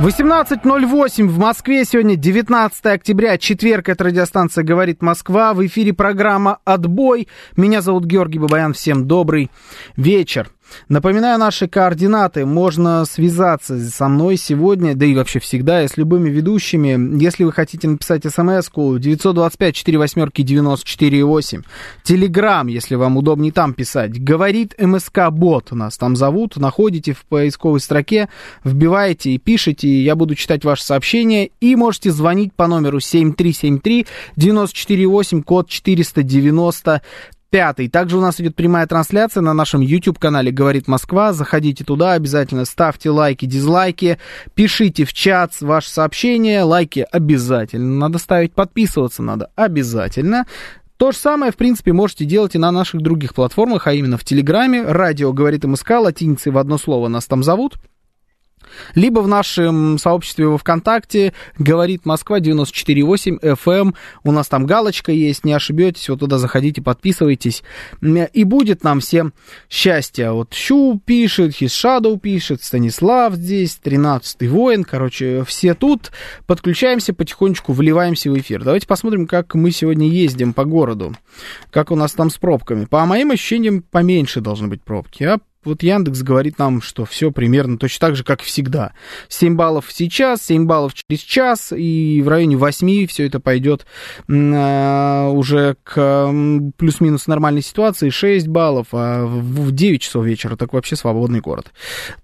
18.08 0.00 1.28
в 1.28 1.38
Москве. 1.38 1.84
Сегодня 1.84 2.16
19 2.16 2.84
октября, 2.86 3.38
четверг. 3.38 3.88
Это 3.88 4.04
радиостанция 4.04 4.64
«Говорит 4.64 5.02
Москва». 5.02 5.54
В 5.54 5.64
эфире 5.66 5.92
программа 5.92 6.58
«Отбой». 6.64 7.28
Меня 7.56 7.80
зовут 7.80 8.04
Георгий 8.04 8.40
Бабаян. 8.40 8.72
Всем 8.72 9.06
добрый 9.06 9.52
вечер. 9.96 10.50
Напоминаю 10.88 11.38
наши 11.38 11.68
координаты. 11.68 12.46
Можно 12.46 13.04
связаться 13.04 13.78
со 13.78 14.08
мной 14.08 14.36
сегодня, 14.36 14.94
да 14.94 15.04
и 15.06 15.14
вообще 15.14 15.38
всегда, 15.38 15.82
и 15.82 15.88
с 15.88 15.96
любыми 15.96 16.28
ведущими. 16.30 17.22
Если 17.22 17.44
вы 17.44 17.52
хотите 17.52 17.86
написать 17.88 18.24
смс-ку 18.24 18.98
925-48-94-8. 18.98 21.64
Телеграм, 22.02 22.66
если 22.66 22.96
вам 22.96 23.16
удобнее 23.16 23.52
там 23.52 23.72
писать. 23.74 24.20
Говорит 24.22 24.74
МСК 24.78 25.30
Бот. 25.30 25.72
Нас 25.72 25.96
там 25.96 26.16
зовут. 26.16 26.56
Находите 26.56 27.12
в 27.12 27.24
поисковой 27.24 27.78
строке, 27.80 28.28
вбиваете 28.62 29.30
и 29.30 29.38
пишите. 29.38 30.02
Я 30.02 30.16
буду 30.16 30.34
читать 30.34 30.64
ваши 30.64 30.84
сообщения. 30.84 31.50
И 31.60 31.76
можете 31.76 32.10
звонить 32.10 32.52
по 32.54 32.66
номеру 32.66 32.98
7373-94-8, 32.98 35.42
код 35.42 35.68
490 35.68 37.02
пятый. 37.54 37.88
Также 37.88 38.18
у 38.18 38.20
нас 38.20 38.40
идет 38.40 38.56
прямая 38.56 38.84
трансляция 38.84 39.40
на 39.40 39.54
нашем 39.54 39.80
YouTube-канале 39.80 40.50
«Говорит 40.50 40.88
Москва». 40.88 41.32
Заходите 41.32 41.84
туда, 41.84 42.14
обязательно 42.14 42.64
ставьте 42.64 43.10
лайки, 43.10 43.46
дизлайки, 43.46 44.18
пишите 44.56 45.04
в 45.04 45.12
чат 45.12 45.52
ваши 45.60 45.88
сообщения. 45.88 46.64
Лайки 46.64 47.06
обязательно 47.12 47.96
надо 47.96 48.18
ставить, 48.18 48.54
подписываться 48.54 49.22
надо 49.22 49.52
обязательно. 49.54 50.46
То 50.96 51.12
же 51.12 51.18
самое, 51.18 51.52
в 51.52 51.56
принципе, 51.56 51.92
можете 51.92 52.24
делать 52.24 52.56
и 52.56 52.58
на 52.58 52.72
наших 52.72 53.02
других 53.02 53.34
платформах, 53.34 53.86
а 53.86 53.92
именно 53.92 54.18
в 54.18 54.24
Телеграме. 54.24 54.82
Радио 54.82 55.32
«Говорит 55.32 55.62
МСК», 55.62 55.90
латиницей 55.90 56.50
в 56.50 56.58
одно 56.58 56.76
слово 56.76 57.06
нас 57.06 57.26
там 57.26 57.44
зовут– 57.44 57.74
либо 58.94 59.20
в 59.20 59.28
нашем 59.28 59.98
сообществе 59.98 60.46
во 60.46 60.58
ВКонтакте 60.58 61.32
говорит 61.58 62.06
Москва 62.06 62.40
94.8 62.40 63.40
FM. 63.40 63.94
У 64.24 64.32
нас 64.32 64.48
там 64.48 64.66
галочка 64.66 65.12
есть, 65.12 65.44
не 65.44 65.52
ошибетесь, 65.52 66.08
вот 66.08 66.20
туда 66.20 66.38
заходите, 66.38 66.82
подписывайтесь. 66.82 67.62
И 68.32 68.44
будет 68.44 68.84
нам 68.84 69.00
всем 69.00 69.32
счастье. 69.68 70.30
Вот 70.32 70.54
Щу 70.54 71.00
пишет, 71.04 71.60
His 71.60 72.18
пишет, 72.18 72.62
Станислав 72.62 73.34
здесь, 73.34 73.78
13-й 73.82 74.48
воин. 74.48 74.84
Короче, 74.84 75.44
все 75.44 75.74
тут. 75.74 76.12
Подключаемся 76.46 77.12
потихонечку, 77.14 77.72
вливаемся 77.72 78.30
в 78.30 78.38
эфир. 78.38 78.64
Давайте 78.64 78.86
посмотрим, 78.86 79.26
как 79.26 79.54
мы 79.54 79.70
сегодня 79.70 80.08
ездим 80.08 80.52
по 80.52 80.64
городу. 80.64 81.14
Как 81.70 81.90
у 81.90 81.96
нас 81.96 82.12
там 82.12 82.30
с 82.30 82.38
пробками. 82.38 82.84
По 82.84 83.04
моим 83.04 83.30
ощущениям, 83.30 83.82
поменьше 83.82 84.40
должны 84.40 84.68
быть 84.68 84.82
пробки. 84.82 85.24
А 85.24 85.38
вот 85.64 85.82
Яндекс 85.82 86.22
говорит 86.22 86.58
нам, 86.58 86.82
что 86.82 87.04
все 87.04 87.30
примерно 87.30 87.78
точно 87.78 88.08
так 88.08 88.16
же, 88.16 88.24
как 88.24 88.42
всегда. 88.42 88.92
7 89.28 89.56
баллов 89.56 89.86
сейчас, 89.90 90.42
7 90.42 90.66
баллов 90.66 90.92
через 90.94 91.20
час, 91.20 91.72
и 91.76 92.22
в 92.22 92.28
районе 92.28 92.56
8 92.56 93.06
все 93.06 93.26
это 93.26 93.40
пойдет 93.40 93.86
э, 94.28 95.28
уже 95.28 95.76
к 95.82 96.32
плюс-минус 96.76 97.26
нормальной 97.26 97.62
ситуации. 97.62 98.10
6 98.10 98.48
баллов, 98.48 98.88
а 98.92 99.24
в 99.24 99.72
9 99.72 100.02
часов 100.02 100.24
вечера 100.24 100.56
так 100.56 100.72
вообще 100.72 100.96
свободный 100.96 101.40
город. 101.40 101.72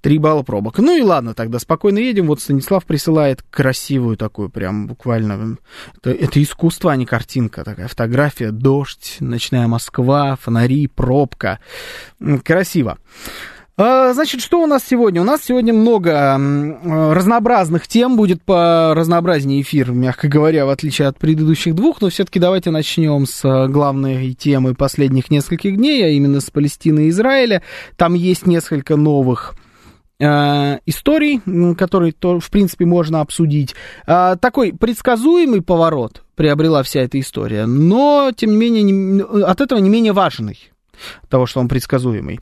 3 0.01 0.19
балла 0.19 0.43
пробок. 0.43 0.78
Ну 0.78 0.97
и 0.97 1.03
ладно, 1.03 1.34
тогда 1.34 1.59
спокойно 1.59 1.99
едем. 1.99 2.27
Вот 2.27 2.41
Станислав 2.41 2.84
присылает 2.84 3.43
красивую 3.51 4.17
такую, 4.17 4.51
прям 4.51 4.87
буквально. 4.87 5.59
Это, 5.97 6.11
это 6.11 6.43
искусство, 6.43 6.93
а 6.93 6.97
не 6.97 7.07
картинка. 7.07 7.65
Такая 7.65 7.89
фотография, 7.89 8.51
дождь, 8.51 9.17
ночная 9.21 9.67
Москва, 9.67 10.37
фонари, 10.37 10.87
пробка. 10.87 11.61
Красиво. 12.45 12.99
А, 13.83 14.13
значит, 14.13 14.43
что 14.43 14.63
у 14.63 14.67
нас 14.67 14.85
сегодня? 14.87 15.23
У 15.23 15.25
нас 15.25 15.43
сегодня 15.43 15.73
много 15.73 16.39
разнообразных 16.85 17.89
тем, 17.89 18.15
будет 18.15 18.43
по 18.43 18.93
разнообразнее 18.95 19.63
эфир, 19.63 19.93
мягко 19.93 20.29
говоря, 20.29 20.67
в 20.67 20.69
отличие 20.69 21.09
от 21.09 21.17
предыдущих 21.17 21.75
двух, 21.75 22.03
но 22.03 22.11
все-таки 22.11 22.39
давайте 22.39 22.71
начнем 22.71 23.25
с 23.25 23.43
а, 23.43 23.69
главной 23.69 24.35
темы 24.35 24.75
последних 24.75 25.31
нескольких 25.31 25.79
дней, 25.79 26.05
а 26.05 26.09
именно 26.09 26.43
с 26.43 26.51
Палестины 26.51 27.07
и 27.07 27.09
Израиля. 27.09 27.63
Там 27.97 28.13
есть 28.13 28.45
несколько 28.45 28.97
новых 28.97 29.55
а, 30.23 30.81
историй, 30.85 31.41
которые, 31.75 32.13
то, 32.13 32.39
в 32.39 32.51
принципе, 32.51 32.85
можно 32.85 33.23
обсудить. 33.23 33.75
Такой 34.05 34.75
предсказуемый 34.75 35.63
поворот 35.63 36.23
приобрела 36.35 36.83
вся 36.83 37.01
эта 37.01 37.19
история, 37.19 37.65
но, 37.65 38.31
тем 38.37 38.51
не 38.51 38.57
менее, 38.59 39.25
от 39.43 39.63
этого 39.63 39.79
не 39.79 39.89
менее 39.89 40.13
важный 40.13 40.71
того, 41.28 41.47
что 41.47 41.61
он 41.61 41.69
предсказуемый. 41.69 42.41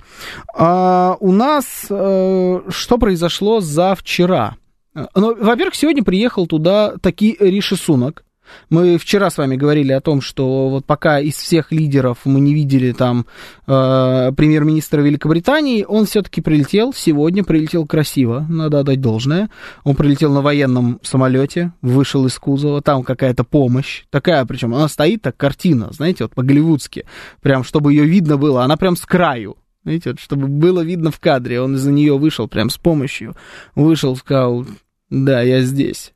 А 0.54 1.16
у 1.20 1.32
нас 1.32 1.86
э, 1.88 2.60
что 2.68 2.98
произошло 2.98 3.60
за 3.60 3.94
вчера? 3.94 4.56
Ну, 4.94 5.36
во-первых, 5.36 5.74
сегодня 5.74 6.02
приехал 6.02 6.46
туда 6.46 6.94
таки 7.00 7.36
Риши 7.38 7.76
Сунок, 7.76 8.24
мы 8.70 8.98
вчера 8.98 9.30
с 9.30 9.38
вами 9.38 9.56
говорили 9.56 9.92
о 9.92 10.00
том, 10.00 10.20
что 10.20 10.68
вот 10.68 10.84
пока 10.84 11.20
из 11.20 11.34
всех 11.34 11.72
лидеров 11.72 12.18
мы 12.24 12.40
не 12.40 12.54
видели 12.54 12.92
там 12.92 13.26
э, 13.66 14.32
премьер-министра 14.36 15.00
Великобритании, 15.00 15.84
он 15.86 16.06
все-таки 16.06 16.40
прилетел, 16.40 16.92
сегодня 16.92 17.44
прилетел 17.44 17.86
красиво, 17.86 18.46
надо 18.48 18.80
отдать 18.80 19.00
должное. 19.00 19.50
Он 19.84 19.96
прилетел 19.96 20.32
на 20.32 20.40
военном 20.40 21.00
самолете, 21.02 21.72
вышел 21.82 22.26
из 22.26 22.38
кузова, 22.38 22.82
там 22.82 23.02
какая-то 23.02 23.44
помощь, 23.44 24.04
такая, 24.10 24.44
причем 24.44 24.74
она 24.74 24.88
стоит, 24.88 25.22
так 25.22 25.36
картина, 25.36 25.88
знаете, 25.92 26.24
вот 26.24 26.34
по-голливудски, 26.34 27.04
прям 27.42 27.64
чтобы 27.64 27.92
ее 27.92 28.04
видно 28.04 28.36
было, 28.36 28.64
она 28.64 28.76
прям 28.76 28.96
с 28.96 29.04
краю, 29.06 29.56
знаете, 29.84 30.10
вот, 30.10 30.20
чтобы 30.20 30.48
было 30.48 30.80
видно 30.82 31.10
в 31.10 31.20
кадре, 31.20 31.60
он 31.60 31.76
из-за 31.76 31.90
нее 31.90 32.18
вышел 32.18 32.48
прям 32.48 32.70
с 32.70 32.76
помощью, 32.76 33.36
вышел, 33.74 34.16
сказал, 34.16 34.66
да, 35.10 35.40
я 35.42 35.62
здесь. 35.62 36.12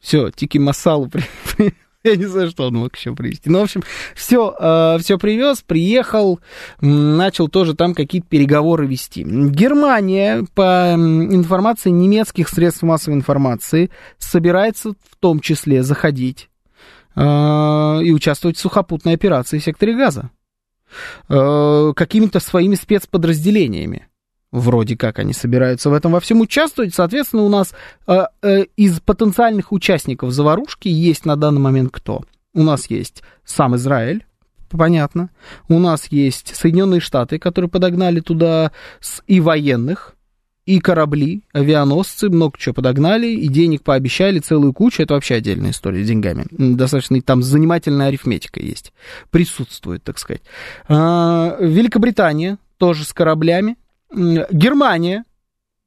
Все, 0.00 0.30
Тики 0.30 0.58
Масалу 0.58 1.10
я 2.04 2.16
не 2.16 2.24
знаю, 2.24 2.50
что 2.50 2.68
он 2.68 2.74
мог 2.74 2.96
еще 2.96 3.14
привезти. 3.14 3.50
Ну, 3.50 3.58
в 3.60 3.62
общем, 3.62 3.82
все, 4.14 4.54
э, 4.58 4.98
все 5.00 5.18
привез, 5.18 5.60
приехал, 5.60 6.40
начал 6.80 7.48
тоже 7.48 7.74
там 7.74 7.94
какие-то 7.94 8.26
переговоры 8.26 8.86
вести. 8.86 9.22
Германия, 9.22 10.44
по 10.54 10.94
информации 10.94 11.90
немецких 11.90 12.48
средств 12.48 12.82
массовой 12.82 13.16
информации, 13.16 13.90
собирается 14.18 14.92
в 15.10 15.16
том 15.18 15.40
числе 15.40 15.82
заходить 15.82 16.48
э, 17.14 17.20
и 17.20 18.12
участвовать 18.12 18.56
в 18.56 18.60
сухопутной 18.60 19.14
операции 19.14 19.58
в 19.58 19.64
секторе 19.64 19.94
газа 19.94 20.30
э, 21.28 21.92
какими-то 21.94 22.40
своими 22.40 22.76
спецподразделениями. 22.76 24.09
Вроде 24.52 24.96
как 24.96 25.18
они 25.20 25.32
собираются 25.32 25.90
в 25.90 25.94
этом 25.94 26.12
во 26.12 26.20
всем 26.20 26.40
участвовать. 26.40 26.94
Соответственно, 26.94 27.42
у 27.42 27.48
нас 27.48 27.72
э, 28.06 28.24
э, 28.42 28.64
из 28.76 29.00
потенциальных 29.00 29.70
участников 29.70 30.32
заварушки 30.32 30.88
есть 30.88 31.24
на 31.24 31.36
данный 31.36 31.60
момент 31.60 31.90
кто? 31.92 32.22
У 32.52 32.62
нас 32.62 32.90
есть 32.90 33.22
сам 33.44 33.76
Израиль, 33.76 34.26
понятно. 34.68 35.30
У 35.68 35.78
нас 35.78 36.08
есть 36.10 36.56
Соединенные 36.56 37.00
Штаты, 37.00 37.38
которые 37.38 37.70
подогнали 37.70 38.18
туда 38.18 38.72
и 39.28 39.40
военных, 39.40 40.16
и 40.66 40.78
корабли, 40.78 41.42
авианосцы, 41.52 42.28
много 42.28 42.58
чего 42.58 42.74
подогнали, 42.74 43.26
и 43.28 43.48
денег 43.48 43.82
пообещали, 43.82 44.38
целую 44.40 44.72
кучу. 44.72 45.02
Это 45.02 45.14
вообще 45.14 45.36
отдельная 45.36 45.70
история 45.70 46.04
с 46.04 46.06
деньгами. 46.06 46.46
Достаточно 46.50 47.20
там 47.22 47.42
занимательная 47.42 48.08
арифметика 48.08 48.60
есть. 48.60 48.92
Присутствует, 49.30 50.04
так 50.04 50.18
сказать. 50.18 50.42
А, 50.88 51.56
Великобритания 51.60 52.58
тоже 52.78 53.04
с 53.04 53.12
кораблями. 53.12 53.76
Германия 54.12 55.24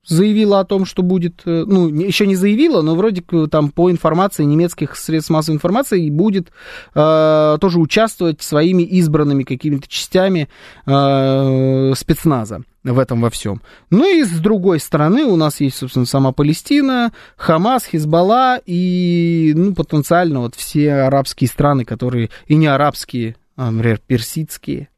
заявила 0.05 0.59
о 0.59 0.65
том, 0.65 0.85
что 0.85 1.01
будет, 1.01 1.41
э, 1.45 1.63
ну, 1.65 1.87
еще 1.87 2.27
не 2.27 2.35
заявила, 2.35 2.81
но 2.81 2.95
вроде 2.95 3.23
там 3.49 3.69
по 3.69 3.89
информации 3.89 4.43
немецких 4.43 4.95
средств 4.95 5.29
массовой 5.29 5.55
информации 5.55 6.09
будет 6.09 6.51
э, 6.93 7.57
тоже 7.59 7.79
участвовать 7.79 8.41
своими 8.41 8.83
избранными 8.83 9.43
какими-то 9.43 9.87
частями 9.87 10.49
э, 10.85 11.93
спецназа 11.95 12.63
в 12.83 12.99
этом 12.99 13.21
во 13.21 13.29
всем. 13.29 13.61
Ну 13.89 14.19
и 14.19 14.23
с 14.23 14.39
другой 14.39 14.79
стороны 14.79 15.23
у 15.23 15.37
нас 15.37 15.61
есть, 15.61 15.77
собственно, 15.77 16.05
сама 16.05 16.33
Палестина, 16.33 17.13
Хамас, 17.37 17.85
Хизбалла 17.85 18.59
и, 18.65 19.53
ну, 19.55 19.73
потенциально 19.73 20.41
вот 20.41 20.55
все 20.55 20.93
арабские 20.93 21.47
страны, 21.47 21.85
которые, 21.85 22.29
и 22.47 22.55
не 22.55 22.67
арабские, 22.67 23.37
а, 23.55 23.71
например, 23.71 24.01
персидские, 24.05 24.89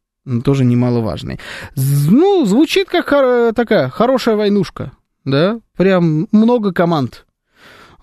тоже 0.43 0.65
немаловажный. 0.65 1.39
Ну, 1.75 2.45
звучит 2.45 2.89
как 2.89 3.05
такая 3.55 3.89
хорошая 3.89 4.35
войнушка. 4.35 4.91
да, 5.23 5.59
прям 5.75 6.27
много 6.31 6.73
команд, 6.73 7.25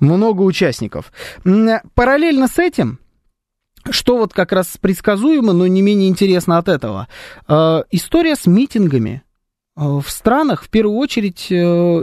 много 0.01 0.43
участников. 0.43 1.13
Параллельно 1.95 2.49
с 2.49 2.59
этим, 2.59 2.99
что 3.91 4.17
вот 4.17 4.33
как 4.33 4.53
раз 4.53 4.77
предсказуемо, 4.81 5.53
но 5.53 5.67
не 5.67 5.83
менее 5.83 6.09
интересно 6.09 6.59
от 6.59 6.69
этого, 6.69 7.09
э, 7.49 7.83
история 7.91 8.37
с 8.37 8.47
митингами 8.47 9.23
э, 9.77 9.83
в 9.83 10.05
странах, 10.09 10.63
в 10.65 10.69
первую 10.69 10.99
очередь, 10.99 11.47
э, 11.51 11.55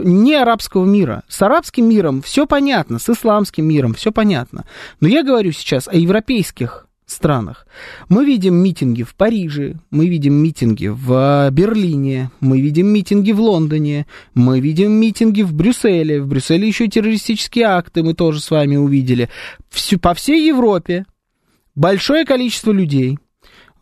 не 0.04 0.34
арабского 0.34 0.84
мира. 0.84 1.22
С 1.28 1.40
арабским 1.42 1.88
миром 1.88 2.22
все 2.22 2.46
понятно, 2.46 2.98
с 2.98 3.08
исламским 3.08 3.66
миром 3.66 3.94
все 3.94 4.12
понятно. 4.12 4.66
Но 5.00 5.08
я 5.08 5.22
говорю 5.22 5.52
сейчас 5.52 5.88
о 5.88 5.96
европейских 5.96 6.86
странах. 7.12 7.66
Мы 8.08 8.24
видим 8.24 8.54
митинги 8.54 9.02
в 9.02 9.14
Париже, 9.14 9.76
мы 9.90 10.08
видим 10.08 10.34
митинги 10.34 10.88
в 10.88 11.50
Берлине, 11.50 12.30
мы 12.40 12.60
видим 12.60 12.86
митинги 12.86 13.32
в 13.32 13.40
Лондоне, 13.40 14.06
мы 14.34 14.60
видим 14.60 14.92
митинги 14.92 15.42
в 15.42 15.52
Брюсселе. 15.52 16.20
В 16.20 16.26
Брюсселе 16.26 16.66
еще 16.66 16.88
террористические 16.88 17.66
акты 17.66 18.02
мы 18.02 18.14
тоже 18.14 18.40
с 18.40 18.50
вами 18.50 18.76
увидели. 18.76 19.28
Всю, 19.68 19.98
по 19.98 20.14
всей 20.14 20.46
Европе 20.46 21.06
большое 21.74 22.24
количество 22.24 22.72
людей, 22.72 23.18
э, 23.18 23.18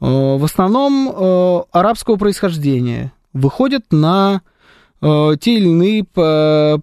в 0.01 0.45
основном 0.45 1.09
э, 1.09 1.63
арабского 1.73 2.17
происхождения, 2.17 3.13
выходят 3.33 3.93
на 3.93 4.43
э, 5.01 5.33
те 5.41 5.55
или 5.55 5.69
иные 5.69 6.05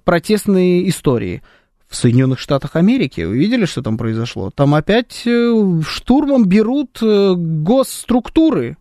протестные 0.03 0.87
истории– 0.89 1.41
в 1.87 1.95
Соединенных 1.95 2.39
Штатах 2.39 2.75
Америки. 2.75 3.21
Вы 3.21 3.37
видели, 3.37 3.65
что 3.65 3.81
там 3.81 3.97
произошло? 3.97 4.51
Там 4.53 4.73
опять 4.75 5.23
э, 5.25 5.81
штурмом 5.87 6.45
берут 6.45 6.99
э, 7.01 7.33
госструктуры 7.35 8.77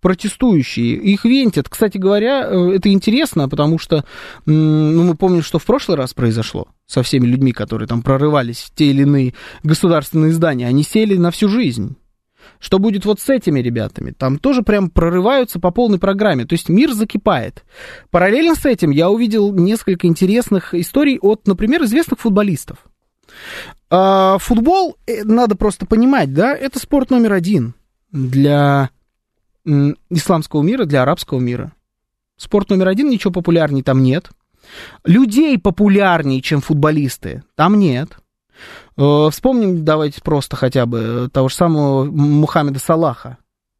протестующие, 0.00 0.94
их 0.96 1.24
вентят. 1.24 1.68
Кстати 1.68 1.98
говоря, 1.98 2.46
э, 2.46 2.72
это 2.76 2.90
интересно, 2.92 3.48
потому 3.48 3.78
что 3.78 4.04
ну, 4.46 5.04
мы 5.04 5.14
помним, 5.14 5.42
что 5.42 5.58
в 5.58 5.64
прошлый 5.64 5.96
раз 5.96 6.14
произошло 6.14 6.68
со 6.86 7.02
всеми 7.02 7.26
людьми, 7.26 7.52
которые 7.52 7.86
там 7.86 8.02
прорывались 8.02 8.60
в 8.60 8.74
те 8.74 8.90
или 8.90 9.02
иные 9.02 9.34
государственные 9.62 10.32
здания. 10.32 10.66
Они 10.66 10.82
сели 10.82 11.16
на 11.16 11.30
всю 11.30 11.48
жизнь. 11.48 11.96
Что 12.58 12.78
будет 12.78 13.04
вот 13.04 13.20
с 13.20 13.28
этими 13.28 13.60
ребятами? 13.60 14.12
Там 14.12 14.38
тоже 14.38 14.62
прям 14.62 14.90
прорываются 14.90 15.58
по 15.60 15.70
полной 15.70 15.98
программе. 15.98 16.44
То 16.44 16.54
есть 16.54 16.68
мир 16.68 16.92
закипает. 16.92 17.64
Параллельно 18.10 18.54
с 18.54 18.66
этим 18.66 18.90
я 18.90 19.10
увидел 19.10 19.52
несколько 19.52 20.06
интересных 20.06 20.74
историй 20.74 21.18
от, 21.20 21.46
например, 21.46 21.82
известных 21.84 22.20
футболистов. 22.20 22.78
А, 23.88 24.38
футбол, 24.38 24.96
э, 25.06 25.24
надо 25.24 25.56
просто 25.56 25.86
понимать, 25.86 26.32
да, 26.32 26.54
это 26.54 26.78
спорт 26.78 27.10
номер 27.10 27.32
один 27.32 27.74
для 28.12 28.90
исламского 29.64 30.62
мира, 30.62 30.84
для 30.84 31.02
арабского 31.02 31.38
мира. 31.38 31.72
Спорт 32.36 32.70
номер 32.70 32.88
один, 32.88 33.10
ничего 33.10 33.32
популярней 33.32 33.82
там 33.82 34.02
нет. 34.02 34.30
Людей 35.04 35.58
популярнее, 35.58 36.40
чем 36.40 36.60
футболисты, 36.60 37.42
там 37.54 37.78
нет. 37.78 38.16
Э, 38.96 39.28
вспомним, 39.30 39.84
давайте 39.84 40.20
просто 40.22 40.56
хотя 40.56 40.86
бы 40.86 41.28
того 41.32 41.48
же 41.48 41.54
самого 41.54 42.04
Мухаммеда 42.04 42.78
Салаха, 42.78 43.38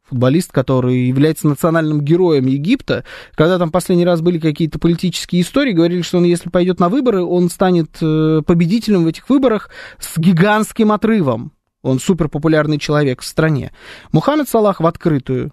футболист, 0.09 0.53
который 0.53 1.09
является 1.09 1.47
национальным 1.47 2.01
героем 2.01 2.47
Египта. 2.47 3.05
Когда 3.35 3.59
там 3.59 3.71
последний 3.71 4.05
раз 4.05 4.21
были 4.21 4.39
какие-то 4.39 4.79
политические 4.79 5.43
истории, 5.43 5.73
говорили, 5.73 6.03
что 6.03 6.19
он, 6.19 6.25
если 6.25 6.49
пойдет 6.49 6.81
на 6.81 6.89
выборы, 6.89 7.23
он 7.23 7.51
станет 7.51 7.99
э, 8.01 8.43
победителем 8.47 9.05
в 9.05 9.09
этих 9.09 9.29
выборах 9.29 9.71
с 9.99 10.19
гигантским 10.19 10.93
отрывом. 10.93 11.53
Он 11.83 11.99
супер 11.99 12.29
популярный 12.29 12.79
человек 12.79 13.23
в 13.23 13.27
стране. 13.27 13.73
Мухаммед 14.13 14.49
Салах 14.49 14.81
в 14.81 14.87
открытую 14.87 15.53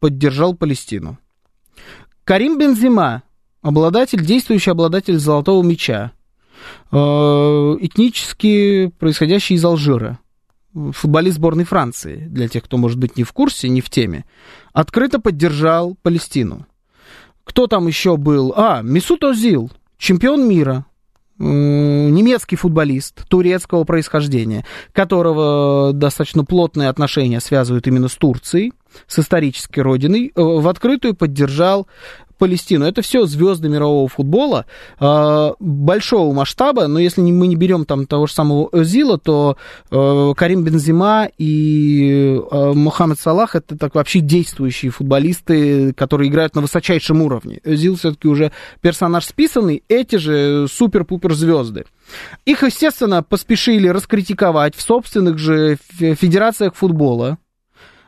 поддержал 0.00 0.54
Палестину. 0.54 1.18
Карим 2.24 2.58
Бензима, 2.58 3.22
обладатель, 3.62 4.24
действующий 4.24 4.70
обладатель 4.70 5.18
золотого 5.18 5.62
мяча, 5.62 6.12
Э, 6.12 6.21
этнически 6.90 8.92
происходящий 8.98 9.56
из 9.56 9.64
Алжира. 9.64 10.18
Футболист 10.72 11.36
сборной 11.36 11.64
Франции, 11.64 12.26
для 12.28 12.48
тех, 12.48 12.64
кто, 12.64 12.78
может 12.78 12.98
быть, 12.98 13.16
не 13.16 13.24
в 13.24 13.32
курсе, 13.32 13.68
не 13.68 13.82
в 13.82 13.90
теме, 13.90 14.24
открыто 14.72 15.20
поддержал 15.20 15.96
Палестину. 16.02 16.66
Кто 17.44 17.66
там 17.66 17.86
еще 17.86 18.16
был? 18.16 18.54
А, 18.56 18.80
Месут 18.82 19.24
Озил, 19.24 19.70
чемпион 19.98 20.48
мира, 20.48 20.86
немецкий 21.42 22.56
футболист 22.56 23.26
турецкого 23.28 23.84
происхождения, 23.84 24.64
которого 24.92 25.92
достаточно 25.92 26.44
плотные 26.44 26.88
отношения 26.88 27.40
связывают 27.40 27.86
именно 27.86 28.08
с 28.08 28.14
Турцией, 28.14 28.72
с 29.06 29.18
исторической 29.18 29.80
родиной, 29.80 30.32
э, 30.34 30.40
в 30.40 30.68
открытую 30.68 31.14
поддержал 31.14 31.88
Палестину. 32.42 32.84
Это 32.84 33.02
все 33.02 33.24
звезды 33.26 33.68
мирового 33.68 34.08
футбола 34.08 34.66
э, 34.98 35.50
большого 35.60 36.34
масштаба, 36.34 36.88
но 36.88 36.98
если 36.98 37.20
мы 37.20 37.46
не 37.46 37.54
берем 37.54 37.84
там 37.84 38.04
того 38.04 38.26
же 38.26 38.32
самого 38.32 38.68
Özil'а, 38.70 39.20
то 39.22 39.56
э, 39.92 40.32
Карим 40.36 40.64
Бензима 40.64 41.28
и 41.38 42.36
э, 42.50 42.72
Мухаммед 42.74 43.20
Салах 43.20 43.54
это 43.54 43.78
так 43.78 43.94
вообще 43.94 44.18
действующие 44.18 44.90
футболисты, 44.90 45.92
которые 45.92 46.30
играют 46.30 46.56
на 46.56 46.62
высочайшем 46.62 47.22
уровне. 47.22 47.60
Özil 47.62 47.94
все-таки 47.94 48.26
уже 48.26 48.50
персонаж 48.80 49.24
списанный, 49.24 49.84
эти 49.86 50.16
же 50.16 50.66
супер-пупер 50.66 51.34
звезды. 51.34 51.84
Их, 52.44 52.64
естественно, 52.64 53.22
поспешили 53.22 53.86
раскритиковать 53.86 54.74
в 54.74 54.82
собственных 54.82 55.38
же 55.38 55.76
федерациях 55.92 56.74
футбола. 56.74 57.38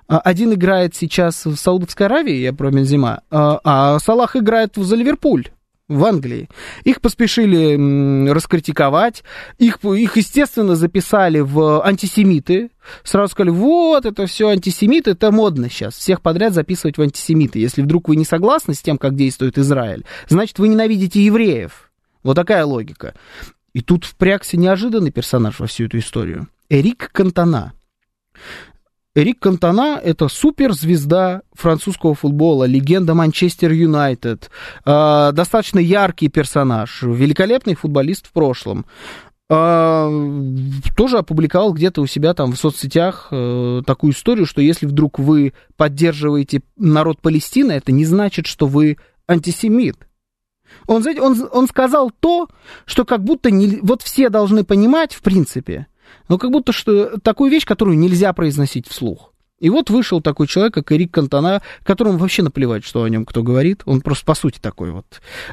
А, 0.06 0.18
один 0.18 0.52
играет 0.52 0.94
сейчас 0.94 1.44
в 1.46 1.56
Саудовской 1.56 2.06
Аравии, 2.06 2.36
я 2.36 2.52
про 2.52 2.70
Бензима, 2.70 3.22
а, 3.30 3.60
а 3.64 3.98
Салах 3.98 4.36
играет 4.36 4.74
за 4.76 4.96
Ливерпуль 4.96 5.48
в 5.88 6.04
Англии. 6.04 6.48
Их 6.84 7.00
поспешили 7.00 8.30
раскритиковать, 8.30 9.22
их, 9.58 9.78
их, 9.84 10.16
естественно, 10.16 10.76
записали 10.76 11.40
в 11.40 11.84
антисемиты. 11.84 12.70
Сразу 13.02 13.32
сказали, 13.32 13.50
вот, 13.50 14.06
это 14.06 14.26
все 14.26 14.48
антисемиты, 14.48 15.10
это 15.10 15.30
модно 15.30 15.68
сейчас, 15.68 15.94
всех 15.94 16.22
подряд 16.22 16.54
записывать 16.54 16.96
в 16.96 17.02
антисемиты. 17.02 17.58
Если 17.58 17.82
вдруг 17.82 18.08
вы 18.08 18.16
не 18.16 18.24
согласны 18.24 18.74
с 18.74 18.80
тем, 18.80 18.98
как 18.98 19.14
действует 19.14 19.58
Израиль, 19.58 20.04
значит, 20.28 20.58
вы 20.58 20.68
ненавидите 20.68 21.22
евреев. 21.22 21.90
Вот 22.22 22.34
такая 22.34 22.64
логика. 22.64 23.14
И 23.74 23.80
тут 23.80 24.04
впрягся 24.04 24.56
неожиданный 24.56 25.10
персонаж 25.10 25.60
во 25.60 25.66
всю 25.66 25.84
эту 25.84 25.98
историю. 25.98 26.48
Эрик 26.70 27.10
Кантона. 27.12 27.74
Эрик 29.16 29.38
Кантона– 29.38 30.00
это 30.04 30.26
суперзвезда 30.26 31.42
французского 31.52 32.16
футбола, 32.16 32.64
легенда 32.64 33.14
Манчестер 33.14 33.70
Юнайтед, 33.70 34.50
э, 34.84 35.30
достаточно 35.32 35.78
яркий 35.78 36.28
персонаж, 36.28 37.02
великолепный 37.02 37.76
футболист 37.76 38.26
в 38.26 38.32
прошлом. 38.32 38.86
Э, 39.48 40.10
тоже 40.96 41.18
опубликовал 41.18 41.72
где-то 41.72 42.00
у 42.00 42.06
себя 42.06 42.34
там 42.34 42.52
в 42.52 42.56
соцсетях 42.56 43.28
э, 43.30 43.82
такую 43.86 44.14
историю, 44.14 44.46
что 44.46 44.60
если 44.60 44.86
вдруг 44.86 45.20
вы 45.20 45.52
поддерживаете 45.76 46.62
народ 46.76 47.20
Палестины, 47.20 47.70
это 47.70 47.92
не 47.92 48.04
значит, 48.04 48.48
что 48.48 48.66
вы 48.66 48.96
антисемит. 49.28 50.08
Он, 50.88 51.02
знаете, 51.02 51.20
он, 51.20 51.48
он 51.52 51.68
сказал 51.68 52.10
то, 52.10 52.48
что 52.84 53.04
как 53.04 53.22
будто 53.22 53.52
не, 53.52 53.78
вот 53.80 54.02
все 54.02 54.28
должны 54.28 54.64
понимать, 54.64 55.14
в 55.14 55.22
принципе– 55.22 55.86
но 56.28 56.38
как 56.38 56.50
будто 56.50 56.72
что 56.72 57.18
такую 57.18 57.50
вещь, 57.50 57.66
которую 57.66 57.98
нельзя 57.98 58.32
произносить 58.32 58.88
вслух. 58.88 59.33
И 59.64 59.70
вот 59.70 59.88
вышел 59.88 60.20
такой 60.20 60.46
человек, 60.46 60.74
как 60.74 60.92
Эрик 60.92 61.10
Кантона, 61.12 61.62
которому 61.84 62.18
вообще 62.18 62.42
наплевать, 62.42 62.84
что 62.84 63.02
о 63.02 63.08
нем 63.08 63.24
кто 63.24 63.42
говорит. 63.42 63.80
Он 63.86 64.02
просто, 64.02 64.26
по 64.26 64.34
сути, 64.34 64.58
такой 64.60 64.90
вот 64.90 65.06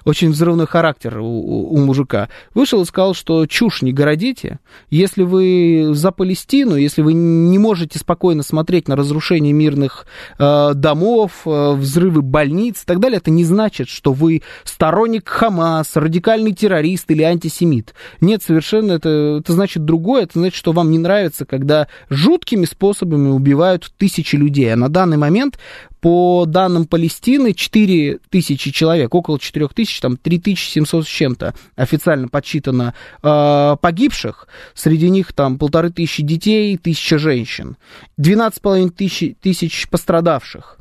очень 0.03 0.31
взрывной 0.31 0.67
характер 0.67 1.19
у, 1.19 1.23
у, 1.23 1.73
у 1.73 1.77
мужика. 1.77 2.27
Вышел 2.53 2.81
и 2.81 2.85
сказал, 2.85 3.13
что 3.13 3.45
чушь 3.47 3.81
не 3.81 3.93
городите. 3.93 4.59
Если 4.89 5.23
вы 5.23 5.91
за 5.93 6.11
Палестину, 6.11 6.75
если 6.75 7.01
вы 7.01 7.13
не 7.13 7.57
можете 7.57 7.99
спокойно 7.99 8.43
смотреть 8.43 8.89
на 8.89 8.97
разрушение 8.97 9.53
мирных 9.53 10.05
э, 10.37 10.73
домов, 10.75 11.43
э, 11.45 11.71
взрывы 11.71 12.21
больниц 12.21 12.83
и 12.83 12.85
так 12.85 12.99
далее, 12.99 13.19
это 13.19 13.31
не 13.31 13.45
значит, 13.45 13.87
что 13.87 14.11
вы 14.11 14.41
сторонник 14.65 15.29
Хамас, 15.29 15.95
радикальный 15.95 16.51
террорист 16.51 17.09
или 17.11 17.23
антисемит. 17.23 17.93
Нет, 18.19 18.43
совершенно 18.43 18.91
это, 18.91 19.37
это 19.39 19.53
значит 19.53 19.85
другое. 19.85 20.23
Это 20.23 20.37
значит, 20.37 20.57
что 20.57 20.73
вам 20.73 20.91
не 20.91 20.99
нравится, 20.99 21.45
когда 21.45 21.87
жуткими 22.09 22.65
способами 22.65 23.29
убивают 23.29 23.93
тысячи 24.01 24.35
людей, 24.35 24.73
а 24.73 24.75
на 24.75 24.89
данный 24.89 25.17
момент, 25.17 25.59
по 25.99 26.45
данным 26.47 26.87
Палестины, 26.87 27.53
4 27.53 28.17
тысячи 28.31 28.71
человек, 28.71 29.13
около 29.13 29.37
4 29.39 29.67
тысяч, 29.67 29.99
там 29.99 30.17
3700 30.17 31.05
с 31.05 31.07
чем-то 31.07 31.53
официально 31.75 32.27
подсчитано 32.27 32.95
э, 33.21 33.75
погибших, 33.79 34.47
среди 34.73 35.11
них 35.11 35.33
там 35.33 35.59
полторы 35.59 35.91
тысячи 35.91 36.23
детей, 36.23 36.75
тысяча 36.77 37.19
женщин, 37.19 37.77
12,5 38.19 38.89
тысяч, 38.89 39.35
тысяч 39.39 39.87
пострадавших. 39.87 40.79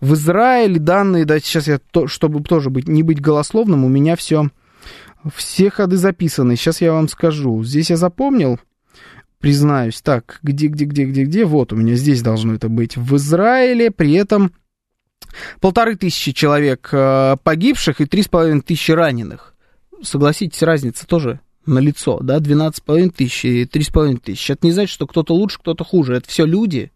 В 0.00 0.14
Израиле 0.14 0.80
данные, 0.80 1.26
да, 1.26 1.40
сейчас 1.40 1.68
я, 1.68 1.78
то, 1.78 2.06
чтобы 2.06 2.42
тоже 2.42 2.70
быть, 2.70 2.88
не 2.88 3.02
быть 3.02 3.20
голословным, 3.20 3.84
у 3.84 3.88
меня 3.90 4.16
все, 4.16 4.48
все 5.36 5.68
ходы 5.68 5.98
записаны. 5.98 6.56
Сейчас 6.56 6.80
я 6.80 6.94
вам 6.94 7.08
скажу. 7.08 7.62
Здесь 7.64 7.90
я 7.90 7.98
запомнил, 7.98 8.58
признаюсь. 9.42 10.00
Так, 10.00 10.38
где, 10.42 10.68
где, 10.68 10.86
где, 10.86 11.04
где, 11.04 11.24
где? 11.24 11.44
Вот 11.44 11.72
у 11.72 11.76
меня 11.76 11.96
здесь 11.96 12.22
должно 12.22 12.54
это 12.54 12.70
быть. 12.70 12.96
В 12.96 13.16
Израиле 13.16 13.90
при 13.90 14.12
этом 14.12 14.52
полторы 15.60 15.96
тысячи 15.96 16.32
человек 16.32 16.88
э, 16.92 17.36
погибших 17.42 18.00
и 18.00 18.06
три 18.06 18.22
с 18.22 18.28
половиной 18.28 18.62
тысячи 18.62 18.92
раненых. 18.92 19.54
согласитесь, 20.02 20.62
разница 20.62 21.06
тоже 21.06 21.40
на 21.66 21.80
лицо, 21.80 22.20
да, 22.22 22.38
12,5 22.38 23.10
тысяч 23.10 23.44
и 23.44 23.64
3,5 23.64 24.18
тысяч. 24.18 24.48
Это 24.50 24.66
не 24.66 24.72
значит, 24.72 24.94
что 24.94 25.06
кто-то 25.06 25.34
лучше, 25.34 25.58
кто-то 25.58 25.84
хуже. 25.84 26.14
Это 26.14 26.28
все 26.28 26.44
люди, 26.44 26.92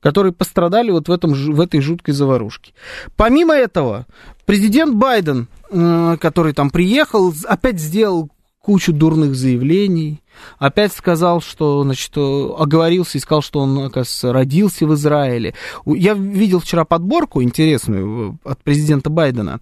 которые 0.00 0.32
пострадали 0.32 0.90
вот 0.90 1.08
в, 1.08 1.12
этом, 1.12 1.32
в 1.32 1.60
этой 1.60 1.80
жуткой 1.80 2.14
заварушке. 2.14 2.72
Помимо 3.16 3.54
этого, 3.54 4.06
президент 4.46 4.94
Байден, 4.94 5.48
э, 5.70 6.16
который 6.20 6.54
там 6.54 6.70
приехал, 6.70 7.34
опять 7.46 7.78
сделал 7.80 8.30
кучу 8.66 8.92
дурных 8.92 9.36
заявлений, 9.36 10.24
опять 10.58 10.92
сказал, 10.92 11.40
что, 11.40 11.84
значит, 11.84 12.10
оговорился 12.16 13.16
и 13.16 13.20
сказал, 13.20 13.40
что 13.40 13.60
он, 13.60 13.78
оказывается, 13.78 14.32
родился 14.32 14.88
в 14.88 14.94
Израиле. 14.94 15.54
Я 15.86 16.14
видел 16.14 16.58
вчера 16.58 16.84
подборку 16.84 17.44
интересную 17.44 18.40
от 18.42 18.60
президента 18.64 19.08
Байдена. 19.08 19.60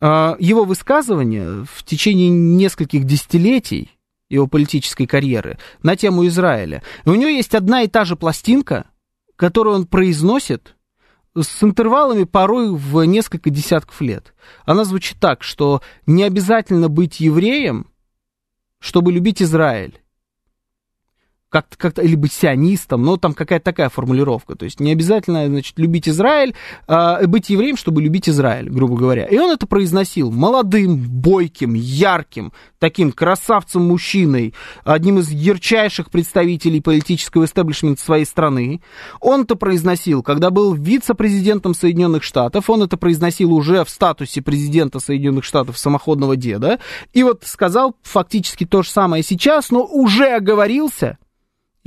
А, 0.00 0.34
его 0.38 0.64
высказывания 0.64 1.66
в 1.70 1.84
течение 1.84 2.30
нескольких 2.30 3.04
десятилетий 3.04 3.90
его 4.30 4.46
политической 4.46 5.04
карьеры 5.04 5.58
на 5.82 5.94
тему 5.94 6.26
Израиля. 6.26 6.82
И 7.04 7.10
у 7.10 7.16
него 7.16 7.28
есть 7.28 7.54
одна 7.54 7.82
и 7.82 7.86
та 7.86 8.06
же 8.06 8.16
пластинка, 8.16 8.86
которую 9.36 9.76
он 9.76 9.86
произносит 9.86 10.74
с 11.36 11.62
интервалами 11.62 12.24
порой 12.24 12.74
в 12.74 13.04
несколько 13.04 13.50
десятков 13.50 14.00
лет. 14.00 14.32
Она 14.64 14.84
звучит 14.84 15.18
так, 15.20 15.42
что 15.42 15.82
не 16.06 16.22
обязательно 16.22 16.88
быть 16.88 17.20
евреем, 17.20 17.88
чтобы 18.80 19.12
любить 19.12 19.42
Израиль 19.42 20.00
как-то, 21.50 21.78
как-то 21.78 22.02
быть 22.16 22.32
сионистом, 22.32 23.02
но 23.02 23.16
там 23.16 23.32
какая-то 23.32 23.64
такая 23.64 23.88
формулировка. 23.88 24.54
То 24.54 24.64
есть 24.64 24.80
не 24.80 24.92
обязательно, 24.92 25.46
значит, 25.46 25.78
любить 25.78 26.08
Израиль, 26.08 26.54
а, 26.86 27.26
быть 27.26 27.48
евреем, 27.48 27.76
чтобы 27.76 28.02
любить 28.02 28.28
Израиль, 28.28 28.68
грубо 28.68 28.96
говоря. 28.96 29.24
И 29.24 29.38
он 29.38 29.50
это 29.50 29.66
произносил 29.66 30.30
молодым, 30.30 30.98
бойким, 30.98 31.72
ярким, 31.74 32.52
таким 32.78 33.12
красавцем-мужчиной, 33.12 34.54
одним 34.84 35.20
из 35.20 35.30
ярчайших 35.30 36.10
представителей 36.10 36.80
политического 36.80 37.46
истеблишмента 37.46 38.02
своей 38.02 38.26
страны. 38.26 38.82
Он 39.20 39.42
это 39.42 39.56
произносил, 39.56 40.22
когда 40.22 40.50
был 40.50 40.74
вице-президентом 40.74 41.74
Соединенных 41.74 42.24
Штатов, 42.24 42.68
он 42.68 42.82
это 42.82 42.96
произносил 42.98 43.54
уже 43.54 43.84
в 43.84 43.90
статусе 43.90 44.42
президента 44.42 45.00
Соединенных 45.00 45.44
Штатов 45.44 45.78
самоходного 45.78 46.36
деда, 46.36 46.78
и 47.14 47.22
вот 47.22 47.44
сказал 47.44 47.96
фактически 48.02 48.66
то 48.66 48.82
же 48.82 48.90
самое 48.90 49.22
сейчас, 49.22 49.70
но 49.70 49.84
уже 49.84 50.26
оговорился, 50.26 51.16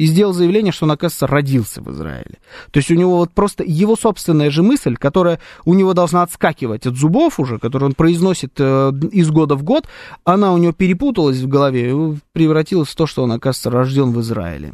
и 0.01 0.05
сделал 0.07 0.33
заявление, 0.33 0.71
что 0.71 0.85
он, 0.85 0.91
оказывается, 0.91 1.27
родился 1.27 1.79
в 1.79 1.91
Израиле. 1.91 2.39
То 2.71 2.77
есть 2.79 2.89
у 2.89 2.95
него 2.95 3.17
вот 3.17 3.33
просто 3.33 3.63
его 3.63 3.95
собственная 3.95 4.49
же 4.49 4.63
мысль, 4.63 4.95
которая 4.95 5.39
у 5.63 5.75
него 5.75 5.93
должна 5.93 6.23
отскакивать 6.23 6.87
от 6.87 6.95
зубов 6.95 7.39
уже, 7.39 7.59
которую 7.59 7.89
он 7.89 7.93
произносит 7.93 8.53
э, 8.57 8.91
из 9.11 9.29
года 9.29 9.53
в 9.53 9.61
год, 9.61 9.85
она 10.23 10.53
у 10.53 10.57
него 10.57 10.73
перепуталась 10.73 11.37
в 11.37 11.47
голове 11.47 11.91
и 11.91 12.17
превратилась 12.33 12.89
в 12.89 12.95
то, 12.95 13.05
что 13.05 13.21
он, 13.21 13.31
оказывается, 13.31 13.69
рожден 13.69 14.11
в 14.11 14.19
Израиле. 14.21 14.73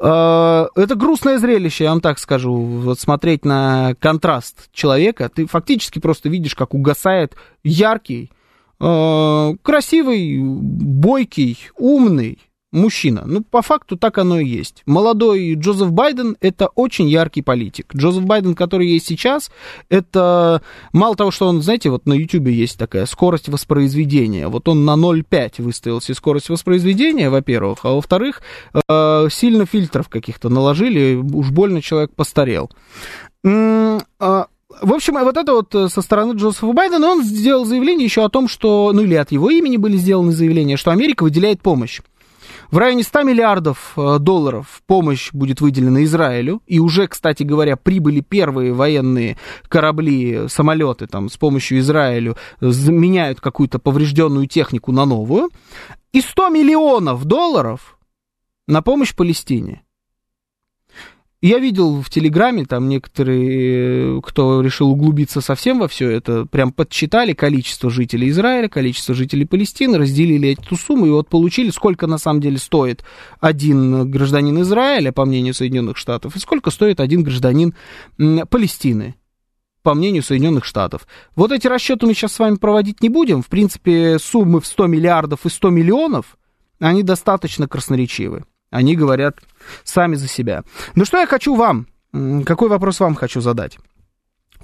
Э, 0.00 0.66
это 0.74 0.96
грустное 0.96 1.38
зрелище, 1.38 1.84
я 1.84 1.90
вам 1.90 2.00
так 2.00 2.18
скажу. 2.18 2.56
Вот 2.56 2.98
смотреть 2.98 3.44
на 3.44 3.94
контраст 4.00 4.68
человека, 4.72 5.30
ты 5.32 5.46
фактически 5.46 6.00
просто 6.00 6.28
видишь, 6.28 6.56
как 6.56 6.74
угасает 6.74 7.36
яркий, 7.62 8.32
э, 8.80 9.54
красивый, 9.62 10.40
бойкий, 10.40 11.56
умный, 11.76 12.40
мужчина. 12.76 13.24
Ну, 13.26 13.42
по 13.42 13.62
факту 13.62 13.96
так 13.96 14.18
оно 14.18 14.38
и 14.38 14.46
есть. 14.46 14.82
Молодой 14.86 15.54
Джозеф 15.54 15.90
Байден– 15.90 16.36
это 16.40 16.68
очень 16.68 17.08
яркий 17.08 17.42
политик. 17.42 17.94
Джозеф 17.96 18.24
Байден, 18.24 18.54
который 18.54 18.88
есть 18.88 19.06
сейчас, 19.06 19.50
это 19.88 20.62
мало 20.92 21.16
того, 21.16 21.30
что 21.30 21.48
он, 21.48 21.62
знаете, 21.62 21.90
вот 21.90 22.06
на 22.06 22.12
YouTube 22.12 22.48
есть 22.48 22.78
такая 22.78 23.06
скорость 23.06 23.48
воспроизведения. 23.48 24.48
Вот 24.48 24.68
он 24.68 24.84
на 24.84 24.94
0,5 24.94 25.62
выставил 25.62 26.00
себе 26.00 26.14
скорость 26.14 26.48
воспроизведения, 26.48 27.30
во-первых, 27.30 27.80
а 27.84 27.94
во-вторых, 27.94 28.42
э, 28.88 29.28
сильно 29.30 29.66
фильтров 29.66 30.08
каких-то 30.08 30.48
наложили, 30.48 31.14
уж 31.14 31.50
больно 31.50 31.80
человек 31.82 32.12
постарел. 32.14 32.70
А, 33.44 34.46
в 34.82 34.92
общем, 34.92 35.14
вот 35.14 35.36
это 35.36 35.52
вот 35.52 35.92
со 35.92 36.02
стороны 36.02 36.34
Джозефа 36.34 36.72
Байдена, 36.72 37.08
он 37.08 37.22
сделал 37.22 37.64
заявление 37.64 38.04
еще 38.04 38.24
о 38.24 38.28
том, 38.28 38.48
что, 38.48 38.90
ну 38.92 39.02
или 39.02 39.14
от 39.14 39.32
его 39.32 39.50
имени 39.50 39.76
были 39.76 39.96
сделаны 39.96 40.32
заявления, 40.32 40.76
что 40.76 40.90
Америка 40.90 41.22
выделяет 41.22 41.62
помощь. 41.62 42.00
В 42.70 42.78
районе 42.78 43.02
100 43.02 43.22
миллиардов 43.22 43.92
э, 43.96 44.18
долларов 44.18 44.82
помощь 44.86 45.32
будет 45.32 45.60
выделена 45.60 46.02
Израилю. 46.04 46.62
И 46.66 46.78
уже, 46.78 47.06
кстати 47.06 47.42
говоря, 47.42 47.76
прибыли 47.76 48.20
первые 48.20 48.72
военные 48.72 49.36
корабли, 49.68 50.48
самолеты 50.48 51.06
там, 51.06 51.28
с 51.28 51.36
помощью 51.36 51.78
Израилю, 51.78 52.36
заменяют 52.60 53.40
какую-то 53.40 53.78
поврежденную 53.78 54.46
технику 54.46 54.92
на 54.92 55.04
новую. 55.04 55.50
И 56.12 56.20
100 56.20 56.48
миллионов 56.48 57.24
долларов 57.24 57.98
на 58.66 58.82
помощь 58.82 59.14
Палестине. 59.14 59.85
Я 61.42 61.58
видел 61.58 62.00
в 62.00 62.08
Телеграме, 62.08 62.64
там 62.64 62.88
некоторые, 62.88 64.22
кто 64.22 64.62
решил 64.62 64.90
углубиться 64.90 65.42
совсем 65.42 65.80
во 65.80 65.86
все 65.86 66.08
это, 66.08 66.46
прям 66.46 66.72
подсчитали 66.72 67.34
количество 67.34 67.90
жителей 67.90 68.30
Израиля, 68.30 68.68
количество 68.68 69.14
жителей 69.14 69.44
Палестины, 69.44 69.98
разделили 69.98 70.52
эту 70.54 70.76
сумму 70.76 71.06
и 71.06 71.10
вот 71.10 71.28
получили, 71.28 71.68
сколько 71.68 72.06
на 72.06 72.16
самом 72.16 72.40
деле 72.40 72.56
стоит 72.56 73.04
один 73.38 74.10
гражданин 74.10 74.62
Израиля, 74.62 75.12
по 75.12 75.26
мнению 75.26 75.52
Соединенных 75.52 75.98
Штатов, 75.98 76.36
и 76.36 76.38
сколько 76.38 76.70
стоит 76.70 77.00
один 77.00 77.22
гражданин 77.22 77.74
Палестины 78.48 79.14
по 79.82 79.94
мнению 79.94 80.24
Соединенных 80.24 80.64
Штатов. 80.64 81.06
Вот 81.36 81.52
эти 81.52 81.68
расчеты 81.68 82.06
мы 82.06 82.14
сейчас 82.14 82.32
с 82.32 82.38
вами 82.40 82.56
проводить 82.56 83.02
не 83.02 83.08
будем. 83.08 83.40
В 83.40 83.46
принципе, 83.46 84.18
суммы 84.18 84.60
в 84.60 84.66
100 84.66 84.88
миллиардов 84.88 85.46
и 85.46 85.48
100 85.48 85.70
миллионов, 85.70 86.38
они 86.80 87.04
достаточно 87.04 87.68
красноречивы. 87.68 88.46
Они 88.70 88.96
говорят 88.96 89.38
сами 89.84 90.16
за 90.16 90.28
себя. 90.28 90.64
Ну 90.94 91.04
что 91.04 91.18
я 91.18 91.26
хочу 91.26 91.54
вам, 91.54 91.86
какой 92.44 92.68
вопрос 92.68 93.00
вам 93.00 93.14
хочу 93.14 93.40
задать? 93.40 93.78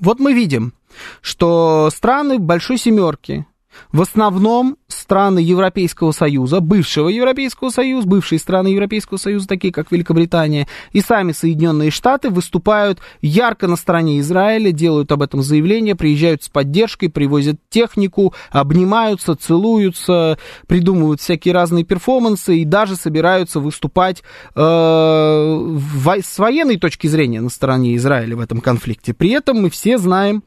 Вот 0.01 0.19
мы 0.19 0.33
видим, 0.33 0.73
что 1.21 1.91
страны 1.95 2.39
Большой 2.39 2.79
Семерки, 2.79 3.47
в 3.93 4.01
основном 4.01 4.77
страны 4.89 5.39
Европейского 5.39 6.13
Союза, 6.13 6.61
бывшего 6.61 7.09
Европейского 7.09 7.71
Союза, 7.71 8.07
бывшие 8.07 8.39
страны 8.39 8.69
Европейского 8.69 9.19
Союза, 9.19 9.49
такие 9.49 9.73
как 9.73 9.91
Великобритания, 9.91 10.69
и 10.93 11.01
сами 11.01 11.33
Соединенные 11.33 11.91
Штаты 11.91 12.31
выступают 12.31 12.99
ярко 13.21 13.67
на 13.67 13.77
стороне 13.77 14.21
Израиля, 14.21 14.73
делают 14.73 15.11
об 15.13 15.23
этом 15.23 15.43
заявление, 15.43 15.95
приезжают 15.95 16.43
с 16.43 16.49
поддержкой, 16.49 17.09
привозят 17.09 17.57
технику, 17.71 18.35
обнимаются, 18.51 19.35
целуются, 19.35 20.39
придумывают 20.67 21.21
всякие 21.21 21.55
разные 21.55 21.85
перформансы 21.85 22.59
и 22.59 22.65
даже 22.65 22.97
собираются 22.97 23.61
выступать 23.61 24.23
э, 24.55 24.61
в, 24.61 26.17
с 26.23 26.39
военной 26.39 26.79
точки 26.79 27.07
зрения 27.07 27.41
на 27.41 27.51
стороне 27.51 27.97
Израиля 27.97 28.37
в 28.37 28.41
этом 28.41 28.61
конфликте. 28.61 29.15
При 29.15 29.31
этом 29.31 29.63
мы 29.63 29.71
все 29.71 29.99
знаем, 29.99 30.43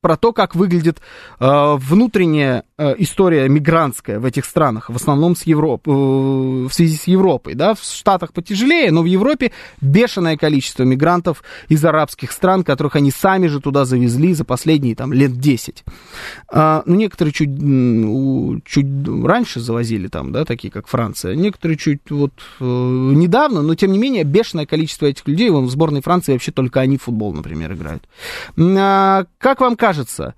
про 0.00 0.16
то, 0.16 0.32
как 0.32 0.54
выглядит 0.54 1.00
э, 1.40 1.74
внутренняя 1.78 2.64
э, 2.78 2.94
история 2.98 3.48
мигрантская 3.48 4.20
в 4.20 4.24
этих 4.24 4.44
странах, 4.44 4.90
в 4.90 4.94
основном 4.94 5.34
с 5.34 5.42
Европ, 5.44 5.88
э, 5.88 5.90
в 5.90 6.70
связи 6.70 6.96
с 6.96 7.08
Европой. 7.08 7.54
Да? 7.54 7.74
В 7.74 7.82
Штатах 7.82 8.32
потяжелее, 8.32 8.92
но 8.92 9.02
в 9.02 9.06
Европе 9.06 9.52
бешеное 9.80 10.36
количество 10.36 10.82
мигрантов 10.84 11.42
из 11.68 11.84
арабских 11.84 12.30
стран, 12.30 12.62
которых 12.62 12.96
они 12.96 13.10
сами 13.10 13.46
же 13.46 13.60
туда 13.60 13.84
завезли 13.84 14.34
за 14.34 14.44
последние 14.44 14.94
там, 14.94 15.12
лет 15.12 15.40
10. 15.40 15.84
А, 16.48 16.82
ну, 16.86 16.94
некоторые 16.94 17.32
чуть, 17.32 17.50
чуть 18.64 19.26
раньше 19.26 19.60
завозили, 19.60 20.08
там, 20.08 20.30
да, 20.30 20.44
такие 20.44 20.70
как 20.70 20.86
Франция, 20.86 21.34
некоторые 21.34 21.78
чуть 21.78 22.10
вот 22.10 22.32
э, 22.60 22.64
недавно, 22.64 23.62
но 23.62 23.74
тем 23.74 23.92
не 23.92 23.98
менее 23.98 24.24
бешеное 24.24 24.66
количество 24.66 25.06
этих 25.06 25.26
людей, 25.26 25.50
вон 25.50 25.64
в 25.66 25.70
сборной 25.70 26.02
Франции 26.02 26.32
вообще 26.32 26.52
только 26.52 26.80
они 26.80 26.98
в 26.98 27.04
футбол, 27.04 27.32
например, 27.32 27.72
играют. 27.72 28.04
А, 28.56 29.24
как 29.38 29.60
вам 29.60 29.74
кажется, 29.74 29.85
кажется, 29.86 30.34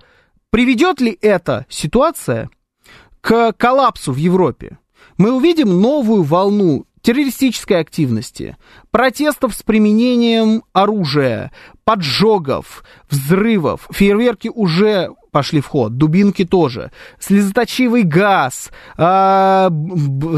приведет 0.51 1.01
ли 1.01 1.17
эта 1.23 1.65
ситуация 1.71 2.51
к 3.23 3.55
коллапсу 3.55 4.13
в 4.13 4.17
Европе? 4.17 4.77
Мы 5.17 5.33
увидим 5.33 5.81
новую 5.81 6.23
волну 6.23 6.85
террористической 7.01 7.81
активности, 7.81 8.59
протестов 8.91 9.55
с 9.55 9.63
применением 9.63 10.65
оружия, 10.75 11.51
поджогов, 11.85 12.85
взрывов. 13.09 13.89
Фейерверки 13.91 14.49
уже 14.55 15.15
пошли 15.31 15.61
в 15.61 15.67
ход, 15.67 15.97
дубинки 15.97 16.45
тоже. 16.45 16.91
Слезоточивый 17.19 18.03
газ, 18.03 18.71
э, 18.97 19.71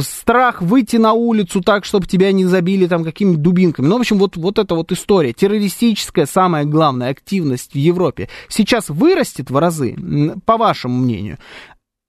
страх 0.01 0.63
выйти 0.63 0.97
на 0.97 1.13
улицу 1.13 1.61
так, 1.61 1.85
чтобы 1.85 2.07
тебя 2.07 2.33
не 2.33 2.45
забили 2.45 2.87
там 2.87 3.05
какими-то 3.05 3.39
дубинками. 3.39 3.87
Ну, 3.87 3.97
в 3.97 4.01
общем, 4.01 4.19
вот, 4.19 4.37
вот 4.37 4.59
эта 4.59 4.75
вот 4.75 4.93
история, 4.93 5.33
террористическая, 5.33 6.27
самая 6.27 6.65
главная 6.65 7.11
активность 7.11 7.73
в 7.73 7.79
Европе, 7.79 8.29
сейчас 8.49 8.89
вырастет 8.89 9.51
в 9.51 9.57
разы, 9.57 9.97
по 10.45 10.57
вашему 10.57 10.99
мнению. 10.99 11.39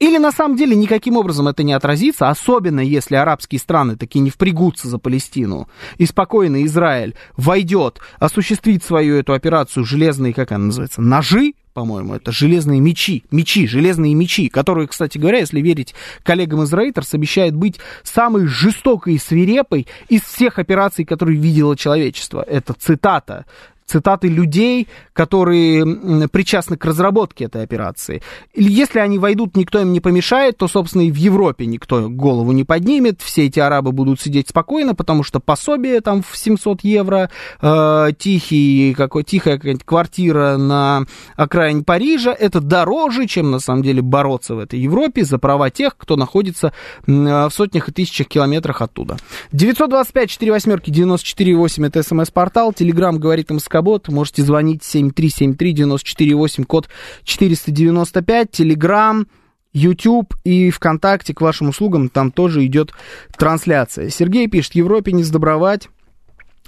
Или 0.01 0.17
на 0.17 0.31
самом 0.31 0.57
деле 0.57 0.75
никаким 0.75 1.15
образом 1.15 1.47
это 1.47 1.61
не 1.61 1.73
отразится, 1.73 2.29
особенно 2.29 2.79
если 2.79 3.15
арабские 3.15 3.59
страны 3.59 3.97
такие 3.97 4.21
не 4.21 4.31
впрягутся 4.31 4.87
за 4.87 4.97
Палестину, 4.97 5.69
и 5.97 6.07
спокойно 6.07 6.65
Израиль 6.65 7.13
войдет, 7.37 7.99
осуществит 8.17 8.83
свою 8.83 9.17
эту 9.17 9.33
операцию 9.33 9.85
железные, 9.85 10.33
как 10.33 10.53
она 10.53 10.65
называется, 10.65 11.03
ножи, 11.03 11.53
по-моему, 11.73 12.15
это 12.15 12.31
железные 12.31 12.79
мечи, 12.79 13.23
мечи, 13.31 13.67
железные 13.67 14.13
мечи, 14.13 14.49
которые, 14.49 14.87
кстати 14.87 15.17
говоря, 15.17 15.39
если 15.39 15.61
верить 15.61 15.95
коллегам 16.23 16.63
из 16.63 16.73
Reuters, 16.73 17.07
обещают 17.13 17.55
быть 17.55 17.79
самой 18.03 18.47
жестокой 18.47 19.15
и 19.15 19.19
свирепой 19.19 19.87
из 20.09 20.21
всех 20.21 20.59
операций, 20.59 21.05
которые 21.05 21.39
видело 21.39 21.77
человечество. 21.77 22.43
Это 22.47 22.73
цитата 22.73 23.45
цитаты 23.91 24.29
людей, 24.29 24.87
которые 25.13 26.29
причастны 26.29 26.77
к 26.77 26.85
разработке 26.85 27.45
этой 27.45 27.63
операции. 27.63 28.21
Если 28.55 28.99
они 28.99 29.19
войдут, 29.19 29.57
никто 29.57 29.81
им 29.81 29.91
не 29.91 29.99
помешает, 29.99 30.57
то, 30.57 30.67
собственно, 30.67 31.01
и 31.01 31.11
в 31.11 31.15
Европе 31.15 31.65
никто 31.65 32.09
голову 32.09 32.53
не 32.53 32.63
поднимет, 32.63 33.21
все 33.21 33.47
эти 33.47 33.59
арабы 33.59 33.91
будут 33.91 34.21
сидеть 34.21 34.47
спокойно, 34.49 34.95
потому 34.95 35.23
что 35.23 35.41
пособие 35.41 35.99
там 35.99 36.23
в 36.23 36.37
700 36.37 36.81
евро, 36.83 37.29
э, 37.61 38.07
тихий, 38.17 38.93
какой, 38.93 39.23
тихая 39.23 39.57
какая-нибудь 39.57 39.85
квартира 39.85 40.55
на 40.55 41.03
окраине 41.35 41.83
Парижа, 41.83 42.31
это 42.31 42.61
дороже, 42.61 43.27
чем 43.27 43.51
на 43.51 43.59
самом 43.59 43.83
деле 43.83 44.01
бороться 44.01 44.55
в 44.55 44.59
этой 44.59 44.79
Европе 44.79 45.25
за 45.25 45.37
права 45.37 45.69
тех, 45.69 45.97
кто 45.97 46.15
находится 46.15 46.71
э, 47.07 47.11
в 47.11 47.51
сотнях 47.51 47.89
и 47.89 47.91
тысячах 47.91 48.27
километрах 48.27 48.81
оттуда. 48.81 49.17
925 49.51 50.29
4 50.29 50.51
восьмерки 50.51 50.89
94 50.89 51.55
8 51.55 51.85
это 51.87 52.03
смс-портал, 52.03 52.71
телеграмм 52.71 53.17
говорит 53.17 53.49
МСК 53.49 53.80
Работ. 53.81 54.09
Можете 54.09 54.43
звонить 54.43 54.83
7373948, 54.83 56.65
код 56.65 56.87
495, 57.23 58.51
Телеграм, 58.51 59.25
YouTube 59.73 60.35
и 60.43 60.69
ВКонтакте 60.69 61.33
к 61.33 61.41
вашим 61.41 61.69
услугам. 61.69 62.09
Там 62.09 62.31
тоже 62.31 62.63
идет 62.63 62.91
трансляция. 63.35 64.11
Сергей 64.11 64.47
пишет, 64.47 64.75
Европе 64.75 65.13
не 65.13 65.23
сдобровать. 65.23 65.89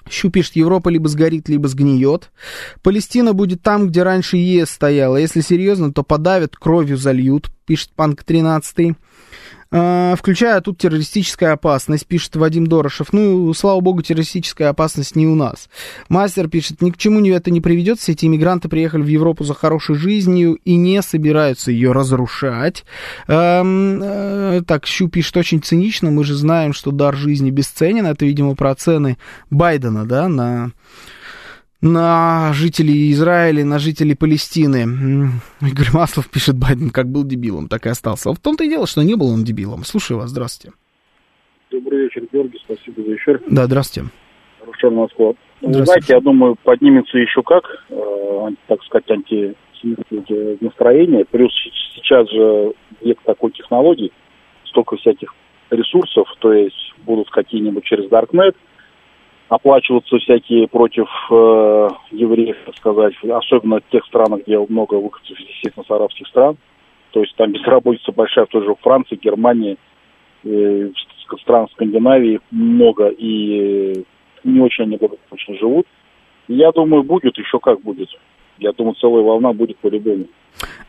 Щу 0.09 0.31
пишет, 0.31 0.55
Европа 0.55 0.89
либо 0.89 1.07
сгорит, 1.07 1.49
либо 1.49 1.67
сгниет. 1.67 2.31
Палестина 2.81 3.33
будет 3.33 3.61
там, 3.61 3.89
где 3.89 4.01
раньше 4.01 4.37
ЕС 4.37 4.71
стояла. 4.71 5.17
Если 5.17 5.41
серьезно, 5.41 5.93
то 5.93 6.01
подавят, 6.01 6.55
кровью 6.55 6.97
зальют, 6.97 7.51
пишет 7.67 7.91
Панк 7.95 8.23
13. 8.23 8.95
А, 9.75 10.15
включая 10.15 10.61
тут 10.61 10.77
террористическая 10.77 11.53
опасность, 11.53 12.05
пишет 12.05 12.35
Вадим 12.35 12.67
Дорошев. 12.67 13.11
Ну, 13.11 13.51
слава 13.55 13.79
богу, 13.79 14.03
террористическая 14.03 14.69
опасность 14.69 15.15
не 15.15 15.25
у 15.25 15.33
нас. 15.33 15.67
Мастер 16.09 16.47
пишет, 16.47 16.81
ни 16.81 16.91
к 16.91 16.97
чему 16.97 17.25
это 17.25 17.49
не 17.49 17.59
приведет. 17.59 17.99
Все 17.99 18.11
эти 18.11 18.27
иммигранты 18.27 18.69
приехали 18.69 19.01
в 19.01 19.07
Европу 19.07 19.43
за 19.43 19.55
хорошей 19.55 19.95
жизнью 19.95 20.59
и 20.63 20.75
не 20.75 21.01
собираются 21.01 21.71
ее 21.71 21.91
разрушать. 21.91 22.85
Эм, 23.27 23.99
э, 24.03 24.61
так, 24.67 24.85
Щу 24.85 25.07
пишет 25.07 25.37
очень 25.37 25.61
цинично. 25.61 26.11
Мы 26.11 26.23
же 26.23 26.35
знаем, 26.35 26.73
что 26.73 26.91
дар 26.91 27.15
жизни 27.15 27.49
бесценен. 27.49 28.05
Это, 28.05 28.25
видимо, 28.25 28.55
про 28.55 28.75
цены 28.75 29.17
Байдена, 29.49 30.05
да, 30.05 30.27
на 30.27 30.71
на 31.83 32.53
жителей 32.53 33.11
Израиля, 33.11 33.65
на 33.65 33.77
жителей 33.77 34.15
Палестины. 34.15 34.85
Игорь 35.61 35.91
Маслов 35.93 36.29
пишет, 36.29 36.55
Байден 36.57 36.89
как 36.89 37.07
был 37.07 37.25
дебилом, 37.25 37.67
так 37.67 37.85
и 37.85 37.89
остался. 37.89 38.29
А 38.29 38.33
в 38.33 38.39
том-то 38.39 38.63
и 38.63 38.69
дело, 38.69 38.87
что 38.87 39.03
не 39.03 39.15
был 39.15 39.27
он 39.27 39.43
дебилом. 39.43 39.83
Слушаю 39.83 40.19
вас, 40.19 40.29
здравствуйте. 40.29 40.75
Добрый 41.71 42.03
вечер, 42.03 42.23
Георгий, 42.31 42.59
спасибо 42.63 43.03
за 43.03 43.15
эфир. 43.15 43.41
Да, 43.49 43.65
здравствуйте. 43.65 44.09
Хорошо, 44.61 44.91
Москва. 44.91 45.33
Вы 45.61 45.85
знаете, 45.85 46.13
я 46.13 46.21
думаю, 46.21 46.55
поднимется 46.63 47.17
еще 47.17 47.41
как, 47.43 47.65
э, 47.89 48.49
так 48.67 48.81
сказать, 48.83 49.11
антисемитские 49.11 50.57
настроения. 50.61 51.25
Плюс 51.25 51.51
сейчас 51.95 52.29
же 52.29 52.73
век 53.01 53.19
такой 53.25 53.51
технологий, 53.51 54.13
столько 54.65 54.95
всяких 54.95 55.33
ресурсов, 55.69 56.27
то 56.39 56.53
есть 56.53 56.93
будут 57.05 57.29
какие-нибудь 57.29 57.83
через 57.83 58.09
Darknet– 58.09 58.55
оплачиваться 59.55 60.17
всякие 60.17 60.67
против 60.67 61.07
э, 61.29 61.89
евреев, 62.11 62.57
так 62.65 62.75
сказать, 62.77 63.13
особенно 63.23 63.79
в 63.79 63.91
тех 63.91 64.05
странах, 64.05 64.41
где 64.41 64.57
много 64.57 64.95
выходцев, 64.95 65.37
естественно, 65.39 65.85
с 65.85 65.91
арабских 65.91 66.27
стран. 66.27 66.57
То 67.11 67.21
есть 67.21 67.35
там 67.35 67.51
безработица 67.51 68.11
большая 68.11 68.45
в 68.45 68.49
той 68.49 68.63
же 68.63 68.75
Франции, 68.81 69.19
Германии, 69.21 69.77
э, 70.43 70.89
стран 71.41 71.67
Скандинавии 71.73 72.39
много, 72.51 73.07
и 73.09 74.03
не 74.43 74.59
очень 74.59 74.85
они 74.85 74.97
благополучно 74.97 75.55
живут. 75.55 75.87
Я 76.47 76.71
думаю, 76.71 77.03
будет 77.03 77.37
еще 77.37 77.59
как 77.59 77.81
будет. 77.81 78.09
Я 78.59 78.71
думаю, 78.73 78.95
целая 78.95 79.23
волна 79.23 79.53
будет 79.53 79.77
по-любому. 79.77 80.25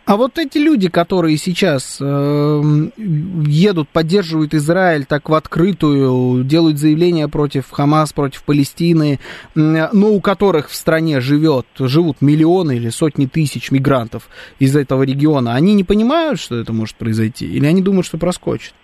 А 0.06 0.16
вот 0.18 0.38
эти 0.38 0.58
люди, 0.58 0.90
которые 0.90 1.38
сейчас 1.38 1.98
э, 1.98 2.60
едут, 2.98 3.88
поддерживают 3.88 4.52
Израиль 4.52 5.06
так 5.06 5.30
в 5.30 5.34
открытую, 5.34 6.44
делают 6.44 6.76
заявления 6.76 7.26
против 7.26 7.70
Хамас, 7.70 8.12
против 8.12 8.44
Палестины, 8.44 9.18
но 9.54 10.08
у 10.10 10.20
которых 10.20 10.68
в 10.68 10.74
стране 10.74 11.20
живет, 11.20 11.64
живут 11.78 12.20
миллионы 12.20 12.76
или 12.76 12.90
сотни 12.90 13.24
тысяч 13.24 13.70
мигрантов 13.70 14.28
из 14.58 14.76
этого 14.76 15.04
региона, 15.04 15.54
они 15.54 15.74
не 15.74 15.84
понимают, 15.84 16.38
что 16.38 16.56
это 16.56 16.74
может 16.74 16.96
произойти? 16.96 17.46
Или 17.46 17.66
они 17.66 17.80
думают, 17.80 18.04
что 18.04 18.18
проскочит? 18.18 18.74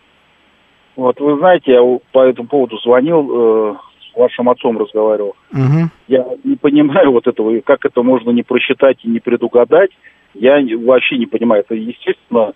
Вот 0.97 1.21
вы 1.21 1.37
знаете, 1.39 1.73
я 1.73 1.81
по 2.13 2.25
этому 2.25 2.49
поводу 2.49 2.79
звонил, 2.79 3.29
э, 3.31 3.75
с 4.11 4.17
вашим 4.17 4.49
отцом 4.49 4.79
разговаривал. 4.79 5.37
Угу. 5.53 5.91
Я 6.09 6.25
не 6.45 6.57
понимаю 6.57 7.13
вот 7.13 7.27
этого, 7.27 7.61
как 7.61 7.85
это 7.85 8.03
можно 8.03 8.31
не 8.31 8.43
просчитать 8.43 9.05
и 9.05 9.09
не 9.09 9.21
предугадать 9.21 9.91
я 10.35 10.61
вообще 10.79 11.19
не 11.19 11.27
понимаю. 11.27 11.63
Это, 11.63 11.75
естественно, 11.75 12.53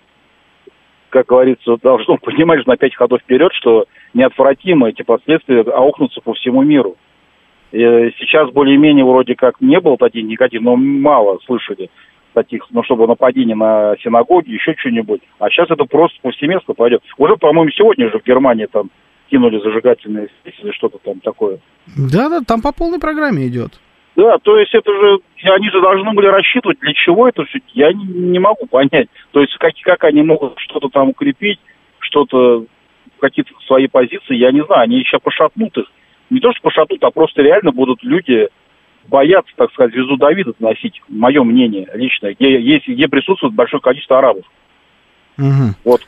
как 1.11 1.27
говорится, 1.27 1.77
должно 1.83 2.17
понимать 2.19 2.61
что 2.61 2.71
на 2.71 2.77
пять 2.77 2.95
ходов 2.95 3.21
вперед, 3.21 3.53
что 3.55 3.87
неотвратимо 4.13 4.89
эти 4.89 5.03
последствия 5.03 5.61
аукнутся 5.63 6.21
по 6.21 6.35
всему 6.35 6.63
миру. 6.63 6.97
И 7.73 7.79
сейчас 8.19 8.51
более-менее 8.53 9.05
вроде 9.05 9.35
как 9.35 9.61
не 9.61 9.81
было 9.81 9.97
таких 9.97 10.25
никаких, 10.25 10.61
но 10.61 10.77
мало 10.77 11.39
слышали 11.45 11.91
таких, 12.35 12.67
ну, 12.71 12.83
чтобы 12.85 13.07
нападение 13.07 13.57
на 13.57 13.97
синагоги, 14.03 14.51
еще 14.51 14.75
что-нибудь. 14.77 15.23
А 15.39 15.49
сейчас 15.49 15.71
это 15.71 15.85
просто 15.85 16.19
повсеместно 16.21 16.75
пойдет. 16.75 17.03
Уже, 17.17 17.37
по-моему, 17.37 17.71
сегодня 17.71 18.11
же 18.11 18.19
в 18.19 18.25
Германии 18.25 18.67
там 18.67 18.91
кинули 19.31 19.59
зажигательные 19.61 20.29
или 20.45 20.71
что-то 20.73 20.99
там 20.99 21.21
такое. 21.21 21.59
Да-да, 21.97 22.41
там 22.47 22.61
по 22.61 22.73
полной 22.73 23.01
программе 23.01 23.47
идет. 23.47 23.81
Да, 24.17 24.39
то 24.39 24.57
есть 24.59 24.73
это 24.75 24.93
же, 24.93 25.19
они 25.43 25.71
же 25.71 25.81
должны 25.81 26.13
были 26.13 26.27
рассчитывать, 26.27 26.79
для 26.79 26.93
чего 26.95 27.29
это 27.29 27.45
все, 27.45 27.59
я 27.73 27.93
не, 27.93 28.05
не 28.05 28.39
могу 28.39 28.67
понять. 28.67 29.09
То 29.33 29.41
есть 29.41 29.57
как, 29.59 29.73
как 29.83 30.05
они 30.05 30.23
могут 30.23 30.59
что-то 30.59 30.89
там 30.89 31.09
укрепить, 31.09 31.59
что-то, 31.99 32.65
какие-то 33.19 33.53
свои 33.67 33.89
позиции, 33.89 34.37
я 34.37 34.53
не 34.53 34.65
знаю, 34.65 34.83
они 34.83 34.99
еще 34.99 35.19
пошатнут 35.19 35.77
их. 35.77 35.87
Не 36.31 36.41
то, 36.41 36.53
что 36.53 36.63
пошатнут, 36.63 37.03
а 37.03 37.11
просто 37.11 37.43
реально 37.43 37.73
будут 37.73 38.05
люди 38.05 38.49
бояться, 39.09 39.53
так 39.57 39.73
сказать, 39.73 39.93
звезду 39.93 40.17
Давида 40.17 40.53
носить, 40.61 41.03
мое 41.09 41.43
мнение 41.43 41.89
личное, 41.95 42.35
где, 42.35 42.61
есть, 42.61 42.87
где 42.87 43.09
присутствует 43.09 43.53
большое 43.53 43.81
количество 43.81 44.19
арабов. 44.19 44.45
Угу. 45.39 45.75
Вот 45.85 46.03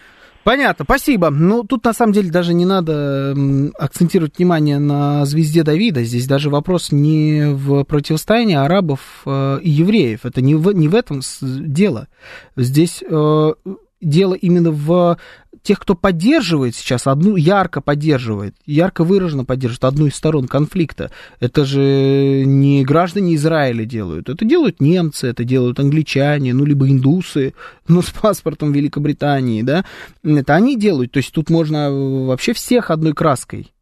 Понятно, 0.47 0.85
спасибо. 0.85 1.31
Ну, 1.31 1.65
тут 1.65 1.85
на 1.85 1.93
самом 1.93 2.13
деле 2.13 2.31
даже 2.31 2.55
не 2.55 2.65
надо 2.65 3.35
акцентировать 3.81 4.39
внимание 4.39 4.79
на 4.79 5.27
звезде 5.27 5.65
Давида. 5.65 6.05
Здесь 6.05 6.29
даже 6.29 6.51
вопрос 6.51 6.93
не 6.93 7.49
в 7.53 7.83
противостоянии 7.83 8.55
арабов 8.55 9.01
э, 9.27 9.59
и 9.61 9.71
евреев. 9.71 10.25
Это 10.25 10.41
не 10.43 10.55
в, 10.55 10.71
не 10.71 10.87
в 10.87 10.95
этом 10.95 11.21
дело. 11.43 12.07
Здесь 12.55 13.03
э, 13.03 13.55
дело 14.01 14.35
именно 14.35 14.71
в 14.71 15.19
тех, 15.67 15.81
кто 15.81 15.97
поддерживает 15.97 16.77
сейчас, 16.77 17.09
одну 17.09 17.35
ярко 17.35 17.81
поддерживает, 17.81 18.55
ярко 18.67 19.03
выраженно 19.03 19.45
поддерживает 19.45 19.85
одну 19.85 20.07
из 20.07 20.15
сторон 20.15 20.47
конфликта. 20.47 21.11
Это 21.41 21.65
же 21.65 22.45
не 22.47 22.85
граждане 22.85 23.35
Израиля 23.35 23.85
делают, 23.85 24.29
это 24.29 24.45
делают 24.45 24.81
немцы, 24.81 25.27
это 25.27 25.43
делают 25.43 25.81
англичане, 25.81 26.55
ну, 26.55 26.65
либо 26.65 26.89
индусы, 26.89 27.53
ну, 27.89 28.01
с 28.01 28.11
паспортом 28.11 28.73
Великобритании, 28.73 29.63
да, 29.63 29.85
это 30.23 30.55
они 30.55 30.79
делают, 30.79 31.13
то 31.13 31.19
есть 31.19 31.33
тут 31.33 31.51
можно 31.51 31.91
вообще 31.91 32.53
всех 32.53 32.91
одной 32.91 33.13
краской 33.13 33.73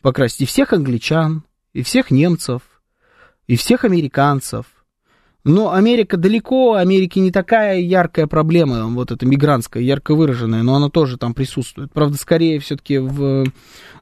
покрасить, 0.00 0.40
и 0.40 0.46
всех 0.46 0.72
англичан, 0.72 1.42
и 1.74 1.82
всех 1.82 2.10
немцев, 2.10 2.62
и 3.46 3.56
всех 3.56 3.84
американцев, 3.84 4.64
но 5.46 5.72
Америка 5.72 6.16
далеко, 6.16 6.74
Америке 6.74 7.20
не 7.20 7.30
такая 7.30 7.78
яркая 7.78 8.26
проблема, 8.26 8.86
вот 8.86 9.12
эта 9.12 9.24
мигрантская, 9.26 9.80
ярко 9.80 10.16
выраженная, 10.16 10.64
но 10.64 10.74
она 10.74 10.90
тоже 10.90 11.18
там 11.18 11.34
присутствует. 11.34 11.92
Правда, 11.92 12.18
скорее 12.18 12.58
все-таки 12.58 12.98
в, 12.98 13.44
э, 13.44 13.44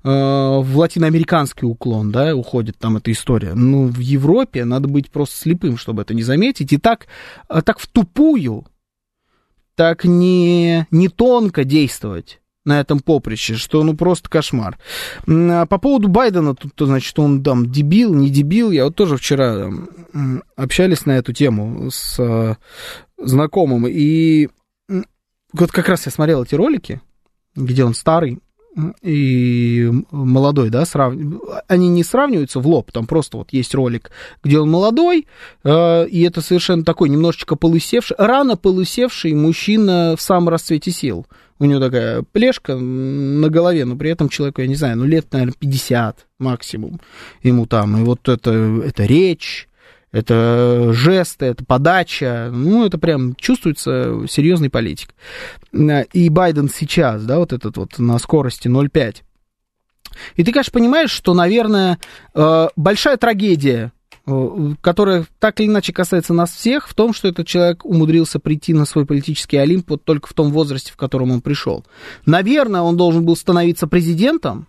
в 0.03 0.79
латиноамериканский 0.79 1.69
уклон, 1.69 2.11
да, 2.11 2.35
уходит 2.35 2.79
там 2.79 2.97
эта 2.97 3.13
история. 3.13 3.53
Ну, 3.53 3.89
в 3.89 3.99
Европе 3.99 4.65
надо 4.65 4.89
быть 4.89 5.11
просто 5.11 5.37
слепым, 5.37 5.77
чтобы 5.77 6.01
это 6.01 6.15
не 6.15 6.23
заметить. 6.23 6.73
И 6.73 6.79
так, 6.79 7.09
а 7.47 7.61
так 7.61 7.79
в 7.79 7.89
тупую, 7.89 8.65
так 9.75 10.07
не, 10.07 10.87
не 10.91 11.09
тонко 11.09 11.65
действовать 11.65 12.41
на 12.65 12.81
этом 12.81 13.01
поприще, 13.01 13.55
что 13.55 13.83
ну 13.83 13.95
просто 13.95 14.29
кошмар. 14.29 14.79
А 15.27 15.67
по 15.67 15.79
поводу 15.79 16.09
Байдена, 16.09 16.55
тут, 16.55 16.73
значит, 16.79 17.19
он 17.19 17.43
там 17.43 17.71
дебил, 17.71 18.15
не 18.15 18.31
дебил, 18.31 18.71
я 18.71 18.85
вот 18.85 18.97
тоже 18.97 19.17
вчера 19.17 19.71
общались 20.57 21.07
на 21.07 21.13
эту 21.13 21.33
тему 21.33 21.91
с 21.91 22.19
э, 22.19 22.57
знакомым, 23.19 23.87
и 23.87 24.49
вот 25.53 25.71
как 25.71 25.89
раз 25.89 26.07
я 26.07 26.13
смотрел 26.13 26.43
эти 26.43 26.55
ролики, 26.55 27.01
где 27.55 27.85
он 27.85 27.95
старый, 27.95 28.41
и 29.03 29.91
молодой, 30.11 30.71
да, 30.71 30.85
срав... 30.85 31.15
они 31.69 31.89
не 31.89 32.03
сравниваются 32.03 32.61
в 32.61 32.67
лоб, 32.67 32.91
там 32.93 33.07
просто 33.07 33.37
вот 33.37 33.53
есть 33.53 33.75
ролик, 33.75 34.11
где 34.43 34.59
он 34.59 34.71
молодой, 34.71 35.27
э, 35.63 36.09
и 36.09 36.23
это 36.23 36.41
совершенно 36.41 36.85
такой 36.85 37.09
немножечко 37.09 37.57
полысевший, 37.57 38.17
рано 38.19 38.57
полысевший 38.57 39.35
мужчина 39.35 40.15
в 40.17 40.23
самом 40.23 40.49
расцвете 40.49 40.91
сил. 40.91 41.27
У 41.61 41.67
него 41.67 41.81
такая 41.81 42.25
плешка 42.33 42.75
на 42.77 43.49
голове, 43.49 43.85
но 43.85 43.97
при 43.97 44.11
этом 44.11 44.29
человеку, 44.29 44.61
я 44.61 44.67
не 44.67 44.75
знаю, 44.75 44.99
ну 44.99 45.05
лет, 45.05 45.33
наверное, 45.33 45.55
50 45.59 46.27
максимум 46.41 47.01
ему 47.43 47.67
там, 47.67 47.97
и 47.97 48.05
вот 48.05 48.29
это, 48.29 48.51
это 48.85 49.05
речь, 49.05 49.69
это 50.15 50.93
жесты, 50.93 51.47
это 51.47 51.65
подача, 51.65 52.49
ну, 52.53 52.87
это 52.87 52.99
прям 52.99 53.35
чувствуется 53.35 54.29
серьезный 54.29 54.71
политик. 54.71 55.13
И 55.73 56.29
Байден 56.29 56.71
сейчас, 56.73 57.25
да, 57.25 57.41
вот 57.41 57.53
этот 57.53 57.77
вот 57.77 57.99
на 57.99 58.17
скорости 58.19 58.69
0,5. 58.69 59.17
И 60.37 60.45
ты, 60.45 60.53
конечно, 60.53 60.71
понимаешь, 60.71 61.11
что, 61.11 61.35
наверное, 61.35 61.99
э, 62.33 62.69
большая 62.77 63.17
трагедия, 63.17 63.91
э, 64.25 64.75
которая 64.81 65.27
так 65.41 65.59
или 65.59 65.67
иначе 65.67 65.93
касается 65.93 66.33
нас 66.33 66.53
всех, 66.53 66.89
в 66.89 66.95
том, 66.95 67.13
что 67.13 67.27
этот 67.27 67.49
человек 67.49 67.85
умудрился 67.85 68.39
прийти 68.39 68.73
на 68.73 68.85
свой 68.85 69.07
политический 69.07 69.57
олимп 69.57 69.91
вот 69.91 70.05
только 70.05 70.29
в 70.29 70.33
том 70.33 70.53
возрасте, 70.53 70.93
в 70.93 70.97
котором 70.97 71.33
он 71.33 71.41
пришел. 71.41 71.85
Наверное, 72.25 72.83
он 72.83 72.97
должен 72.97 73.25
был 73.25 73.35
становиться 73.35 73.89
президентом, 73.89 74.69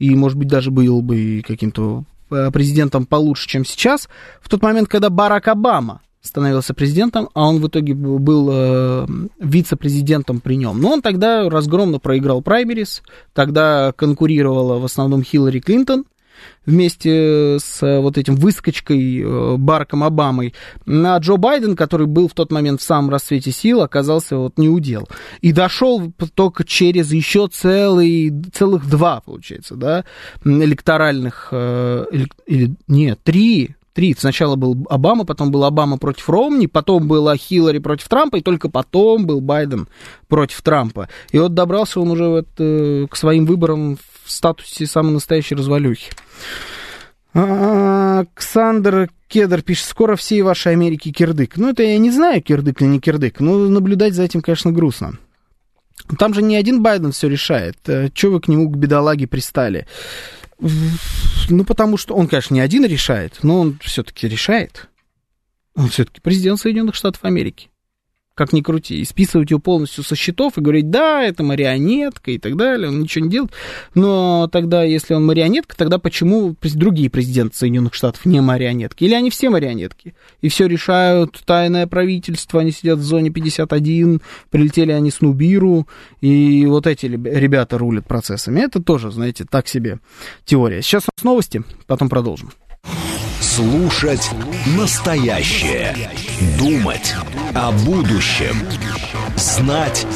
и, 0.00 0.12
может 0.16 0.36
быть, 0.36 0.48
даже 0.48 0.72
был 0.72 1.02
бы 1.02 1.44
каким-то 1.46 2.02
Э, 2.02 2.15
президентом 2.28 3.06
получше, 3.06 3.48
чем 3.48 3.64
сейчас, 3.64 4.08
в 4.40 4.48
тот 4.48 4.62
момент, 4.62 4.88
когда 4.88 5.10
Барак 5.10 5.48
Обама 5.48 6.00
становился 6.26 6.74
президентом, 6.74 7.28
а 7.34 7.48
он 7.48 7.60
в 7.60 7.68
итоге 7.68 7.94
был 7.94 8.48
э, 8.50 9.06
вице-президентом 9.38 10.40
при 10.40 10.56
нем. 10.56 10.80
Но 10.80 10.92
он 10.92 11.02
тогда 11.02 11.48
разгромно 11.48 11.98
проиграл 11.98 12.42
праймерис, 12.42 13.02
тогда 13.32 13.92
конкурировала 13.92 14.78
в 14.78 14.84
основном 14.84 15.22
Хиллари 15.22 15.60
Клинтон, 15.60 16.04
вместе 16.64 17.58
с 17.60 17.82
э, 17.82 18.00
вот 18.00 18.18
этим 18.18 18.36
выскочкой 18.36 19.22
э, 19.22 19.56
Бараком 19.56 20.02
Обамой, 20.02 20.54
на 20.84 21.16
Джо 21.18 21.36
Байден, 21.36 21.76
который 21.76 22.06
был 22.06 22.28
в 22.28 22.34
тот 22.34 22.50
момент 22.50 22.80
в 22.80 22.84
самом 22.84 23.10
расцвете 23.10 23.52
сил, 23.52 23.82
оказался 23.82 24.36
вот 24.36 24.58
не 24.58 24.68
удел. 24.68 25.08
И 25.40 25.52
дошел 25.52 26.12
только 26.34 26.64
через 26.64 27.12
еще 27.12 27.48
целый, 27.48 28.32
целых 28.52 28.88
два, 28.88 29.20
получается, 29.20 29.76
да, 29.76 30.04
электоральных, 30.44 31.48
э, 31.52 32.06
или, 32.46 32.76
нет, 32.88 33.20
три 33.22 33.75
три. 33.96 34.14
Сначала 34.16 34.56
был 34.56 34.86
Обама, 34.90 35.24
потом 35.24 35.50
был 35.50 35.64
Обама 35.64 35.96
против 35.96 36.28
Ромни, 36.28 36.66
потом 36.66 37.08
была 37.08 37.36
Хиллари 37.36 37.78
против 37.78 38.08
Трампа, 38.08 38.36
и 38.36 38.42
только 38.42 38.68
потом 38.68 39.26
был 39.26 39.40
Байден 39.40 39.88
против 40.28 40.60
Трампа. 40.60 41.08
И 41.32 41.38
вот 41.38 41.54
добрался 41.54 41.98
он 42.00 42.10
уже 42.10 42.28
вот, 42.28 42.48
э, 42.58 43.06
к 43.10 43.16
своим 43.16 43.46
выборам 43.46 43.96
в 44.24 44.30
статусе 44.30 44.86
самой 44.86 45.12
настоящей 45.12 45.54
развалюхи. 45.54 46.12
Александр 47.32 49.08
Кедр 49.28 49.62
пишет, 49.62 49.86
скоро 49.86 50.16
всей 50.16 50.42
вашей 50.42 50.72
Америки 50.72 51.10
кирдык. 51.10 51.56
Ну, 51.56 51.70
это 51.70 51.82
я 51.82 51.98
не 51.98 52.10
знаю, 52.10 52.42
кирдык 52.42 52.80
или 52.82 52.88
не 52.88 53.00
кирдык, 53.00 53.40
но 53.40 53.56
наблюдать 53.68 54.14
за 54.14 54.24
этим, 54.24 54.42
конечно, 54.42 54.72
грустно. 54.72 55.18
Там 56.18 56.34
же 56.34 56.42
не 56.42 56.56
один 56.56 56.82
Байден 56.82 57.12
все 57.12 57.28
решает. 57.28 57.76
Э, 57.86 58.10
Чего 58.12 58.34
вы 58.34 58.40
к 58.40 58.48
нему, 58.48 58.68
к 58.70 58.76
бедолаге, 58.76 59.26
пристали? 59.26 59.86
Ну, 60.58 61.64
потому 61.64 61.96
что 61.96 62.14
он, 62.14 62.28
конечно, 62.28 62.54
не 62.54 62.60
один 62.60 62.84
решает, 62.84 63.38
но 63.42 63.60
он 63.60 63.78
все-таки 63.82 64.26
решает. 64.28 64.88
Он 65.74 65.88
все-таки 65.88 66.20
президент 66.20 66.58
Соединенных 66.58 66.94
Штатов 66.94 67.24
Америки 67.24 67.68
как 68.36 68.52
ни 68.52 68.60
крути, 68.60 69.00
и 69.00 69.04
списывать 69.06 69.50
его 69.50 69.58
полностью 69.58 70.04
со 70.04 70.14
счетов 70.14 70.58
и 70.58 70.60
говорить, 70.60 70.90
да, 70.90 71.24
это 71.24 71.42
марионетка 71.42 72.30
и 72.32 72.38
так 72.38 72.54
далее, 72.56 72.90
он 72.90 73.00
ничего 73.00 73.24
не 73.24 73.30
делает. 73.30 73.52
Но 73.94 74.46
тогда, 74.52 74.84
если 74.84 75.14
он 75.14 75.24
марионетка, 75.24 75.74
тогда 75.74 75.98
почему 75.98 76.54
другие 76.60 77.08
президенты 77.08 77.56
Соединенных 77.56 77.94
Штатов 77.94 78.26
не 78.26 78.42
марионетки? 78.42 79.04
Или 79.04 79.14
они 79.14 79.30
все 79.30 79.48
марионетки? 79.48 80.14
И 80.42 80.50
все 80.50 80.66
решают 80.66 81.40
тайное 81.46 81.86
правительство, 81.86 82.60
они 82.60 82.72
сидят 82.72 82.98
в 82.98 83.02
зоне 83.02 83.30
51, 83.30 84.20
прилетели 84.50 84.92
они 84.92 85.10
с 85.10 85.22
Нубиру, 85.22 85.88
и 86.20 86.66
вот 86.66 86.86
эти 86.86 87.06
ребята 87.06 87.78
рулят 87.78 88.06
процессами. 88.06 88.60
Это 88.60 88.82
тоже, 88.82 89.10
знаете, 89.10 89.46
так 89.48 89.66
себе 89.66 89.98
теория. 90.44 90.82
Сейчас 90.82 91.06
новости, 91.22 91.64
потом 91.86 92.10
продолжим. 92.10 92.50
Слушать 93.40 94.30
настоящее. 94.76 96.10
Думать 96.58 97.14
о 97.54 97.70
будущем. 97.70 98.56
Знать 99.36 100.06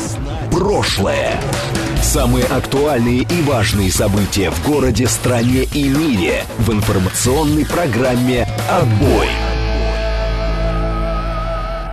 прошлое. 0.50 1.40
Самые 2.02 2.46
актуальные 2.46 3.22
и 3.22 3.42
важные 3.42 3.90
события 3.92 4.50
в 4.50 4.66
городе, 4.66 5.06
стране 5.06 5.64
и 5.74 5.88
мире 5.88 6.44
в 6.58 6.72
информационной 6.72 7.66
программе 7.66 8.48
«Отбой». 8.70 9.28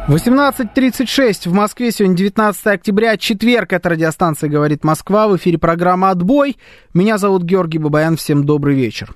18.36 0.08 1.50
в 1.50 1.54
Москве, 1.54 1.92
сегодня 1.92 2.16
19 2.16 2.68
октября, 2.68 3.18
четверг, 3.18 3.74
это 3.74 3.90
радиостанция 3.90 4.50
«Говорит 4.50 4.86
Москва», 4.86 5.28
в 5.28 5.36
эфире 5.36 5.58
программа 5.58 6.12
«Отбой». 6.12 6.56
Меня 6.94 7.18
зовут 7.18 7.44
Георгий 7.44 7.78
Бабаян, 7.78 8.16
всем 8.16 8.46
добрый 8.46 8.76
вечер. 8.76 9.14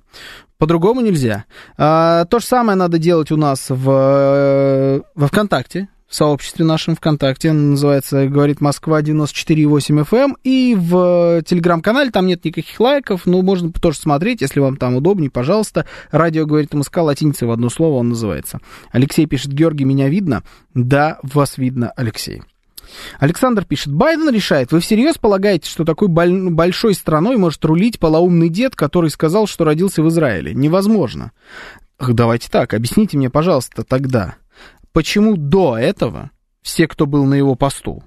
По-другому 0.59 1.01
нельзя. 1.01 1.47
А, 1.79 2.27
то 2.27 2.39
же 2.39 2.47
самое 2.47 2.77
надо 2.77 2.99
делать 2.99 3.31
у 3.31 3.37
нас 3.37 3.67
в, 3.71 3.91
э, 3.91 5.01
во 5.15 5.27
ВКонтакте, 5.27 5.89
в 6.07 6.15
сообществе 6.15 6.65
нашем 6.65 6.97
ВКонтакте. 6.97 7.53
называется 7.53 8.27
«Говорит 8.27 8.61
Москва 8.61 9.01
94,8 9.01 10.01
FM». 10.01 10.17
Эм». 10.19 10.37
И 10.43 10.77
в 10.79 11.43
Телеграм-канале 11.47 12.11
там 12.11 12.27
нет 12.27 12.45
никаких 12.45 12.79
лайков, 12.81 13.27
но 13.27 13.41
можно 13.43 13.73
тоже 13.73 13.99
смотреть, 13.99 14.43
если 14.43 14.61
вам 14.61 14.77
там 14.77 14.97
удобнее, 14.97 15.31
пожалуйста. 15.31 15.87
«Радио 16.11 16.47
говорит 16.47 16.75
МСК» 16.75 16.99
латиницей 16.99 17.47
в 17.47 17.53
одно 17.53 17.71
слово 17.71 17.99
он 17.99 18.11
называется. 18.11 18.59
Алексей 18.91 19.27
пишет, 19.27 19.53
Георгий, 19.53 19.85
меня 19.85 20.09
видно? 20.09 20.43
Да, 20.75 21.21
вас 21.23 21.59
видно, 21.59 21.93
Алексей. 21.97 22.43
Александр 23.19 23.65
пишет, 23.65 23.93
Байден 23.93 24.31
решает, 24.31 24.73
вы 24.73 24.81
всерьез 24.81 25.19
полагаете, 25.19 25.69
что 25.69 25.85
такой 25.85 26.09
большой 26.09 26.95
страной 26.95 27.37
может 27.37 27.65
рулить 27.65 27.99
полоумный 27.99 28.49
дед, 28.49 28.77
который 28.77 29.11
сказал, 29.11 29.47
что 29.47 29.65
родился 29.65 30.03
в 30.03 30.09
Израиле? 30.09 30.55
Невозможно. 30.55 31.33
Давайте 31.99 32.49
так, 32.51 32.75
объясните 32.75 33.17
мне, 33.19 33.29
пожалуйста, 33.29 33.85
тогда, 33.85 34.37
почему 34.93 35.37
до 35.37 35.77
этого 35.77 36.31
все, 36.63 36.89
кто 36.89 37.07
был 37.07 37.25
на 37.25 37.35
его 37.35 37.55
посту, 37.55 38.03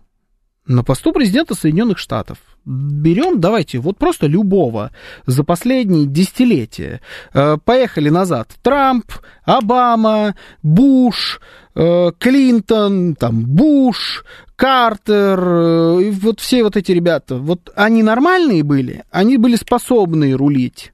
на 0.65 0.83
посту 0.83 1.11
президента 1.11 1.55
Соединенных 1.55 1.97
Штатов, 1.97 2.37
берем, 2.65 3.39
давайте, 3.39 3.79
вот 3.79 3.97
просто 3.97 4.27
любого 4.27 4.91
за 5.25 5.43
последние 5.43 6.05
десятилетия. 6.05 7.01
Э, 7.33 7.57
поехали 7.63 8.09
назад. 8.09 8.49
Трамп, 8.61 9.11
Обама, 9.43 10.35
Буш, 10.61 11.41
э, 11.75 12.11
Клинтон, 12.17 13.15
там, 13.15 13.45
Буш, 13.45 14.23
Картер, 14.55 15.39
э, 15.39 16.11
вот 16.11 16.39
все 16.39 16.63
вот 16.63 16.77
эти 16.77 16.91
ребята, 16.91 17.37
вот 17.37 17.71
они 17.75 18.03
нормальные 18.03 18.63
были, 18.63 19.03
они 19.11 19.37
были 19.37 19.55
способны 19.55 20.33
рулить. 20.33 20.93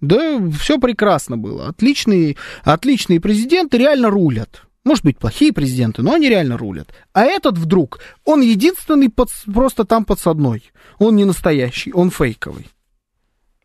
Да, 0.00 0.40
все 0.58 0.78
прекрасно 0.78 1.36
было. 1.36 1.68
Отличные, 1.68 2.36
отличные 2.64 3.20
президенты 3.20 3.76
реально 3.76 4.08
рулят. 4.08 4.62
Может 4.84 5.04
быть, 5.04 5.18
плохие 5.18 5.52
президенты, 5.52 6.02
но 6.02 6.14
они 6.14 6.28
реально 6.28 6.56
рулят. 6.56 6.92
А 7.12 7.24
этот 7.24 7.58
вдруг, 7.58 8.00
он 8.24 8.40
единственный 8.40 9.10
под, 9.10 9.28
просто 9.52 9.84
там 9.84 10.04
подсадной. 10.04 10.70
Он 10.98 11.16
не 11.16 11.24
настоящий, 11.24 11.92
он 11.92 12.10
фейковый. 12.10 12.68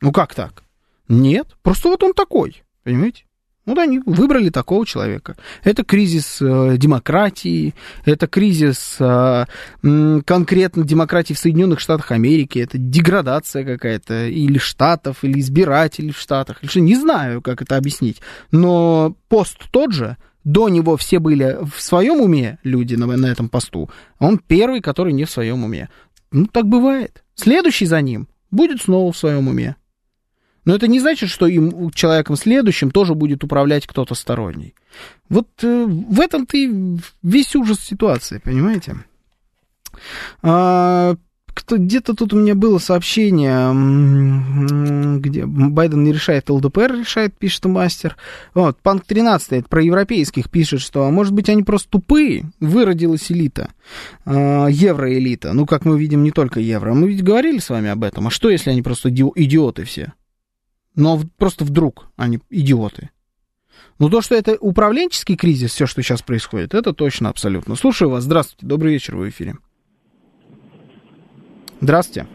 Ну 0.01 0.12
как 0.12 0.36
так? 0.36 0.63
Нет, 1.08 1.56
просто 1.62 1.89
вот 1.89 2.04
он 2.04 2.13
такой, 2.13 2.63
понимаете? 2.84 3.25
Вот 3.65 3.80
они 3.80 3.99
выбрали 4.06 4.49
такого 4.49 4.86
человека. 4.86 5.36
Это 5.63 5.84
кризис 5.84 6.39
э, 6.39 6.75
демократии, 6.78 7.73
это 8.04 8.28
кризис 8.28 8.97
э, 8.99 9.45
конкретно 9.82 10.84
демократии 10.84 11.34
в 11.34 11.39
Соединенных 11.39 11.80
Штатах 11.80 12.12
Америки, 12.12 12.60
это 12.60 12.78
деградация 12.78 13.65
какая-то 13.65 14.28
или 14.28 14.60
штатов, 14.60 15.23
или 15.23 15.39
избирателей 15.39 16.12
в 16.12 16.19
штатах. 16.19 16.63
Или 16.63 16.80
не 16.82 16.95
знаю, 16.95 17.41
как 17.41 17.63
это 17.63 17.75
объяснить. 17.78 18.21
Но 18.51 19.15
пост 19.30 19.58
тот 19.71 19.93
же, 19.93 20.17
до 20.46 20.70
него 20.70 20.96
все 20.96 21.20
были 21.20 21.58
в 21.62 21.82
своем 21.82 22.22
уме, 22.22 22.60
люди 22.64 22.96
на, 22.96 23.08
на 23.08 23.26
этом 23.26 23.50
посту, 23.50 23.90
он 24.20 24.38
первый, 24.38 24.80
который 24.80 25.12
не 25.12 25.26
в 25.26 25.30
своем 25.30 25.66
уме. 25.66 25.90
Ну, 26.32 26.46
так 26.46 26.68
бывает. 26.68 27.24
Следующий 27.34 27.86
за 27.86 28.02
ним 28.02 28.30
будет 28.52 28.82
снова 28.82 29.12
в 29.12 29.18
своем 29.18 29.48
уме. 29.48 29.76
Но 30.64 30.74
это 30.74 30.88
не 30.88 31.00
значит, 31.00 31.30
что 31.30 31.46
им, 31.46 31.92
человеком 31.92 32.36
следующим 32.36 32.90
тоже 32.90 33.14
будет 33.14 33.44
управлять 33.44 33.86
кто-то 33.86 34.16
сторонний. 34.16 34.74
Вот 35.30 35.48
э, 35.62 35.86
в 35.86 36.20
этом-то 36.20 36.58
и 36.58 36.98
весь 37.22 37.56
ужас 37.56 37.80
ситуации, 37.80 38.40
понимаете? 38.40 38.96
А, 40.42 41.16
кто, 41.56 41.78
где-то 41.78 42.13
тут 42.13 42.34
у 42.34 42.38
меня 42.38 42.54
было 42.54 42.78
сообщение, 42.80 43.72
где 45.20 45.46
Байден 45.46 46.04
не 46.04 46.12
решает, 46.12 46.50
ЛДПР 46.50 46.94
решает, 47.00 47.36
пишет 47.38 47.65
мастер. 47.65 48.18
Вот, 48.54 48.78
Панк 48.82 49.06
13 49.06 49.54
это 49.54 49.70
про 49.70 49.82
европейских 49.82 50.52
пишет, 50.52 50.82
что, 50.82 51.10
может 51.10 51.34
быть, 51.34 51.48
они 51.48 51.63
просто 51.63 51.89
тупые, 51.89 52.52
выродилась 52.60 53.32
элита, 53.32 53.70
э, 54.26 54.68
евроэлита. 54.70 55.54
Ну, 55.54 55.65
как 55.65 55.86
мы 55.86 55.98
видим, 55.98 56.24
не 56.24 56.32
только 56.32 56.60
евро. 56.60 56.94
Мы 56.94 57.08
ведь 57.08 57.24
говорили 57.24 57.60
с 57.60 57.70
вами 57.70 57.89
об 57.89 58.04
этом. 58.04 58.28
А 58.28 58.32
что, 58.32 58.50
если 58.50 58.72
они 58.72 58.82
просто 58.82 59.10
идиоты 59.10 59.86
все? 59.86 60.13
Но 60.94 61.22
просто 61.38 61.63
вдруг 61.63 62.08
они 62.18 62.41
идиоты. 62.50 63.12
Ну, 63.98 64.10
то, 64.10 64.22
что 64.22 64.36
это 64.36 64.58
управленческий 64.60 65.38
кризис, 65.38 65.72
все, 65.72 65.86
что 65.86 66.02
сейчас 66.02 66.22
происходит, 66.22 66.74
это 66.74 66.91
точно 66.91 67.30
абсолютно. 67.30 67.76
Слушаю 67.76 68.10
вас. 68.10 68.26
Здравствуйте. 68.26 68.65
Добрый 68.65 68.91
вечер, 68.91 69.15
вы 69.15 69.28
в 69.28 69.30
эфире. 69.30 69.56
Здравствуйте. 71.82 72.28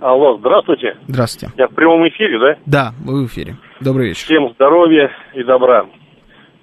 Алло, 0.00 0.36
здравствуйте. 0.38 0.96
Здравствуйте. 1.06 1.54
Я 1.56 1.68
в 1.68 1.74
прямом 1.74 2.06
эфире, 2.08 2.38
да? 2.38 2.56
Да, 2.66 2.92
вы 3.04 3.24
в 3.24 3.26
эфире. 3.26 3.56
Добрый 3.80 4.08
вечер. 4.08 4.24
Всем 4.24 4.50
здоровья 4.54 5.10
и 5.34 5.42
добра. 5.42 5.86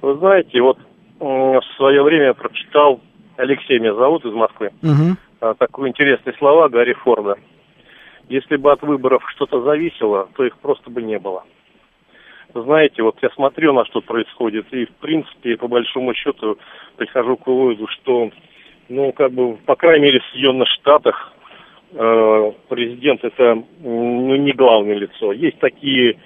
Вы 0.02 0.16
знаете, 0.18 0.62
вот 0.62 0.78
в 1.20 1.62
свое 1.78 2.04
время 2.04 2.34
прочитал, 2.34 3.02
Алексей 3.38 3.80
меня 3.80 3.94
зовут 3.94 4.26
из 4.26 4.34
Москвы, 4.34 4.72
угу. 4.82 5.56
такие 5.58 5.90
интересные 5.90 6.36
слова 6.38 6.70
Гарри 6.70 6.94
Форда. 6.94 7.36
Если 8.30 8.56
бы 8.56 8.72
от 8.72 8.82
выборов 8.82 9.24
что-то 9.36 9.62
зависело, 9.62 10.30
то 10.36 10.46
их 10.46 10.58
просто 10.58 10.90
бы 10.90 11.02
не 11.02 11.20
было. 11.20 11.44
Знаете, 12.54 13.04
вот 13.04 13.18
я 13.22 13.30
смотрю 13.32 13.74
на 13.74 13.86
что 13.86 14.02
происходит, 14.02 14.66
и 14.72 14.86
в 14.86 14.92
принципе, 15.02 15.58
по 15.58 15.68
большому 15.68 16.14
счету, 16.14 16.58
прихожу 16.96 17.36
к 17.36 17.48
выводу, 17.48 17.88
что, 17.88 18.30
ну, 18.88 19.12
как 19.12 19.32
бы, 19.32 19.58
по 19.58 19.76
крайней 19.76 20.06
мере, 20.06 20.20
в 20.22 20.32
Соединенных 20.32 20.70
Штатах 20.70 21.34
президент 21.96 23.24
это 23.24 23.64
ну, 23.80 24.36
не 24.36 24.52
главное 24.52 24.96
лицо. 24.96 25.32
Есть 25.32 25.60
такие 25.60 26.18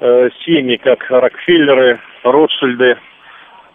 э, 0.00 0.28
семьи, 0.44 0.76
как 0.76 1.04
Рокфеллеры, 1.08 1.98
Ротшильды, 2.22 2.98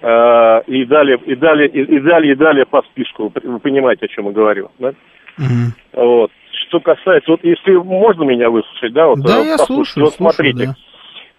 э, 0.01 0.61
и 0.67 0.85
далее, 0.85 1.19
и 1.25 1.35
далее, 1.35 1.67
и, 1.67 1.81
и 1.81 1.99
далее, 1.99 2.33
и 2.33 2.35
далее 2.35 2.65
по 2.65 2.81
списку. 2.83 3.31
Вы, 3.43 3.59
понимаете, 3.59 4.05
о 4.05 4.09
чем 4.09 4.25
я 4.25 4.31
говорю, 4.31 4.69
да? 4.77 4.93
Угу. 5.37 6.03
Вот. 6.03 6.31
Что 6.67 6.79
касается, 6.81 7.31
вот 7.31 7.43
если 7.43 7.71
можно 7.73 8.23
меня 8.23 8.49
выслушать, 8.49 8.93
да, 8.93 9.07
вот, 9.07 9.19
да, 9.21 9.39
я 9.39 9.57
слушаю, 9.57 10.05
вот 10.05 10.13
смотрите, 10.13 10.75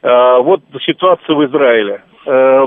да. 0.02 0.38
э, 0.38 0.42
вот 0.42 0.62
ситуация 0.84 1.36
в 1.36 1.44
Израиле. 1.46 2.02
Э, 2.26 2.66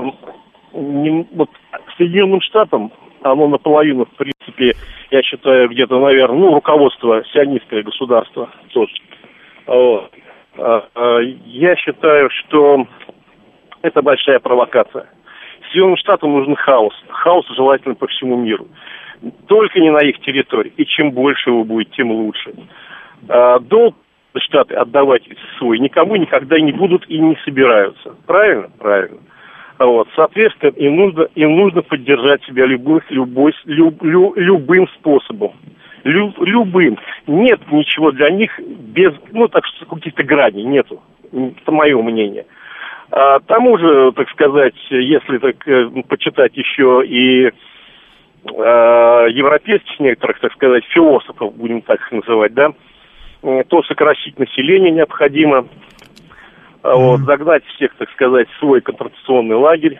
не, 0.72 1.26
вот 1.34 1.50
Соединенным 1.98 2.40
Штатам 2.40 2.90
оно 3.24 3.48
наполовину, 3.48 4.04
в 4.04 4.16
принципе, 4.16 4.74
я 5.10 5.22
считаю, 5.22 5.68
где-то, 5.68 5.98
наверное, 5.98 6.38
ну, 6.38 6.54
руководство 6.54 7.24
сионистское 7.32 7.82
государство 7.82 8.50
тоже. 8.72 8.92
Вот. 9.66 10.10
А, 10.58 10.86
а, 10.94 11.18
я 11.46 11.74
считаю, 11.76 12.28
что 12.30 12.86
это 13.82 14.02
большая 14.02 14.38
провокация. 14.40 15.08
Соединенным 15.70 15.96
Штатам 15.96 16.32
нужен 16.32 16.54
хаос. 16.54 16.94
Хаос 17.08 17.46
желательно 17.56 17.94
по 17.94 18.06
всему 18.06 18.36
миру. 18.36 18.68
Только 19.46 19.80
не 19.80 19.90
на 19.90 20.04
их 20.04 20.20
территории. 20.20 20.72
И 20.76 20.84
чем 20.84 21.10
больше 21.10 21.50
его 21.50 21.64
будет, 21.64 21.90
тем 21.92 22.10
лучше. 22.10 22.54
А, 23.28 23.58
долг 23.58 23.96
Штаты 24.36 24.74
отдавать 24.74 25.22
свой 25.58 25.78
никому 25.78 26.16
никогда 26.16 26.58
не 26.58 26.72
будут 26.72 27.08
и 27.08 27.18
не 27.20 27.38
собираются. 27.44 28.16
Правильно? 28.26 28.68
Правильно. 28.78 29.20
Вот, 29.78 30.08
соответственно, 30.14 30.70
им 30.70 30.96
нужно, 30.96 31.22
им 31.34 31.56
нужно 31.56 31.82
поддержать 31.82 32.42
себя 32.44 32.64
любых, 32.64 33.10
любой, 33.10 33.52
люб, 33.64 34.02
лю, 34.02 34.32
любым 34.36 34.88
способом. 34.88 35.52
Лю, 36.04 36.32
любым. 36.38 36.98
Нет 37.26 37.60
ничего 37.72 38.12
для 38.12 38.30
них 38.30 38.60
без, 38.60 39.12
ну, 39.32 39.48
так 39.48 39.64
что 39.66 39.86
каких-то 39.86 40.22
граней 40.22 40.64
нету. 40.64 41.02
Это 41.32 41.72
мое 41.72 42.00
мнение. 42.00 42.46
А 43.10 43.40
тому 43.40 43.78
же, 43.78 44.12
так 44.12 44.28
сказать, 44.30 44.74
если 44.90 45.38
так 45.38 45.66
э, 45.66 45.88
почитать 46.08 46.56
еще 46.56 47.02
и 47.04 47.46
э, 47.46 47.52
европейских 49.30 49.98
некоторых, 49.98 50.38
так 50.40 50.52
сказать, 50.52 50.84
философов, 50.86 51.54
будем 51.56 51.82
так 51.82 52.00
их 52.00 52.12
называть, 52.12 52.54
да, 52.54 52.72
то 53.42 53.82
сократить 53.82 54.38
население 54.38 54.90
необходимо, 54.90 55.66
вот, 56.92 57.20
загнать 57.20 57.64
всех, 57.74 57.94
так 57.96 58.10
сказать, 58.10 58.48
в 58.50 58.58
свой 58.58 58.82
контрацепционный 58.82 59.56
лагерь. 59.56 59.98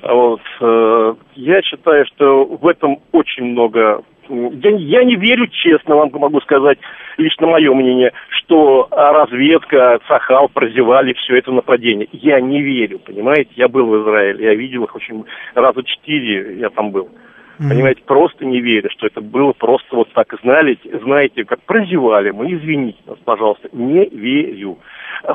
А 0.00 0.14
вот, 0.14 0.40
э, 0.60 1.14
я 1.36 1.62
считаю, 1.62 2.06
что 2.06 2.44
в 2.44 2.66
этом 2.66 2.98
очень 3.12 3.44
много... 3.44 4.02
Я, 4.28 4.70
я 4.70 5.04
не 5.04 5.16
верю, 5.16 5.46
честно 5.48 5.96
вам 5.96 6.10
могу 6.12 6.40
сказать, 6.40 6.78
лично 7.18 7.46
мое 7.46 7.72
мнение, 7.74 8.12
что 8.30 8.88
разведка, 8.90 10.00
Сахал 10.08 10.48
прозевали 10.48 11.12
все 11.12 11.36
это 11.36 11.52
нападение. 11.52 12.08
Я 12.12 12.40
не 12.40 12.62
верю, 12.62 12.98
понимаете? 13.00 13.50
Я 13.54 13.68
был 13.68 13.86
в 13.86 14.02
Израиле, 14.02 14.44
я 14.44 14.54
видел 14.54 14.84
их 14.84 14.96
очень... 14.96 15.24
Раза 15.54 15.82
четыре 15.84 16.56
я 16.58 16.70
там 16.70 16.90
был. 16.92 17.10
Mm-hmm. 17.58 17.68
Понимаете, 17.68 18.02
просто 18.02 18.44
не 18.44 18.60
верю, 18.60 18.90
что 18.90 19.06
это 19.06 19.20
было 19.20 19.52
просто 19.52 19.94
вот 19.94 20.12
так. 20.12 20.34
Знали, 20.42 20.78
знаете, 21.04 21.44
как 21.44 21.60
прозевали 21.62 22.30
мы, 22.30 22.52
извините 22.52 22.98
нас, 23.06 23.18
пожалуйста, 23.24 23.68
не 23.72 24.06
верю. 24.06 24.78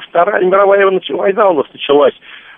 Вторая 0.08 0.44
мировая 0.44 0.86
война 0.88 1.50
у 1.50 1.54
нас 1.54 1.68
началась 1.72 2.16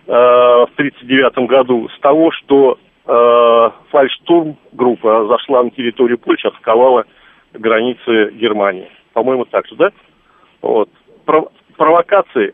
э, 0.07 0.11
в 0.11 0.69
1939 0.75 1.49
году 1.49 1.89
с 1.89 1.99
того, 1.99 2.31
что 2.31 2.79
э, 3.05 3.69
фальштурм 3.89 4.57
группа 4.71 5.27
зашла 5.27 5.63
на 5.63 5.71
территорию 5.71 6.17
Польши, 6.17 6.47
атаковала 6.47 7.05
границы 7.53 8.31
Германии. 8.31 8.89
По-моему, 9.13 9.45
так 9.45 9.67
же, 9.67 9.75
да? 9.75 9.91
Вот. 10.61 10.89
Про- 11.25 11.49
провокации. 11.77 12.53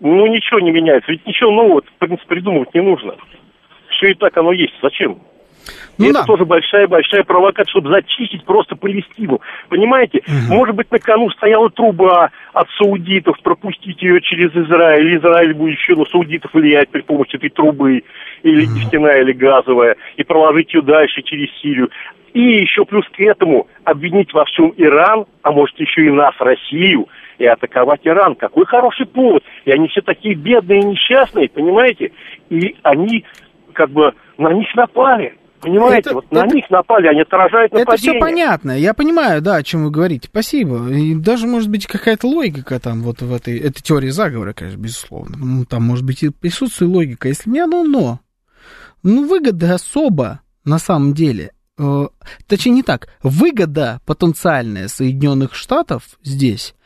Ну, 0.00 0.26
ничего 0.26 0.60
не 0.60 0.70
меняется. 0.70 1.10
Ведь 1.10 1.26
ничего 1.26 1.50
нового, 1.50 1.82
в 1.82 1.98
принципе, 1.98 2.28
придумывать 2.28 2.74
не 2.74 2.82
нужно. 2.82 3.16
Все 3.90 4.10
и 4.10 4.14
так 4.14 4.36
оно 4.36 4.52
есть. 4.52 4.74
Зачем? 4.82 5.18
Ну, 5.98 6.06
и 6.06 6.12
да. 6.12 6.20
это 6.20 6.26
тоже 6.26 6.44
большая-большая 6.44 7.24
провокация, 7.24 7.70
чтобы 7.70 7.90
зачистить 7.90 8.44
просто 8.44 8.76
Палестину. 8.76 9.40
Понимаете? 9.68 10.22
Угу. 10.26 10.54
Может 10.54 10.74
быть, 10.74 10.90
на 10.90 10.98
кону 10.98 11.30
стояла 11.30 11.70
труба 11.70 12.30
от 12.52 12.68
саудитов, 12.78 13.40
пропустить 13.42 14.02
ее 14.02 14.20
через 14.20 14.50
Израиль. 14.54 15.16
Израиль 15.18 15.54
будет 15.54 15.78
еще 15.78 15.96
на 15.96 16.04
саудитов 16.04 16.52
влиять 16.54 16.88
при 16.90 17.00
помощи 17.00 17.36
этой 17.36 17.50
трубы, 17.50 18.02
или 18.42 18.64
угу. 18.66 18.74
нефтяная, 18.74 19.22
или 19.22 19.32
газовая, 19.32 19.96
и 20.16 20.22
проложить 20.22 20.72
ее 20.74 20.82
дальше 20.82 21.22
через 21.22 21.48
Сирию. 21.60 21.90
И 22.34 22.60
еще 22.60 22.84
плюс 22.84 23.06
к 23.08 23.20
этому 23.20 23.66
обвинить 23.84 24.34
во 24.34 24.44
всем 24.44 24.72
Иран, 24.76 25.24
а 25.42 25.52
может 25.52 25.78
еще 25.80 26.04
и 26.04 26.10
нас, 26.10 26.34
Россию, 26.38 27.08
и 27.38 27.46
атаковать 27.46 28.00
Иран. 28.04 28.34
Какой 28.34 28.66
хороший 28.66 29.06
повод. 29.06 29.42
И 29.64 29.70
они 29.70 29.88
все 29.88 30.02
такие 30.02 30.34
бедные 30.34 30.80
и 30.80 30.84
несчастные, 30.84 31.48
понимаете? 31.48 32.12
И 32.50 32.76
они 32.82 33.24
как 33.72 33.90
бы 33.90 34.12
на 34.38 34.52
них 34.52 34.74
напали. 34.74 35.34
Понимаете, 35.66 36.10
это, 36.10 36.14
вот 36.14 36.24
это, 36.30 36.46
на 36.46 36.46
них 36.54 36.70
напали, 36.70 37.08
они 37.08 37.22
отражают 37.22 37.72
нападение. 37.72 37.94
Это 37.94 38.18
все 38.18 38.20
понятно, 38.20 38.78
я 38.78 38.94
понимаю, 38.94 39.42
да, 39.42 39.56
о 39.56 39.62
чем 39.64 39.84
вы 39.84 39.90
говорите, 39.90 40.28
спасибо. 40.28 40.88
И 40.90 41.14
даже, 41.16 41.48
может 41.48 41.68
быть, 41.68 41.86
какая-то 41.86 42.28
логика 42.28 42.78
там 42.78 43.02
вот 43.02 43.20
в 43.20 43.34
этой, 43.34 43.58
этой 43.58 43.82
теории 43.82 44.10
заговора, 44.10 44.52
конечно, 44.52 44.78
безусловно. 44.78 45.36
Ну, 45.36 45.64
там, 45.64 45.82
может 45.82 46.04
быть, 46.04 46.22
и 46.22 46.28
присутствует 46.28 46.92
логика, 46.92 47.26
если 47.26 47.50
не 47.50 47.58
оно, 47.58 47.82
но. 47.82 48.20
Ну, 49.02 49.26
выгода 49.28 49.74
особо, 49.74 50.40
на 50.64 50.78
самом 50.78 51.14
деле, 51.14 51.50
э, 51.78 52.06
точнее 52.46 52.72
не 52.72 52.82
так, 52.84 53.08
выгода 53.24 54.00
потенциальная 54.06 54.86
Соединенных 54.86 55.54
Штатов 55.54 56.04
здесь 56.22 56.76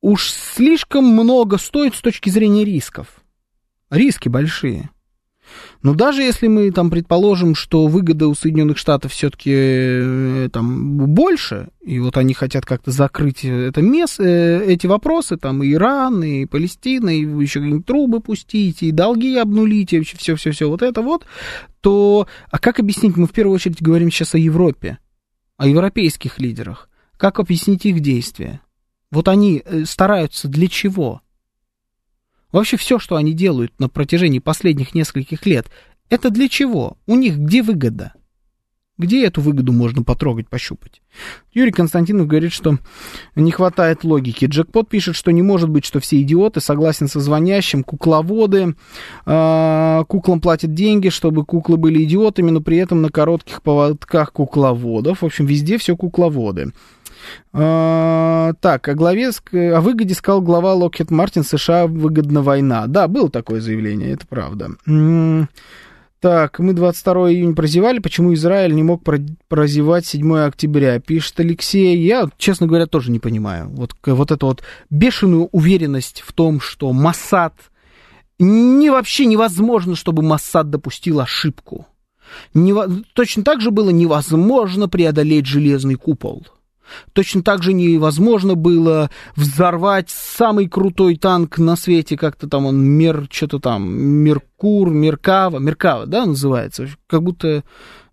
уж 0.00 0.30
слишком 0.30 1.04
много 1.04 1.56
стоит 1.56 1.94
с 1.94 2.00
точки 2.00 2.28
зрения 2.30 2.64
рисков. 2.64 3.06
Риски 3.90 4.28
большие. 4.28 4.90
Но 5.82 5.94
даже 5.94 6.22
если 6.22 6.46
мы 6.46 6.70
там 6.70 6.90
предположим, 6.90 7.54
что 7.54 7.86
выгода 7.86 8.28
у 8.28 8.34
Соединенных 8.34 8.78
Штатов 8.78 9.12
все-таки 9.12 9.50
э, 9.54 10.48
там 10.52 10.96
больше, 11.14 11.68
и 11.82 11.98
вот 11.98 12.16
они 12.16 12.32
хотят 12.34 12.64
как-то 12.64 12.90
закрыть 12.90 13.44
это 13.44 13.82
место, 13.82 14.22
э, 14.22 14.64
эти 14.66 14.86
вопросы, 14.86 15.36
там 15.36 15.62
и 15.62 15.72
Иран, 15.72 16.22
и 16.22 16.46
Палестина, 16.46 17.10
и 17.10 17.20
еще 17.20 17.60
какие-нибудь 17.60 17.86
трубы 17.86 18.20
пустить, 18.20 18.82
и 18.82 18.90
долги 18.92 19.36
обнулить, 19.36 19.92
и 19.92 20.00
все-все-все 20.00 20.68
вот 20.68 20.82
это 20.82 21.02
вот, 21.02 21.26
то, 21.80 22.26
а 22.50 22.58
как 22.58 22.80
объяснить, 22.80 23.16
мы 23.16 23.26
в 23.26 23.32
первую 23.32 23.54
очередь 23.54 23.82
говорим 23.82 24.10
сейчас 24.10 24.34
о 24.34 24.38
Европе, 24.38 24.98
о 25.56 25.66
европейских 25.66 26.38
лидерах, 26.38 26.88
как 27.16 27.38
объяснить 27.38 27.84
их 27.84 28.00
действия? 28.00 28.60
Вот 29.10 29.28
они 29.28 29.62
э, 29.64 29.84
стараются 29.84 30.48
для 30.48 30.66
чего? 30.66 31.20
Вообще 32.54 32.76
все, 32.76 33.00
что 33.00 33.16
они 33.16 33.32
делают 33.32 33.72
на 33.80 33.88
протяжении 33.88 34.38
последних 34.38 34.94
нескольких 34.94 35.44
лет, 35.44 35.66
это 36.08 36.30
для 36.30 36.48
чего? 36.48 36.96
У 37.04 37.16
них 37.16 37.36
где 37.36 37.64
выгода? 37.64 38.12
Где 38.96 39.26
эту 39.26 39.40
выгоду 39.40 39.72
можно 39.72 40.04
потрогать, 40.04 40.48
пощупать? 40.48 41.02
Юрий 41.52 41.72
Константинов 41.72 42.28
говорит, 42.28 42.52
что 42.52 42.78
не 43.34 43.50
хватает 43.50 44.04
логики. 44.04 44.44
Джекпот 44.44 44.88
пишет, 44.88 45.16
что 45.16 45.32
не 45.32 45.42
может 45.42 45.68
быть, 45.68 45.84
что 45.84 45.98
все 45.98 46.22
идиоты, 46.22 46.60
согласен 46.60 47.08
со 47.08 47.18
звонящим, 47.18 47.82
кукловоды, 47.82 48.76
э, 49.26 50.04
куклам 50.06 50.40
платят 50.40 50.74
деньги, 50.74 51.08
чтобы 51.08 51.44
куклы 51.44 51.76
были 51.76 52.04
идиотами, 52.04 52.50
но 52.50 52.60
при 52.60 52.76
этом 52.76 53.02
на 53.02 53.08
коротких 53.08 53.62
поводках 53.62 54.32
кукловодов. 54.32 55.22
В 55.22 55.26
общем, 55.26 55.46
везде 55.46 55.76
все 55.76 55.96
кукловоды. 55.96 56.72
А, 57.52 58.52
так, 58.60 58.88
о 58.88 58.94
главе, 58.94 59.30
о 59.52 59.80
выгоде 59.80 60.14
сказал 60.14 60.42
глава 60.42 60.74
Локхед 60.74 61.10
Мартин 61.10 61.44
США 61.44 61.86
выгодна 61.86 62.42
война. 62.42 62.86
Да, 62.86 63.08
было 63.08 63.30
такое 63.30 63.60
заявление, 63.60 64.12
это 64.12 64.26
правда. 64.26 64.70
Так, 66.20 66.58
мы 66.58 66.72
22 66.72 67.32
июня 67.32 67.54
прозевали, 67.54 67.98
почему 67.98 68.32
Израиль 68.32 68.74
не 68.74 68.82
мог 68.82 69.02
прозевать 69.46 70.06
7 70.06 70.38
октября? 70.38 70.98
Пишет 70.98 71.38
Алексей. 71.40 71.98
Я, 71.98 72.30
честно 72.38 72.66
говоря, 72.66 72.86
тоже 72.86 73.10
не 73.10 73.18
понимаю. 73.18 73.68
Вот, 73.68 73.94
вот 74.06 74.32
эту 74.32 74.46
вот 74.46 74.62
бешеную 74.88 75.50
уверенность 75.52 76.22
в 76.26 76.32
том, 76.32 76.60
что 76.60 76.92
Массад... 76.94 77.52
Не, 78.38 78.88
вообще 78.88 79.26
невозможно, 79.26 79.94
чтобы 79.96 80.22
Массад 80.22 80.70
допустил 80.70 81.20
ошибку. 81.20 81.86
Не, 82.54 82.74
точно 83.12 83.44
так 83.44 83.60
же 83.60 83.70
было 83.70 83.90
невозможно 83.90 84.88
преодолеть 84.88 85.44
железный 85.44 85.96
купол. 85.96 86.46
Точно 87.12 87.42
так 87.42 87.62
же 87.62 87.72
невозможно 87.72 88.54
было 88.54 89.10
взорвать 89.36 90.10
самый 90.10 90.68
крутой 90.68 91.16
танк 91.16 91.58
на 91.58 91.76
свете, 91.76 92.16
как-то 92.16 92.48
там 92.48 92.66
он, 92.66 92.82
Мер, 92.82 93.26
что-то 93.30 93.58
там, 93.58 93.88
Меркур, 93.92 94.90
Меркава, 94.90 95.58
Меркава, 95.58 96.06
да, 96.06 96.26
называется, 96.26 96.88
как 97.06 97.22
будто, 97.22 97.64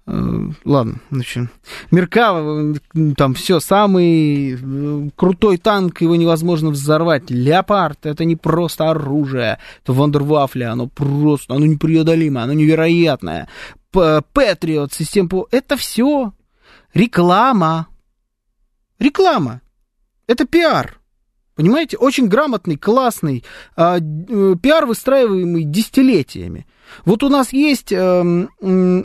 э, 0.07 0.49
ладно, 0.65 0.95
значит, 1.09 1.49
Меркава, 1.91 2.75
там 3.17 3.33
все, 3.33 3.59
самый 3.59 4.53
э, 4.53 5.09
крутой 5.15 5.57
танк, 5.57 6.01
его 6.01 6.15
невозможно 6.15 6.69
взорвать, 6.69 7.29
Леопард, 7.29 8.05
это 8.05 8.25
не 8.25 8.35
просто 8.35 8.89
оружие, 8.89 9.59
это 9.83 9.93
Вандервафля, 9.93 10.71
оно 10.71 10.87
просто, 10.87 11.55
оно 11.55 11.65
непреодолимое, 11.65 12.43
оно 12.43 12.53
невероятное, 12.53 13.47
Патриот, 13.91 14.93
система, 14.93 15.45
это 15.51 15.75
все 15.75 16.33
реклама, 16.93 17.87
Реклама. 19.01 19.61
Это 20.27 20.45
пиар. 20.45 20.99
Понимаете? 21.55 21.97
Очень 21.97 22.27
грамотный, 22.27 22.77
классный 22.77 23.43
а, 23.75 23.97
э, 23.97 24.55
пиар, 24.61 24.85
выстраиваемый 24.85 25.63
десятилетиями. 25.63 26.67
Вот 27.03 27.23
у 27.23 27.29
нас 27.29 27.51
есть... 27.51 27.91
Э, 27.91 28.47
э, 28.61 29.03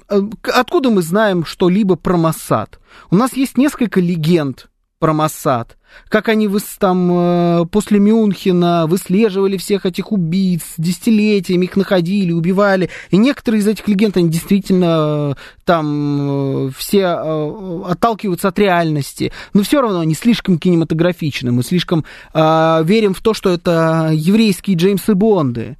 откуда 0.54 0.90
мы 0.90 1.00
знаем 1.00 1.46
что-либо 1.46 1.96
про 1.96 2.18
Моссад? 2.18 2.78
У 3.11 3.16
нас 3.16 3.32
есть 3.32 3.56
несколько 3.56 4.00
легенд 4.00 4.68
про 4.98 5.12
Моссад, 5.12 5.76
как 6.09 6.28
они 6.28 6.48
там 6.78 7.11
э, 7.12 7.66
после 7.70 7.98
Мюнхена 7.98 8.87
выслеживали 8.87 9.56
всех 9.59 9.85
этих 9.85 10.11
убийц, 10.11 10.74
десятилетиями 10.78 11.66
их 11.66 11.76
находили, 11.76 12.32
убивали. 12.32 12.88
И 13.11 13.16
некоторые 13.18 13.61
из 13.61 13.66
этих 13.66 13.87
легенд, 13.88 14.16
они 14.16 14.30
действительно 14.30 15.35
э, 15.37 15.40
там 15.64 16.68
э, 16.68 16.70
все 16.76 17.06
отталкиваются 17.06 18.48
от 18.48 18.59
реальности. 18.59 19.32
Но 19.52 19.62
все 19.62 19.82
равно 19.82 20.00
они 20.00 20.14
слишком 20.14 20.59
кинематографичны. 20.59 21.52
Мы 21.52 21.62
слишком 21.62 22.04
э, 22.32 22.82
верим 22.85 23.12
в 23.12 23.20
то, 23.20 23.35
что 23.35 23.50
это 23.50 24.11
еврейские 24.14 24.76
Джеймсы 24.76 25.14
Бонды. 25.14 25.76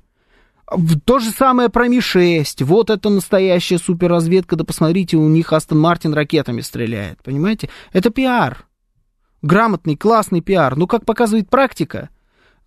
То 1.05 1.21
же 1.21 1.31
самое 1.31 1.69
про 1.69 1.87
Ми-6. 1.89 2.65
Вот 2.65 2.91
это 2.91 3.09
настоящая 3.09 3.79
суперразведка. 3.79 4.57
Да 4.57 4.65
посмотрите, 4.65 5.17
у 5.17 5.29
них 5.29 5.53
Астон 5.53 5.79
Мартин 5.79 6.13
ракетами 6.13 6.61
стреляет. 6.61 7.23
Понимаете? 7.23 7.71
Это 7.93 8.11
пиар 8.11 8.66
грамотный, 9.43 9.97
классный 9.97 10.41
пиар. 10.41 10.77
Но, 10.77 10.87
как 10.87 11.05
показывает 11.05 11.49
практика, 11.49 12.11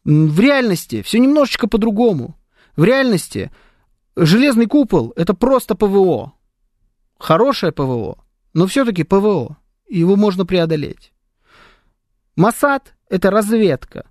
в 0.03 0.39
реальности 0.39 1.01
все 1.01 1.19
немножечко 1.19 1.67
по-другому. 1.67 2.37
В 2.75 2.83
реальности 2.83 3.51
железный 4.15 4.65
купол– 4.65 5.13
это 5.15 5.33
просто 5.33 5.75
ПВО. 5.75 6.33
Хорошее 7.17 7.71
ПВО, 7.71 8.23
но 8.53 8.67
все-таки 8.67 9.03
ПВО. 9.03 9.57
Его 9.87 10.15
можно 10.15 10.45
преодолеть. 10.45 11.11
Масад– 12.35 12.93
это 13.09 13.31
разведка. 13.31 14.05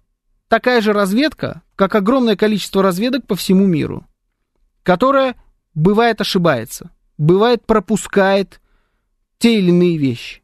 Такая 0.48 0.80
же 0.80 0.92
разведка, 0.92 1.62
как 1.76 1.94
огромное 1.94 2.36
количество 2.36 2.82
разведок 2.82 3.26
по 3.26 3.36
всему 3.36 3.66
миру, 3.66 4.06
которая 4.82 5.36
бывает 5.74 6.20
ошибается, 6.20 6.90
бывает 7.16 7.64
пропускает 7.66 8.60
те 9.38 9.58
или 9.58 9.68
иные 9.70 9.98
вещи. 9.98 10.42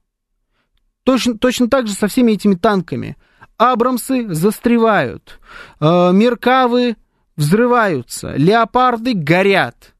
Точно, 1.04 1.38
точно 1.38 1.68
так 1.68 1.86
же 1.86 1.94
со 1.94 2.08
всеми 2.08 2.32
этими 2.32 2.54
танками. 2.54 3.16
Абрамсы 3.56 4.34
застревают, 4.34 5.38
э, 5.78 6.12
Меркавы 6.12 6.96
взрываются, 7.36 8.34
Леопарды 8.36 9.14
горят. 9.14 9.94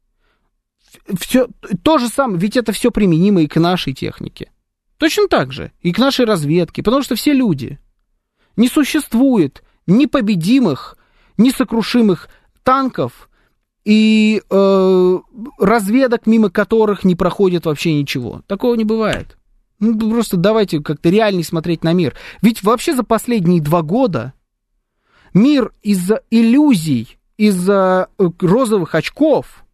Все, 1.18 1.48
то 1.82 1.98
же 1.98 2.08
самое, 2.08 2.40
ведь 2.40 2.56
это 2.56 2.72
все 2.72 2.90
применимо 2.90 3.42
и 3.42 3.46
к 3.46 3.60
нашей 3.60 3.92
технике. 3.92 4.50
Точно 4.96 5.28
так 5.28 5.52
же, 5.52 5.72
и 5.82 5.92
к 5.92 5.98
нашей 5.98 6.24
разведке, 6.24 6.82
потому 6.82 7.02
что 7.02 7.14
все 7.14 7.32
люди. 7.32 7.78
Не 8.56 8.68
существует 8.68 9.62
непобедимых, 9.86 10.96
несокрушимых 11.36 12.28
танков 12.62 13.28
и 13.84 14.42
э, 14.48 15.18
разведок, 15.58 16.26
мимо 16.26 16.48
которых 16.48 17.04
не 17.04 17.14
проходит 17.14 17.66
вообще 17.66 17.94
ничего. 17.94 18.42
Такого 18.46 18.74
не 18.74 18.84
бывает. 18.84 19.36
Ну, 19.84 20.10
просто 20.10 20.36
давайте 20.36 20.80
как-то 20.80 21.10
реальней 21.10 21.44
смотреть 21.44 21.84
на 21.84 21.92
мир. 21.92 22.14
Ведь 22.40 22.62
вообще 22.62 22.94
за 22.94 23.04
последние 23.04 23.60
два 23.60 23.82
года 23.82 24.32
мир 25.34 25.72
из-за 25.82 26.22
иллюзий, 26.30 27.18
из-за 27.36 28.08
э, 28.18 28.30
розовых 28.40 28.94
очков, 28.94 29.64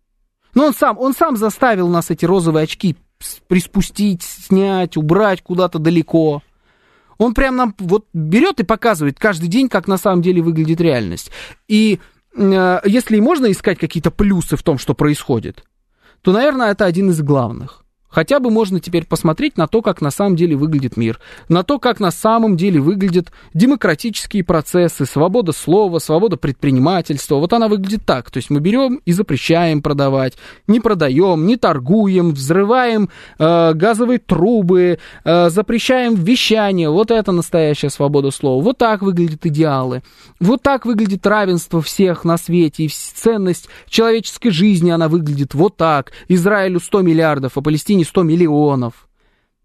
ну, 0.55 0.65
он 0.65 0.75
сам, 0.75 0.99
он 0.99 1.15
сам 1.15 1.37
заставил 1.37 1.89
нас 1.89 2.11
эти 2.11 2.25
розовые 2.25 2.65
очки 2.65 2.97
приспустить, 3.47 4.23
снять, 4.23 4.97
убрать 4.97 5.43
куда-то 5.43 5.79
далеко. 5.79 6.43
Он 7.19 7.35
прям 7.35 7.55
нам 7.55 7.75
вот 7.79 8.07
берет 8.13 8.61
и 8.61 8.65
показывает 8.65 9.19
каждый 9.19 9.49
день, 9.49 9.69
как 9.69 9.87
на 9.87 9.99
самом 9.99 10.23
деле 10.23 10.43
выглядит 10.43 10.81
реальность. 10.81 11.31
И 11.69 12.01
э, 12.35 12.81
если 12.85 13.21
можно 13.21 13.51
искать 13.53 13.79
какие-то 13.79 14.11
плюсы 14.11 14.57
в 14.57 14.63
том, 14.63 14.79
что 14.79 14.95
происходит, 14.95 15.63
то, 16.23 16.33
наверное, 16.33 16.73
это 16.73 16.85
один 16.85 17.11
из 17.11 17.21
главных. 17.21 17.85
Хотя 18.11 18.41
бы 18.41 18.51
можно 18.51 18.81
теперь 18.81 19.07
посмотреть 19.07 19.57
на 19.57 19.69
то, 19.69 19.83
как 19.83 20.01
на 20.01 20.11
самом 20.11 20.37
деле 20.37 20.57
выглядит 20.57 20.97
мир, 20.97 21.21
на 21.49 21.63
то, 21.63 21.79
как 21.79 22.01
на 22.01 22.11
самом 22.11 22.57
деле 22.57 22.81
выглядят 22.81 23.31
демократические 23.55 24.45
процессы, 24.45 25.07
свобода 25.07 25.53
слова, 25.53 25.99
свобода 26.01 26.37
предпринимательства. 26.37 27.37
Вот 27.37 27.53
она 27.53 27.69
выглядит 27.69 28.05
так. 28.05 28.31
То 28.31 28.39
есть 28.39 28.51
мы 28.51 28.61
берем 28.61 29.01
и 29.05 29.13
запрещаем 29.13 29.81
продавать, 29.81 30.37
не 30.67 30.81
продаем, 30.81 31.47
не 31.47 31.57
торгуем, 31.57 32.33
взрываем 32.33 33.11
э, 33.39 33.73
газовые 33.75 34.19
трубы, 34.19 34.99
э, 35.25 35.51
запрещаем 35.51 36.15
вещание. 36.15 36.91
Вот 36.91 37.11
это 37.11 37.31
настоящая 37.33 37.91
свобода 37.91 38.31
слова. 38.31 38.63
Вот 38.63 38.79
так 38.79 39.03
выглядят 39.03 39.47
идеалы. 39.47 40.03
Вот 40.41 40.63
так 40.63 40.85
выглядит 40.85 41.27
равенство 41.27 41.81
всех 41.81 42.25
на 42.25 42.37
свете. 42.37 42.85
И 42.85 42.89
ценность 42.89 43.69
человеческой 43.89 44.51
жизни, 44.51 44.91
она 44.91 45.09
выглядит 45.09 45.55
вот 45.55 45.77
так. 45.77 46.13
Израилю 46.29 46.81
100 46.81 47.03
миллиардов, 47.03 47.57
а 47.57 47.61
Палестине 47.61 48.00
не 48.01 48.05
100 48.05 48.23
миллионов. 48.23 49.09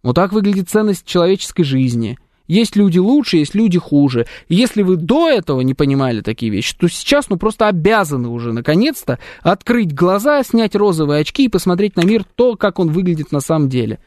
Вот 0.04 0.16
так 0.16 0.34
выглядит 0.34 0.70
ценность 0.70 1.08
человеческой 1.08 1.64
жизни. 1.64 2.18
Есть 2.48 2.76
люди 2.76 3.00
лучше, 3.00 3.38
есть 3.38 3.56
люди 3.56 3.80
хуже. 3.80 4.26
И 4.50 4.56
если 4.56 4.84
вы 4.84 4.98
до 4.98 5.30
этого 5.30 5.62
не 5.62 5.74
понимали 5.74 6.22
такие 6.22 6.52
вещи, 6.52 6.76
то 6.78 6.88
сейчас 6.90 7.30
ну 7.30 7.38
просто 7.38 7.68
обязаны 7.68 8.28
уже 8.28 8.54
наконец-то 8.54 9.20
открыть 9.42 9.96
глаза, 9.96 10.44
снять 10.44 10.76
розовые 10.76 11.22
очки 11.22 11.46
и 11.46 11.50
посмотреть 11.50 11.96
на 11.96 12.06
мир 12.06 12.24
то, 12.36 12.56
как 12.56 12.78
он 12.78 12.90
выглядит 12.90 13.32
на 13.32 13.40
самом 13.40 13.70
деле. 13.70 14.00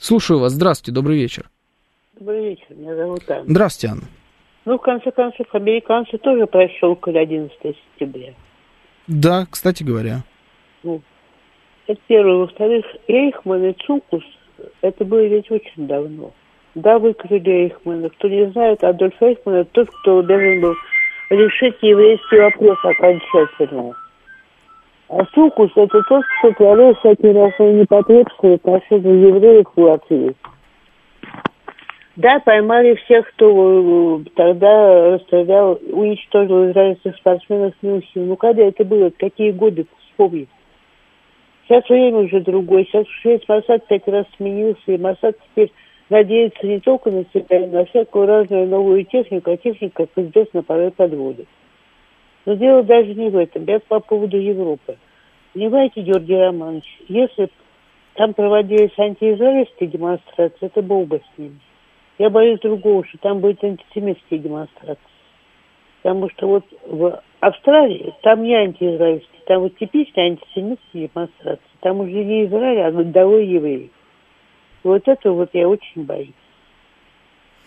Слушаю 0.00 0.38
вас. 0.38 0.52
Здравствуйте, 0.52 0.92
добрый 0.92 1.18
вечер. 1.18 1.50
Добрый 2.18 2.50
вечер, 2.50 2.74
меня 2.76 2.94
зовут 2.94 3.28
Анна. 3.28 3.44
Здравствуйте, 3.46 3.92
Анна. 3.92 4.08
Ну, 4.64 4.78
в 4.78 4.82
конце 4.82 5.10
концов, 5.10 5.46
американцы 5.52 6.16
тоже 6.18 6.46
прощелкали 6.46 7.18
11 7.18 7.52
сентября. 7.62 8.34
Да, 9.08 9.46
кстати 9.50 9.82
говоря. 9.82 10.24
Ну, 10.82 11.02
это 11.88 12.00
первое. 12.06 12.36
Во-вторых, 12.36 12.84
Эйхман 13.08 13.64
и 13.64 13.72
Цукус, 13.72 14.22
это 14.82 15.04
было 15.04 15.24
ведь 15.26 15.50
очень 15.50 15.86
давно. 15.86 16.32
Да, 16.74 16.98
выкрыли 16.98 17.50
Эйхмана. 17.50 18.10
Кто 18.10 18.28
не 18.28 18.46
знает, 18.50 18.84
Адольф 18.84 19.20
Эйхман 19.20 19.56
это 19.56 19.70
тот, 19.72 19.88
кто 19.90 20.22
должен 20.22 20.60
был 20.60 20.74
решить 21.30 21.76
еврейский 21.82 22.38
вопрос 22.38 22.78
окончательно. 22.84 23.94
А 25.08 25.24
Цукус 25.34 25.70
это 25.74 26.02
тот, 26.02 26.24
кто 26.38 26.52
творил 26.52 26.94
всякие 26.96 27.32
разные 27.32 27.80
непотребства 27.80 28.48
в 28.48 28.52
отношении 28.52 29.26
евреев 29.26 29.66
в 29.74 29.80
Латвии. 29.80 30.36
Да, 32.16 32.40
поймали 32.40 32.96
всех, 32.96 33.28
кто 33.30 34.18
э, 34.20 34.24
тогда 34.34 35.12
расстрелял, 35.12 35.78
уничтожил 35.90 36.68
израильских 36.68 37.16
спортсменов 37.16 37.74
в 37.80 37.86
Мюнхене. 37.86 38.26
Ну, 38.26 38.36
когда 38.36 38.64
это 38.64 38.84
было? 38.84 39.10
Какие 39.16 39.52
годы? 39.52 39.86
Вспомнить. 40.10 40.48
Сейчас 41.68 41.86
время 41.86 42.20
уже 42.20 42.40
другое. 42.40 42.84
Сейчас 42.84 43.06
шесть 43.22 43.46
Масад 43.46 43.86
пять 43.86 44.08
раз 44.08 44.24
сменился, 44.36 44.80
и 44.86 44.96
Масад 44.96 45.36
теперь 45.50 45.70
надеется 46.08 46.66
не 46.66 46.80
только 46.80 47.10
на 47.10 47.24
себя, 47.34 47.60
но 47.60 47.80
на 47.80 47.84
всякую 47.84 48.26
разную 48.26 48.66
новую 48.66 49.04
технику, 49.04 49.50
а 49.50 49.56
техника, 49.58 50.06
как 50.06 50.24
известно, 50.24 50.62
порой 50.62 50.90
подводит. 50.90 51.46
Но 52.46 52.54
дело 52.54 52.82
даже 52.82 53.14
не 53.14 53.28
в 53.28 53.36
этом. 53.36 53.64
Я 53.64 53.80
по 53.80 54.00
поводу 54.00 54.38
Европы. 54.38 54.96
Понимаете, 55.52 56.00
Георгий 56.00 56.36
Романович, 56.36 56.86
если 57.08 57.50
там 58.14 58.32
проводились 58.32 58.98
антиизраильские 58.98 59.90
демонстрации, 59.90 60.66
это 60.66 60.80
был 60.80 61.04
бы 61.04 61.20
с 61.20 61.38
ними. 61.38 61.58
Я 62.18 62.30
боюсь 62.30 62.60
другого, 62.60 63.04
что 63.04 63.18
там 63.18 63.40
будет 63.40 63.62
антисемитские 63.62 64.40
демонстрации. 64.40 65.02
Потому 66.02 66.30
что 66.30 66.48
вот 66.48 66.64
в 66.86 67.20
Австралии 67.40 68.14
там 68.22 68.42
не 68.42 68.54
антиизраильские, 68.54 69.37
там 69.48 69.62
вот 69.62 69.78
типичные 69.78 70.32
антисемитские 70.32 71.08
демонстрации. 71.08 71.62
Там 71.80 72.00
уже 72.00 72.12
не 72.12 72.44
Израиль, 72.44 72.82
а 72.82 72.92
годовой 72.92 73.46
евреи. 73.46 73.90
Вот 74.84 75.08
это 75.08 75.32
вот 75.32 75.48
я 75.54 75.66
очень 75.66 76.04
боюсь. 76.04 76.34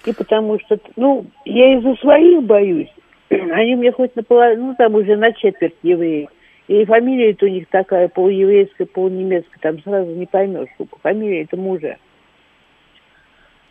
И 0.05 0.13
потому 0.13 0.59
что, 0.59 0.79
ну, 0.95 1.25
я 1.43 1.79
из-за 1.79 1.95
своих 1.95 2.43
боюсь. 2.43 2.93
Они 3.29 3.75
мне 3.75 3.91
хоть 3.91 4.15
наполовину, 4.15 4.67
ну, 4.67 4.75
там 4.75 4.93
уже 4.93 5.15
на 5.15 5.33
четверть 5.33 5.73
евреи. 5.81 6.29
И 6.67 6.85
фамилия 6.85 7.35
у 7.41 7.47
них 7.47 7.67
такая 7.69 8.09
полуеврейская, 8.09 8.85
полунемецкая, 8.85 9.59
там 9.61 9.81
сразу 9.81 10.11
не 10.11 10.27
поймешь, 10.27 10.69
фамилия 11.01 11.41
это 11.41 11.57
мужа. 11.57 11.97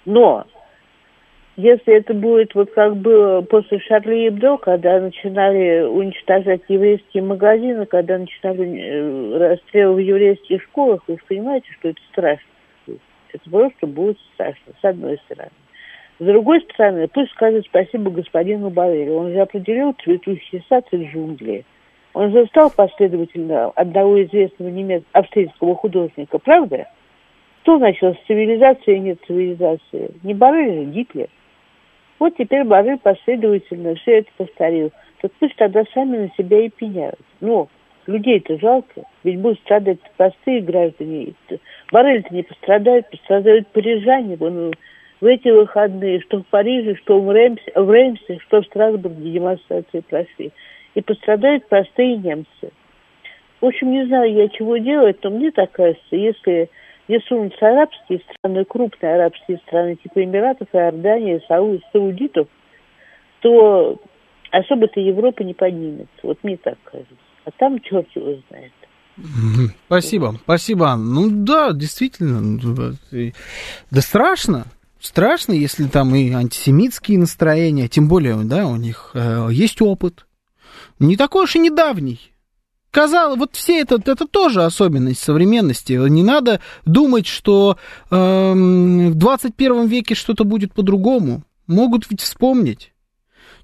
Но 0.05 0.47
если 1.57 1.94
это 1.94 2.14
будет 2.14 2.55
вот 2.55 2.70
как 2.72 2.96
было 2.96 3.42
после 3.42 3.80
Шарли 3.80 4.28
Эбдо, 4.28 4.57
когда 4.57 5.01
начинали 5.01 5.82
уничтожать 5.82 6.62
еврейские 6.68 7.22
магазины, 7.22 7.86
когда 7.86 8.18
начинали 8.18 8.78
э, 8.78 9.38
расстрелы 9.38 9.94
в 9.94 9.98
еврейских 9.98 10.62
школах, 10.62 11.03
вы 11.07 11.18
понимаете, 11.28 11.66
что 11.78 11.88
это 11.88 12.01
страшно. 12.11 12.46
Это 13.32 13.51
просто 13.51 13.86
будет 13.86 14.18
страшно, 14.34 14.72
с 14.80 14.84
одной 14.84 15.18
стороны. 15.26 15.51
С 16.18 16.24
другой 16.24 16.61
стороны, 16.62 17.09
пусть 17.09 17.30
скажет 17.32 17.64
спасибо 17.66 18.11
господину 18.11 18.70
Барелю. 18.70 19.14
Он 19.14 19.32
же 19.32 19.40
определил 19.40 19.94
цветущий 20.05 20.64
сад 20.68 20.86
из 20.90 21.11
джунглей. 21.11 21.64
Он 22.12 22.30
же 22.32 22.46
стал 22.46 22.70
последовательно 22.70 23.66
одного 23.70 24.22
известного 24.24 24.68
немецкого, 24.68 25.11
австрийского 25.12 25.74
художника, 25.76 26.38
правда? 26.38 26.86
Кто 27.62 27.78
начал 27.78 28.14
с 28.14 28.26
цивилизации 28.26 28.96
и 28.96 29.01
нет 29.01 29.18
цивилизации? 29.26 30.11
Не 30.22 30.34
Барель 30.34 30.74
же, 30.74 30.84
Гитлер. 30.90 31.28
Вот 32.21 32.37
теперь 32.37 32.64
Барель 32.64 32.99
последовательно 32.99 33.95
все 33.97 34.18
это 34.18 34.31
повторил. 34.37 34.93
Так 35.23 35.33
пусть 35.41 35.57
тогда 35.57 35.83
сами 35.95 36.18
на 36.18 36.31
себя 36.37 36.61
и 36.61 36.68
пеняют. 36.68 37.18
Но 37.41 37.68
людей-то 38.07 38.59
жалко, 38.59 39.03
ведь 39.25 39.41
будут 39.41 39.59
страдать 39.61 39.99
простые 40.18 40.61
граждане. 40.61 41.33
Барель-то 41.91 42.35
не 42.35 42.43
пострадает, 42.43 43.11
пострадают 43.11 43.68
парижане. 43.68 44.37
Вон, 44.37 44.73
в 45.21 45.25
эти 45.25 45.49
выходные, 45.49 46.21
что 46.21 46.43
в 46.43 46.47
Париже, 46.47 46.95
что 46.97 47.21
в 47.21 47.33
Реймсе, 47.33 47.73
в 47.75 47.91
Реймсе 47.91 48.39
что 48.47 48.62
в 48.62 48.66
Страсбурге 48.66 49.33
демонстрации 49.33 50.01
прошли. 50.01 50.51
И 50.95 51.01
пострадают 51.01 51.66
простые 51.68 52.16
немцы. 52.16 52.71
В 53.61 53.66
общем, 53.66 53.93
не 53.93 54.05
знаю 54.07 54.33
я, 54.33 54.49
чего 54.49 54.77
делать, 54.77 55.18
но 55.23 55.31
мне 55.31 55.51
так 55.51 55.73
кажется, 55.73 56.16
если 56.16 56.68
не 57.11 57.19
сунутся 57.27 57.69
арабские 57.69 58.23
страны, 58.31 58.65
крупные 58.65 59.15
арабские 59.17 59.59
страны, 59.67 59.97
типа 59.97 60.23
Эмиратов, 60.23 60.69
Иордании, 60.73 61.43
Сау, 61.49 61.81
Саудитов, 61.93 62.47
то 63.41 64.01
особо-то 64.53 65.01
Европа 65.01 65.43
не 65.43 65.55
поднимется. 65.55 66.15
Вот 66.23 66.39
мне 66.45 66.57
так 66.57 66.79
кажется. 66.85 67.15
А 67.45 67.51
там 67.51 67.81
черт 67.81 68.07
его 68.15 68.37
знает. 68.49 68.73
Спасибо, 69.87 70.37
спасибо, 70.45 70.95
Ну 70.95 71.29
да, 71.31 71.73
действительно, 71.73 72.41
ну, 72.41 72.93
да 73.91 74.01
страшно, 74.01 74.67
страшно, 75.01 75.53
если 75.53 75.89
там 75.89 76.15
и 76.15 76.31
антисемитские 76.33 77.19
настроения, 77.19 77.89
тем 77.89 78.09
более, 78.09 78.37
да, 78.45 78.67
у 78.67 78.77
них 78.77 79.11
э, 79.15 79.49
есть 79.51 79.83
опыт, 79.83 80.27
не 81.01 81.17
такой 81.17 81.45
уж 81.45 81.57
и 81.57 81.59
недавний. 81.59 82.30
Казалось, 82.91 83.38
вот 83.38 83.55
все 83.55 83.80
это, 83.80 83.97
это 84.05 84.26
тоже 84.26 84.64
особенность 84.64 85.22
современности. 85.22 85.93
Не 85.93 86.22
надо 86.22 86.61
думать, 86.84 87.26
что 87.26 87.76
э, 88.11 88.16
в 88.53 89.14
21 89.14 89.86
веке 89.86 90.14
что-то 90.14 90.45
будет 90.45 90.74
по-другому. 90.74 91.45
Могут 91.68 92.11
ведь 92.11 92.20
вспомнить. 92.20 92.93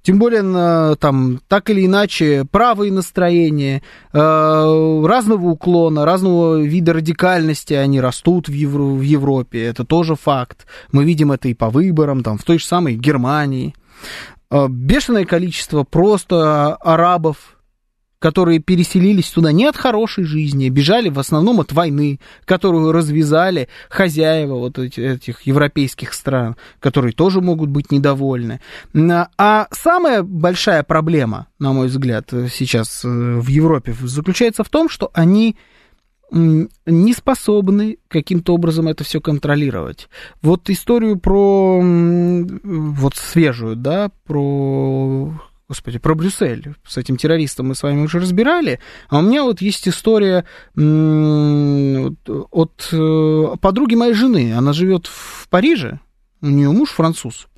Тем 0.02 0.20
более, 0.20 0.94
там, 0.94 1.40
так 1.48 1.68
или 1.68 1.84
иначе, 1.84 2.44
правые 2.48 2.92
настроения, 2.92 3.82
э, 4.12 5.02
разного 5.04 5.48
уклона, 5.48 6.04
разного 6.04 6.62
вида 6.62 6.92
радикальности, 6.92 7.74
они 7.74 8.00
растут 8.00 8.48
в, 8.48 8.52
Евро, 8.52 8.84
в 8.84 9.00
Европе. 9.00 9.64
Это 9.64 9.84
тоже 9.84 10.14
факт. 10.14 10.66
Мы 10.92 11.04
видим 11.04 11.32
это 11.32 11.48
и 11.48 11.54
по 11.54 11.70
выборам, 11.70 12.22
там, 12.22 12.38
в 12.38 12.44
той 12.44 12.60
же 12.60 12.64
самой 12.64 12.94
Германии. 12.94 13.74
Э, 14.48 14.68
бешеное 14.68 15.24
количество 15.24 15.82
просто 15.82 16.76
арабов, 16.76 17.55
которые 18.26 18.58
переселились 18.58 19.30
туда 19.30 19.52
не 19.52 19.66
от 19.66 19.76
хорошей 19.76 20.24
жизни, 20.24 20.68
бежали 20.68 21.10
в 21.10 21.20
основном 21.20 21.60
от 21.60 21.70
войны, 21.70 22.18
которую 22.44 22.90
развязали 22.90 23.68
хозяева 23.88 24.56
вот 24.56 24.80
этих 24.80 25.42
европейских 25.42 26.12
стран, 26.12 26.56
которые 26.80 27.12
тоже 27.12 27.40
могут 27.40 27.70
быть 27.70 27.92
недовольны. 27.92 28.60
А 29.38 29.68
самая 29.70 30.24
большая 30.24 30.82
проблема, 30.82 31.46
на 31.60 31.72
мой 31.72 31.86
взгляд, 31.86 32.28
сейчас 32.50 33.04
э, 33.04 33.08
в 33.08 33.46
Европе 33.46 33.94
заключается 34.02 34.64
в 34.64 34.70
том, 34.70 34.88
что 34.88 35.08
они 35.14 35.56
не 36.32 37.12
способны 37.12 37.98
каким-то 38.08 38.54
образом 38.54 38.88
это 38.88 39.04
все 39.04 39.20
контролировать. 39.20 40.08
Вот 40.42 40.68
историю 40.68 41.16
про 41.20 41.80
вот 41.80 43.14
свежую, 43.14 43.76
да, 43.76 44.10
про 44.24 45.30
Господи, 45.68 45.98
про 45.98 46.14
Брюссель. 46.14 46.76
С 46.86 46.96
этим 46.96 47.16
террористом 47.16 47.68
мы 47.68 47.74
с 47.74 47.82
вами 47.82 48.02
уже 48.02 48.20
разбирали. 48.20 48.78
А 49.08 49.18
у 49.18 49.22
меня 49.22 49.42
вот 49.42 49.60
есть 49.60 49.88
история 49.88 50.44
от 50.76 52.88
э, 52.92 53.56
подруги 53.60 53.96
моей 53.96 54.14
жены. 54.14 54.54
Она 54.54 54.72
живет 54.72 55.08
в 55.08 55.48
Париже. 55.48 55.98
У 56.40 56.46
нее 56.46 56.70
муж 56.70 56.90
француз. 56.90 57.48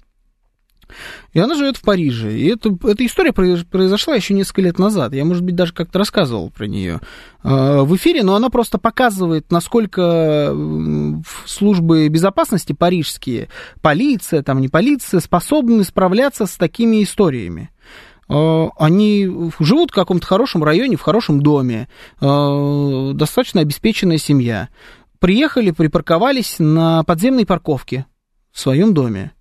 И 1.33 1.39
она 1.39 1.55
живет 1.55 1.77
в 1.77 1.83
Париже. 1.83 2.37
И 2.37 2.47
это, 2.49 2.77
эта 2.85 3.05
история 3.05 3.33
произошла 3.33 4.15
еще 4.15 4.35
несколько 4.35 4.63
лет 4.63 4.79
назад. 4.79 5.13
Я, 5.15 5.25
может 5.25 5.43
быть, 5.43 5.55
даже 5.55 5.73
как-то 5.73 5.99
рассказывал 5.99 6.51
про 6.51 6.67
нее 6.67 7.01
э, 7.43 7.83
в 7.83 7.97
эфире, 7.97 8.23
но 8.23 8.35
она 8.35 8.51
просто 8.51 8.79
показывает, 8.79 9.51
насколько 9.51 10.55
службы 11.47 12.09
безопасности 12.09 12.73
парижские, 12.73 13.49
полиция, 13.81 14.43
там 14.43 14.61
не 14.61 14.69
полиция, 14.69 15.21
способны 15.21 15.85
справляться 15.85 16.47
с 16.47 16.57
такими 16.57 17.03
историями 17.03 17.71
э, 18.29 18.67
они 18.77 19.51
живут 19.59 19.91
в 19.91 19.95
каком-то 19.95 20.27
хорошем 20.27 20.65
районе, 20.65 20.97
в 20.97 21.03
хорошем 21.03 21.41
доме, 21.41 21.89
э, 22.21 23.11
достаточно 23.15 23.61
обеспеченная 23.61 24.19
семья. 24.19 24.69
Приехали, 25.19 25.73
припарковались 25.73 26.57
на 26.59 27.03
подземной 27.03 27.45
парковке 27.45 28.07
в 28.53 28.61
своем 28.61 28.95
доме. 28.95 29.33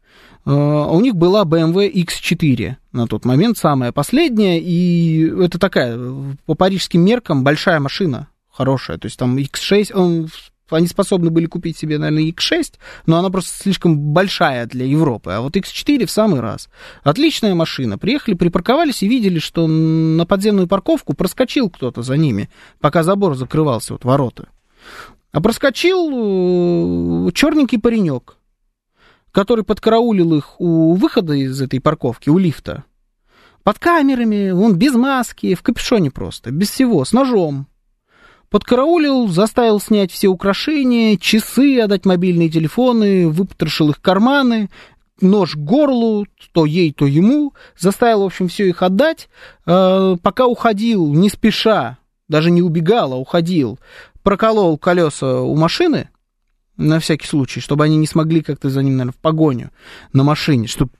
А 0.49 0.87
у 0.91 1.01
них 1.01 1.15
была 1.15 1.43
BMW 1.43 1.91
X4 1.91 2.75
на 2.93 3.07
тот 3.07 3.25
момент, 3.25 3.57
самая 3.57 3.91
последняя, 3.91 4.57
и 4.61 5.29
это 5.43 5.59
такая, 5.59 5.99
по 6.45 6.55
парижским 6.55 7.01
меркам, 7.01 7.43
большая 7.43 7.81
машина, 7.81 8.29
хорошая. 8.49 8.97
То 8.97 9.07
есть 9.07 9.19
там 9.19 9.37
X6, 9.37 9.91
он, 9.93 10.29
они 10.69 10.87
способны 10.87 11.31
были 11.31 11.47
купить 11.47 11.77
себе, 11.77 11.97
наверное, 11.97 12.31
X6, 12.31 12.75
но 13.07 13.17
она 13.17 13.29
просто 13.29 13.61
слишком 13.61 13.99
большая 13.99 14.67
для 14.67 14.85
Европы. 14.85 15.31
А 15.31 15.41
вот 15.41 15.57
X4 15.57 16.05
в 16.05 16.11
самый 16.11 16.39
раз. 16.39 16.69
Отличная 17.03 17.53
машина. 17.53 17.97
Приехали, 17.97 18.33
припарковались 18.35 19.03
и 19.03 19.09
видели, 19.09 19.39
что 19.39 19.67
на 19.67 20.25
подземную 20.25 20.67
парковку 20.67 21.13
проскочил 21.13 21.69
кто-то 21.69 22.03
за 22.03 22.15
ними, 22.15 22.49
пока 22.79 23.03
забор 23.03 23.35
закрывался, 23.35 23.95
вот 23.95 24.05
ворота. 24.05 24.47
А 25.33 25.41
проскочил 25.41 27.27
э, 27.27 27.31
черненький 27.33 27.79
паренек 27.81 28.36
который 29.37 29.63
подкараулил 29.63 30.33
их 30.33 30.59
у 30.59 30.95
выхода 30.95 31.33
из 31.33 31.61
этой 31.61 31.79
парковки, 31.79 32.27
у 32.27 32.39
лифта. 32.39 32.85
Под 33.61 33.77
камерами, 33.77 34.49
он 34.49 34.77
без 34.77 34.95
маски, 34.95 35.53
в 35.53 35.61
капюшоне 35.61 36.09
просто, 36.09 36.49
без 36.49 36.71
всего, 36.71 37.05
с 37.05 37.13
ножом. 37.13 37.67
Подкараулил, 38.49 39.27
заставил 39.27 39.79
снять 39.79 40.11
все 40.11 40.27
украшения, 40.29 41.17
часы, 41.17 41.79
отдать 41.79 42.03
мобильные 42.07 42.49
телефоны, 42.49 43.29
выпотрошил 43.29 43.91
их 43.91 44.01
карманы, 44.01 44.71
нож 45.21 45.53
к 45.53 45.59
горлу, 45.59 46.25
то 46.51 46.65
ей, 46.65 46.91
то 46.91 47.05
ему, 47.05 47.53
заставил, 47.77 48.23
в 48.23 48.25
общем, 48.25 48.47
все 48.47 48.67
их 48.67 48.81
отдать. 48.81 49.29
Э, 49.67 50.15
пока 50.19 50.47
уходил, 50.47 51.13
не 51.13 51.29
спеша, 51.29 51.99
даже 52.27 52.49
не 52.49 52.63
убегал, 52.63 53.13
а 53.13 53.17
уходил, 53.17 53.77
проколол 54.23 54.79
колеса 54.79 55.41
у 55.41 55.55
машины, 55.55 56.09
на 56.77 56.99
всякий 56.99 57.27
случай, 57.27 57.59
чтобы 57.59 57.83
они 57.83 57.97
не 57.97 58.07
смогли 58.07 58.41
как-то 58.41 58.69
за 58.69 58.81
ним, 58.81 58.97
наверное, 58.97 59.13
в 59.13 59.17
погоню 59.17 59.71
на 60.13 60.23
машине, 60.23 60.67
чтобы 60.67 60.91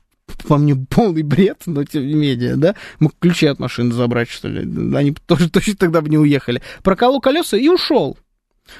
по 0.46 0.58
мне 0.58 0.76
полный 0.76 1.22
бред, 1.22 1.62
но 1.66 1.84
тем 1.84 2.06
не 2.06 2.14
менее, 2.14 2.56
да, 2.56 2.74
мог 3.00 3.12
ключи 3.18 3.46
от 3.46 3.58
машины 3.58 3.92
забрать, 3.94 4.28
что 4.28 4.48
ли, 4.48 4.60
они 4.94 5.14
тоже 5.26 5.50
точно 5.50 5.76
тогда 5.76 6.00
бы 6.00 6.08
не 6.08 6.18
уехали. 6.18 6.62
Проколол 6.82 7.20
колеса 7.20 7.56
и 7.56 7.68
ушел. 7.68 8.18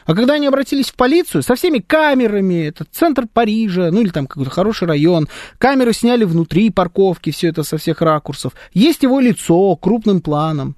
А 0.05 0.15
когда 0.15 0.35
они 0.35 0.47
обратились 0.47 0.91
в 0.91 0.95
полицию 0.95 1.43
со 1.43 1.55
всеми 1.55 1.79
камерами, 1.79 2.67
это 2.67 2.85
центр 2.91 3.27
Парижа, 3.33 3.91
ну 3.91 4.03
или 4.03 4.11
там 4.11 4.27
какой-то 4.27 4.51
хороший 4.51 4.87
район, 4.87 5.29
камеры 5.59 5.95
сняли 5.95 6.25
внутри 6.25 6.71
парковки, 6.71 7.31
все 7.31 7.49
это 7.49 7.63
со 7.63 7.79
всех 7.79 8.03
ракурсов, 8.03 8.53
есть 8.75 9.03
его 9.03 9.19
лицо 9.21 9.75
крупным 9.77 10.21
планом. 10.21 10.77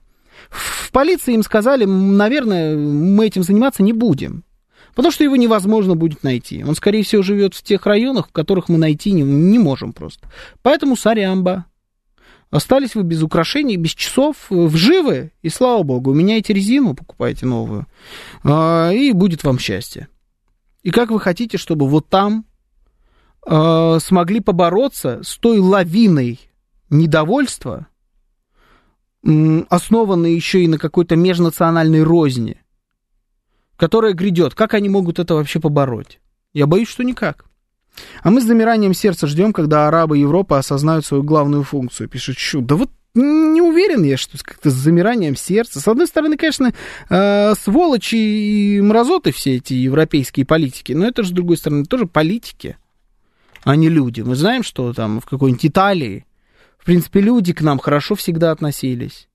В 0.48 0.90
полиции 0.92 1.34
им 1.34 1.42
сказали, 1.42 1.84
наверное, 1.84 2.76
мы 2.76 3.26
этим 3.26 3.42
заниматься 3.42 3.82
не 3.82 3.92
будем. 3.92 4.44
Потому 5.00 5.12
что 5.12 5.24
его 5.24 5.36
невозможно 5.36 5.96
будет 5.96 6.24
найти. 6.24 6.62
Он, 6.62 6.74
скорее 6.74 7.04
всего, 7.04 7.22
живет 7.22 7.54
в 7.54 7.62
тех 7.62 7.86
районах, 7.86 8.28
в 8.28 8.32
которых 8.32 8.68
мы 8.68 8.76
найти 8.76 9.12
не, 9.12 9.22
не 9.22 9.58
можем 9.58 9.94
просто. 9.94 10.28
Поэтому 10.60 10.94
сарямба. 10.94 11.64
Остались 12.50 12.94
вы 12.94 13.02
без 13.02 13.22
украшений, 13.22 13.78
без 13.78 13.92
часов, 13.92 14.36
вживы, 14.50 15.32
и 15.40 15.48
слава 15.48 15.84
богу, 15.84 16.12
меняйте 16.12 16.52
резину, 16.52 16.94
покупайте 16.94 17.46
новую, 17.46 17.86
а, 18.44 18.90
и 18.90 19.12
будет 19.12 19.42
вам 19.42 19.58
счастье. 19.58 20.08
И 20.82 20.90
как 20.90 21.10
вы 21.10 21.18
хотите, 21.18 21.56
чтобы 21.56 21.88
вот 21.88 22.10
там 22.10 22.44
а, 23.46 24.00
смогли 24.00 24.40
побороться 24.40 25.22
с 25.22 25.38
той 25.38 25.60
лавиной 25.60 26.40
недовольства, 26.90 27.86
основанной 29.22 30.34
еще 30.34 30.62
и 30.62 30.68
на 30.68 30.76
какой-то 30.76 31.16
межнациональной 31.16 32.02
розни, 32.02 32.60
которая 33.80 34.12
грядет. 34.12 34.54
Как 34.54 34.74
они 34.74 34.90
могут 34.90 35.18
это 35.18 35.34
вообще 35.34 35.58
побороть? 35.58 36.20
Я 36.52 36.66
боюсь, 36.66 36.88
что 36.88 37.02
никак. 37.02 37.46
А 38.22 38.30
мы 38.30 38.42
с 38.42 38.44
замиранием 38.44 38.92
сердца 38.92 39.26
ждем, 39.26 39.54
когда 39.54 39.88
арабы 39.88 40.18
Европы 40.18 40.54
осознают 40.54 41.06
свою 41.06 41.22
главную 41.22 41.62
функцию. 41.62 42.06
Пишет 42.10 42.36
Щу. 42.36 42.60
Да 42.60 42.74
вот 42.74 42.90
не 43.14 43.62
уверен 43.62 44.04
я, 44.04 44.18
что 44.18 44.36
как-то 44.36 44.68
с 44.68 44.74
замиранием 44.74 45.34
сердца. 45.34 45.80
С 45.80 45.88
одной 45.88 46.06
стороны, 46.08 46.36
конечно, 46.36 46.74
э, 47.08 47.54
сволочи 47.54 48.16
и 48.16 48.80
мразоты 48.82 49.32
все 49.32 49.56
эти 49.56 49.72
европейские 49.72 50.44
политики, 50.44 50.92
но 50.92 51.06
это 51.06 51.22
же, 51.22 51.30
с 51.30 51.32
другой 51.32 51.56
стороны, 51.56 51.86
тоже 51.86 52.04
политики, 52.04 52.76
а 53.64 53.76
не 53.76 53.88
люди. 53.88 54.20
Мы 54.20 54.36
знаем, 54.36 54.62
что 54.62 54.92
там 54.92 55.20
в 55.20 55.24
какой-нибудь 55.24 55.64
Италии, 55.64 56.26
в 56.76 56.84
принципе, 56.84 57.20
люди 57.20 57.54
к 57.54 57.62
нам 57.62 57.78
хорошо 57.78 58.14
всегда 58.14 58.50
относились. 58.50 59.29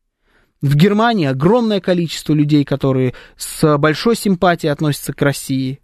В 0.66 0.76
Германии 0.76 1.28
огромное 1.28 1.80
количество 1.80 2.34
людей, 2.34 2.66
которые 2.66 3.14
с 3.38 3.78
большой 3.78 4.16
симпатией 4.16 4.72
относятся 4.72 5.14
к 5.14 5.22
России 5.22 5.80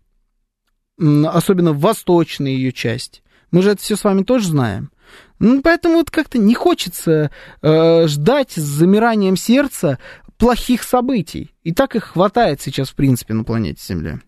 особенно 0.97 1.71
в 1.73 1.79
восточной 1.79 2.53
ее 2.53 2.71
части. 2.71 3.21
Мы 3.51 3.61
же 3.61 3.71
это 3.71 3.81
все 3.81 3.95
с 3.95 4.03
вами 4.03 4.23
тоже 4.23 4.47
знаем. 4.47 4.91
Ну, 5.39 5.61
поэтому 5.61 5.95
вот 5.95 6.11
как-то 6.11 6.37
не 6.37 6.53
хочется 6.53 7.31
э, 7.61 8.07
ждать 8.07 8.51
с 8.51 8.61
замиранием 8.61 9.35
сердца 9.35 9.99
плохих 10.37 10.83
событий. 10.83 11.51
И 11.63 11.73
так 11.73 11.95
их 11.95 12.03
хватает 12.05 12.61
сейчас, 12.61 12.89
в 12.89 12.95
принципе, 12.95 13.33
на 13.33 13.43
планете 13.43 13.81
Земля. 13.83 14.19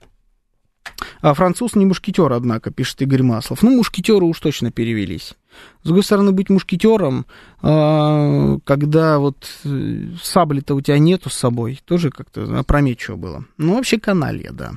А 1.22 1.34
француз 1.34 1.76
не 1.76 1.86
мушкетер, 1.86 2.32
однако, 2.34 2.72
пишет 2.72 3.02
Игорь 3.02 3.24
Маслов. 3.24 3.64
Ну, 3.64 3.76
мушкетеры 3.76 4.26
уж 4.26 4.40
точно 4.40 4.72
перевелись. 4.72 5.36
С 5.84 5.86
другой 5.86 6.04
стороны, 6.04 6.32
быть 6.32 6.50
мушкетером, 6.50 7.26
а, 7.62 8.58
когда 8.64 9.20
вот 9.20 9.48
э, 9.64 10.08
сабли-то 10.22 10.76
у 10.76 10.82
тебя 10.82 10.98
нету 10.98 11.30
с 11.30 11.36
собой, 11.36 11.80
тоже 11.86 12.10
как-то 12.10 12.60
опрометчиво 12.60 13.16
было. 13.16 13.46
Ну, 13.58 13.76
вообще 13.76 14.00
каналья, 14.00 14.52
да. 14.52 14.72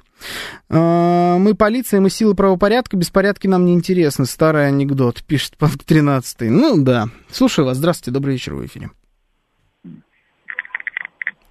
А, 0.68 1.38
мы 1.38 1.54
полиция, 1.54 2.00
мы 2.00 2.10
силы 2.10 2.34
правопорядка, 2.34 2.96
беспорядки 2.96 3.46
нам 3.46 3.64
не 3.64 3.74
интересны. 3.74 4.26
Старый 4.26 4.68
анекдот, 4.68 5.22
пишет 5.22 5.56
Панк 5.56 5.82
13. 5.84 6.42
Ну, 6.42 6.82
да. 6.82 7.08
Слушаю 7.30 7.66
вас. 7.66 7.78
Здравствуйте, 7.78 8.12
добрый 8.12 8.34
вечер 8.34 8.54
в 8.54 8.64
эфире. 8.66 8.90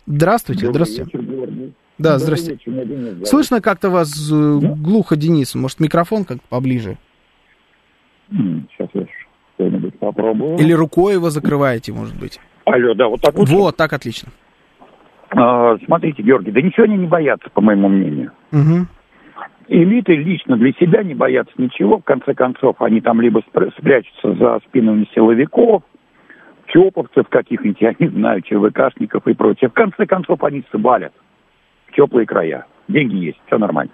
Здравствуйте, 0.08 0.68
добрый 0.68 0.86
здравствуйте. 0.86 1.18
Вечер, 1.18 1.50
да, 1.98 2.20
здрасте. 2.20 2.54
Вечер, 2.54 3.26
Слышно 3.26 3.62
как-то 3.62 3.90
вас 3.90 4.12
э, 4.32 4.60
да? 4.62 4.76
глухо, 4.76 5.16
Денис. 5.16 5.56
Может, 5.56 5.80
микрофон 5.80 6.26
как-то 6.26 6.44
поближе? 6.50 6.98
Сейчас 8.30 8.90
я 8.94 9.06
что-нибудь 9.56 9.98
попробую. 10.00 10.58
Или 10.58 10.74
рукой 10.74 11.14
его 11.14 11.30
закрываете, 11.30 11.94
может 11.94 12.20
быть. 12.20 12.40
Алло, 12.66 12.94
да, 12.96 13.08
вот 13.08 13.22
так 13.22 13.36
вот. 13.36 13.48
Вот, 13.48 13.78
так 13.78 13.94
отлично. 13.94 14.30
А, 15.30 15.78
смотрите, 15.86 16.22
Георгий, 16.22 16.52
да 16.52 16.62
ничего 16.62 16.84
они 16.84 16.98
не 16.98 17.08
боятся, 17.08 17.50
по 17.50 17.62
моему 17.62 17.88
мнению. 17.88 18.32
Угу. 18.52 18.88
Элиты 19.68 20.16
лично 20.16 20.58
для 20.58 20.72
себя 20.74 21.04
не 21.04 21.16
боятся 21.16 21.54
ничего. 21.58 22.00
В 22.00 22.04
конце 22.04 22.34
концов, 22.34 22.82
они 22.82 23.02
там 23.02 23.22
либо 23.22 23.42
спрячутся 23.78 24.34
за 24.36 24.60
спинами 24.68 25.08
силовиков, 25.16 25.84
чоповцев 26.68 27.28
каких-нибудь, 27.30 27.82
я 27.82 27.96
не 27.98 28.08
знаю, 28.10 28.42
ЧВКшников 28.42 29.28
и 29.28 29.34
прочее. 29.34 29.70
В 29.70 29.74
конце 29.74 30.06
концов, 30.06 30.44
они 30.44 30.64
свалят 30.72 31.14
теплые 31.96 32.26
края. 32.26 32.66
Деньги 32.88 33.16
есть, 33.16 33.40
все 33.48 33.58
нормально. 33.58 33.92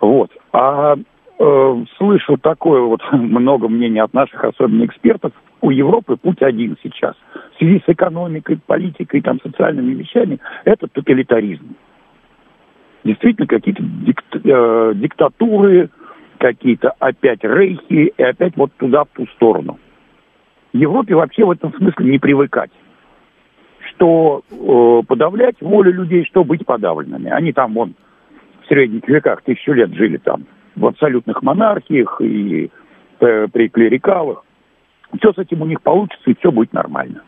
Вот. 0.00 0.30
А 0.52 0.96
э, 1.38 1.84
слышу 1.96 2.36
такое 2.38 2.82
вот 2.82 3.00
много 3.12 3.68
мнений 3.68 4.00
от 4.00 4.14
наших, 4.14 4.44
особенно 4.44 4.84
экспертов, 4.84 5.32
у 5.60 5.70
Европы 5.70 6.16
путь 6.16 6.42
один 6.42 6.76
сейчас. 6.82 7.14
В 7.54 7.58
связи 7.58 7.82
с 7.84 7.88
экономикой, 7.88 8.58
политикой, 8.66 9.20
там, 9.20 9.40
социальными 9.42 9.94
вещами, 9.94 10.38
это 10.64 10.86
тоталитаризм. 10.88 11.76
Действительно, 13.04 13.46
какие-то 13.46 13.82
дикт, 13.82 14.24
э, 14.32 14.92
диктатуры, 14.94 15.90
какие-то 16.38 16.94
опять 16.98 17.42
рейхи, 17.42 18.12
и 18.16 18.22
опять 18.22 18.56
вот 18.56 18.72
туда, 18.78 19.04
в 19.04 19.08
ту 19.08 19.26
сторону. 19.34 19.78
Европе 20.72 21.14
вообще 21.14 21.44
в 21.44 21.50
этом 21.50 21.74
смысле 21.74 22.12
не 22.12 22.18
привыкать. 22.18 22.70
Что 24.00 24.42
э, 24.50 25.02
подавлять 25.06 25.56
волю 25.60 25.92
людей, 25.92 26.24
что 26.24 26.42
быть 26.42 26.64
подавленными. 26.64 27.28
Они 27.28 27.52
там, 27.52 27.74
вон, 27.74 27.92
в 28.62 28.66
средних 28.66 29.06
веках 29.06 29.42
тысячу 29.42 29.74
лет 29.74 29.92
жили 29.92 30.16
там 30.16 30.46
в 30.74 30.86
абсолютных 30.86 31.42
монархиях 31.42 32.18
и 32.22 32.70
э, 33.20 33.48
при 33.52 33.68
клерикалах. 33.68 34.42
Все 35.18 35.34
с 35.34 35.38
этим 35.38 35.60
у 35.60 35.66
них 35.66 35.82
получится, 35.82 36.30
и 36.30 36.34
все 36.34 36.50
будет 36.50 36.72
нормально. 36.72 37.22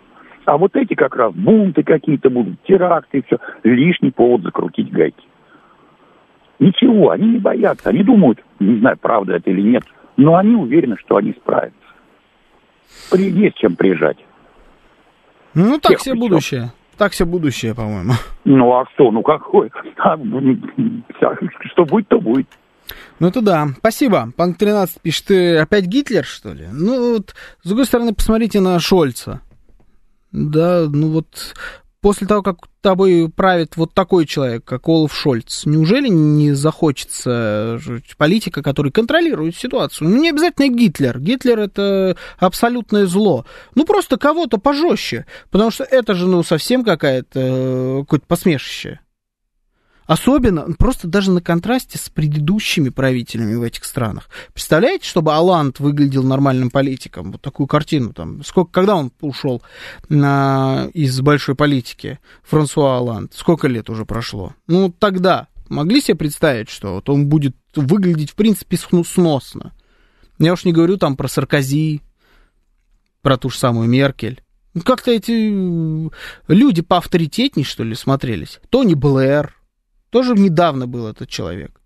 А 0.46 0.56
вот 0.56 0.74
эти 0.74 0.94
как 0.94 1.14
раз 1.14 1.34
бунты 1.34 1.82
какие-то 1.82 2.30
будут, 2.30 2.62
теракты 2.62 3.18
и 3.18 3.22
все. 3.26 3.36
Лишний 3.64 4.10
повод 4.10 4.40
закрутить 4.40 4.90
гайки. 4.90 5.26
Ничего, 6.58 7.10
они 7.10 7.32
не 7.32 7.38
боятся. 7.38 7.90
Они 7.90 8.02
думают, 8.02 8.42
не 8.60 8.78
знаю, 8.78 8.96
правда 8.98 9.36
это 9.36 9.50
или 9.50 9.60
нет, 9.60 9.84
но 10.16 10.36
они 10.36 10.54
уверены, 10.54 10.96
что 11.00 11.16
они 11.16 11.32
справятся. 11.32 11.76
При, 13.10 13.28
есть 13.28 13.56
чем 13.56 13.76
прижать. 13.76 14.16
Ну, 15.55 15.78
так 15.78 16.00
себе 16.00 16.14
будущее. 16.14 16.72
Так 16.96 17.14
себе 17.14 17.26
будущее, 17.28 17.74
по-моему. 17.74 18.12
Ну, 18.44 18.72
а 18.72 18.84
что? 18.94 19.11
Ну, 19.11 19.22
какой? 19.22 19.70
А, 19.98 20.16
что 21.72 21.84
будет, 21.84 22.09
то 22.09 22.20
будет. 22.20 22.46
Ну 23.18 23.28
это 23.28 23.40
да. 23.40 23.68
Спасибо. 23.78 24.32
Панк 24.36 24.59
13 24.59 25.00
пишет, 25.00 25.26
ты 25.26 25.57
опять 25.59 25.86
Гитлер, 25.86 26.24
что 26.24 26.53
ли? 26.53 26.66
Ну 26.72 27.14
вот, 27.14 27.34
с 27.62 27.68
другой 27.68 27.86
стороны, 27.86 28.14
посмотрите 28.14 28.61
на 28.61 28.78
Шольца. 28.80 29.40
Да, 30.32 30.86
ну 30.88 31.11
вот, 31.12 31.55
после 32.03 32.26
того, 32.26 32.42
как 32.42 32.57
тобой 32.82 33.30
правит 33.34 33.76
вот 33.76 33.94
такой 33.94 34.26
человек, 34.26 34.64
как 34.64 34.86
Олаф 34.88 35.14
Шольц, 35.14 35.64
неужели 35.64 36.09
не 36.09 36.53
захочется 36.53 37.80
политика, 38.18 38.62
который 38.62 38.90
контролирует 38.92 39.57
ситуацию? 39.57 40.09
Ну, 40.11 40.20
не 40.20 40.30
обязательно 40.30 40.68
Гитлер. 40.68 41.18
Гитлер 41.20 41.61
это 41.61 42.16
абсолютное 42.38 43.07
зло. 43.07 43.46
Ну, 43.76 43.84
просто 43.86 44.18
кого-то 44.18 44.59
пожестче. 44.59 45.26
Потому 45.50 45.70
что 45.70 45.84
это 45.84 46.14
же, 46.14 46.26
ну, 46.26 46.42
совсем 46.42 46.84
какая-то, 46.84 47.40
э, 47.40 48.00
какое-то 48.00 48.26
посмешище. 48.26 48.98
Особенно, 50.12 50.66
просто 50.74 51.08
даже 51.08 51.30
на 51.30 51.40
контрасте 51.40 51.96
с 51.96 52.10
предыдущими 52.10 52.90
правителями 52.90 53.54
в 53.54 53.62
этих 53.62 53.86
странах. 53.86 54.28
Представляете, 54.52 55.08
чтобы 55.08 55.32
Аланд 55.32 55.80
выглядел 55.80 56.22
нормальным 56.22 56.70
политиком? 56.70 57.32
Вот 57.32 57.40
такую 57.40 57.66
картину 57.66 58.12
там. 58.12 58.44
Сколько, 58.44 58.72
когда 58.72 58.94
он 58.94 59.10
ушел 59.22 59.62
на, 60.10 60.90
из 60.92 61.18
большой 61.22 61.54
политики, 61.54 62.18
Франсуа 62.42 62.98
Аланд? 62.98 63.32
Сколько 63.32 63.68
лет 63.68 63.88
уже 63.88 64.04
прошло? 64.04 64.52
Ну, 64.66 64.92
тогда 64.92 65.48
могли 65.70 66.02
себе 66.02 66.18
представить, 66.18 66.68
что 66.68 66.96
вот 66.96 67.08
он 67.08 67.30
будет 67.30 67.56
выглядеть, 67.74 68.32
в 68.32 68.34
принципе, 68.34 68.76
сносно. 68.76 69.72
Я 70.38 70.52
уж 70.52 70.66
не 70.66 70.74
говорю 70.74 70.98
там 70.98 71.16
про 71.16 71.26
Саркози, 71.26 72.02
про 73.22 73.38
ту 73.38 73.48
же 73.48 73.56
самую 73.56 73.88
Меркель. 73.88 74.42
Ну, 74.74 74.82
как-то 74.82 75.10
эти 75.10 76.10
люди 76.48 76.82
поавторитетней, 76.82 77.64
что 77.64 77.82
ли, 77.82 77.94
смотрелись. 77.94 78.60
Тони 78.68 78.92
Блэр, 78.92 79.56
тоже 80.12 80.34
недавно 80.34 80.86
был 80.86 81.06
этот 81.06 81.28
человек. 81.28 81.80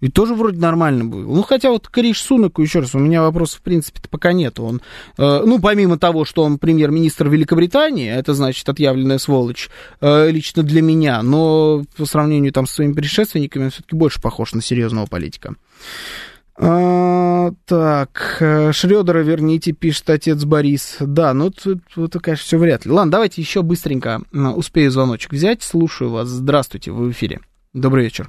И 0.00 0.08
тоже 0.08 0.34
вроде 0.34 0.60
нормально 0.60 1.04
был. 1.04 1.20
Ну, 1.20 1.42
хотя 1.42 1.70
вот 1.70 1.88
Криш 1.88 2.22
Сунаку, 2.22 2.62
еще 2.62 2.80
раз, 2.80 2.94
у 2.94 2.98
меня 2.98 3.22
вопросов, 3.22 3.60
в 3.60 3.62
принципе, 3.62 4.00
пока 4.08 4.32
нет. 4.32 4.60
Он, 4.60 4.80
э, 5.16 5.42
ну, 5.44 5.60
помимо 5.60 5.98
того, 5.98 6.24
что 6.24 6.42
он 6.42 6.58
премьер-министр 6.58 7.28
Великобритании, 7.28 8.08
это 8.08 8.34
значит 8.34 8.68
отъявленная 8.68 9.18
сволочь 9.18 9.68
э, 10.00 10.30
лично 10.30 10.62
для 10.62 10.82
меня, 10.82 11.22
но 11.22 11.84
по 11.96 12.04
сравнению 12.04 12.52
там 12.52 12.66
с 12.66 12.72
своими 12.72 12.92
предшественниками 12.92 13.64
он 13.64 13.70
все-таки 13.70 13.96
больше 13.96 14.20
похож 14.20 14.52
на 14.52 14.62
серьезного 14.62 15.06
политика. 15.06 15.54
А, 16.60 17.50
так, 17.66 18.38
э, 18.40 18.72
Шредера 18.72 19.20
верните, 19.20 19.72
пишет 19.72 20.10
отец 20.10 20.44
Борис. 20.44 20.96
Да, 21.00 21.32
ну 21.32 21.48
это, 21.48 21.78
это, 21.96 22.18
конечно, 22.18 22.44
все 22.44 22.58
вряд 22.58 22.84
ли. 22.84 22.90
Ладно, 22.90 23.12
давайте 23.12 23.40
еще 23.40 23.62
быстренько 23.62 24.20
успею 24.32 24.90
звоночек 24.90 25.32
взять. 25.32 25.62
Слушаю 25.62 26.10
вас. 26.10 26.26
Здравствуйте, 26.26 26.90
вы 26.90 27.06
в 27.06 27.10
эфире. 27.12 27.38
Добрый 27.74 28.04
вечер. 28.04 28.28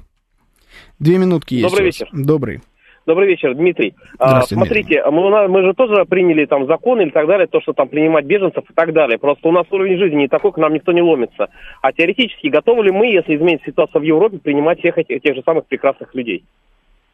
Две 1.00 1.18
минутки 1.18 1.54
есть. 1.54 1.68
Добрый 1.68 1.86
вечер. 1.86 2.08
Добрый. 2.12 2.60
Добрый 3.06 3.28
вечер, 3.28 3.54
Дмитрий. 3.54 3.94
А, 4.18 4.42
смотрите, 4.42 5.02
мы, 5.10 5.48
мы 5.48 5.62
же 5.62 5.74
тоже 5.74 6.04
приняли 6.04 6.44
там 6.44 6.66
закон 6.66 7.00
или 7.00 7.10
так 7.10 7.26
далее, 7.26 7.48
то, 7.48 7.60
что 7.60 7.72
там 7.72 7.88
принимать 7.88 8.26
беженцев 8.26 8.62
и 8.70 8.72
так 8.74 8.92
далее. 8.92 9.18
Просто 9.18 9.48
у 9.48 9.52
нас 9.52 9.66
уровень 9.70 9.98
жизни 9.98 10.18
не 10.18 10.28
такой, 10.28 10.52
к 10.52 10.58
нам 10.58 10.74
никто 10.74 10.92
не 10.92 11.02
ломится. 11.02 11.48
А 11.82 11.92
теоретически 11.92 12.48
готовы 12.48 12.84
ли 12.84 12.92
мы, 12.92 13.06
если 13.06 13.34
изменится 13.34 13.66
ситуация 13.66 13.98
в 13.98 14.04
Европе, 14.04 14.38
принимать 14.38 14.78
всех 14.78 14.98
этих 14.98 15.22
тех 15.22 15.34
же 15.34 15.42
самых 15.44 15.66
прекрасных 15.66 16.14
людей? 16.14 16.44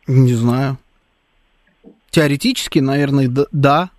Не 0.07 0.35
знаю. 0.35 0.77
Теоретически, 2.11 2.79
наверное, 2.79 3.29
да. 3.53 3.91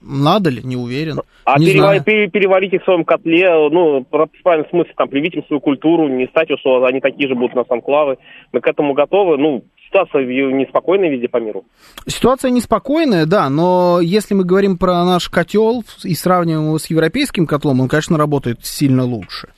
Надо 0.00 0.50
ли, 0.50 0.60
не 0.64 0.76
уверен. 0.76 1.20
А 1.44 1.58
не 1.58 1.66
перева- 1.66 1.78
знаю. 1.78 2.02
пере- 2.04 2.28
переварить 2.28 2.72
их 2.72 2.82
в 2.82 2.84
своем 2.84 3.04
котле, 3.04 3.48
ну, 3.70 4.00
в 4.00 4.28
правильном 4.42 4.68
смысле, 4.70 4.92
там, 4.96 5.08
привить 5.08 5.34
им 5.34 5.44
свою 5.46 5.60
культуру, 5.60 6.08
не 6.08 6.26
стать, 6.26 6.48
что 6.58 6.84
они 6.84 7.00
такие 7.00 7.28
же 7.28 7.34
будут 7.36 7.54
у 7.54 7.58
нас 7.58 7.66
анклавы. 7.70 8.16
Мы 8.52 8.60
к 8.60 8.66
этому 8.66 8.94
готовы. 8.94 9.38
Ну, 9.38 9.62
ситуация 9.86 10.24
неспокойная 10.26 11.08
везде 11.08 11.28
по 11.28 11.36
миру. 11.36 11.64
Ситуация 12.06 12.50
неспокойная, 12.50 13.26
да, 13.26 13.48
но 13.48 14.00
если 14.02 14.34
мы 14.34 14.42
говорим 14.44 14.76
про 14.76 15.04
наш 15.04 15.28
котел 15.28 15.84
и 16.02 16.14
сравниваем 16.14 16.66
его 16.66 16.78
с 16.78 16.86
европейским 16.86 17.46
котлом, 17.46 17.80
он, 17.80 17.88
конечно, 17.88 18.18
работает 18.18 18.64
сильно 18.64 19.04
лучше. 19.04 19.48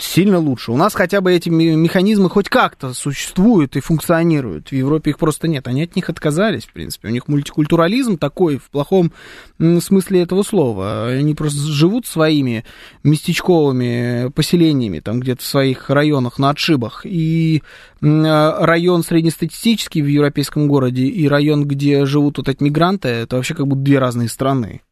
Сильно 0.00 0.38
лучше. 0.38 0.72
У 0.72 0.76
нас 0.76 0.94
хотя 0.94 1.20
бы 1.20 1.32
эти 1.32 1.48
ме- 1.48 1.76
механизмы 1.76 2.28
хоть 2.30 2.48
как-то 2.48 2.94
существуют 2.94 3.76
и 3.76 3.80
функционируют. 3.80 4.68
В 4.68 4.72
Европе 4.72 5.10
их 5.10 5.18
просто 5.18 5.48
нет. 5.48 5.66
Они 5.68 5.82
от 5.82 5.96
них 5.96 6.08
отказались, 6.10 6.64
в 6.64 6.72
принципе. 6.72 7.08
У 7.08 7.10
них 7.10 7.28
мультикультурализм 7.28 8.18
такой, 8.18 8.58
в 8.58 8.70
плохом 8.70 9.12
смысле 9.58 10.22
этого 10.22 10.42
слова. 10.42 11.08
Они 11.08 11.34
просто 11.34 11.60
живут 11.60 12.06
своими 12.06 12.64
местечковыми 13.02 14.30
поселениями, 14.30 15.00
там 15.00 15.20
где-то 15.20 15.42
в 15.42 15.46
своих 15.46 15.90
районах 15.90 16.38
на 16.38 16.50
отшибах. 16.50 17.02
И 17.04 17.62
э, 18.00 18.64
район 18.64 19.02
среднестатистический 19.02 20.02
в 20.02 20.06
европейском 20.06 20.68
городе 20.68 21.04
и 21.04 21.28
район, 21.28 21.64
где 21.64 22.06
живут 22.06 22.38
вот 22.38 22.48
эти 22.48 22.62
мигранты, 22.62 23.08
это 23.08 23.36
вообще 23.36 23.54
как 23.54 23.66
будто 23.66 23.82
две 23.82 23.98
разные 23.98 24.28
страны. 24.28 24.82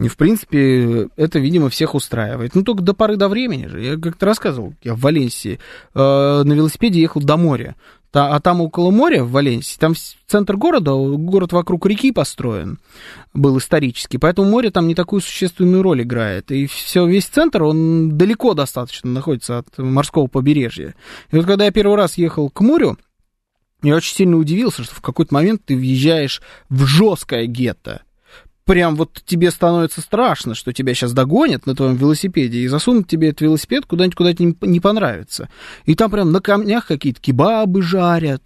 И, 0.00 0.06
в 0.06 0.16
принципе, 0.16 1.08
это, 1.16 1.40
видимо, 1.40 1.70
всех 1.70 1.96
устраивает. 1.96 2.54
Ну, 2.54 2.62
только 2.62 2.82
до 2.82 2.94
поры 2.94 3.16
до 3.16 3.28
времени 3.28 3.66
же. 3.66 3.82
Я 3.82 3.96
как-то 3.96 4.26
рассказывал, 4.26 4.74
я 4.84 4.94
в 4.94 5.00
Валенсии 5.00 5.58
э, 5.94 5.98
на 5.98 6.52
велосипеде 6.52 7.00
ехал 7.00 7.20
до 7.20 7.36
моря. 7.36 7.74
Та- 8.12 8.34
а 8.34 8.40
там 8.40 8.60
около 8.60 8.92
моря, 8.92 9.24
в 9.24 9.32
Валенсии, 9.32 9.76
там 9.76 9.94
центр 10.26 10.56
города, 10.56 10.92
город 10.94 11.52
вокруг 11.52 11.84
реки 11.86 12.12
построен, 12.12 12.78
был 13.34 13.58
исторический, 13.58 14.18
поэтому 14.18 14.48
море 14.48 14.70
там 14.70 14.86
не 14.86 14.94
такую 14.94 15.20
существенную 15.20 15.82
роль 15.82 16.02
играет. 16.02 16.52
И 16.52 16.66
все, 16.66 17.04
весь 17.04 17.26
центр, 17.26 17.64
он 17.64 18.16
далеко 18.16 18.54
достаточно 18.54 19.10
находится 19.10 19.58
от 19.58 19.78
морского 19.78 20.28
побережья. 20.28 20.94
И 21.32 21.36
вот 21.36 21.44
когда 21.44 21.64
я 21.64 21.72
первый 21.72 21.96
раз 21.96 22.16
ехал 22.16 22.50
к 22.50 22.60
морю, 22.60 22.96
я 23.82 23.96
очень 23.96 24.14
сильно 24.14 24.36
удивился, 24.36 24.84
что 24.84 24.94
в 24.94 25.00
какой-то 25.00 25.34
момент 25.34 25.62
ты 25.66 25.76
въезжаешь 25.76 26.40
в 26.68 26.86
жесткое 26.86 27.46
гетто 27.46 28.02
прям 28.68 28.96
вот 28.96 29.22
тебе 29.24 29.50
становится 29.50 30.02
страшно, 30.02 30.54
что 30.54 30.74
тебя 30.74 30.92
сейчас 30.92 31.14
догонят 31.14 31.64
на 31.64 31.74
твоем 31.74 31.96
велосипеде 31.96 32.58
и 32.58 32.68
засунут 32.68 33.08
тебе 33.08 33.30
этот 33.30 33.40
велосипед 33.40 33.86
куда-нибудь, 33.86 34.14
куда 34.14 34.34
тебе 34.34 34.54
не, 34.60 34.78
понравится. 34.78 35.48
И 35.86 35.94
там 35.94 36.10
прям 36.10 36.32
на 36.32 36.42
камнях 36.42 36.86
какие-то 36.86 37.18
кебабы 37.18 37.80
жарят, 37.80 38.42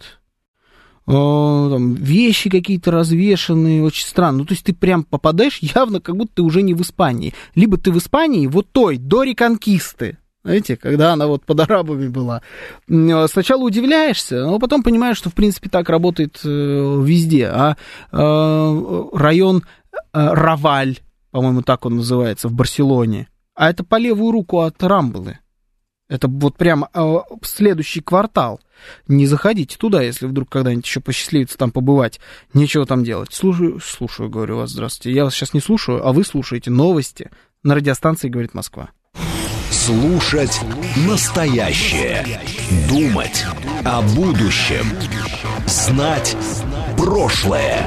э, 1.08 1.10
там 1.10 1.94
вещи 1.94 2.50
какие-то 2.50 2.92
развешенные, 2.92 3.82
очень 3.82 4.06
странно. 4.06 4.38
Ну, 4.38 4.44
то 4.44 4.52
есть 4.52 4.64
ты 4.64 4.72
прям 4.72 5.02
попадаешь 5.02 5.58
явно, 5.60 6.00
как 6.00 6.16
будто 6.16 6.36
ты 6.36 6.42
уже 6.42 6.62
не 6.62 6.74
в 6.74 6.82
Испании. 6.82 7.34
Либо 7.56 7.76
ты 7.76 7.90
в 7.90 7.98
Испании, 7.98 8.46
вот 8.46 8.68
той, 8.70 8.98
до 8.98 9.24
реконкисты, 9.24 10.18
знаете, 10.44 10.76
когда 10.76 11.12
она 11.12 11.26
вот 11.28 11.44
под 11.44 11.60
арабами 11.60 12.08
была. 12.08 12.42
М, 12.88 13.28
Сначала 13.28 13.62
удивляешься, 13.62 14.44
но 14.44 14.58
потом 14.58 14.82
понимаешь, 14.82 15.16
что, 15.16 15.30
в 15.30 15.34
принципе, 15.34 15.68
так 15.68 15.88
работает 15.88 16.40
э, 16.44 16.48
везде. 16.48 17.46
А 17.46 17.76
э, 18.12 19.04
район 19.12 19.58
э, 19.58 19.81
Раваль, 20.12 20.98
по-моему, 21.30 21.62
так 21.62 21.86
он 21.86 21.96
называется, 21.96 22.48
в 22.48 22.52
Барселоне, 22.52 23.28
а 23.54 23.70
это 23.70 23.84
по 23.84 23.96
левую 23.96 24.32
руку 24.32 24.60
от 24.60 24.82
Рамблы. 24.82 25.38
Это 26.08 26.28
вот 26.28 26.58
прям 26.58 26.86
э, 26.92 27.16
следующий 27.42 28.02
квартал. 28.02 28.60
Не 29.08 29.26
заходите 29.26 29.78
туда, 29.78 30.02
если 30.02 30.26
вдруг 30.26 30.50
когда-нибудь 30.50 30.84
еще 30.84 31.00
посчастливится 31.00 31.56
там 31.56 31.70
побывать. 31.70 32.20
Нечего 32.52 32.84
там 32.84 33.02
делать. 33.02 33.32
Слушаю, 33.32 33.80
слушаю, 33.80 34.28
говорю 34.28 34.58
вас, 34.58 34.72
здравствуйте. 34.72 35.16
Я 35.16 35.24
вас 35.24 35.34
сейчас 35.34 35.54
не 35.54 35.60
слушаю, 35.60 36.06
а 36.06 36.12
вы 36.12 36.24
слушаете 36.24 36.70
новости 36.70 37.30
на 37.62 37.74
радиостанции 37.74 38.28
«Говорит 38.28 38.52
Москва». 38.52 38.90
Слушать 39.70 40.60
настоящее. 41.08 42.26
Думать 42.90 43.46
о 43.84 44.02
будущем. 44.02 44.84
Знать 45.66 46.36
прошлое. 46.98 47.86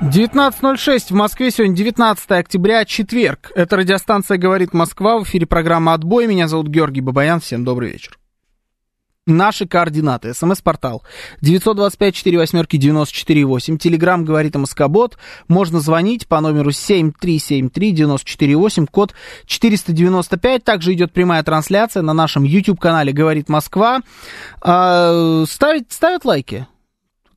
19.06 0.00 1.08
в 1.08 1.10
Москве, 1.10 1.50
сегодня 1.50 1.74
19 1.74 2.30
октября, 2.30 2.84
четверг. 2.84 3.50
Это 3.56 3.76
радиостанция 3.76 4.38
«Говорит 4.38 4.72
Москва», 4.72 5.18
в 5.18 5.24
эфире 5.24 5.44
программа 5.44 5.94
«Отбой». 5.94 6.28
Меня 6.28 6.46
зовут 6.46 6.68
Георгий 6.68 7.00
Бабаян, 7.00 7.40
всем 7.40 7.64
добрый 7.64 7.90
вечер. 7.90 8.16
Наши 9.26 9.66
координаты. 9.66 10.34
СМС-портал 10.34 11.02
925-48-94-8. 11.42 13.76
Телеграмм 13.76 14.24
говорит 14.24 14.54
МСК-бот. 14.54 15.18
Можно 15.48 15.80
звонить 15.80 16.28
по 16.28 16.40
номеру 16.40 16.70
7373-94-8, 16.70 18.86
код 18.88 19.14
495. 19.46 20.62
Также 20.62 20.92
идет 20.92 21.12
прямая 21.12 21.42
трансляция 21.42 22.04
на 22.04 22.12
нашем 22.12 22.44
YouTube-канале 22.44 23.12
«Говорит 23.12 23.48
Москва». 23.48 24.02
А, 24.62 25.42
ставить, 25.44 25.90
ставят 25.90 26.24
лайки? 26.24 26.68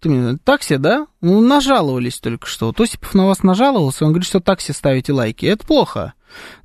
Ты 0.02 0.10
мне, 0.10 0.38
такси, 0.44 0.78
да? 0.78 1.06
Ну, 1.22 1.42
нажаловались 1.42 2.20
только 2.20 2.48
что. 2.48 2.68
Вот 2.68 2.82
Осипов 2.82 3.14
на 3.14 3.28
вас 3.28 3.44
нажаловался, 3.44 4.04
он 4.04 4.12
говорит, 4.12 4.28
что 4.28 4.40
такси 4.40 4.74
ставите 4.74 5.14
лайки. 5.14 5.46
Это 5.46 5.66
плохо. 5.66 6.14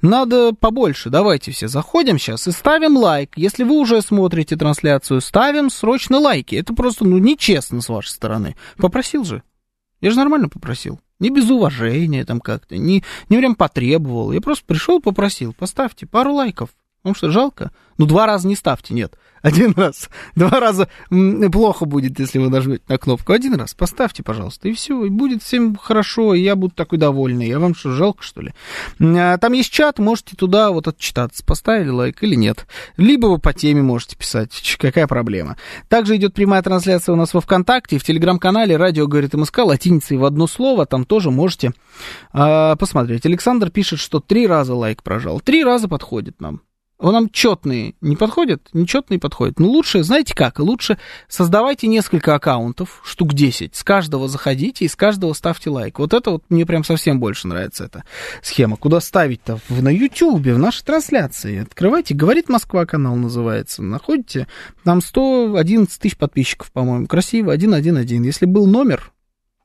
Надо 0.01 0.55
побольше. 0.55 1.11
Давайте 1.11 1.53
все 1.53 1.69
заходим 1.69 2.19
сейчас 2.19 2.49
и 2.49 2.53
ставим 2.53 2.97
лайк. 2.97 3.33
Если 3.37 3.63
вы 3.63 3.79
уже 3.79 4.01
смотрите 4.01 4.57
трансляцию, 4.57 5.21
ставим 5.21 5.69
срочно 5.69 6.19
лайки. 6.19 6.55
Это 6.55 6.73
просто, 6.73 7.05
ну, 7.05 7.19
нечестно 7.19 7.83
с 7.83 7.91
вашей 7.91 8.09
стороны. 8.09 8.57
Попросил 8.79 9.23
же. 9.23 9.43
Я 10.01 10.11
же 10.11 10.17
нормально 10.17 10.49
попросил. 10.49 10.99
Не 11.19 11.29
без 11.29 11.51
уважения 11.51 12.25
там 12.25 12.41
как-то, 12.41 12.79
не, 12.79 13.05
не 13.29 13.37
прям 13.37 13.55
потребовал. 13.55 14.33
Я 14.33 14.41
просто 14.41 14.65
пришел, 14.65 15.01
попросил, 15.01 15.53
поставьте 15.53 16.07
пару 16.07 16.33
лайков. 16.33 16.71
Вам 17.05 17.15
что, 17.15 17.31
жалко? 17.31 17.71
Ну, 17.99 18.07
два 18.07 18.27
раза 18.27 18.49
не 18.49 18.57
ставьте, 18.57 18.95
нет. 18.95 19.19
Один 19.43 19.73
раз. 19.77 20.09
Два 20.35 20.61
раза 20.61 20.89
плохо 21.53 21.85
будет, 21.85 22.19
если 22.19 22.39
вы 22.39 22.49
нажмете 22.49 22.83
на 22.89 22.99
кнопку. 22.99 23.33
Один 23.33 23.55
раз 23.55 23.75
поставьте, 23.75 24.23
пожалуйста, 24.23 24.69
и 24.69 24.73
все. 24.73 25.05
И 25.05 25.09
будет 25.09 25.43
всем 25.43 25.77
хорошо, 25.77 26.35
и 26.35 26.41
я 26.41 26.57
буду 26.57 26.75
такой 26.75 26.99
довольный. 26.99 27.49
Я 27.49 27.59
вам 27.59 27.75
что, 27.75 27.93
жалко, 27.93 28.23
что 28.23 28.41
ли? 28.41 28.53
А, 29.01 29.39
Там 29.39 29.53
есть 29.53 29.71
чат, 29.71 29.99
можете 29.99 30.37
туда 30.37 30.71
вот 30.71 30.89
отчитаться, 30.89 31.45
поставили 31.45 31.91
лайк 31.91 32.23
или 32.23 32.35
нет. 32.35 32.67
Либо 32.97 33.27
вы 33.27 33.39
по 33.39 33.53
теме 33.53 33.83
можете 33.83 34.17
писать, 34.17 34.77
какая 34.79 35.07
проблема. 35.07 35.57
Также 35.89 36.17
идет 36.17 36.35
прямая 36.35 36.63
трансляция 36.63 37.13
у 37.13 37.17
нас 37.17 37.35
во 37.35 37.41
ВКонтакте, 37.41 37.99
в 37.99 38.05
Телеграм-канале 38.05 38.77
«Радио 38.77 39.07
говорит 39.07 39.35
МСК», 39.35 39.59
латиницей 39.59 40.17
в 40.17 40.25
одно 40.25 40.47
слово, 40.47 40.87
там 40.87 41.05
тоже 41.05 41.31
можете 41.31 41.73
а, 42.33 42.77
посмотреть. 42.77 43.27
Александр 43.27 43.71
пишет, 43.71 43.99
что 43.99 44.21
три 44.21 44.47
раза 44.47 44.75
лайк 44.75 45.03
прожал. 45.03 45.41
Три 45.41 45.65
раза 45.65 45.89
подходит 45.89 46.41
нам. 46.41 46.63
Он 46.99 47.13
нам 47.13 47.29
четные 47.29 47.95
не 48.01 48.17
подходят, 48.17 48.69
нечетные 48.73 49.21
подходят. 49.21 49.59
Ну, 49.59 49.69
лучше, 49.69 50.03
знаете 50.03 50.35
как, 50.35 50.59
лучше 50.59 50.99
создавайте 51.29 51.89
несколько 51.89 52.35
аккаунтов, 52.35 53.03
штук 53.05 53.35
10, 53.35 53.75
с 53.75 53.85
каждого 53.85 54.29
заходите 54.29 54.87
и 54.87 54.89
с 54.89 54.97
каждого 54.97 55.35
ставьте 55.35 55.69
лайк. 55.69 55.99
Вот 55.99 56.15
это 56.15 56.31
вот 56.31 56.45
мне 56.49 56.65
прям 56.65 56.85
совсем 56.85 57.21
больше 57.21 57.49
нравится 57.49 57.85
эта 57.85 58.05
схема. 58.43 58.77
Куда 58.77 59.01
ставить-то? 59.01 59.59
На 59.69 59.93
Ютьюбе, 59.93 60.55
в 60.55 60.59
нашей 60.59 60.85
трансляции. 60.85 61.63
Открывайте, 61.63 62.15
«Говорит 62.15 62.49
Москва» 62.49 62.87
канал 62.87 63.17
называется. 63.17 63.83
Находите, 63.83 64.47
там 64.83 65.03
111 65.03 66.01
тысяч 66.01 66.17
подписчиков, 66.17 66.73
по-моему. 66.73 67.07
Красиво, 67.07 67.55
111. 67.55 68.11
Если 68.25 68.47
был 68.47 68.67
номер, 68.67 69.13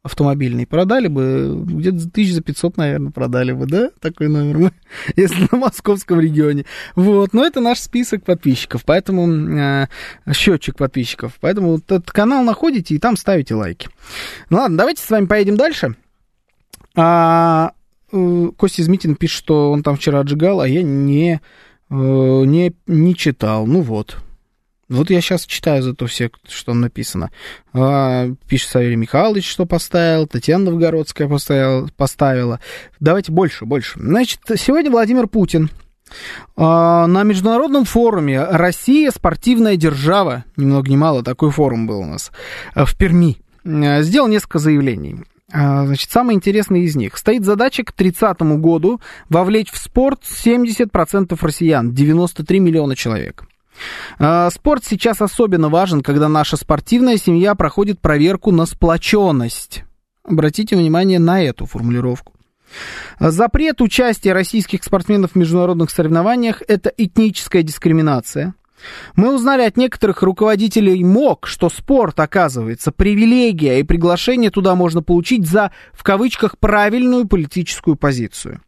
автомобильный, 0.04 0.66
продали 0.66 1.08
бы, 1.08 1.64
где-то 1.64 2.10
тысяч 2.10 2.34
за 2.34 2.42
500, 2.42 2.78
наверное, 2.78 3.12
продали 3.12 3.52
бы, 3.52 3.68
да, 3.68 3.92
такой 4.00 4.30
номер 4.30 4.58
мы, 4.58 4.72
если 5.16 5.48
на 5.52 5.60
московском 5.60 6.20
регионе. 6.20 6.66
Вот, 6.96 7.34
но 7.34 7.46
это 7.46 7.62
наш 7.62 7.80
список 7.80 8.24
подписчиков, 8.24 8.84
поэтому 8.84 9.30
э, 9.30 9.88
счетчик 10.34 10.76
подписчиков, 10.76 11.34
поэтому 11.40 11.74
вот 11.74 11.84
этот 11.86 12.12
канал 12.12 12.44
находите 12.44 12.96
и 12.96 13.00
там 13.00 13.16
ставите 13.16 13.54
лайки. 13.54 13.90
Ну 14.50 14.58
ладно, 14.58 14.78
давайте 14.78 15.04
с 15.04 15.10
вами 15.10 15.28
поедем 15.28 15.56
дальше. 15.56 15.96
А 16.96 17.74
э, 18.12 18.50
Костя 18.58 18.82
Измитин 18.82 19.16
пишет, 19.16 19.38
что 19.38 19.72
он 19.72 19.84
там 19.84 19.98
вчера 19.98 20.22
отжигал, 20.22 20.62
а 20.62 20.68
я 20.68 20.82
не, 20.82 21.34
э, 21.34 21.40
не, 21.90 22.74
не 22.88 23.16
читал. 23.16 23.68
Ну 23.68 23.82
вот. 23.82 24.18
Вот 24.92 25.10
я 25.10 25.22
сейчас 25.22 25.46
читаю 25.46 25.82
зато 25.82 26.06
все, 26.06 26.30
что 26.50 26.74
написано. 26.74 27.32
А, 27.72 28.28
пишет 28.50 28.72
Савелий 28.72 28.98
Михайлович, 28.98 29.50
что 29.50 29.66
поставил, 29.66 30.28
Татьяна 30.28 30.66
Новгородская 30.66 31.30
поставила. 31.96 32.60
Давайте 33.00 33.32
больше, 33.32 33.64
больше. 33.64 33.98
Значит, 33.98 34.42
сегодня 34.58 34.92
Владимир 34.92 35.28
Путин 35.28 35.70
а, 36.58 37.08
на 37.08 37.24
международном 37.24 37.86
форуме 37.86 38.44
«Россия. 38.44 39.12
Спортивная 39.12 39.78
держава», 39.78 40.44
ни 40.58 40.66
много 40.66 40.90
ни 40.90 40.98
мало, 40.98 41.24
такой 41.24 41.52
форум 41.52 41.88
был 41.88 42.02
у 42.02 42.06
нас, 42.06 42.30
в 42.76 42.98
Перми, 42.98 43.38
сделал 43.64 44.28
несколько 44.28 44.60
заявлений. 44.60 45.24
А, 45.54 45.86
значит, 45.86 46.12
самое 46.12 46.36
интересное 46.36 46.82
из 46.82 46.98
них. 46.98 47.18
Стоит 47.18 47.46
задача 47.46 47.86
к 47.86 47.94
30 47.94 48.42
году 48.60 49.00
вовлечь 49.30 49.72
в 49.72 49.78
спорт 49.78 50.24
70% 50.24 51.38
россиян, 51.42 51.94
93 51.94 52.60
миллиона 52.60 52.98
человек. 52.98 53.46
А, 54.20 54.50
спорт 54.50 54.84
сейчас 54.86 55.22
особенно 55.22 55.70
важен, 55.70 56.02
когда 56.02 56.30
наша 56.30 56.58
спортивная 56.58 57.18
семья 57.18 57.56
проходит 57.56 58.00
проверку 58.00 58.52
на 58.52 58.66
сплоченность. 58.66 59.84
Обратите 60.24 60.76
внимание 60.76 61.20
на 61.20 61.42
эту 61.42 61.66
формулировку. 61.66 62.34
Запрет 63.20 63.82
участия 63.82 64.34
российских 64.34 64.84
спортсменов 64.84 65.32
в 65.32 65.36
международных 65.36 65.90
соревнованиях– 65.90 66.62
это 66.68 66.92
этническая 66.96 67.64
дискриминация. 67.64 68.54
Мы 69.16 69.36
узнали 69.36 69.64
от 69.64 69.78
некоторых 69.78 70.24
руководителей 70.24 71.04
МОК, 71.04 71.48
что 71.48 71.70
спорт, 71.70 72.20
оказывается, 72.20 72.92
привилегия, 72.92 73.80
и 73.80 73.84
приглашение 73.84 74.50
туда 74.50 74.76
можно 74.76 75.04
получить 75.04 75.48
за, 75.48 75.72
в 75.94 76.04
кавычках, 76.04 76.58
правильную 76.58 77.28
политическую 77.28 77.96
позицию. 77.96 78.62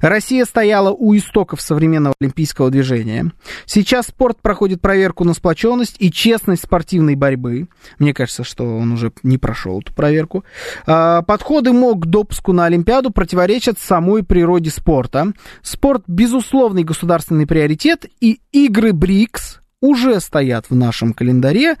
Россия 0.00 0.44
стояла 0.44 0.90
у 0.90 1.16
истоков 1.16 1.60
современного 1.60 2.14
олимпийского 2.20 2.70
движения. 2.70 3.32
Сейчас 3.66 4.06
спорт 4.06 4.38
проходит 4.40 4.80
проверку 4.80 5.24
на 5.24 5.34
сплоченность 5.34 5.96
и 5.98 6.10
честность 6.10 6.64
спортивной 6.64 7.14
борьбы. 7.14 7.68
Мне 7.98 8.14
кажется, 8.14 8.44
что 8.44 8.76
он 8.76 8.92
уже 8.92 9.12
не 9.22 9.38
прошел 9.38 9.80
эту 9.80 9.94
проверку. 9.94 10.44
А, 10.86 11.22
подходы 11.22 11.72
МОК 11.72 12.02
к 12.02 12.06
допуску 12.06 12.52
на 12.52 12.66
Олимпиаду 12.66 13.10
противоречат 13.10 13.78
самой 13.78 14.22
природе 14.22 14.70
спорта. 14.70 15.32
Спорт– 15.62 16.04
безусловный 16.06 16.84
государственный 16.84 17.46
приоритет, 17.46 18.06
и 18.20 18.40
игры 18.52 18.92
БРИКС 18.92 19.60
уже 19.80 20.20
стоят 20.20 20.66
в 20.68 20.76
нашем 20.76 21.14
календаре, 21.14 21.76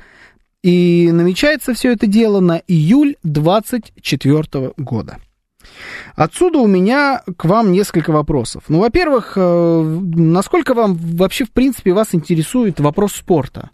и 0.62 1.10
намечается 1.12 1.74
все 1.74 1.92
это 1.92 2.06
дело 2.06 2.40
на 2.40 2.60
июль 2.66 3.16
2024 3.22 4.72
года. 4.76 5.18
Отсюда 6.14 6.58
у 6.58 6.66
меня 6.66 7.22
к 7.36 7.44
вам 7.44 7.72
несколько 7.72 8.10
вопросов. 8.10 8.64
Ну, 8.68 8.80
во-первых, 8.80 9.34
э, 9.36 9.82
насколько 10.14 10.74
вам 10.74 10.94
вообще, 10.94 11.44
в 11.44 11.52
принципе, 11.52 11.92
вас 11.92 12.14
интересует 12.14 12.80
вопрос 12.80 13.12
спорта? 13.12 13.70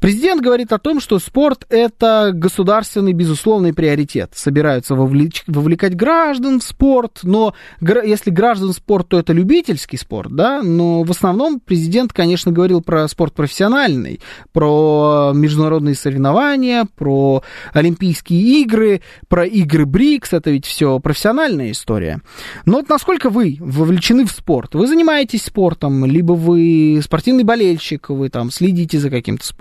Президент 0.00 0.42
говорит 0.42 0.72
о 0.72 0.78
том, 0.78 1.00
что 1.00 1.18
спорт– 1.18 1.66
это 1.68 2.30
государственный, 2.32 3.12
безусловный 3.12 3.74
приоритет. 3.74 4.32
Собираются 4.34 4.94
вовлечь, 4.94 5.42
вовлекать 5.46 5.96
граждан 5.96 6.60
в 6.60 6.62
спорт, 6.62 7.20
но 7.22 7.54
если 7.80 8.30
граждан 8.30 8.68
в 8.68 8.76
спорт, 8.76 9.08
то 9.08 9.18
это 9.18 9.32
любительский 9.32 9.96
спорт, 9.96 10.32
да, 10.32 10.62
но 10.62 11.02
в 11.02 11.10
основном 11.10 11.58
президент, 11.58 12.12
конечно, 12.12 12.52
говорил 12.52 12.82
про 12.82 13.08
спорт 13.08 13.34
профессиональный, 13.34 14.20
про 14.52 15.32
международные 15.34 15.94
соревнования, 15.94 16.86
про 16.94 17.42
Олимпийские 17.72 18.62
игры, 18.62 19.00
про 19.28 19.44
игры 19.44 19.86
БРИКС, 19.86 20.34
это 20.34 20.50
ведь 20.50 20.66
все 20.66 21.00
профессиональная 21.00 21.72
история. 21.72 22.20
Но 22.64 22.78
вот 22.78 22.88
насколько 22.88 23.28
вы 23.28 23.56
вовлечены 23.58 24.24
в 24.24 24.30
спорт? 24.30 24.74
Вы 24.74 24.86
занимаетесь 24.86 25.44
спортом, 25.44 26.04
либо 26.04 26.34
вы 26.34 27.00
спортивный 27.02 27.44
болельщик, 27.44 28.10
вы 28.10 28.28
там 28.28 28.50
следите 28.50 28.98
за 28.98 29.10
каким-то 29.10 29.44
спортом. 29.44 29.55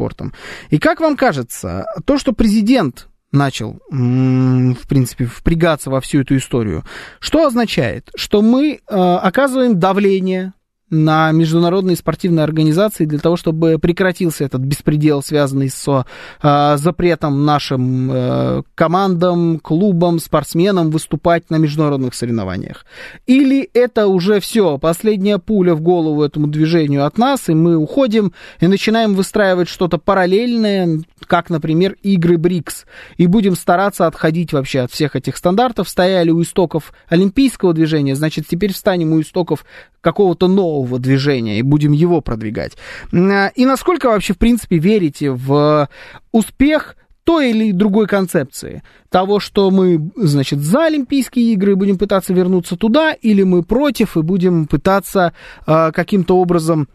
И 0.69 0.79
как 0.79 0.99
вам 0.99 1.17
кажется, 1.17 1.85
то, 2.05 2.17
что 2.17 2.33
президент 2.33 3.07
начал, 3.31 3.79
в 3.89 4.87
принципе, 4.87 5.25
впрягаться 5.25 5.89
во 5.89 6.01
всю 6.01 6.21
эту 6.21 6.37
историю, 6.37 6.83
что 7.19 7.45
означает? 7.45 8.09
Что 8.15 8.41
мы 8.41 8.73
э, 8.73 8.77
оказываем 8.87 9.79
давление 9.79 10.53
на 10.89 11.31
международные 11.31 11.95
спортивные 11.95 12.43
организации 12.43 13.05
для 13.05 13.17
того, 13.17 13.37
чтобы 13.37 13.79
прекратился 13.79 14.43
этот 14.45 14.61
беспредел, 14.61 15.23
связанный 15.23 15.69
с 15.69 16.05
э, 16.43 16.77
запретом 16.77 17.43
нашим 17.43 18.11
э, 18.11 18.63
командам, 18.75 19.59
клубам, 19.59 20.19
спортсменам 20.19 20.91
выступать 20.91 21.49
на 21.49 21.55
международных 21.57 22.13
соревнованиях. 22.13 22.85
Или 23.25 23.67
это 23.73 24.07
уже 24.07 24.39
все, 24.39 24.77
последняя 24.77 25.39
пуля 25.39 25.73
в 25.73 25.81
голову 25.81 26.23
этому 26.23 26.47
движению 26.47 27.05
от 27.05 27.17
нас, 27.17 27.49
и 27.49 27.55
мы 27.55 27.77
уходим 27.77 28.33
и 28.59 28.67
начинаем 28.67 29.15
выстраивать 29.15 29.69
что-то 29.69 29.97
параллельное, 29.97 31.01
как, 31.25 31.49
например, 31.49 31.95
игры 32.03 32.37
БРИКС, 32.37 32.85
и 33.17 33.25
будем 33.25 33.55
стараться 33.55 34.05
отходить 34.05 34.53
вообще 34.53 34.81
от 34.81 34.91
всех 34.91 35.15
этих 35.15 35.37
стандартов. 35.37 35.89
Стояли 35.89 36.29
у 36.29 36.41
истоков 36.43 36.93
олимпийского 37.07 37.73
движения, 37.73 38.15
значит, 38.15 38.45
теперь 38.47 38.71
встанем 38.71 39.13
у 39.13 39.21
истоков 39.21 39.65
какого-то 40.05 40.47
нового 40.47 40.74
движения 40.83 41.59
и 41.59 41.61
будем 41.61 41.91
его 41.91 42.21
продвигать. 42.21 42.73
А, 43.13 43.47
и 43.55 43.65
насколько 43.65 44.07
вообще, 44.07 44.33
в 44.33 44.37
принципе, 44.37 44.77
верите 44.77 45.31
в 45.31 45.89
успех 46.31 46.95
той 47.25 47.49
или 47.49 47.71
другой 47.71 48.07
концепции. 48.07 48.83
Того, 49.09 49.39
что 49.39 49.71
мы, 49.71 50.11
значит, 50.15 50.59
за 50.59 50.85
Олимпийские 50.85 51.53
игры 51.53 51.75
будем 51.75 51.97
пытаться 51.97 52.33
вернуться 52.33 52.77
туда, 52.77 53.13
или 53.13 53.43
мы 53.43 53.63
против 53.63 54.15
и 54.15 54.21
будем 54.21 54.67
пытаться 54.67 55.33
э, 55.65 55.91
каким-то 55.91 56.37
образом 56.37 56.87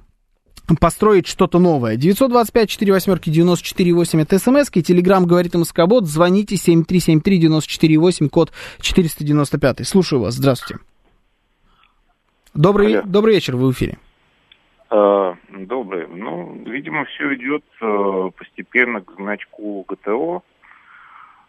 построить 0.78 1.26
что-то 1.26 1.59
новое. 1.59 1.97
925 1.97 2.89
восьмерки 2.91 3.28
94,8 3.28 4.22
это 4.22 4.39
смс 4.39 4.70
Телеграмм 4.70 5.26
говорит 5.26 5.55
МСК-бот. 5.55 6.07
Звоните 6.07 6.55
7373-94,8, 6.55 8.28
код 8.28 8.53
495. 8.81 9.87
Слушаю 9.87 10.20
вас. 10.22 10.35
Здравствуйте. 10.35 10.81
Добрый, 12.55 13.03
добрый 13.05 13.34
вечер, 13.34 13.57
вы 13.57 13.68
в 13.68 13.72
эфире. 13.72 13.98
А, 14.90 15.36
добрый. 15.51 16.07
Ну, 16.09 16.62
видимо, 16.66 17.05
все 17.05 17.34
идет 17.34 17.64
а, 17.80 18.30
постепенно 18.30 19.01
к 19.01 19.12
значку 19.14 19.84
ГТО. 19.88 20.42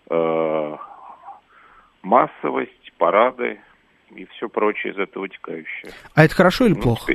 А, 0.10 0.78
массовость, 2.04 2.94
парады 2.98 3.60
и 4.16 4.26
все 4.26 4.48
прочее 4.48 4.94
из 4.94 5.00
этого 5.00 5.24
вытекающее. 5.24 5.92
А 6.14 6.24
это 6.24 6.36
хорошо 6.36 6.66
или 6.66 6.76
ну, 6.76 6.82
плохо? 6.82 7.14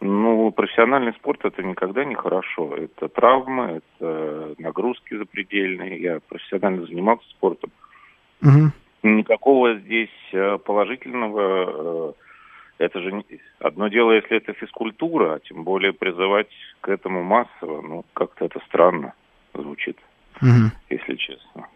Ну, 0.00 0.50
профессиональный 0.52 1.14
спорт 1.14 1.44
это 1.44 1.62
никогда 1.62 2.04
не 2.04 2.14
хорошо. 2.14 2.76
Это 2.76 3.08
травмы, 3.08 3.80
это 3.98 4.54
нагрузки 4.58 5.16
запредельные. 5.16 6.00
Я 6.00 6.20
профессионально 6.28 6.86
занимался 6.86 7.28
спортом. 7.30 7.70
Угу. 8.42 8.70
Никакого 9.02 9.78
здесь 9.78 10.10
э, 10.32 10.58
положительного. 10.58 12.10
Э, 12.10 12.12
это 12.78 13.00
же 13.00 13.24
одно 13.60 13.88
дело, 13.88 14.12
если 14.12 14.36
это 14.36 14.52
физкультура, 14.54 15.34
а 15.34 15.40
тем 15.40 15.64
более 15.64 15.92
призывать 15.92 16.48
к 16.80 16.88
этому 16.88 17.22
массово. 17.22 17.80
Ну, 17.80 18.04
как-то 18.14 18.46
это 18.46 18.60
странно 18.66 19.14
звучит, 19.54 19.96
угу. 20.40 20.72
если 20.90 21.14
честно. 21.14 21.68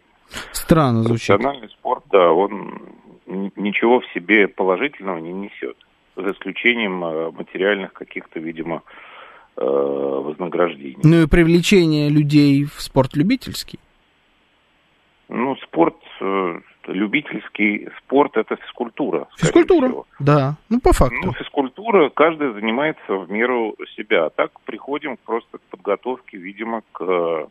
Странно 0.52 1.02
звучит. 1.02 1.28
Профессиональный 1.28 1.68
спорт, 1.68 2.04
да, 2.10 2.32
он 2.32 2.80
ничего 3.26 4.00
в 4.00 4.06
себе 4.12 4.48
положительного 4.48 5.18
не 5.18 5.32
несет 5.32 5.76
за 6.16 6.32
исключением 6.32 7.04
э, 7.04 7.30
материальных 7.30 7.92
каких-то, 7.92 8.40
видимо, 8.40 8.82
вознаграждений. 9.54 10.96
Ну 11.04 11.24
и 11.24 11.26
привлечение 11.26 12.08
людей 12.08 12.64
в 12.64 12.80
спорт 12.80 13.14
любительский. 13.14 13.78
Ну, 15.28 15.56
спорт, 15.56 15.96
любительский 16.86 17.88
спорт– 17.98 18.32
это 18.36 18.56
физкультура. 18.56 19.28
Физкультура, 19.36 19.88
всего. 19.88 20.06
да, 20.18 20.56
ну 20.68 20.80
по 20.80 20.92
факту. 20.92 21.16
Ну, 21.24 21.32
физкультура, 21.32 22.10
каждый 22.10 22.52
занимается 22.52 23.14
в 23.14 23.30
меру 23.30 23.76
себя. 23.96 24.26
А 24.26 24.30
так 24.30 24.60
приходим 24.60 25.16
просто 25.16 25.58
к 25.58 25.62
подготовке, 25.70 26.36
видимо, 26.38 26.82
к 26.92 27.48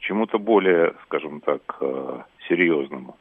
чему-то 0.00 0.38
более, 0.38 0.94
скажем 1.04 1.40
так, 1.40 1.80
серьезному. 2.48 3.16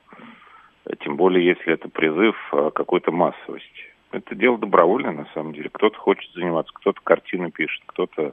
Тем 1.03 1.15
более, 1.15 1.45
если 1.45 1.73
это 1.73 1.89
призыв 1.89 2.35
какой-то 2.73 3.11
массовости. 3.11 3.91
Это 4.11 4.35
дело 4.35 4.57
добровольное, 4.57 5.11
на 5.11 5.27
самом 5.33 5.53
деле. 5.53 5.69
Кто-то 5.69 5.97
хочет 5.97 6.31
заниматься, 6.33 6.71
кто-то 6.73 6.99
картины 7.01 7.49
пишет, 7.49 7.81
кто-то, 7.85 8.21
э, 8.21 8.31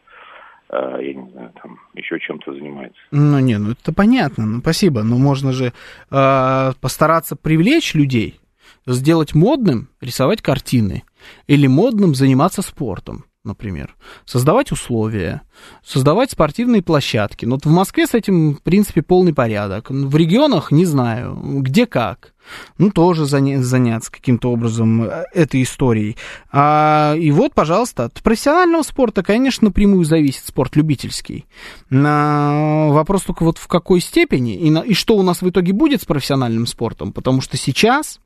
я 0.71 1.14
не 1.14 1.31
знаю, 1.31 1.53
там 1.62 1.79
еще 1.95 2.19
чем-то 2.21 2.53
занимается. 2.53 3.01
Ну, 3.11 3.39
не, 3.39 3.59
ну 3.59 3.73
это 3.73 3.93
понятно, 3.93 4.47
ну 4.47 4.61
спасибо. 4.61 5.03
Но 5.03 5.16
можно 5.16 5.53
же 5.53 5.73
э, 6.11 6.73
постараться 6.81 7.37
привлечь 7.37 7.95
людей, 7.95 8.41
сделать 8.87 9.35
модным 9.35 9.89
рисовать 10.01 10.43
картины 10.43 11.05
или 11.47 11.66
модным 11.66 12.14
заниматься 12.14 12.62
спортом. 12.62 13.25
Например, 13.49 13.96
создавать 14.24 14.70
условия, 14.70 15.42
создавать 15.84 16.30
спортивные 16.30 16.82
площадки. 16.82 17.44
Но 17.44 17.57
вот 17.57 17.66
в 17.66 17.70
Москве 17.70 18.07
с 18.07 18.14
этим, 18.14 18.55
в 18.55 18.62
принципе, 18.62 19.03
полный 19.03 19.34
порядок. 19.34 19.90
В 19.90 20.16
регионах 20.16 20.70
не 20.70 20.84
знаю, 20.84 21.36
где 21.62 21.86
как. 21.86 22.34
Ну, 22.78 22.90
тоже 22.90 23.26
заняться 23.26 24.11
каким-то 24.11 24.51
образом 24.51 25.03
э, 25.03 25.24
этой 25.34 25.62
историей. 25.62 26.16
А, 26.51 27.14
и 27.18 27.30
вот, 27.30 27.53
пожалуйста, 27.55 28.05
от 28.05 28.22
профессионального 28.22 28.82
спорта, 28.82 29.22
конечно, 29.22 29.66
напрямую 29.66 30.05
зависит 30.05 30.46
спорт 30.46 30.74
любительский. 30.76 31.44
На 31.90 32.86
вопрос 32.88 33.22
только 33.22 33.42
вот 33.42 33.59
в 33.59 33.66
какой 33.66 34.01
степени 34.01 34.57
и, 34.57 34.70
на, 34.70 34.78
и 34.78 34.94
что 34.94 35.16
у 35.16 35.22
нас 35.22 35.42
в 35.42 35.49
итоге 35.51 35.72
будет 35.72 36.03
с 36.03 36.07
профессиональным 36.07 36.66
спортом. 36.66 37.12
Потому 37.12 37.42
что 37.42 37.57
сейчас, 37.57 38.20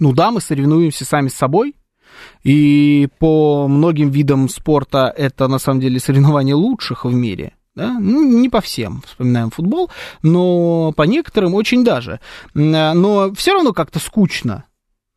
ну 0.00 0.12
да, 0.12 0.30
мы 0.30 0.40
соревнуемся 0.40 1.04
сами 1.04 1.28
с 1.28 1.34
собой, 1.34 1.76
и 2.42 3.08
по 3.18 3.68
многим 3.68 4.10
видам 4.10 4.48
спорта 4.48 5.12
это 5.16 5.48
на 5.48 5.58
самом 5.58 5.80
деле 5.80 6.00
соревнования 6.00 6.56
лучших 6.56 7.04
в 7.04 7.12
мире. 7.12 7.54
Да? 7.74 7.98
Ну, 7.98 8.22
не 8.22 8.48
по 8.48 8.60
всем, 8.60 9.02
вспоминаем 9.06 9.50
футбол, 9.50 9.90
но 10.22 10.92
по 10.92 11.02
некоторым 11.02 11.54
очень 11.54 11.84
даже. 11.84 12.20
Но 12.54 13.32
все 13.34 13.54
равно 13.54 13.72
как-то 13.72 13.98
скучно. 13.98 14.64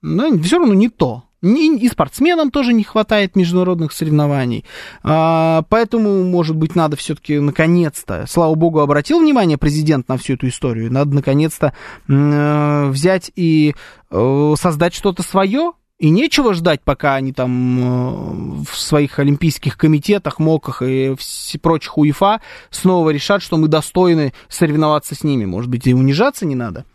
Но 0.01 0.37
все 0.41 0.59
равно 0.59 0.73
не 0.73 0.89
то. 0.89 1.23
И 1.41 1.87
спортсменам 1.89 2.49
тоже 2.49 2.73
не 2.73 2.83
хватает 2.83 3.35
международных 3.35 3.91
соревнований. 3.91 4.65
А, 5.03 5.63
поэтому, 5.69 6.23
может 6.23 6.55
быть, 6.55 6.75
надо 6.75 6.95
все-таки 6.95 7.37
наконец-то, 7.39 8.25
слава 8.27 8.55
богу, 8.55 8.79
обратил 8.79 9.19
внимание 9.19 9.57
президент 9.57 10.07
на 10.07 10.17
всю 10.17 10.33
эту 10.33 10.47
историю. 10.47 10.91
Надо 10.91 11.13
наконец-то 11.13 11.73
э, 12.07 12.87
взять 12.89 13.31
и 13.35 13.75
э, 14.09 14.53
создать 14.59 14.95
что-то 14.95 15.21
свое, 15.21 15.73
и 16.05 16.09
нечего 16.11 16.53
ждать, 16.53 16.81
пока 16.83 17.15
они 17.15 17.33
там 17.33 17.79
э, 17.79 18.63
в 18.69 18.77
своих 18.77 19.17
олимпийских 19.17 19.75
комитетах, 19.75 20.37
МОКах 20.37 20.83
и 20.83 21.15
прочих 21.59 21.97
УЕФА 21.97 22.41
снова 22.69 23.09
решат, 23.09 23.41
что 23.41 23.57
мы 23.57 23.67
достойны 23.69 24.31
соревноваться 24.47 25.15
с 25.15 25.23
ними. 25.23 25.45
Может 25.45 25.71
быть, 25.71 25.87
и 25.87 25.95
унижаться 25.95 26.45
не 26.45 26.53
надо 26.53 26.85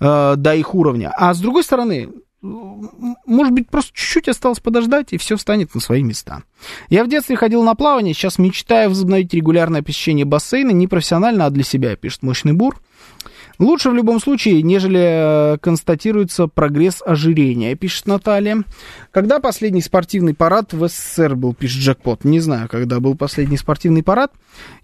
э, 0.00 0.34
до 0.36 0.56
их 0.56 0.74
уровня. 0.74 1.12
А 1.16 1.32
с 1.32 1.38
другой 1.38 1.62
стороны, 1.62 2.08
может 2.42 3.52
быть, 3.52 3.70
просто 3.70 3.92
чуть-чуть 3.94 4.26
осталось 4.26 4.58
подождать, 4.58 5.12
и 5.12 5.16
все 5.16 5.36
встанет 5.36 5.72
на 5.76 5.80
свои 5.80 6.02
места. 6.02 6.42
Я 6.88 7.04
в 7.04 7.08
детстве 7.08 7.36
ходил 7.36 7.62
на 7.62 7.76
плавание, 7.76 8.14
сейчас 8.14 8.36
мечтаю 8.36 8.88
возобновить 8.88 9.32
регулярное 9.32 9.82
посещение 9.82 10.24
бассейна, 10.24 10.72
не 10.72 10.88
профессионально, 10.88 11.46
а 11.46 11.50
для 11.50 11.62
себя, 11.62 11.94
пишет 11.94 12.24
мощный 12.24 12.52
бур. 12.52 12.80
Лучше 13.58 13.90
в 13.90 13.94
любом 13.94 14.20
случае, 14.20 14.62
нежели 14.62 15.54
э, 15.54 15.58
констатируется 15.58 16.46
прогресс 16.46 17.02
ожирения, 17.04 17.74
пишет 17.74 18.06
Наталья. 18.06 18.64
Когда 19.10 19.40
последний 19.40 19.80
спортивный 19.80 20.34
парад 20.34 20.72
в 20.72 20.86
СССР 20.86 21.36
был, 21.36 21.54
пишет 21.54 21.82
Джекпот. 21.82 22.24
Не 22.24 22.40
знаю, 22.40 22.68
когда 22.68 23.00
был 23.00 23.16
последний 23.16 23.56
спортивный 23.56 24.02
парад. 24.02 24.32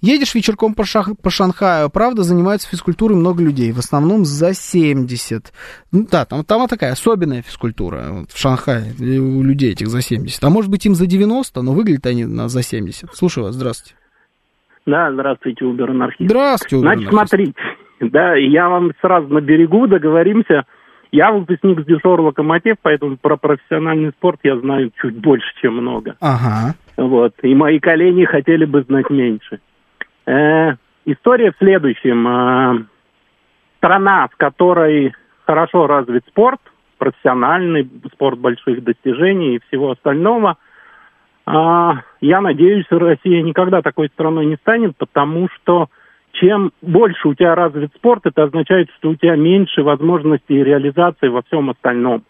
Едешь 0.01 0.35
вечерком 0.35 0.75
по, 0.75 0.85
Шах... 0.85 1.11
по 1.21 1.31
Шанхаю, 1.31 1.91
правда, 1.91 2.23
занимаются 2.23 2.69
физкультурой 2.69 3.17
много 3.17 3.43
людей, 3.43 3.73
в 3.73 3.79
основном 3.79 4.25
за 4.25 4.55
70. 4.55 5.53
Ну, 5.93 6.07
да, 6.11 6.25
там, 6.25 6.45
там 6.45 6.67
такая 6.67 6.93
особенная 6.93 7.43
физкультура 7.43 8.07
вот, 8.11 8.31
в 8.31 8.39
Шанхае 8.39 8.95
у 8.99 9.43
людей 9.43 9.73
этих 9.73 9.89
за 9.89 10.01
70. 10.01 10.43
А 10.43 10.51
может 10.51 10.71
быть 10.71 10.87
им 10.87 10.95
за 10.95 11.07
90, 11.07 11.61
но 11.61 11.73
выглядят 11.73 12.07
они 12.07 12.25
на 12.25 12.49
за 12.49 12.63
70. 12.63 13.15
Слушаю 13.15 13.45
вас, 13.45 13.55
здравствуйте. 13.55 13.97
Да, 14.85 15.13
здравствуйте, 15.13 15.65
Убер 15.65 15.91
Анархист. 15.91 16.29
Здравствуйте, 16.29 16.77
Убер 16.77 16.95
Значит, 16.95 17.11
смотрите, 17.11 17.55
да, 18.11 18.35
я 18.35 18.69
вам 18.69 18.93
сразу 19.01 19.29
на 19.29 19.41
берегу 19.41 19.87
договоримся. 19.87 20.65
Я 21.11 21.31
выпускник 21.31 21.81
с 21.81 21.85
дежур 21.85 22.21
«Локомотив», 22.21 22.77
поэтому 22.81 23.19
про 23.19 23.37
профессиональный 23.37 24.11
спорт 24.11 24.41
я 24.43 24.57
знаю 24.57 24.91
чуть 25.01 25.17
больше, 25.19 25.47
чем 25.61 25.77
много. 25.77 26.17
Ага. 26.21 26.75
Вот, 26.97 27.35
и 27.43 27.55
мои 27.55 27.79
коллеги 27.79 28.25
хотели 28.25 28.65
бы 28.65 28.83
знать 28.83 29.11
меньше. 29.11 29.61
Э, 30.27 30.73
история 31.05 31.53
в 31.53 31.59
следующем. 31.59 32.27
Э, 32.27 32.85
страна, 33.79 34.29
в 34.29 34.37
которой 34.37 35.13
хорошо 35.45 35.87
развит 35.87 36.25
спорт, 36.29 36.61
профессиональный 36.99 37.91
спорт 38.13 38.39
больших 38.39 38.83
достижений 38.85 39.57
и 39.57 39.61
всего 39.69 39.91
остального, 39.91 40.57
э, 41.47 41.51
я 42.21 42.41
надеюсь, 42.41 42.87
Россия 42.91 43.43
никогда 43.43 43.83
такой 43.83 44.09
страной 44.09 44.47
не 44.47 44.57
станет, 44.57 44.97
потому 44.97 45.49
что 45.57 45.89
чем 46.33 46.73
больше 46.81 47.29
у 47.29 47.35
тебя 47.35 47.55
развит 47.55 47.93
спорт, 47.95 48.27
это 48.27 48.45
означает, 48.45 48.91
что 48.99 49.11
у 49.11 49.15
тебя 49.15 49.37
меньше 49.37 49.83
возможностей 49.83 50.63
реализации 50.63 51.29
во 51.29 51.43
всем 51.43 51.71
остальном. 51.71 52.25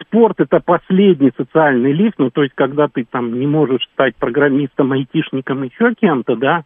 Спорт 0.00 0.40
это 0.40 0.60
последний 0.60 1.30
социальный 1.36 1.92
лифт, 1.92 2.18
ну 2.18 2.30
то 2.30 2.42
есть 2.42 2.54
когда 2.54 2.88
ты 2.88 3.04
там 3.04 3.38
не 3.38 3.46
можешь 3.46 3.84
стать 3.92 4.16
программистом, 4.16 4.92
айтишником, 4.92 5.62
еще 5.62 5.94
кем-то, 5.94 6.36
да, 6.36 6.64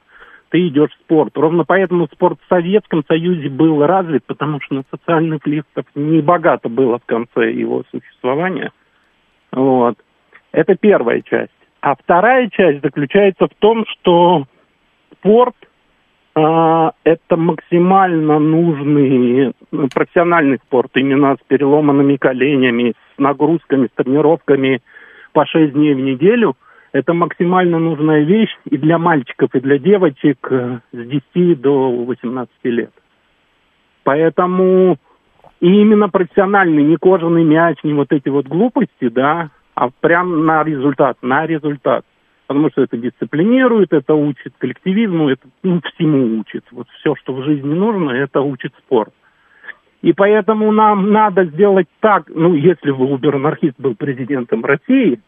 ты 0.50 0.68
идешь 0.68 0.90
в 0.90 1.04
спорт. 1.04 1.36
Ровно 1.36 1.64
поэтому 1.64 2.06
спорт 2.12 2.38
в 2.44 2.48
Советском 2.48 3.04
Союзе 3.06 3.48
был 3.48 3.84
развит, 3.84 4.24
потому 4.24 4.60
что 4.60 4.76
на 4.76 4.84
социальных 4.90 5.46
лифтов 5.46 5.84
не 5.94 6.22
богато 6.22 6.68
было 6.68 6.98
в 6.98 7.04
конце 7.04 7.50
его 7.50 7.82
существования. 7.90 8.70
Вот. 9.50 9.98
Это 10.52 10.76
первая 10.76 11.20
часть. 11.22 11.50
А 11.80 11.96
вторая 11.96 12.48
часть 12.50 12.82
заключается 12.82 13.48
в 13.48 13.54
том, 13.58 13.84
что 13.86 14.46
спорт– 15.18 15.56
это 16.36 17.36
максимально 17.36 18.38
нужный 18.40 19.52
ну, 19.70 19.88
профессиональный 19.94 20.58
спорт, 20.66 20.90
именно 20.94 21.36
с 21.36 21.46
переломанными 21.46 22.16
коленями, 22.16 22.94
с 23.14 23.18
нагрузками, 23.18 23.86
с 23.86 24.02
тренировками 24.02 24.82
по 25.32 25.46
6 25.46 25.72
дней 25.74 25.94
в 25.94 26.00
неделю. 26.00 26.56
Это 26.92 27.12
максимально 27.12 27.78
нужная 27.78 28.22
вещь 28.22 28.56
и 28.68 28.76
для 28.78 28.98
мальчиков, 28.98 29.50
и 29.54 29.60
для 29.60 29.78
девочек 29.78 30.38
э, 30.50 30.78
с 30.92 30.96
10 31.34 31.60
до 31.60 31.90
18 31.90 32.50
лет. 32.64 32.90
Поэтому 34.04 34.96
и 35.60 35.66
именно 35.66 36.08
профессиональный, 36.08 36.82
не 36.82 36.96
кожаный 36.96 37.42
мяч, 37.42 37.78
не 37.84 37.94
вот 37.94 38.12
эти 38.12 38.28
вот 38.28 38.46
глупости, 38.46 39.08
да, 39.08 39.50
а 39.74 39.88
прям 40.00 40.46
на 40.46 40.62
результат, 40.62 41.16
на 41.22 41.46
результат 41.46 42.04
потому 42.54 42.70
что 42.70 42.82
это 42.82 42.96
дисциплинирует, 42.96 43.92
это 43.92 44.14
учит 44.14 44.54
коллективизму, 44.58 45.28
это 45.28 45.42
ну, 45.64 45.80
всему 45.92 46.38
учит. 46.38 46.62
Вот 46.70 46.86
все, 47.00 47.16
что 47.16 47.34
в 47.34 47.42
жизни 47.42 47.74
нужно, 47.74 48.12
это 48.12 48.42
учит 48.42 48.72
спорт. 48.78 49.12
И 50.02 50.12
поэтому 50.12 50.70
нам 50.70 51.10
надо 51.10 51.46
сделать 51.46 51.88
так, 51.98 52.30
ну, 52.32 52.54
если 52.54 52.92
бы 52.92 53.06
Убер-анархист 53.06 53.74
был 53.76 53.96
президентом 53.96 54.64
России, 54.64 55.18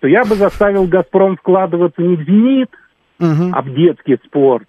то 0.00 0.08
я 0.08 0.22
бы 0.22 0.36
заставил 0.36 0.86
«Газпром» 0.86 1.36
вкладываться 1.36 2.00
не 2.00 2.16
в 2.16 2.22
«Зенит», 2.22 2.70
угу. 3.20 3.50
а 3.52 3.60
в 3.60 3.74
детский 3.74 4.16
спорт. 4.24 4.68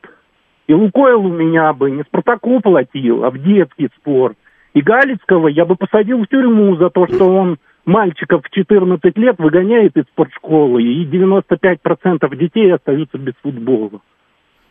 И 0.67 0.73
«Лукойл» 0.73 1.25
у 1.25 1.31
меня 1.31 1.71
бы 1.71 1.91
не 1.91 2.03
«Спартаку» 2.03 2.59
платил, 2.59 3.23
а 3.23 3.29
в 3.29 3.37
детский 3.37 3.87
спорт. 3.95 4.37
И 4.73 4.81
Галицкого 4.81 5.47
я 5.47 5.63
бы 5.63 5.77
посадил 5.77 6.23
в 6.23 6.27
тюрьму 6.27 6.75
за 6.75 6.89
то, 6.89 7.07
что 7.07 7.33
он 7.33 7.57
мальчиков 7.86 8.43
в 8.43 8.49
14 8.49 9.17
лет 9.17 9.36
выгоняет 9.39 9.95
из 9.97 10.03
спортшколы, 10.05 10.83
и 10.83 11.05
95% 11.05 12.36
детей 12.36 12.73
остаются 12.73 13.17
без 13.17 13.33
футбола. 13.41 14.01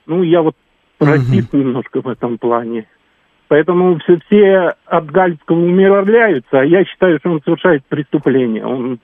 Ну, 0.07 0.23
я 0.23 0.43
вот 0.43 0.57
расист 1.01 1.55
угу. 1.55 1.63
немножко 1.63 2.01
в 2.01 2.09
этом 2.09 2.39
плане. 2.39 2.87
Поэтому 3.49 3.99
все, 4.01 4.19
все 4.27 4.75
от 4.87 5.11
Гальского 5.11 5.57
умиротворяются, 5.57 6.61
а 6.61 6.65
я 6.65 6.85
считаю, 6.85 7.19
что 7.19 7.31
он 7.31 7.43
совершает 7.43 7.85
преступление. 7.87 8.65
Он 8.65 8.99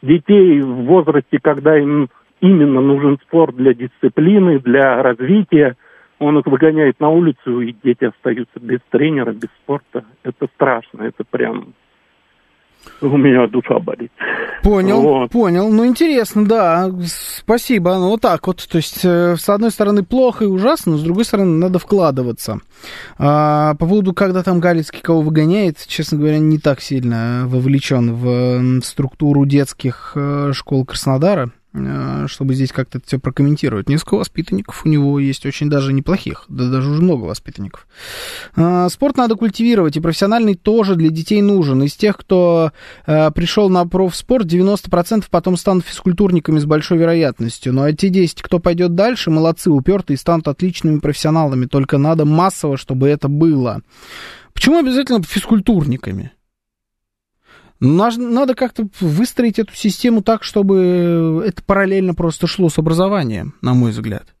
детей 0.00 0.60
в 0.60 0.84
возрасте, 0.84 1.38
когда 1.40 1.78
им 1.78 2.08
именно 2.40 2.80
нужен 2.80 3.18
спорт 3.22 3.54
для 3.56 3.74
дисциплины, 3.74 4.58
для 4.58 5.02
развития, 5.02 5.76
он 6.18 6.38
их 6.38 6.46
выгоняет 6.46 7.00
на 7.00 7.10
улицу, 7.10 7.60
и 7.60 7.74
дети 7.84 8.04
остаются 8.04 8.58
без 8.60 8.80
тренера, 8.90 9.32
без 9.32 9.48
спорта. 9.62 10.04
Это 10.22 10.46
страшно, 10.54 11.02
это 11.02 11.24
прям 11.28 11.74
у 13.00 13.16
меня 13.16 13.46
душа 13.46 13.78
болит. 13.78 14.10
Понял, 14.62 15.00
вот. 15.02 15.30
понял. 15.30 15.70
Ну, 15.70 15.86
интересно, 15.86 16.44
да. 16.46 16.90
Спасибо. 17.06 17.96
Ну, 17.96 18.10
вот 18.10 18.20
так 18.20 18.46
вот. 18.46 18.66
То 18.68 18.76
есть, 18.76 19.00
э, 19.04 19.36
с 19.36 19.48
одной 19.48 19.70
стороны, 19.70 20.04
плохо 20.04 20.44
и 20.44 20.48
ужасно, 20.48 20.92
но 20.92 20.98
с 20.98 21.02
другой 21.02 21.24
стороны, 21.24 21.58
надо 21.58 21.78
вкладываться. 21.78 22.60
А, 23.18 23.74
по 23.74 23.86
поводу, 23.86 24.12
когда 24.12 24.42
там 24.42 24.60
Галицкий 24.60 25.00
кого 25.00 25.20
выгоняет, 25.22 25.84
честно 25.86 26.18
говоря, 26.18 26.38
не 26.38 26.58
так 26.58 26.80
сильно 26.80 27.44
вовлечен 27.46 28.14
в 28.14 28.82
структуру 28.82 29.46
детских 29.46 30.12
э, 30.14 30.52
школ 30.52 30.84
Краснодара. 30.84 31.50
Э, 31.74 32.26
чтобы 32.28 32.54
здесь 32.54 32.70
как-то 32.70 32.98
это 32.98 33.06
все 33.06 33.18
прокомментировать. 33.18 33.88
Несколько 33.88 34.16
воспитанников 34.16 34.84
у 34.84 34.88
него 34.88 35.18
есть 35.18 35.46
очень 35.46 35.70
даже 35.70 35.94
неплохих, 35.94 36.44
да 36.48 36.68
даже 36.68 36.90
уже 36.90 37.02
много 37.02 37.24
воспитанников. 37.24 37.86
Э, 38.56 38.88
спорт 38.90 39.16
надо 39.16 39.36
культивировать, 39.36 39.96
и 39.96 40.00
профессиональный 40.00 40.54
тоже 40.54 40.96
для 40.96 41.08
детей 41.08 41.40
нужен. 41.40 41.82
Из 41.82 41.94
тех, 41.94 42.18
кто 42.18 42.72
э, 43.06 43.30
пришел 43.30 43.70
на 43.70 43.86
профспорт, 43.86 44.46
90% 44.46 45.24
потом 45.30 45.56
станут 45.56 45.86
физкультурниками 45.86 46.58
с 46.58 46.66
большой 46.66 46.98
вероятностью. 46.98 47.72
Ну 47.72 47.82
а 47.82 47.92
те 47.92 48.10
10, 48.10 48.42
кто 48.42 48.58
пойдет 48.58 48.94
дальше, 48.94 49.30
молодцы, 49.30 49.70
упертые, 49.70 50.18
станут 50.18 50.48
отличными 50.48 50.98
профессионалами. 50.98 51.64
Только 51.64 51.96
надо 51.96 52.26
массово, 52.26 52.76
чтобы 52.76 53.08
это 53.08 53.28
было. 53.28 53.80
Почему 54.52 54.78
обязательно 54.78 55.22
физкультурниками? 55.22 56.32
Надо, 57.84 58.54
как-то 58.54 58.86
выстроить 59.00 59.58
эту 59.58 59.74
систему 59.74 60.22
так, 60.22 60.44
чтобы 60.44 61.42
это 61.44 61.64
параллельно 61.64 62.14
просто 62.14 62.46
шло 62.46 62.68
с 62.68 62.78
образованием, 62.78 63.54
на 63.60 63.74
мой 63.74 63.90
взгляд. 63.90 64.34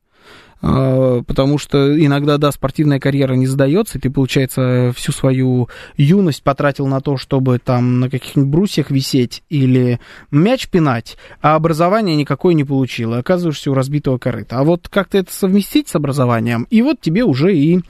А, 0.60 1.22
потому 1.22 1.58
что 1.58 2.00
иногда, 2.00 2.38
да, 2.38 2.52
спортивная 2.52 3.00
карьера 3.00 3.32
не 3.34 3.48
задается, 3.48 3.98
ты, 3.98 4.10
получается, 4.10 4.92
всю 4.94 5.10
свою 5.10 5.68
юность 5.96 6.44
потратил 6.44 6.86
на 6.86 7.00
то, 7.00 7.16
чтобы 7.16 7.58
там 7.58 7.98
на 7.98 8.08
каких-нибудь 8.08 8.48
брусьях 8.48 8.92
висеть 8.92 9.42
или 9.48 9.98
мяч 10.30 10.68
пинать, 10.68 11.16
а 11.40 11.56
образование 11.56 12.14
никакое 12.14 12.54
не 12.54 12.62
получил, 12.62 13.14
и 13.14 13.18
оказываешься 13.18 13.72
у 13.72 13.74
разбитого 13.74 14.18
корыта. 14.18 14.60
А 14.60 14.62
вот 14.62 14.88
как-то 14.88 15.18
это 15.18 15.34
совместить 15.34 15.88
с 15.88 15.96
образованием, 15.96 16.68
и 16.70 16.80
вот 16.80 17.00
тебе 17.00 17.24
уже 17.24 17.56
и, 17.56 17.80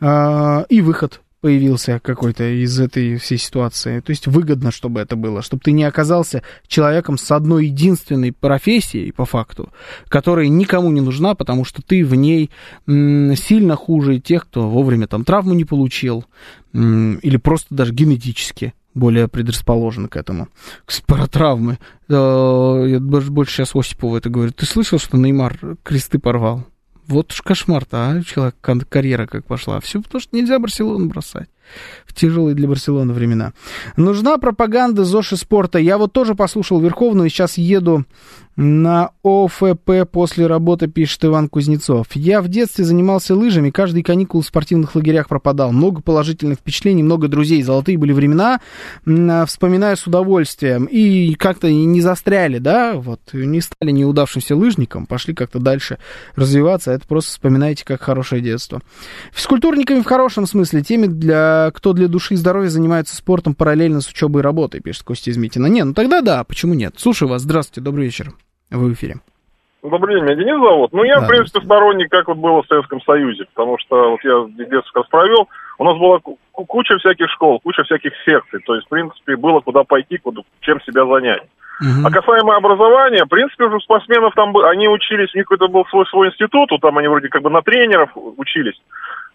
а, 0.00 0.64
и 0.68 0.80
выход 0.80 1.21
появился 1.42 2.00
какой-то 2.02 2.44
из 2.44 2.80
этой 2.80 3.16
всей 3.18 3.36
ситуации. 3.36 4.00
То 4.00 4.10
есть 4.10 4.28
выгодно, 4.28 4.70
чтобы 4.70 5.00
это 5.00 5.16
было, 5.16 5.42
чтобы 5.42 5.60
ты 5.62 5.72
не 5.72 5.82
оказался 5.84 6.42
человеком 6.68 7.18
с 7.18 7.30
одной 7.32 7.66
единственной 7.66 8.32
профессией, 8.32 9.12
по 9.12 9.26
факту, 9.26 9.70
которая 10.08 10.46
никому 10.46 10.90
не 10.92 11.00
нужна, 11.00 11.34
потому 11.34 11.64
что 11.64 11.82
ты 11.82 12.04
в 12.04 12.14
ней 12.14 12.50
сильно 12.86 13.76
хуже 13.76 14.20
тех, 14.20 14.44
кто 14.44 14.70
вовремя 14.70 15.08
там 15.08 15.24
травму 15.24 15.52
не 15.52 15.64
получил, 15.64 16.24
или 16.72 17.36
просто 17.36 17.74
даже 17.74 17.92
генетически 17.92 18.72
более 18.94 19.26
предрасположен 19.26 20.06
к 20.08 20.16
этому. 20.16 20.48
Кстати, 20.84 21.06
про 21.06 21.26
травмы. 21.26 21.78
Э, 22.08 22.84
я 22.86 23.00
больше 23.00 23.56
сейчас 23.56 23.74
Осипову 23.74 24.16
это 24.16 24.28
говорю. 24.28 24.52
Ты 24.52 24.66
слышал, 24.66 24.98
что 24.98 25.16
Неймар 25.16 25.58
кресты 25.82 26.18
порвал? 26.18 26.66
Вот 27.06 27.32
уж 27.32 27.42
кошмар-то, 27.42 28.10
а, 28.10 28.22
человек, 28.22 28.56
карьера 28.88 29.26
как 29.26 29.44
пошла. 29.44 29.80
Все 29.80 30.00
потому, 30.00 30.20
что 30.20 30.36
нельзя 30.36 30.58
Барселону 30.58 31.06
бросать 31.06 31.48
в 32.06 32.14
тяжелые 32.14 32.54
для 32.54 32.68
Барселоны 32.68 33.12
времена. 33.12 33.52
Нужна 33.96 34.38
пропаганда 34.38 35.04
ЗОЖ 35.04 35.32
и 35.32 35.36
спорта. 35.36 35.78
Я 35.78 35.98
вот 35.98 36.12
тоже 36.12 36.34
послушал 36.34 36.80
Верховную, 36.80 37.28
сейчас 37.28 37.58
еду 37.58 38.04
на 38.54 39.12
ОФП 39.24 40.10
после 40.10 40.46
работы, 40.46 40.86
пишет 40.86 41.24
Иван 41.24 41.48
Кузнецов. 41.48 42.08
Я 42.12 42.42
в 42.42 42.48
детстве 42.48 42.84
занимался 42.84 43.34
лыжами, 43.34 43.70
каждый 43.70 44.02
каникул 44.02 44.42
в 44.42 44.46
спортивных 44.46 44.94
лагерях 44.94 45.28
пропадал. 45.28 45.72
Много 45.72 46.02
положительных 46.02 46.58
впечатлений, 46.58 47.02
много 47.02 47.28
друзей. 47.28 47.62
Золотые 47.62 47.96
были 47.96 48.12
времена, 48.12 48.60
вспоминаю 49.46 49.96
с 49.96 50.06
удовольствием. 50.06 50.84
И 50.84 51.32
как-то 51.34 51.72
не 51.72 52.02
застряли, 52.02 52.58
да, 52.58 52.92
вот, 52.92 53.20
не 53.32 53.62
стали 53.62 53.90
неудавшимся 53.90 54.54
лыжником, 54.54 55.06
пошли 55.06 55.32
как-то 55.32 55.58
дальше 55.58 55.96
развиваться. 56.36 56.92
Это 56.92 57.06
просто 57.06 57.30
вспоминаете 57.30 57.86
как 57.86 58.02
хорошее 58.02 58.42
детство. 58.42 58.82
Физкультурниками 59.32 60.00
в 60.00 60.06
хорошем 60.06 60.46
смысле, 60.46 60.82
теми, 60.82 61.06
для, 61.06 61.61
кто 61.70 61.92
для 61.92 62.08
души 62.08 62.34
и 62.34 62.36
здоровья 62.36 62.68
занимается 62.68 63.16
спортом 63.16 63.54
параллельно 63.54 64.00
с 64.00 64.08
учебой 64.08 64.40
и 64.40 64.44
работой, 64.44 64.80
пишет 64.80 65.04
Костя 65.04 65.30
Измитина. 65.30 65.66
Не, 65.66 65.84
ну 65.84 65.94
тогда 65.94 66.20
да, 66.20 66.44
почему 66.44 66.74
нет? 66.74 66.94
Слушаю 66.96 67.28
вас, 67.28 67.42
здравствуйте, 67.42 67.80
добрый 67.80 68.06
вечер. 68.06 68.32
Вы 68.70 68.90
в 68.90 68.92
эфире. 68.94 69.16
Добрый 69.82 70.14
день, 70.14 70.24
меня 70.24 70.36
Денис 70.36 70.60
зовут. 70.62 70.92
Ну, 70.92 71.02
я, 71.02 71.18
да, 71.18 71.24
в 71.24 71.28
принципе, 71.28 71.60
сторонник, 71.60 72.08
как 72.08 72.28
вот 72.28 72.36
было 72.38 72.62
в 72.62 72.66
Советском 72.68 73.02
Союзе, 73.02 73.46
потому 73.52 73.78
что 73.78 74.12
вот 74.12 74.20
я 74.22 74.46
детство 74.66 75.02
как 75.02 75.10
провел, 75.10 75.48
у 75.78 75.84
нас 75.84 75.98
была 75.98 76.20
куча 76.52 76.98
всяких 76.98 77.28
школ, 77.30 77.58
куча 77.58 77.82
всяких 77.82 78.12
секций, 78.24 78.60
то 78.64 78.76
есть, 78.76 78.86
в 78.86 78.90
принципе, 78.90 79.36
было 79.36 79.58
куда 79.58 79.82
пойти, 79.82 80.18
куда, 80.18 80.42
чем 80.60 80.80
себя 80.82 81.04
занять. 81.04 81.42
Uh-huh. 81.82 82.06
А 82.06 82.10
касаемо 82.10 82.54
образования, 82.54 83.24
в 83.24 83.28
принципе, 83.28 83.64
уже 83.64 83.80
спортсменов 83.80 84.34
там, 84.36 84.56
они 84.58 84.86
учились, 84.88 85.34
у 85.34 85.38
них 85.38 85.48
какой-то 85.48 85.66
был 85.66 85.84
свой, 85.86 86.06
свой 86.06 86.28
институт, 86.28 86.70
вот 86.70 86.80
там 86.80 86.96
они 86.98 87.08
вроде 87.08 87.28
как 87.28 87.42
бы 87.42 87.50
на 87.50 87.62
тренеров 87.62 88.10
учились. 88.14 88.80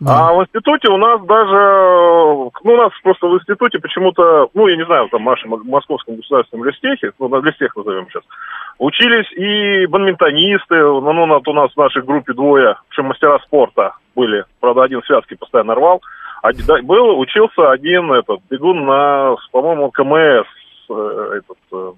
А 0.06 0.32
в 0.34 0.44
институте 0.44 0.90
у 0.90 0.98
нас 0.98 1.20
даже, 1.24 2.52
ну, 2.64 2.74
у 2.74 2.78
нас 2.78 2.92
просто 3.02 3.28
в 3.28 3.36
институте 3.36 3.80
почему-то, 3.80 4.48
ну, 4.54 4.68
я 4.68 4.78
не 4.78 4.86
знаю, 4.86 5.10
там, 5.10 5.24
в 5.24 5.26
нашем 5.26 5.60
Московском 5.66 6.18
государственном 6.18 6.68
листехе, 6.68 7.14
ну, 7.18 7.28
на 7.30 7.38
листех 7.38 7.76
назовем 7.76 8.08
сейчас, 8.10 8.24
учились 8.78 9.32
и 9.32 9.88
бадминтонисты, 9.88 10.76
ну, 10.76 11.14
ну, 11.14 11.26
вот 11.26 11.48
у 11.48 11.54
нас 11.54 11.72
в 11.72 11.78
нашей 11.78 12.04
группе 12.04 12.34
двое, 12.34 12.76
в 12.76 12.88
общем, 12.90 13.06
мастера 13.06 13.40
спорта 13.40 13.96
были, 14.16 14.46
правда, 14.60 14.84
один 14.84 15.02
связки 15.02 15.34
постоянно 15.34 15.74
рвал, 15.74 16.02
один, 16.44 16.66
да, 16.68 16.80
был, 16.84 17.20
учился 17.20 17.72
один 17.72 18.12
этот 18.12 18.42
бегун 18.52 18.86
на, 18.86 19.36
по-моему, 19.52 19.90
КМС, 19.90 20.46
э, 20.90 21.40
этот, 21.40 21.58
э, 21.72 21.92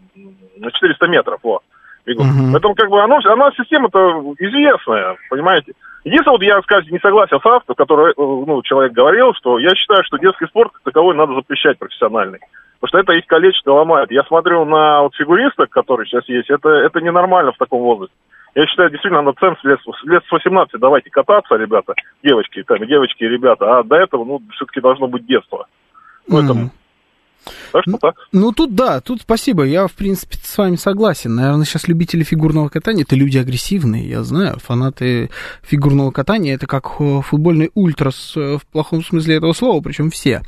на 0.58 0.72
400 0.72 1.08
метров, 1.08 1.40
вот, 1.44 1.64
бегун. 2.06 2.28
Uh-huh. 2.28 2.52
Поэтому, 2.54 2.76
как 2.76 2.90
бы, 2.90 3.02
оно, 3.02 3.20
она 3.26 3.52
система-то 3.58 4.34
известная, 4.40 5.18
понимаете. 5.30 5.74
Единственное, 6.04 6.38
вот 6.38 6.44
я, 6.44 6.62
скажем, 6.62 6.92
не 6.92 7.00
согласен 7.00 7.40
с 7.40 7.46
автором, 7.46 7.76
который, 7.76 8.12
э, 8.12 8.16
ну, 8.18 8.62
человек 8.62 8.94
говорил, 8.94 9.34
что 9.34 9.60
я 9.60 9.76
считаю, 9.76 10.04
что 10.06 10.18
детский 10.18 10.46
спорт 10.48 10.72
как 10.72 10.84
таковой 10.84 11.16
надо 11.16 11.36
запрещать 11.36 11.78
профессиональный. 11.78 12.40
Потому 12.80 12.88
что 12.90 13.00
это 13.00 13.14
их 13.14 13.26
калечит 13.26 13.68
и 13.68 13.70
ломает. 13.70 14.10
Я 14.10 14.24
смотрю 14.24 14.64
на 14.64 15.02
вот 15.02 15.16
фигуристок, 15.16 15.70
которые 15.70 16.08
сейчас 16.08 16.28
есть, 16.30 16.50
это, 16.50 16.70
это 16.70 17.02
ненормально 17.02 17.52
в 17.52 17.58
таком 17.58 17.82
возрасте. 17.82 18.16
Я 18.56 18.66
считаю, 18.66 18.90
действительно, 18.90 19.22
на 19.22 19.34
ценз 19.34 19.58
лет, 19.64 19.80
лет 20.04 20.24
с 20.26 20.32
18 20.32 20.80
давайте 20.80 21.10
кататься, 21.10 21.56
ребята, 21.56 21.94
девочки, 22.24 22.64
там, 22.64 22.80
девочки 22.88 23.24
и 23.24 23.28
ребята, 23.28 23.80
а 23.80 23.84
до 23.84 23.98
этого, 23.98 24.26
ну, 24.26 24.42
все-таки 24.56 24.82
должно 24.82 25.08
быть 25.08 25.26
детство. 25.26 25.68
Поэтому 26.28 26.66
mm-hmm. 26.66 26.79
Так 27.72 27.84
что 27.88 27.98
так. 27.98 28.16
Ну, 28.32 28.52
тут 28.52 28.76
да, 28.76 29.02
тут 29.02 29.22
спасибо. 29.22 29.64
Я, 29.64 29.88
в 29.88 29.94
принципе, 29.94 30.38
с 30.42 30.58
вами 30.58 30.76
согласен. 30.76 31.36
Наверное, 31.36 31.66
сейчас 31.66 31.88
любители 31.88 32.24
фигурного 32.24 32.70
катания 32.70 33.04
это 33.04 33.16
люди 33.16 33.38
агрессивные, 33.38 34.08
я 34.08 34.24
знаю. 34.24 34.58
Фанаты 34.60 35.30
фигурного 35.62 36.12
катания 36.12 36.56
это 36.56 36.68
как 36.68 36.90
э, 37.00 37.22
футбольный 37.22 37.72
ультрас 37.74 38.34
э, 38.36 38.58
в 38.58 38.66
плохом 38.66 39.04
смысле 39.04 39.36
этого 39.36 39.54
слова, 39.54 39.82
причем 39.82 40.10
все, 40.10 40.42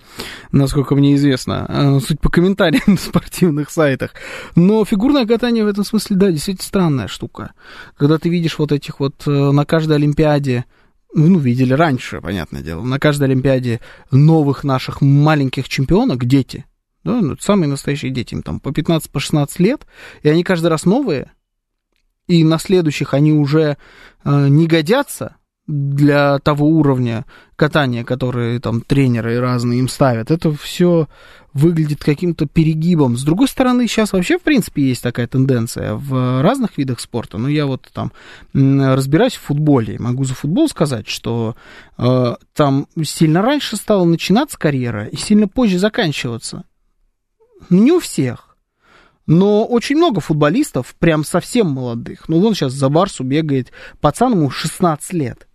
насколько 0.52 0.96
мне 0.96 1.16
известно. 1.16 1.66
Э, 1.70 2.00
суть 2.00 2.20
по 2.20 2.30
комментариям 2.30 2.84
на 2.88 2.98
спортивных 2.98 3.70
сайтах. 3.70 4.12
Но 4.56 4.84
фигурное 4.86 5.26
катание 5.26 5.64
в 5.64 5.68
этом 5.68 5.84
смысле, 5.84 6.16
да, 6.16 6.32
действительно 6.32 6.66
странная 6.66 7.08
штука. 7.08 7.54
Когда 7.98 8.18
ты 8.18 8.30
видишь 8.30 8.58
вот 8.60 8.72
этих 8.72 9.00
вот 9.00 9.26
на 9.26 9.66
каждой 9.66 9.98
Олимпиаде 9.98 10.66
ну, 11.14 11.40
видели 11.40 11.74
раньше, 11.74 12.22
понятное 12.22 12.62
дело, 12.62 12.84
на 12.84 13.00
каждой 13.00 13.26
Олимпиаде 13.26 13.82
новых 14.12 14.64
наших 14.64 15.02
маленьких 15.02 15.68
чемпионок, 15.68 16.26
дети, 16.26 16.66
да, 17.04 17.22
ну, 17.22 17.36
самые 17.40 17.68
настоящие 17.68 18.12
дети, 18.12 18.34
им 18.34 18.44
там 18.44 18.60
по 18.60 18.70
15-16 18.70 19.10
по 19.12 19.62
лет, 19.62 19.88
и 20.24 20.30
они 20.30 20.44
каждый 20.44 20.68
раз 20.68 20.86
новые, 20.86 21.32
и 22.28 22.44
на 22.44 22.60
следующих 22.60 23.14
они 23.14 23.34
уже 23.34 23.78
э, 24.24 24.48
не 24.48 24.68
годятся 24.68 25.36
для 25.68 26.40
того 26.40 26.68
уровня 26.68 27.26
катания, 27.56 28.04
которые 28.04 28.60
там 28.60 28.82
тренеры 28.82 29.40
разные 29.40 29.80
им 29.80 29.88
ставят. 29.88 30.32
Это 30.32 30.52
все 30.52 31.08
выглядит 31.54 32.04
каким-то 32.04 32.46
перегибом. 32.46 33.18
С 33.18 33.24
другой 33.24 33.48
стороны, 33.48 33.88
сейчас 33.88 34.14
вообще, 34.14 34.38
в 34.38 34.42
принципе, 34.42 34.84
есть 34.84 35.04
такая 35.04 35.28
тенденция 35.28 35.94
в 35.94 36.42
разных 36.42 36.78
видах 36.78 37.00
спорта. 37.00 37.38
Ну, 37.38 37.48
я 37.48 37.66
вот 37.66 37.88
там 37.94 38.12
разбираюсь 38.54 39.36
в 39.36 39.42
футболе, 39.42 40.00
могу 40.00 40.24
за 40.24 40.34
футбол 40.34 40.68
сказать, 40.70 41.08
что 41.08 41.56
э, 41.98 42.36
там 42.54 42.88
сильно 43.04 43.42
раньше 43.42 43.76
стала 43.76 44.06
начинаться 44.06 44.58
карьера 44.58 45.06
и 45.06 45.18
сильно 45.18 45.48
позже 45.48 45.78
заканчиваться. 45.78 46.64
Не 47.70 47.92
у 47.92 48.00
всех. 48.00 48.58
Но 49.28 49.66
очень 49.66 49.98
много 49.98 50.20
футболистов, 50.20 50.96
прям 51.00 51.24
совсем 51.24 51.68
молодых. 51.68 52.28
Ну, 52.28 52.40
вон 52.40 52.54
сейчас 52.54 52.74
за 52.74 52.90
Барсу 52.90 53.24
бегает 53.24 53.72
пацан, 54.00 54.34
ему 54.34 54.50
16 54.50 55.14
лет. 55.14 55.48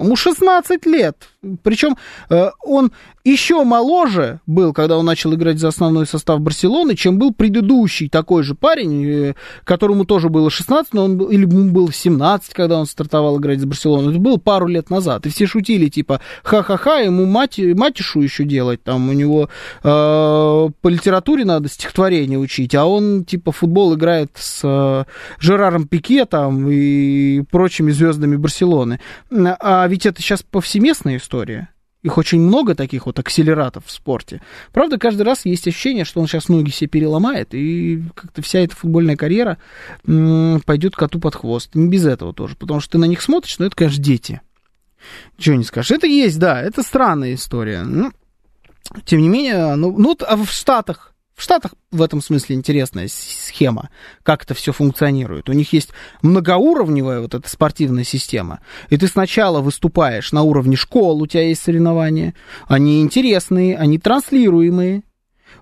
Ему 0.00 0.16
16 0.16 0.86
лет. 0.86 1.16
Причем 1.62 1.96
э, 2.28 2.50
он 2.64 2.92
еще 3.24 3.64
моложе 3.64 4.40
был, 4.46 4.72
когда 4.72 4.96
он 4.96 5.04
начал 5.04 5.34
играть 5.34 5.58
за 5.58 5.68
основной 5.68 6.06
состав 6.06 6.40
Барселоны, 6.40 6.94
чем 6.96 7.18
был 7.18 7.32
предыдущий 7.32 8.08
такой 8.08 8.42
же 8.42 8.54
парень, 8.54 9.06
э, 9.06 9.34
которому 9.64 10.04
тоже 10.04 10.28
было 10.28 10.50
16, 10.50 10.94
но 10.94 11.04
он 11.04 11.18
был, 11.18 11.26
или 11.28 11.42
ему 11.42 11.70
было 11.70 11.92
17, 11.92 12.54
когда 12.54 12.78
он 12.78 12.86
стартовал 12.86 13.38
играть 13.38 13.60
за 13.60 13.66
Барселону. 13.66 14.10
Это 14.10 14.18
было 14.18 14.38
пару 14.38 14.66
лет 14.66 14.90
назад. 14.90 15.26
И 15.26 15.28
все 15.28 15.46
шутили, 15.46 15.88
типа, 15.88 16.20
ха-ха-ха, 16.42 16.98
ему 16.98 17.26
мать, 17.26 17.58
матишу 17.58 18.20
еще 18.20 18.44
делать, 18.44 18.82
там 18.82 19.10
у 19.10 19.12
него 19.12 19.50
э, 19.82 20.68
по 20.80 20.88
литературе 20.88 21.44
надо 21.44 21.68
стихотворение 21.68 22.38
учить, 22.38 22.74
а 22.74 22.86
он, 22.86 23.24
типа, 23.24 23.52
футбол 23.52 23.94
играет 23.94 24.30
с 24.34 24.60
э, 24.64 25.04
Жераром 25.38 25.86
Пике 25.86 26.24
там 26.24 26.68
и 26.70 27.42
прочими 27.50 27.90
звездами 27.90 28.36
Барселоны. 28.36 29.00
А 29.30 29.86
ведь 29.90 30.06
это 30.06 30.22
сейчас 30.22 30.42
повсеместная 30.42 31.18
история. 31.18 31.68
Их 32.02 32.16
очень 32.16 32.40
много 32.40 32.74
таких 32.74 33.04
вот 33.04 33.18
акселератов 33.18 33.84
в 33.84 33.90
спорте. 33.90 34.40
Правда, 34.72 34.96
каждый 34.96 35.22
раз 35.22 35.44
есть 35.44 35.68
ощущение, 35.68 36.06
что 36.06 36.20
он 36.20 36.26
сейчас 36.26 36.48
ноги 36.48 36.70
себе 36.70 36.88
переломает, 36.88 37.52
и 37.52 38.02
как-то 38.14 38.40
вся 38.40 38.60
эта 38.60 38.74
футбольная 38.74 39.16
карьера 39.16 39.58
пойдет 40.64 40.96
коту 40.96 41.20
под 41.20 41.34
хвост. 41.34 41.74
Не 41.74 41.88
без 41.88 42.06
этого 42.06 42.32
тоже, 42.32 42.56
потому 42.56 42.80
что 42.80 42.92
ты 42.92 42.98
на 42.98 43.04
них 43.04 43.20
смотришь, 43.20 43.58
но 43.58 43.66
это, 43.66 43.76
конечно, 43.76 44.02
дети. 44.02 44.40
Ничего 45.36 45.56
не 45.56 45.64
скажешь. 45.64 45.90
Это 45.90 46.06
есть, 46.06 46.38
да, 46.38 46.62
это 46.62 46.82
странная 46.82 47.34
история. 47.34 47.82
Ну, 47.82 48.12
тем 49.04 49.20
не 49.20 49.28
менее, 49.28 49.74
ну, 49.74 49.94
ну 49.96 50.16
а 50.26 50.36
в 50.36 50.50
Штатах 50.50 51.09
в 51.40 51.42
Штатах 51.42 51.72
в 51.90 52.02
этом 52.02 52.20
смысле 52.20 52.54
интересная 52.56 53.08
схема, 53.08 53.88
как 54.22 54.44
это 54.44 54.52
все 54.52 54.72
функционирует. 54.72 55.48
У 55.48 55.54
них 55.54 55.72
есть 55.72 55.88
многоуровневая 56.20 57.20
вот 57.20 57.34
эта 57.34 57.48
спортивная 57.48 58.04
система. 58.04 58.60
И 58.90 58.98
ты 58.98 59.06
сначала 59.06 59.62
выступаешь 59.62 60.32
на 60.32 60.42
уровне 60.42 60.76
школ, 60.76 61.22
у 61.22 61.26
тебя 61.26 61.44
есть 61.44 61.62
соревнования. 61.62 62.34
Они 62.68 63.00
интересные, 63.00 63.78
они 63.78 63.98
транслируемые. 63.98 65.02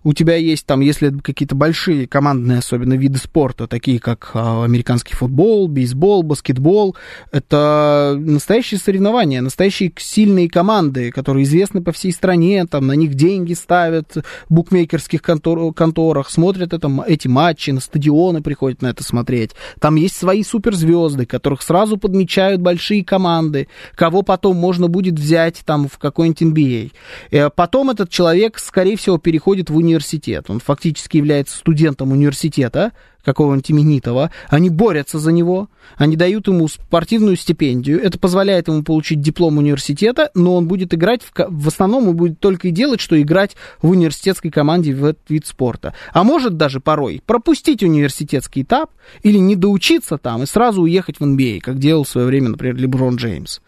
У 0.04 0.12
тебя 0.12 0.36
есть 0.36 0.66
там, 0.66 0.80
если 0.80 1.10
какие-то 1.10 1.54
большие 1.54 2.06
командные, 2.06 2.58
особенно 2.58 2.94
виды 2.94 3.18
спорта, 3.18 3.66
такие 3.66 3.98
как 3.98 4.30
а, 4.34 4.64
американский 4.64 5.14
футбол, 5.14 5.68
бейсбол, 5.68 6.22
баскетбол, 6.22 6.96
это 7.32 8.16
настоящие 8.18 8.78
соревнования, 8.78 9.40
настоящие 9.40 9.92
сильные 9.96 10.48
команды, 10.48 11.10
которые 11.10 11.44
известны 11.44 11.82
по 11.82 11.92
всей 11.92 12.12
стране, 12.12 12.66
там 12.66 12.86
на 12.86 12.92
них 12.92 13.14
деньги 13.14 13.54
ставят 13.54 14.16
в 14.48 14.54
букмекерских 14.54 15.22
контор, 15.22 15.72
конторах, 15.74 16.30
смотрят 16.30 16.72
это, 16.72 16.90
эти 17.06 17.28
матчи, 17.28 17.70
на 17.70 17.80
стадионы 17.80 18.42
приходят 18.42 18.82
на 18.82 18.88
это 18.88 19.02
смотреть. 19.02 19.52
Там 19.80 19.96
есть 19.96 20.16
свои 20.16 20.42
суперзвезды, 20.42 21.26
которых 21.26 21.62
сразу 21.62 21.96
подмечают 21.96 22.60
большие 22.60 23.04
команды, 23.04 23.68
кого 23.94 24.22
потом 24.22 24.56
можно 24.56 24.88
будет 24.88 25.18
взять 25.18 25.62
там 25.64 25.88
в 25.88 25.98
какой-нибудь 25.98 26.42
NBA. 26.42 26.92
Э, 27.30 27.50
потом 27.50 27.90
этот 27.90 28.10
человек, 28.10 28.58
скорее 28.58 28.96
всего, 28.96 29.18
переходит 29.18 29.70
в 29.70 29.77
университет. 29.78 30.46
Он 30.48 30.60
фактически 30.60 31.16
является 31.16 31.56
студентом 31.56 32.12
университета, 32.12 32.92
какого-нибудь 33.28 33.70
именитого, 33.70 34.30
они 34.48 34.70
борются 34.70 35.18
за 35.18 35.32
него, 35.32 35.68
они 35.96 36.16
дают 36.16 36.48
ему 36.48 36.66
спортивную 36.66 37.36
стипендию, 37.36 38.00
это 38.02 38.18
позволяет 38.18 38.68
ему 38.68 38.82
получить 38.82 39.20
диплом 39.20 39.58
университета, 39.58 40.30
но 40.34 40.56
он 40.56 40.66
будет 40.66 40.94
играть, 40.94 41.22
в, 41.22 41.32
в 41.36 41.68
основном 41.68 42.08
он 42.08 42.16
будет 42.16 42.40
только 42.40 42.68
и 42.68 42.70
делать, 42.70 43.00
что 43.00 43.20
играть 43.20 43.54
в 43.82 43.90
университетской 43.90 44.50
команде 44.50 44.94
в 44.94 45.04
этот 45.04 45.28
вид 45.28 45.46
спорта. 45.46 45.94
А 46.12 46.24
может 46.24 46.56
даже 46.56 46.80
порой 46.80 47.20
пропустить 47.26 47.82
университетский 47.82 48.62
этап 48.62 48.92
или 49.22 49.38
не 49.38 49.56
доучиться 49.56 50.16
там 50.16 50.42
и 50.42 50.46
сразу 50.46 50.82
уехать 50.82 51.20
в 51.20 51.24
NBA, 51.24 51.60
как 51.60 51.78
делал 51.78 52.04
в 52.04 52.08
свое 52.08 52.26
время, 52.26 52.50
например, 52.50 52.76
Леброн 52.76 53.16
Джеймс. 53.16 53.60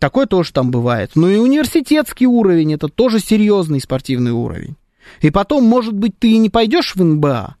Такое 0.00 0.26
тоже 0.26 0.52
там 0.52 0.70
бывает. 0.70 1.12
Ну 1.14 1.28
и 1.28 1.36
университетский 1.36 2.26
уровень, 2.26 2.74
это 2.74 2.88
тоже 2.88 3.20
серьезный 3.20 3.80
спортивный 3.80 4.32
уровень. 4.32 4.76
И 5.20 5.30
потом, 5.30 5.64
может 5.64 5.94
быть, 5.94 6.18
ты 6.18 6.32
и 6.32 6.38
не 6.38 6.50
пойдешь 6.50 6.94
в 6.94 7.02
НБА, 7.02 7.56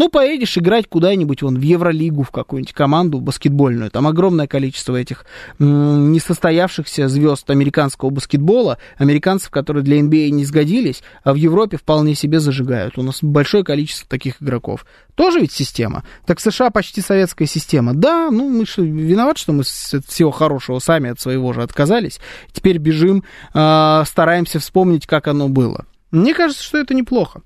ну, 0.00 0.08
поедешь 0.08 0.56
играть 0.56 0.88
куда-нибудь, 0.88 1.42
вон, 1.42 1.58
в 1.58 1.60
Евролигу, 1.60 2.22
в 2.22 2.30
какую-нибудь 2.30 2.72
команду 2.72 3.20
баскетбольную. 3.20 3.90
Там 3.90 4.06
огромное 4.06 4.46
количество 4.46 4.96
этих 4.96 5.26
несостоявшихся 5.58 7.06
звезд 7.06 7.50
американского 7.50 8.08
баскетбола, 8.08 8.78
американцев, 8.96 9.50
которые 9.50 9.82
для 9.82 10.00
NBA 10.00 10.30
не 10.30 10.46
сгодились, 10.46 11.02
а 11.22 11.34
в 11.34 11.36
Европе 11.36 11.76
вполне 11.76 12.14
себе 12.14 12.40
зажигают. 12.40 12.96
У 12.96 13.02
нас 13.02 13.18
большое 13.20 13.62
количество 13.62 14.08
таких 14.08 14.40
игроков. 14.40 14.86
Тоже 15.16 15.40
ведь 15.40 15.52
система. 15.52 16.04
Так 16.24 16.40
США 16.40 16.70
почти 16.70 17.02
советская 17.02 17.46
система. 17.46 17.92
Да, 17.92 18.30
ну, 18.30 18.48
мы 18.48 18.64
что, 18.64 18.80
виноваты, 18.80 19.40
что 19.40 19.52
мы 19.52 19.64
от 19.64 20.06
всего 20.06 20.30
хорошего 20.30 20.78
сами 20.78 21.10
от 21.10 21.20
своего 21.20 21.52
же 21.52 21.62
отказались. 21.62 22.20
Теперь 22.52 22.78
бежим, 22.78 23.22
э, 23.52 24.02
стараемся 24.06 24.60
вспомнить, 24.60 25.06
как 25.06 25.28
оно 25.28 25.50
было. 25.50 25.84
Мне 26.10 26.34
кажется, 26.34 26.62
что 26.62 26.78
это 26.78 26.92
неплохо. 26.92 27.42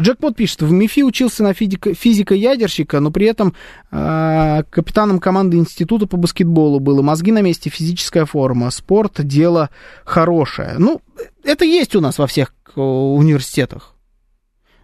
Джекпот 0.00 0.34
пишет, 0.34 0.62
в 0.62 0.72
МИФИ 0.72 1.02
учился 1.02 1.44
на 1.44 1.54
физика, 1.54 1.94
физика-ядерщика, 1.94 2.98
но 2.98 3.12
при 3.12 3.26
этом 3.26 3.54
э, 3.92 4.62
капитаном 4.70 5.20
команды 5.20 5.56
института 5.56 6.06
по 6.06 6.16
баскетболу 6.16 6.80
было. 6.80 7.00
Мозги 7.00 7.30
на 7.30 7.42
месте, 7.42 7.70
физическая 7.70 8.24
форма, 8.24 8.70
спорт, 8.70 9.24
дело 9.24 9.70
хорошее. 10.04 10.74
Ну, 10.78 11.00
это 11.44 11.64
есть 11.64 11.94
у 11.94 12.00
нас 12.00 12.18
во 12.18 12.26
всех 12.26 12.54
э, 12.74 12.80
университетах. 12.80 13.94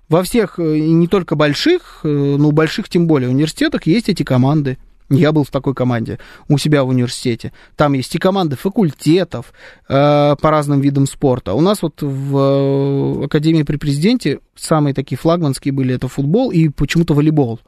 Во 0.09 0.23
всех, 0.23 0.59
э, 0.59 0.79
не 0.79 1.09
только 1.09 1.35
больших, 1.35 2.01
э, 2.05 2.09
но 2.09 2.53
больших 2.53 2.89
тем 2.89 3.09
более 3.09 3.31
университетах 3.31 3.87
есть 3.87 4.09
эти 4.09 4.23
команды. 4.23 4.79
Я 5.11 5.33
был 5.33 5.45
в 5.45 5.51
такой 5.51 5.75
команде 5.75 6.19
у 6.49 6.57
себя 6.57 6.83
в 6.83 6.89
университете. 6.89 7.53
Там 7.77 7.93
есть 7.93 8.15
и 8.15 8.19
команды 8.19 8.57
факультетов 8.57 9.53
э, 9.89 10.37
по 10.41 10.51
разным 10.51 10.81
видам 10.81 11.07
спорта. 11.07 11.53
У 11.53 11.61
нас 11.61 11.83
вот 11.83 12.01
в 12.01 12.37
э, 12.37 13.25
Академии 13.27 13.65
при 13.65 13.77
президенте 13.77 14.41
самые 14.55 14.95
такие 14.95 15.19
флагманские 15.19 15.73
были 15.73 15.95
это 15.95 16.09
футбол 16.09 16.51
и 16.51 16.69
почему-то 16.69 17.13
волейбол. 17.15 17.61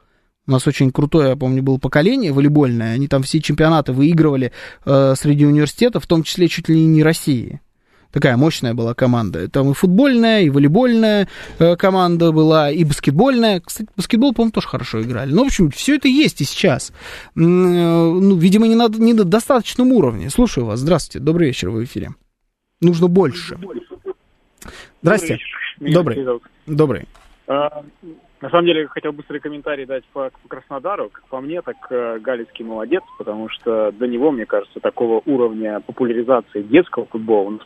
У 0.47 0.51
нас 0.51 0.67
очень 0.67 0.93
крутое, 0.93 1.31
я 1.31 1.37
помню, 1.37 1.63
было 1.63 1.77
поколение 1.77 2.33
волейбольное. 2.33 2.95
Они 2.95 3.09
там 3.09 3.23
все 3.23 3.41
чемпионаты 3.41 3.93
выигрывали 3.93 4.53
э, 4.85 5.15
среди 5.19 5.45
университетов, 5.45 6.05
в 6.05 6.07
том 6.07 6.23
числе 6.23 6.49
чуть 6.49 6.69
ли 6.69 6.83
не 6.85 7.03
России 7.03 7.61
такая 8.17 8.39
мощная 8.39 8.73
была 8.73 8.95
команда. 8.95 9.47
Там 9.51 9.73
и 9.73 9.75
футбольная, 9.75 10.41
и 10.41 10.49
волейбольная 10.49 11.29
э, 11.59 11.77
команда 11.77 12.33
была, 12.33 12.71
и 12.71 12.83
баскетбольная. 12.83 13.61
Кстати, 13.61 13.91
баскетбол, 13.95 14.33
по-моему, 14.33 14.53
тоже 14.53 14.69
хорошо 14.69 15.03
играли. 15.03 15.31
Ну, 15.31 15.45
в 15.45 15.49
общем, 15.49 15.71
все 15.71 15.97
это 15.97 16.09
есть 16.09 16.41
и 16.41 16.45
сейчас. 16.45 16.93
Э, 16.93 17.41
ну, 17.41 18.35
видимо, 18.37 18.67
не, 18.69 18.75
надо, 18.75 19.03
не 19.03 19.13
на 19.13 19.25
достаточном 19.25 19.93
уровне. 19.93 20.31
Слушаю 20.31 20.65
вас. 20.65 20.81
Здравствуйте. 20.81 21.23
Добрый 21.23 21.49
вечер, 21.49 21.69
вы 21.69 21.83
в 21.83 21.85
эфире. 21.85 22.15
Нужно 22.81 23.09
больше. 23.09 23.59
Здрасте. 25.03 25.39
Добрый. 25.79 26.25
Добрый. 26.25 26.41
Добрый. 26.67 27.09
А, 27.49 27.85
на 28.41 28.49
самом 28.49 28.65
деле, 28.65 28.87
хотел 28.87 29.13
быстрый 29.13 29.41
комментарий 29.41 29.85
дать 29.85 30.05
по, 30.15 30.31
по 30.31 30.49
Краснодару. 30.49 31.11
Как 31.11 31.25
по 31.25 31.43
мне, 31.43 31.61
так 31.61 31.77
э, 31.91 32.19
Галицкий 32.21 32.65
молодец, 32.65 33.03
потому 33.19 33.51
что 33.51 33.93
до 33.93 34.07
него, 34.07 34.31
мне 34.31 34.47
кажется, 34.47 34.81
такого 34.81 35.21
уровня 35.27 35.81
популяризации 35.81 36.63
детского 36.63 37.05
футбола, 37.05 37.59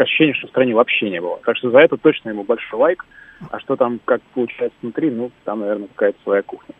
ощущение, 0.00 0.34
что 0.34 0.46
в 0.46 0.50
стране 0.50 0.74
вообще 0.74 1.10
не 1.10 1.20
было. 1.20 1.38
Так 1.44 1.56
что 1.56 1.70
за 1.70 1.78
это 1.78 1.96
точно 1.96 2.30
ему 2.30 2.44
большой 2.44 2.78
лайк. 2.78 3.04
А 3.50 3.58
что 3.58 3.76
там, 3.76 3.98
как 4.04 4.22
получается 4.34 4.76
внутри, 4.82 5.10
ну, 5.10 5.30
там, 5.44 5.60
наверное, 5.60 5.88
какая-то 5.88 6.18
своя 6.22 6.42
кухня. 6.42 6.74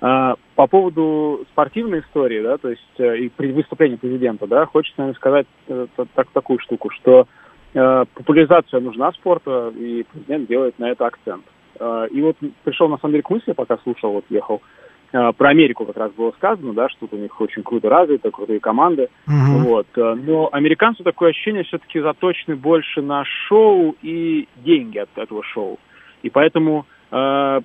А, 0.00 0.36
по 0.54 0.66
поводу 0.66 1.44
спортивной 1.52 2.00
истории, 2.00 2.42
да, 2.42 2.56
то 2.56 2.70
есть 2.70 2.82
э, 2.98 3.18
и 3.18 3.28
при 3.28 3.52
выступлении 3.52 3.96
президента, 3.96 4.46
да, 4.46 4.64
хочется, 4.64 4.98
наверное, 4.98 5.18
сказать 5.18 5.46
э, 5.68 5.86
так, 6.14 6.30
такую 6.30 6.58
штуку, 6.60 6.90
что 6.90 7.26
э, 7.74 8.04
популяризация 8.14 8.80
нужна 8.80 9.12
спорта, 9.12 9.72
и 9.76 10.06
президент 10.10 10.48
делает 10.48 10.78
на 10.78 10.90
это 10.90 11.06
акцент. 11.06 11.44
Э, 11.78 12.06
и 12.10 12.22
вот 12.22 12.36
пришел, 12.64 12.88
на 12.88 12.96
самом 12.98 13.12
деле, 13.12 13.24
к 13.24 13.30
мысли, 13.30 13.52
пока 13.52 13.76
слушал, 13.78 14.12
вот 14.12 14.24
ехал, 14.30 14.62
э, 14.62 14.79
про 15.10 15.48
Америку 15.48 15.84
как 15.86 15.96
раз 15.96 16.12
было 16.12 16.32
сказано, 16.32 16.72
да, 16.72 16.88
что 16.88 17.08
у 17.10 17.16
них 17.16 17.40
очень 17.40 17.62
круто 17.62 17.88
развито, 17.88 18.30
крутые 18.30 18.60
команды. 18.60 19.08
Uh-huh. 19.26 19.58
Вот. 19.64 19.86
Э, 19.96 20.14
но 20.14 20.48
американцы 20.52 21.02
такое 21.02 21.30
ощущение 21.30 21.64
все-таки 21.64 22.00
заточены 22.00 22.56
больше 22.56 23.02
на 23.02 23.24
шоу 23.48 23.96
и 24.02 24.46
деньги 24.56 24.98
от 24.98 25.10
этого 25.16 25.42
шоу. 25.42 25.78
И 26.22 26.30
поэтому 26.30 26.86
э, 27.10 27.60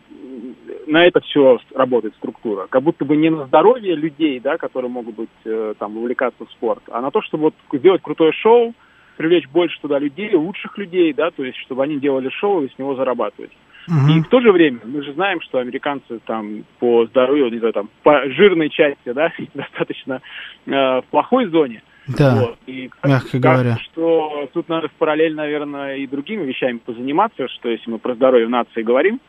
на 0.87 1.05
это 1.05 1.19
все 1.21 1.59
работает 1.73 2.15
структура. 2.15 2.67
Как 2.67 2.81
будто 2.81 3.05
бы 3.05 3.15
не 3.15 3.29
на 3.29 3.45
здоровье 3.45 3.95
людей, 3.95 4.39
да, 4.39 4.57
которые 4.57 4.89
могут 4.89 5.15
быть 5.15 5.29
э, 5.45 5.73
там 5.77 5.97
увлекаться 5.97 6.45
в 6.45 6.51
спорт, 6.51 6.83
а 6.89 7.01
на 7.01 7.11
то, 7.11 7.21
чтобы 7.21 7.45
вот 7.45 7.55
сделать 7.73 8.01
крутое 8.01 8.31
шоу, 8.31 8.73
привлечь 9.17 9.47
больше 9.49 9.79
туда 9.81 9.99
людей, 9.99 10.33
лучших 10.33 10.77
людей, 10.77 11.13
да, 11.13 11.31
то 11.31 11.43
есть 11.43 11.57
чтобы 11.59 11.83
они 11.83 11.99
делали 11.99 12.29
шоу 12.29 12.63
и 12.63 12.69
с 12.69 12.77
него 12.77 12.95
зарабатывать. 12.95 13.51
Угу. 13.87 14.11
И 14.11 14.21
в 14.21 14.27
то 14.27 14.41
же 14.41 14.51
время 14.51 14.79
мы 14.83 15.03
же 15.03 15.13
знаем, 15.13 15.41
что 15.41 15.59
американцы 15.59 16.19
там 16.25 16.63
по 16.79 17.05
здоровью, 17.05 17.51
не 17.51 17.59
знаю, 17.59 17.73
там 17.73 17.89
по 18.03 18.29
жирной 18.29 18.69
части, 18.69 19.11
да, 19.13 19.31
достаточно 19.53 20.21
э, 20.65 20.71
в 20.71 21.03
плохой 21.11 21.47
зоне. 21.47 21.81
Да, 22.07 22.35
вот. 22.35 22.57
и 22.67 22.89
мягко 23.03 23.39
говоря. 23.39 23.77
что 23.77 24.47
тут 24.53 24.69
надо 24.69 24.89
параллельно, 24.99 25.41
наверное, 25.41 25.95
и 25.95 26.05
другими 26.05 26.43
вещами 26.43 26.77
позаниматься, 26.77 27.47
что 27.47 27.69
если 27.69 27.89
мы 27.89 27.97
про 27.97 28.13
здоровье 28.13 28.47
нации 28.47 28.83
говорим, 28.83 29.19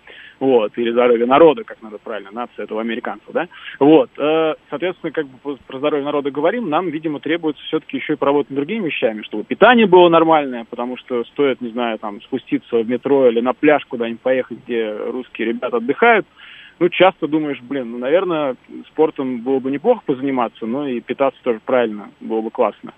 вот, 0.41 0.73
или 0.77 0.91
здоровье 0.91 1.27
народа, 1.27 1.65
как 1.65 1.83
надо 1.83 1.99
правильно, 1.99 2.31
нация 2.33 2.65
этого 2.65 2.81
американцев, 2.81 3.29
да, 3.33 3.49
вот, 3.79 4.11
э, 4.19 4.55
соответственно, 4.71 5.13
как 5.13 5.27
бы 5.27 5.57
про 5.67 5.79
здоровье 5.79 6.05
народа 6.05 6.31
говорим, 6.31 6.69
нам, 6.69 6.91
видимо, 6.91 7.21
требуется 7.21 7.63
все-таки 7.65 7.97
еще 7.97 8.15
и 8.15 8.17
поработать 8.17 8.51
над 8.51 8.57
другими 8.57 8.87
вещами, 8.87 9.23
чтобы 9.23 9.45
питание 9.45 9.87
было 9.87 10.09
нормальное, 10.09 10.65
потому 10.69 10.97
что 10.97 11.25
стоит, 11.25 11.61
не 11.61 11.71
знаю, 11.71 11.99
там, 11.99 12.21
спуститься 12.23 12.77
в 12.77 12.89
метро 12.89 13.29
или 13.29 13.41
на 13.41 13.53
пляж 13.53 13.85
куда-нибудь 13.87 14.21
поехать, 14.21 14.59
где 14.67 14.95
русские 14.95 15.49
ребята 15.49 15.79
отдыхают, 15.79 16.27
ну, 16.79 16.89
часто 16.91 17.27
думаешь, 17.27 17.61
блин, 17.63 17.93
ну, 17.93 17.99
наверное, 17.99 18.57
спортом 18.89 19.41
было 19.41 19.61
бы 19.61 19.71
неплохо 19.71 20.03
позаниматься, 20.05 20.67
но 20.67 20.87
и 20.87 21.01
питаться 21.01 21.41
тоже 21.43 21.61
правильно 21.65 22.11
было 22.21 22.43
бы 22.43 22.51
классно. 22.51 22.93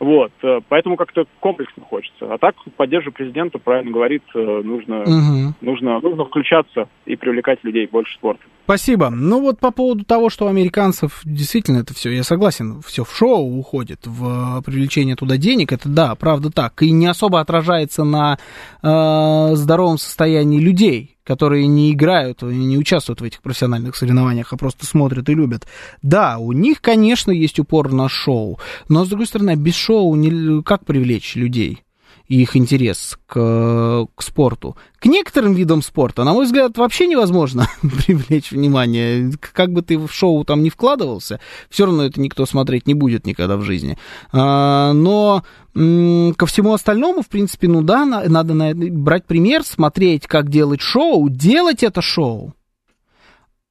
Вот, 0.00 0.32
э, 0.42 0.60
поэтому 0.68 0.96
как-то 0.96 1.24
комплексно 1.40 1.84
хочется. 1.84 2.32
А 2.32 2.38
так 2.38 2.56
поддерживаю 2.76 3.14
президента, 3.14 3.58
правильно 3.58 3.92
говорит, 3.92 4.22
э, 4.34 4.38
нужно, 4.38 5.02
угу. 5.02 5.54
нужно, 5.60 6.00
нужно 6.00 6.24
включаться 6.24 6.88
и 7.06 7.16
привлекать 7.16 7.62
людей 7.62 7.86
больше 7.86 8.14
спорта. 8.14 8.42
Спасибо. 8.64 9.10
Ну 9.10 9.40
вот 9.40 9.60
по 9.60 9.70
поводу 9.70 10.04
того, 10.04 10.30
что 10.30 10.46
у 10.46 10.48
американцев 10.48 11.20
действительно 11.24 11.78
это 11.78 11.94
все, 11.94 12.10
я 12.10 12.24
согласен, 12.24 12.80
все 12.82 13.04
в 13.04 13.14
шоу 13.14 13.58
уходит, 13.58 14.00
в 14.06 14.62
привлечение 14.62 15.16
туда 15.16 15.36
денег, 15.36 15.72
это 15.72 15.88
да, 15.88 16.14
правда 16.16 16.50
так, 16.50 16.82
и 16.82 16.90
не 16.90 17.06
особо 17.06 17.40
отражается 17.40 18.04
на 18.04 18.38
э, 18.82 19.54
здоровом 19.54 19.98
состоянии 19.98 20.58
людей, 20.58 21.13
которые 21.24 21.66
не 21.66 21.92
играют, 21.92 22.42
не 22.42 22.78
участвуют 22.78 23.20
в 23.20 23.24
этих 23.24 23.42
профессиональных 23.42 23.96
соревнованиях, 23.96 24.52
а 24.52 24.56
просто 24.56 24.86
смотрят 24.86 25.28
и 25.28 25.34
любят. 25.34 25.66
Да, 26.02 26.38
у 26.38 26.52
них, 26.52 26.80
конечно, 26.80 27.30
есть 27.30 27.58
упор 27.58 27.92
на 27.92 28.08
шоу, 28.08 28.58
но, 28.88 29.04
с 29.04 29.08
другой 29.08 29.26
стороны, 29.26 29.56
без 29.56 29.74
шоу 29.74 30.14
не, 30.14 30.62
как 30.62 30.84
привлечь 30.84 31.34
людей? 31.34 31.83
И 32.28 32.40
их 32.40 32.56
интерес 32.56 33.18
к, 33.26 34.06
к 34.14 34.22
спорту. 34.22 34.76
К 34.98 35.06
некоторым 35.06 35.54
видам 35.54 35.82
спорта, 35.82 36.24
на 36.24 36.32
мой 36.32 36.46
взгляд, 36.46 36.78
вообще 36.78 37.06
невозможно 37.06 37.68
привлечь 37.82 38.50
внимание. 38.50 39.30
Как 39.40 39.72
бы 39.72 39.82
ты 39.82 39.98
в 39.98 40.10
шоу 40.10 40.44
там 40.44 40.62
не 40.62 40.70
вкладывался, 40.70 41.40
все 41.68 41.86
равно 41.86 42.04
это 42.04 42.20
никто 42.20 42.46
смотреть 42.46 42.86
не 42.86 42.94
будет 42.94 43.26
никогда 43.26 43.56
в 43.56 43.62
жизни. 43.62 43.98
А, 44.32 44.92
но 44.92 45.44
ко 45.74 46.46
всему 46.46 46.72
остальному, 46.72 47.22
в 47.22 47.28
принципе, 47.28 47.68
ну 47.68 47.82
да, 47.82 48.04
надо 48.04 48.74
брать 48.74 49.26
пример, 49.26 49.64
смотреть, 49.64 50.26
как 50.26 50.48
делать 50.48 50.80
шоу, 50.80 51.28
делать 51.28 51.82
это 51.82 52.00
шоу. 52.00 52.54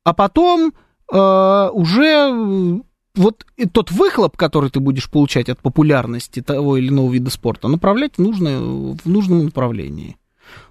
А 0.03 0.13
потом 0.13 0.73
э, 1.11 1.69
уже 1.71 2.84
вот 3.15 3.45
тот 3.72 3.91
выхлоп, 3.91 4.38
который 4.38 4.69
ты 4.69 4.80
будешь 4.80 5.10
получать 5.10 5.49
от 5.49 5.60
популярности 5.60 6.41
того 6.41 6.77
или 6.77 6.90
иного 6.90 7.11
вида 7.11 7.30
спорта, 7.30 7.68
направлять 7.68 8.15
в, 8.18 8.19
нужное, 8.19 8.60
в 8.60 9.06
нужном 9.06 9.45
направлении. 9.45 10.18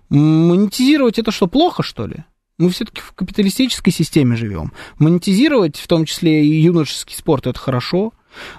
Монетизировать 0.08 1.18
это 1.18 1.30
что, 1.30 1.46
плохо, 1.46 1.82
что 1.82 2.06
ли? 2.06 2.24
Мы 2.58 2.70
все-таки 2.70 3.00
в 3.00 3.12
капиталистической 3.12 3.90
системе 3.90 4.36
живем. 4.36 4.72
Монетизировать, 4.98 5.76
в 5.76 5.86
том 5.86 6.04
числе 6.04 6.44
и 6.44 6.60
юношеский 6.60 7.16
спорт, 7.16 7.46
это 7.46 7.58
хорошо. 7.58 8.12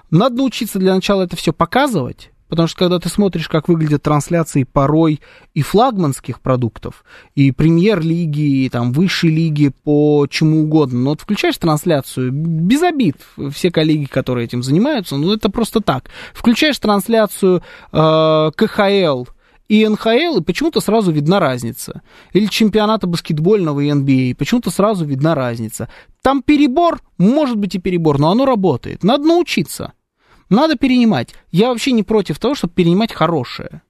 Надо 0.10 0.38
научиться 0.38 0.80
для 0.80 0.96
начала 0.96 1.24
это 1.24 1.36
все 1.36 1.54
показывать, 1.54 2.32
Потому 2.54 2.68
что 2.68 2.78
когда 2.78 3.00
ты 3.00 3.10
смотришь, 3.10 3.50
как 3.50 3.68
выглядят 3.68 4.04
трансляции 4.04 4.64
порой 4.64 5.22
и 5.56 5.64
флагманских 5.64 6.40
продуктов, 6.40 7.04
и 7.34 7.50
премьер-лиги, 7.50 8.66
и 8.66 8.70
там 8.70 8.92
высшей 8.92 9.32
лиги 9.32 9.72
по 9.84 10.28
чему 10.30 10.62
угодно, 10.62 11.00
но 11.00 11.10
вот 11.10 11.22
включаешь 11.22 11.58
трансляцию, 11.58 12.32
без 12.32 12.84
обид, 12.84 13.16
все 13.52 13.72
коллеги, 13.72 14.06
которые 14.06 14.46
этим 14.46 14.62
занимаются, 14.62 15.18
ну 15.18 15.34
это 15.34 15.50
просто 15.50 15.82
так. 15.82 16.12
Включаешь 16.32 16.78
трансляцию 16.78 17.64
э, 17.92 18.52
КХЛ, 18.56 19.24
и 19.68 19.88
НХЛ, 19.88 20.38
и 20.38 20.44
почему-то 20.44 20.80
сразу 20.80 21.12
видна 21.12 21.40
разница. 21.40 22.04
Или 22.34 22.46
чемпионата 22.46 23.08
баскетбольного 23.08 23.80
и 23.80 23.90
NBA, 23.90 24.36
почему-то 24.36 24.70
сразу 24.70 25.06
видна 25.06 25.34
разница. 25.34 25.90
Там 26.22 26.44
перебор, 26.44 27.02
может 27.18 27.58
быть 27.58 27.74
и 27.74 27.80
перебор, 27.80 28.20
но 28.20 28.30
оно 28.30 28.46
работает. 28.46 29.04
Надо 29.04 29.24
научиться. 29.24 29.94
Надо 30.54 30.76
перенимать. 30.76 31.34
Я 31.52 31.70
вообще 31.70 31.94
не 31.94 32.04
против 32.04 32.38
того, 32.38 32.54
чтобы 32.54 32.76
перенимать 32.76 33.12
хорошее. 33.12 33.82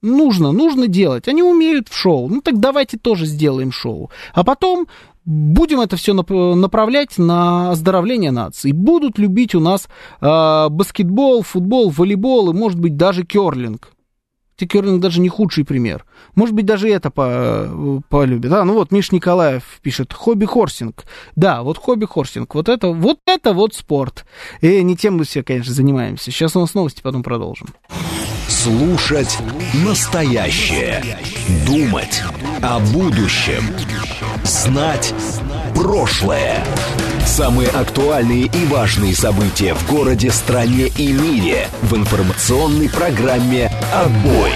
Нужно, 0.00 0.50
нужно 0.50 0.86
делать. 0.86 1.28
Они 1.28 1.42
умеют 1.42 1.90
в 1.90 1.94
шоу. 1.94 2.26
Ну 2.26 2.40
так 2.40 2.58
давайте 2.58 2.96
тоже 2.96 3.26
сделаем 3.26 3.70
шоу. 3.70 4.10
А 4.32 4.42
потом 4.42 4.86
будем 5.26 5.78
это 5.80 5.96
все 5.96 6.14
направлять 6.14 7.18
на 7.18 7.72
оздоровление 7.72 8.30
нации. 8.30 8.72
Будут 8.72 9.18
любить 9.18 9.54
у 9.54 9.60
нас 9.60 9.88
э, 10.22 10.68
баскетбол, 10.70 11.42
футбол, 11.42 11.90
волейбол 11.90 12.50
и, 12.50 12.54
может 12.54 12.80
быть, 12.80 12.96
даже 12.96 13.26
керлинг. 13.26 13.90
Керлинг 14.66 15.00
даже 15.00 15.20
не 15.20 15.28
худший 15.28 15.64
пример. 15.64 16.04
Может 16.34 16.54
быть, 16.54 16.66
даже 16.66 16.88
это 16.88 17.10
по, 17.10 18.02
полюбит. 18.08 18.52
А, 18.52 18.64
ну 18.64 18.74
вот, 18.74 18.92
Миш 18.92 19.12
Николаев 19.12 19.62
пишет, 19.82 20.12
хобби-хорсинг. 20.12 21.04
Да, 21.36 21.62
вот 21.62 21.78
хобби-хорсинг. 21.78 22.54
Вот 22.54 22.68
это, 22.68 22.88
вот 22.88 23.18
это 23.26 23.52
вот 23.52 23.74
спорт. 23.74 24.24
И 24.60 24.82
не 24.82 24.96
тем 24.96 25.16
мы 25.16 25.24
все, 25.24 25.42
конечно, 25.42 25.72
занимаемся. 25.72 26.30
Сейчас 26.30 26.56
у 26.56 26.60
нас 26.60 26.74
новости, 26.74 27.02
потом 27.02 27.22
продолжим. 27.22 27.68
Слушать 28.48 29.38
настоящее. 29.84 31.02
Думать 31.66 32.22
о 32.62 32.78
будущем. 32.78 33.62
Знать 34.44 35.14
прошлое. 35.74 36.64
Самые 37.24 37.68
актуальные 37.68 38.46
и 38.46 38.66
важные 38.66 39.14
события 39.14 39.74
в 39.74 39.90
городе, 39.90 40.30
стране 40.30 40.88
и 40.98 41.12
мире 41.12 41.68
в 41.82 41.96
информационной 41.96 42.88
программе 42.88 43.70
«Отбой». 43.94 44.50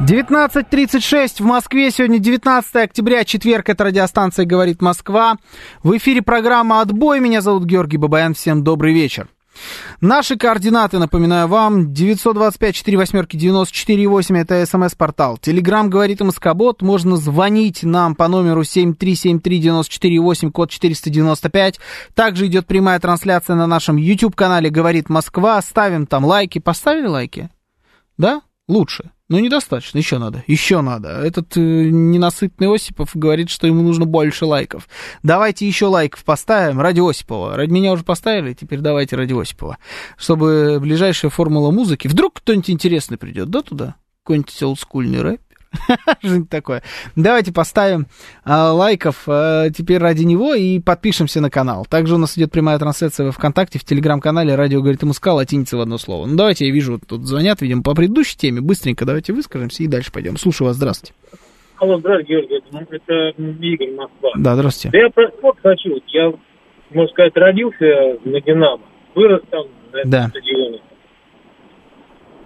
19.36 0.00 1.42
в 1.42 1.46
Москве. 1.46 1.90
Сегодня 1.90 2.18
19 2.18 2.76
октября, 2.76 3.24
четверг. 3.24 3.70
Это 3.70 3.84
радиостанция 3.84 4.44
«Говорит 4.44 4.82
Москва». 4.82 5.36
В 5.82 5.96
эфире 5.96 6.22
программа 6.22 6.82
«Отбой». 6.82 7.20
Меня 7.20 7.40
зовут 7.40 7.64
Георгий 7.64 7.96
Бабаян. 7.96 8.34
Всем 8.34 8.62
добрый 8.62 8.92
вечер. 8.92 9.28
Наши 10.00 10.36
координаты, 10.36 10.98
напоминаю 10.98 11.48
вам, 11.48 11.92
925-48-94-8, 11.92 14.38
это 14.38 14.64
смс-портал. 14.66 15.38
Телеграмм 15.38 15.90
говорит 15.90 16.20
МСК-бот, 16.20 16.82
можно 16.82 17.16
звонить 17.16 17.82
нам 17.82 18.14
по 18.14 18.28
номеру 18.28 18.62
7373948, 18.62 20.50
код 20.50 20.70
495. 20.70 21.80
Также 22.14 22.46
идет 22.46 22.66
прямая 22.66 23.00
трансляция 23.00 23.56
на 23.56 23.66
нашем 23.66 23.96
YouTube-канале 23.96 24.70
«Говорит 24.70 25.08
Москва». 25.08 25.60
Ставим 25.62 26.06
там 26.06 26.24
лайки. 26.24 26.58
Поставили 26.58 27.06
лайки? 27.06 27.50
Да? 28.18 28.42
Лучше. 28.68 29.10
Ну, 29.28 29.40
недостаточно, 29.40 29.98
еще 29.98 30.18
надо, 30.18 30.44
еще 30.46 30.82
надо. 30.82 31.08
Этот 31.08 31.56
э, 31.56 31.60
ненасытный 31.60 32.72
Осипов 32.72 33.10
говорит, 33.14 33.50
что 33.50 33.66
ему 33.66 33.82
нужно 33.82 34.06
больше 34.06 34.46
лайков. 34.46 34.88
Давайте 35.24 35.66
еще 35.66 35.86
лайков 35.86 36.22
поставим 36.24 36.80
ради 36.80 37.00
Осипова. 37.00 37.56
Ради 37.56 37.72
меня 37.72 37.92
уже 37.92 38.04
поставили, 38.04 38.54
теперь 38.54 38.78
давайте 38.78 39.16
ради 39.16 39.32
Осипова. 39.32 39.78
Чтобы 40.16 40.78
ближайшая 40.80 41.30
формула 41.32 41.72
музыки... 41.72 42.06
Вдруг 42.06 42.34
кто-нибудь 42.34 42.70
интересный 42.70 43.18
придет, 43.18 43.50
да, 43.50 43.62
туда? 43.62 43.96
Какой-нибудь 44.22 44.62
олдскульный 44.62 45.22
рэп? 45.22 45.40
Что-нибудь 46.20 46.50
такое. 46.50 46.82
Давайте 47.14 47.52
поставим 47.52 48.06
а, 48.44 48.72
лайков 48.72 49.24
а, 49.26 49.70
теперь 49.70 49.98
ради 49.98 50.24
него 50.24 50.54
и 50.54 50.80
подпишемся 50.80 51.40
на 51.40 51.50
канал. 51.50 51.86
Также 51.88 52.14
у 52.14 52.18
нас 52.18 52.36
идет 52.36 52.50
прямая 52.50 52.78
трансляция 52.78 53.30
в 53.30 53.32
ВКонтакте, 53.32 53.78
в 53.78 53.84
Телеграм-канале 53.84 54.54
«Радио 54.54 54.80
говорит 54.80 55.02
МСК», 55.02 55.28
латиница 55.28 55.76
в 55.76 55.80
одно 55.80 55.98
слово. 55.98 56.26
Ну, 56.26 56.36
давайте, 56.36 56.66
я 56.66 56.72
вижу, 56.72 56.98
тут 56.98 57.26
звонят, 57.26 57.60
видимо, 57.60 57.82
по 57.82 57.94
предыдущей 57.94 58.36
теме. 58.36 58.60
Быстренько 58.60 59.04
давайте 59.04 59.32
выскажемся 59.32 59.82
и 59.82 59.86
дальше 59.86 60.12
пойдем. 60.12 60.36
Слушаю 60.36 60.68
вас, 60.68 60.76
здравствуйте. 60.76 61.14
Алло, 61.78 61.98
здравствуйте, 61.98 62.32
Георгий, 62.32 62.96
это, 62.96 63.42
Игорь 63.62 63.94
Москва. 63.94 64.30
Да, 64.36 64.54
здравствуйте. 64.54 64.90
Да 64.96 65.04
я 65.04 65.10
про 65.10 65.28
спорт 65.28 65.58
хочу. 65.62 66.00
Я, 66.08 66.32
можно 66.90 67.12
сказать, 67.12 67.36
родился 67.36 68.18
на 68.24 68.40
«Динамо», 68.40 68.82
вырос 69.14 69.42
там 69.50 69.66
на 69.92 69.98
этом 69.98 70.10
да. 70.10 70.28
стадионе. 70.28 70.80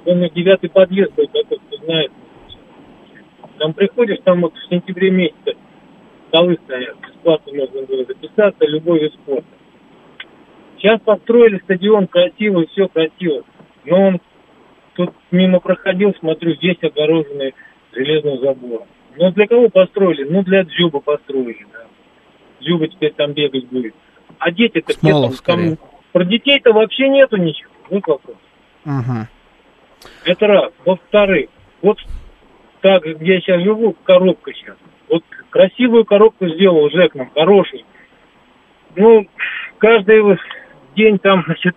Помню, 0.04 0.30
девятый 0.34 0.70
подъезд 0.70 1.12
был, 1.14 1.28
как 1.28 1.46
кто 1.46 1.76
знает, 1.84 2.10
там 3.60 3.74
приходишь, 3.74 4.18
там 4.24 4.40
вот 4.40 4.54
в 4.54 4.70
сентябре 4.70 5.10
месяце 5.10 5.54
столы 6.28 6.58
стоят, 6.64 6.96
бесплатно 6.98 7.52
можно 7.52 7.82
было 7.82 8.06
записаться, 8.06 8.66
любой 8.66 9.00
вид 9.00 9.12
спорта. 9.12 9.44
Сейчас 10.78 10.98
построили 11.02 11.60
стадион 11.64 12.06
красивый, 12.06 12.68
все 12.68 12.88
красиво. 12.88 13.44
Но 13.84 14.00
он 14.00 14.20
тут 14.94 15.10
мимо 15.30 15.60
проходил, 15.60 16.14
смотрю, 16.20 16.54
здесь 16.54 16.78
огороженный 16.80 17.54
железным 17.92 18.40
забором. 18.40 18.86
Ну, 19.18 19.30
для 19.32 19.46
кого 19.46 19.68
построили? 19.68 20.24
Ну, 20.24 20.42
для 20.42 20.64
Дзюба 20.64 21.00
построили, 21.00 21.66
да. 21.70 21.84
Дзюба 22.60 22.88
теперь 22.88 23.12
там 23.12 23.34
бегать 23.34 23.66
будет. 23.66 23.94
А 24.38 24.50
дети-то 24.50 24.94
где 24.94 25.12
там, 25.12 25.32
там... 25.44 25.78
Про 26.12 26.24
детей-то 26.24 26.72
вообще 26.72 27.10
нету 27.10 27.36
ничего. 27.36 27.70
Вот 27.90 28.06
вопрос. 28.06 28.36
Угу. 28.86 29.26
Это 30.24 30.46
раз. 30.46 30.72
Во-вторых, 30.86 31.50
вот 31.82 31.98
так, 32.80 33.04
где 33.04 33.34
я 33.34 33.40
сейчас 33.40 33.62
живу, 33.62 33.96
коробка 34.04 34.52
сейчас. 34.52 34.76
Вот 35.08 35.22
красивую 35.50 36.04
коробку 36.04 36.48
сделал 36.48 36.90
Жек 36.90 37.14
нам, 37.14 37.30
хороший. 37.34 37.84
Ну, 38.96 39.26
каждый 39.78 40.38
день 40.96 41.18
там, 41.18 41.42
значит, 41.46 41.76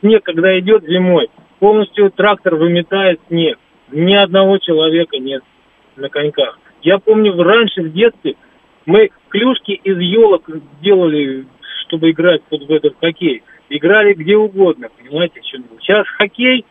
снег, 0.00 0.22
когда 0.24 0.58
идет 0.58 0.84
зимой, 0.84 1.28
полностью 1.58 2.10
трактор 2.10 2.56
выметает 2.56 3.20
снег. 3.28 3.58
Ни 3.90 4.14
одного 4.14 4.58
человека 4.58 5.18
нет 5.18 5.42
на 5.96 6.08
коньках. 6.08 6.58
Я 6.82 6.98
помню, 6.98 7.40
раньше 7.42 7.82
в 7.82 7.92
детстве 7.92 8.34
мы 8.84 9.10
клюшки 9.28 9.72
из 9.72 9.98
елок 9.98 10.48
делали, 10.80 11.46
чтобы 11.82 12.10
играть 12.10 12.42
в 12.50 12.70
этот 12.70 12.96
хоккей. 13.00 13.42
Играли 13.68 14.14
где 14.14 14.36
угодно, 14.36 14.88
понимаете, 14.96 15.40
чем 15.42 15.64
Сейчас 15.80 16.06
хоккей, 16.06 16.64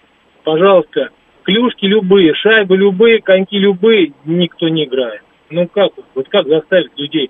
пожалуйста, 0.43 1.09
клюшки 1.45 1.85
любые, 1.85 2.33
шайбы 2.33 2.75
любые, 2.75 3.21
коньки 3.21 3.57
любые, 3.57 4.13
никто 4.25 4.67
не 4.67 4.85
играет. 4.85 5.21
Ну 5.49 5.67
как, 5.67 5.91
вот 6.13 6.27
как 6.27 6.47
заставить 6.47 6.97
людей 6.97 7.29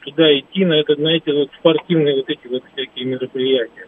туда 0.00 0.38
идти 0.38 0.64
на 0.64 0.74
это, 0.74 0.94
знаете, 0.94 1.32
вот 1.32 1.50
спортивные 1.58 2.16
вот 2.16 2.28
эти 2.28 2.46
вот 2.46 2.62
всякие 2.72 3.06
мероприятия. 3.06 3.86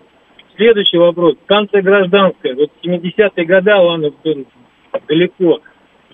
Следующий 0.57 0.97
вопрос. 0.97 1.37
Станция 1.45 1.83
гражданская. 1.83 2.55
Вот 2.55 2.71
70-е 2.83 3.45
годы, 3.45 3.75
ладно, 3.75 4.11
далеко. 5.07 5.61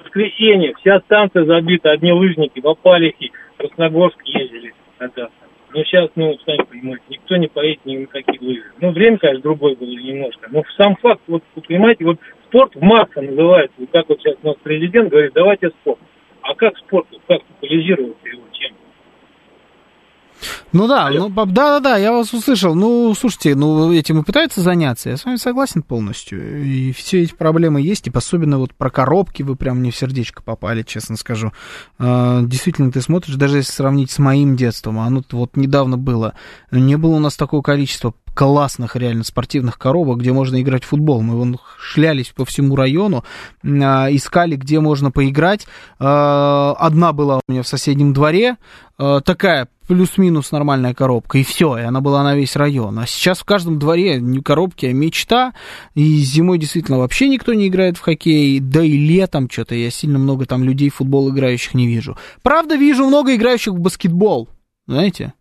Воскресенье, 0.02 0.74
вся 0.80 0.98
станция 1.00 1.44
забита, 1.44 1.92
одни 1.92 2.12
лыжники 2.12 2.60
в 2.60 2.66
Апалихе, 2.66 3.30
Красногорск 3.58 4.20
ездили 4.24 4.74
когда-то. 4.98 5.30
Но 5.72 5.84
сейчас, 5.84 6.10
ну, 6.16 6.36
сами 6.44 6.64
понимаете, 6.68 7.04
никто 7.08 7.36
не 7.36 7.46
поедет 7.46 7.86
ни 7.86 7.98
на 7.98 8.06
какие 8.06 8.40
лыжи. 8.40 8.64
Ну, 8.80 8.90
время, 8.90 9.16
конечно, 9.18 9.42
другое 9.42 9.76
было 9.76 9.88
немножко. 9.88 10.48
Но 10.50 10.64
сам 10.76 10.96
факт, 10.96 11.22
вот, 11.28 11.44
понимаете, 11.66 12.04
вот 12.04 12.18
спорт 12.52 12.74
в 12.74 12.82
масса 12.82 13.20
называется. 13.20 13.74
Вот 13.78 13.88
как 13.90 14.08
вот 14.08 14.18
сейчас 14.20 14.36
у 14.42 14.46
нас 14.46 14.56
президент 14.62 15.10
говорит, 15.10 15.32
давайте 15.34 15.70
спорт. 15.80 15.98
А 16.42 16.54
как 16.54 16.76
спорт, 16.78 17.06
как 17.26 17.42
популяризировать 17.44 18.16
его, 18.24 18.42
чем? 18.52 18.72
Ну 20.72 20.88
да, 20.88 21.10
ну, 21.10 21.28
да, 21.28 21.44
да, 21.44 21.80
да, 21.80 21.96
я 21.96 22.12
вас 22.12 22.32
услышал. 22.32 22.74
Ну, 22.74 23.14
слушайте, 23.14 23.54
ну, 23.54 23.92
этим 23.92 24.20
и 24.20 24.24
пытаются 24.24 24.60
заняться. 24.60 25.10
Я 25.10 25.16
с 25.16 25.24
вами 25.24 25.36
согласен 25.36 25.82
полностью. 25.82 26.64
И 26.64 26.92
все 26.92 27.22
эти 27.22 27.34
проблемы 27.34 27.80
есть. 27.80 28.08
И 28.08 28.12
особенно 28.12 28.58
вот 28.58 28.74
про 28.74 28.90
коробки 28.90 29.42
вы 29.42 29.54
прям 29.54 29.78
мне 29.78 29.90
в 29.90 29.96
сердечко 29.96 30.42
попали, 30.42 30.82
честно 30.82 31.16
скажу. 31.16 31.52
А, 31.98 32.42
действительно, 32.42 32.90
ты 32.90 33.00
смотришь, 33.00 33.36
даже 33.36 33.58
если 33.58 33.70
сравнить 33.70 34.10
с 34.10 34.18
моим 34.18 34.56
детством, 34.56 34.98
оно 34.98 35.22
вот 35.30 35.56
недавно 35.56 35.96
было. 35.96 36.34
Не 36.72 36.96
было 36.96 37.16
у 37.16 37.20
нас 37.20 37.36
такого 37.36 37.62
количества 37.62 38.14
классных 38.34 38.96
реально 38.96 39.24
спортивных 39.24 39.78
коробок, 39.78 40.18
где 40.18 40.32
можно 40.32 40.60
играть 40.60 40.84
в 40.84 40.88
футбол. 40.88 41.22
Мы 41.22 41.36
вон 41.36 41.58
шлялись 41.78 42.28
по 42.28 42.44
всему 42.44 42.76
району, 42.76 43.24
а, 43.64 44.08
искали, 44.10 44.56
где 44.56 44.80
можно 44.80 45.10
поиграть. 45.10 45.66
А, 45.98 46.74
одна 46.78 47.12
была 47.12 47.36
у 47.36 47.40
меня 47.48 47.62
в 47.62 47.68
соседнем 47.68 48.12
дворе, 48.12 48.56
а, 48.98 49.20
такая 49.20 49.68
плюс-минус 49.86 50.52
нормальная 50.52 50.94
коробка, 50.94 51.38
и 51.38 51.44
все, 51.44 51.76
и 51.76 51.82
она 51.82 52.00
была 52.00 52.22
на 52.22 52.34
весь 52.34 52.56
район. 52.56 52.98
А 52.98 53.06
сейчас 53.06 53.40
в 53.40 53.44
каждом 53.44 53.78
дворе 53.78 54.20
не 54.20 54.40
коробки, 54.40 54.86
а 54.86 54.92
мечта, 54.92 55.52
и 55.94 56.16
зимой 56.18 56.58
действительно 56.58 56.98
вообще 56.98 57.28
никто 57.28 57.52
не 57.52 57.68
играет 57.68 57.96
в 57.96 58.00
хоккей, 58.00 58.58
да 58.60 58.82
и 58.82 58.96
летом 58.96 59.50
что-то 59.50 59.74
я 59.74 59.90
сильно 59.90 60.18
много 60.18 60.46
там 60.46 60.64
людей 60.64 60.88
в 60.88 60.94
футбол 60.94 61.30
играющих 61.30 61.74
не 61.74 61.86
вижу. 61.86 62.16
Правда, 62.42 62.76
вижу 62.76 63.06
много 63.06 63.34
играющих 63.34 63.74
в 63.74 63.80
баскетбол, 63.80 64.48
знаете? 64.86 65.34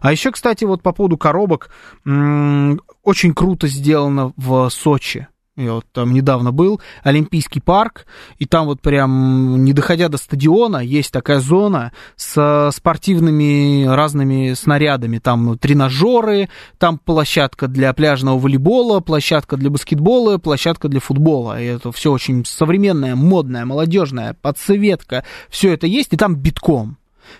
А 0.00 0.12
еще, 0.12 0.32
кстати, 0.32 0.64
вот 0.64 0.82
по 0.82 0.92
поводу 0.92 1.16
коробок, 1.16 1.70
очень 2.04 3.34
круто 3.34 3.66
сделано 3.68 4.32
в 4.36 4.68
Сочи. 4.70 5.28
Я 5.54 5.74
вот 5.74 5.84
там 5.92 6.14
недавно 6.14 6.50
был, 6.50 6.80
Олимпийский 7.02 7.60
парк, 7.60 8.06
и 8.38 8.46
там 8.46 8.64
вот 8.64 8.80
прям, 8.80 9.62
не 9.64 9.74
доходя 9.74 10.08
до 10.08 10.16
стадиона, 10.16 10.78
есть 10.78 11.12
такая 11.12 11.40
зона 11.40 11.92
с 12.16 12.70
спортивными 12.74 13.84
разными 13.84 14.54
снарядами. 14.54 15.18
Там 15.18 15.58
тренажеры, 15.58 16.48
там 16.78 16.96
площадка 16.96 17.68
для 17.68 17.92
пляжного 17.92 18.38
волейбола, 18.38 19.00
площадка 19.00 19.58
для 19.58 19.68
баскетбола, 19.68 20.38
площадка 20.38 20.88
для 20.88 21.00
футбола. 21.00 21.60
И 21.60 21.66
это 21.66 21.92
все 21.92 22.12
очень 22.12 22.46
современное, 22.46 23.14
модное, 23.14 23.66
молодежное, 23.66 24.34
подсветка. 24.40 25.22
Все 25.50 25.74
это 25.74 25.86
есть, 25.86 26.14
и 26.14 26.16
там 26.16 26.34
битком. 26.34 26.96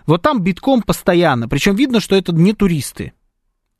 Вот 0.06 0.22
там 0.22 0.42
битком 0.42 0.82
постоянно. 0.82 1.48
Причем 1.48 1.74
видно, 1.74 2.00
что 2.00 2.16
это 2.16 2.32
не 2.32 2.52
туристы 2.52 3.12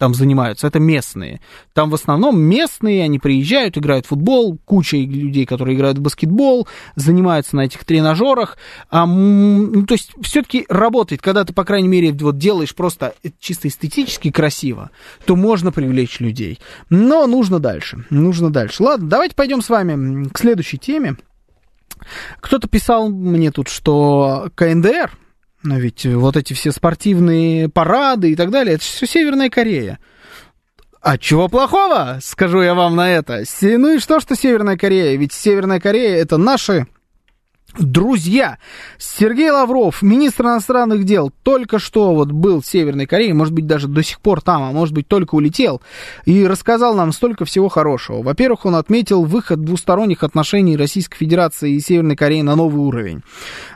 там 0.02 0.14
занимаются, 0.14 0.66
это 0.66 0.80
местные. 0.80 1.40
Там 1.74 1.88
в 1.88 1.94
основном 1.94 2.36
местные, 2.36 3.04
они 3.04 3.20
приезжают, 3.20 3.78
играют 3.78 4.04
в 4.04 4.08
футбол, 4.08 4.58
куча 4.64 4.96
людей, 4.96 5.46
которые 5.46 5.76
играют 5.76 5.98
в 5.98 6.00
баскетбол, 6.00 6.66
занимаются 6.96 7.54
на 7.54 7.60
этих 7.60 7.84
тренажерах. 7.84 8.58
А, 8.90 9.06
ну, 9.06 9.86
то 9.86 9.94
есть 9.94 10.10
все-таки 10.20 10.66
работает, 10.68 11.22
когда 11.22 11.44
ты, 11.44 11.52
по 11.52 11.64
крайней 11.64 11.86
мере, 11.86 12.10
вот 12.14 12.36
делаешь 12.36 12.74
просто 12.74 13.14
чисто 13.38 13.68
эстетически 13.68 14.32
красиво, 14.32 14.90
то 15.24 15.36
можно 15.36 15.70
привлечь 15.70 16.18
людей. 16.18 16.58
Но 16.90 17.28
нужно 17.28 17.60
дальше, 17.60 18.04
нужно 18.10 18.50
дальше. 18.50 18.82
Ладно, 18.82 19.08
давайте 19.08 19.36
пойдем 19.36 19.62
с 19.62 19.68
вами 19.68 20.28
к 20.30 20.36
следующей 20.36 20.78
теме. 20.78 21.14
Кто-то 22.40 22.66
писал 22.66 23.08
мне 23.08 23.52
тут, 23.52 23.68
что 23.68 24.50
КНДР, 24.56 25.12
но 25.62 25.78
ведь 25.78 26.04
вот 26.06 26.36
эти 26.36 26.52
все 26.52 26.72
спортивные 26.72 27.68
парады 27.68 28.32
и 28.32 28.36
так 28.36 28.50
далее, 28.50 28.74
это 28.74 28.84
все 28.84 29.06
Северная 29.06 29.50
Корея. 29.50 29.98
А 31.00 31.18
чего 31.18 31.48
плохого, 31.48 32.18
скажу 32.22 32.62
я 32.62 32.74
вам 32.74 32.94
на 32.94 33.10
это? 33.10 33.42
Ну 33.60 33.94
и 33.94 33.98
что, 33.98 34.20
что 34.20 34.36
Северная 34.36 34.76
Корея? 34.76 35.16
Ведь 35.16 35.32
Северная 35.32 35.80
Корея 35.80 36.16
это 36.16 36.36
наши 36.36 36.86
Друзья, 37.78 38.58
Сергей 38.98 39.50
Лавров, 39.50 40.02
министр 40.02 40.44
иностранных 40.44 41.04
дел, 41.04 41.32
только 41.42 41.78
что 41.78 42.14
вот 42.14 42.30
был 42.30 42.60
в 42.60 42.66
Северной 42.66 43.06
Корее, 43.06 43.32
может 43.32 43.54
быть, 43.54 43.66
даже 43.66 43.88
до 43.88 44.02
сих 44.02 44.20
пор 44.20 44.42
там, 44.42 44.62
а 44.62 44.72
может 44.72 44.94
быть, 44.94 45.08
только 45.08 45.36
улетел, 45.36 45.80
и 46.26 46.46
рассказал 46.46 46.94
нам 46.94 47.12
столько 47.12 47.46
всего 47.46 47.70
хорошего. 47.70 48.22
Во-первых, 48.22 48.66
он 48.66 48.74
отметил 48.74 49.24
выход 49.24 49.64
двусторонних 49.64 50.22
отношений 50.22 50.76
Российской 50.76 51.16
Федерации 51.16 51.72
и 51.72 51.80
Северной 51.80 52.14
Кореи 52.14 52.42
на 52.42 52.56
новый 52.56 52.82
уровень. 52.82 53.22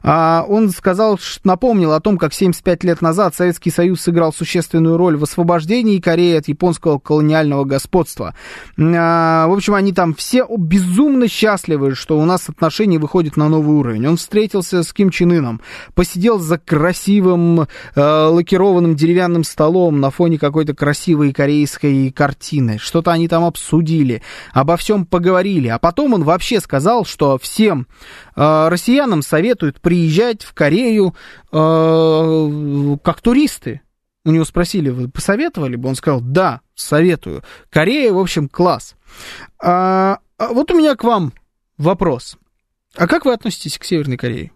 А 0.02 0.44
он 0.46 0.70
сказал, 0.70 1.18
напомнил 1.44 1.92
о 1.92 2.00
том, 2.00 2.18
как 2.18 2.34
75 2.34 2.84
лет 2.84 3.00
назад 3.00 3.34
Советский 3.34 3.70
Союз 3.70 4.02
сыграл 4.02 4.30
существенную 4.30 4.98
роль 4.98 5.16
в 5.16 5.22
освобождении 5.22 6.00
Кореи 6.00 6.36
от 6.36 6.48
японского 6.48 6.98
колониального 6.98 7.64
господства. 7.64 8.34
А, 8.78 9.46
в 9.46 9.54
общем, 9.54 9.74
они 9.74 9.94
там 9.94 10.14
все 10.14 10.46
безумно 10.54 11.28
счастливы, 11.28 11.94
что 11.94 12.18
у 12.18 12.24
нас 12.26 12.50
отношения 12.50 12.98
выходят 12.98 13.38
на 13.38 13.48
новый 13.48 13.74
уровень 13.74 13.85
уровень. 13.86 14.06
Он 14.06 14.16
встретился 14.16 14.82
с 14.82 14.92
Ким 14.92 15.10
Чен 15.10 15.32
Ыном, 15.32 15.60
посидел 15.94 16.38
за 16.38 16.58
красивым 16.58 17.60
э, 17.60 17.66
лакированным 17.94 18.94
деревянным 18.94 19.44
столом 19.44 20.00
на 20.00 20.10
фоне 20.10 20.38
какой-то 20.38 20.74
красивой 20.74 21.32
корейской 21.32 22.10
картины. 22.10 22.78
Что-то 22.78 23.12
они 23.12 23.28
там 23.28 23.44
обсудили, 23.44 24.22
обо 24.52 24.76
всем 24.76 25.06
поговорили. 25.06 25.68
А 25.68 25.78
потом 25.78 26.14
он 26.14 26.24
вообще 26.24 26.60
сказал, 26.60 27.04
что 27.04 27.38
всем 27.38 27.86
э, 28.34 28.68
россиянам 28.68 29.22
советуют 29.22 29.80
приезжать 29.80 30.42
в 30.42 30.52
Корею 30.52 31.14
э, 31.52 32.96
как 33.02 33.20
туристы. 33.20 33.80
У 34.24 34.32
него 34.32 34.44
спросили, 34.44 34.90
вы 34.90 35.08
посоветовали 35.08 35.76
бы? 35.76 35.88
Он 35.88 35.94
сказал, 35.94 36.20
да, 36.20 36.60
советую. 36.74 37.44
Корея, 37.70 38.12
в 38.12 38.18
общем, 38.18 38.48
класс. 38.48 38.96
А, 39.62 40.18
а 40.36 40.48
вот 40.48 40.72
у 40.72 40.76
меня 40.76 40.96
к 40.96 41.04
вам 41.04 41.32
вопрос. 41.78 42.36
А 42.96 43.06
как 43.06 43.24
вы 43.24 43.32
относитесь 43.32 43.78
к 43.78 43.84
Северной 43.84 44.16
Корее? 44.16 44.52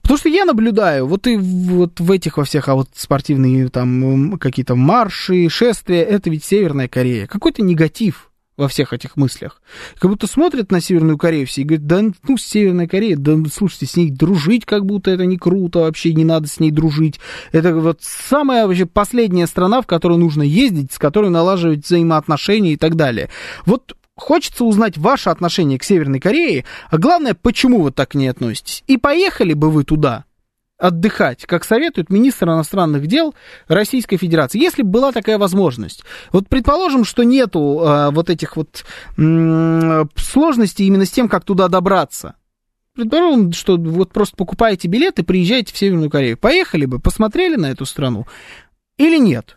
Потому 0.00 0.18
что 0.18 0.28
я 0.28 0.44
наблюдаю, 0.44 1.06
вот 1.06 1.26
и 1.26 1.36
вот 1.36 1.98
в 1.98 2.10
этих 2.10 2.36
во 2.36 2.44
всех, 2.44 2.68
а 2.68 2.74
вот 2.74 2.88
спортивные 2.94 3.68
там 3.68 4.38
какие-то 4.38 4.74
марши, 4.74 5.48
шествия, 5.48 6.02
это 6.02 6.30
ведь 6.30 6.44
Северная 6.44 6.88
Корея. 6.88 7.26
Какой-то 7.26 7.62
негатив 7.62 8.30
во 8.56 8.68
всех 8.68 8.92
этих 8.92 9.16
мыслях. 9.16 9.62
Как 9.98 10.10
будто 10.10 10.26
смотрят 10.26 10.70
на 10.70 10.80
Северную 10.80 11.16
Корею 11.16 11.46
все 11.46 11.62
и 11.62 11.64
говорят, 11.64 11.86
да 11.86 12.02
ну, 12.28 12.36
Северная 12.36 12.86
Корея, 12.86 13.16
да 13.16 13.36
слушайте, 13.52 13.86
с 13.86 13.96
ней 13.96 14.10
дружить 14.10 14.66
как 14.66 14.84
будто 14.84 15.10
это 15.10 15.24
не 15.24 15.38
круто, 15.38 15.80
вообще 15.80 16.12
не 16.12 16.24
надо 16.24 16.48
с 16.48 16.60
ней 16.60 16.70
дружить. 16.70 17.18
Это 17.50 17.74
вот 17.74 18.00
самая 18.02 18.66
вообще 18.66 18.84
последняя 18.86 19.46
страна, 19.46 19.80
в 19.80 19.86
которую 19.86 20.20
нужно 20.20 20.42
ездить, 20.42 20.92
с 20.92 20.98
которой 20.98 21.30
налаживать 21.30 21.86
взаимоотношения 21.86 22.74
и 22.74 22.76
так 22.76 22.94
далее. 22.94 23.30
Вот 23.64 23.96
Хочется 24.22 24.64
узнать 24.64 24.96
ваше 24.98 25.30
отношение 25.30 25.80
к 25.80 25.82
Северной 25.82 26.20
Корее, 26.20 26.64
а 26.90 26.98
главное, 26.98 27.34
почему 27.34 27.82
вы 27.82 27.90
так 27.90 28.10
к 28.10 28.14
ней 28.14 28.28
относитесь. 28.28 28.84
И 28.86 28.96
поехали 28.96 29.52
бы 29.52 29.68
вы 29.68 29.82
туда 29.82 30.26
отдыхать, 30.78 31.44
как 31.44 31.64
советует 31.64 32.08
министр 32.08 32.50
иностранных 32.50 33.08
дел 33.08 33.34
Российской 33.66 34.18
Федерации, 34.18 34.60
если 34.60 34.82
бы 34.82 34.90
была 34.90 35.10
такая 35.10 35.38
возможность. 35.38 36.04
Вот 36.30 36.48
предположим, 36.48 37.04
что 37.04 37.24
нету 37.24 37.80
а, 37.82 38.10
вот 38.12 38.30
этих 38.30 38.56
вот 38.56 38.84
м- 39.18 40.08
сложностей 40.14 40.86
именно 40.86 41.04
с 41.04 41.10
тем, 41.10 41.28
как 41.28 41.44
туда 41.44 41.66
добраться. 41.66 42.36
Предположим, 42.94 43.52
что 43.52 43.76
вот 43.76 44.12
просто 44.12 44.36
покупаете 44.36 44.86
билеты, 44.86 45.24
приезжаете 45.24 45.74
в 45.74 45.78
Северную 45.78 46.10
Корею. 46.10 46.38
Поехали 46.38 46.84
бы, 46.84 47.00
посмотрели 47.00 47.56
на 47.56 47.72
эту 47.72 47.86
страну 47.86 48.26
или 48.98 49.18
нет? 49.18 49.56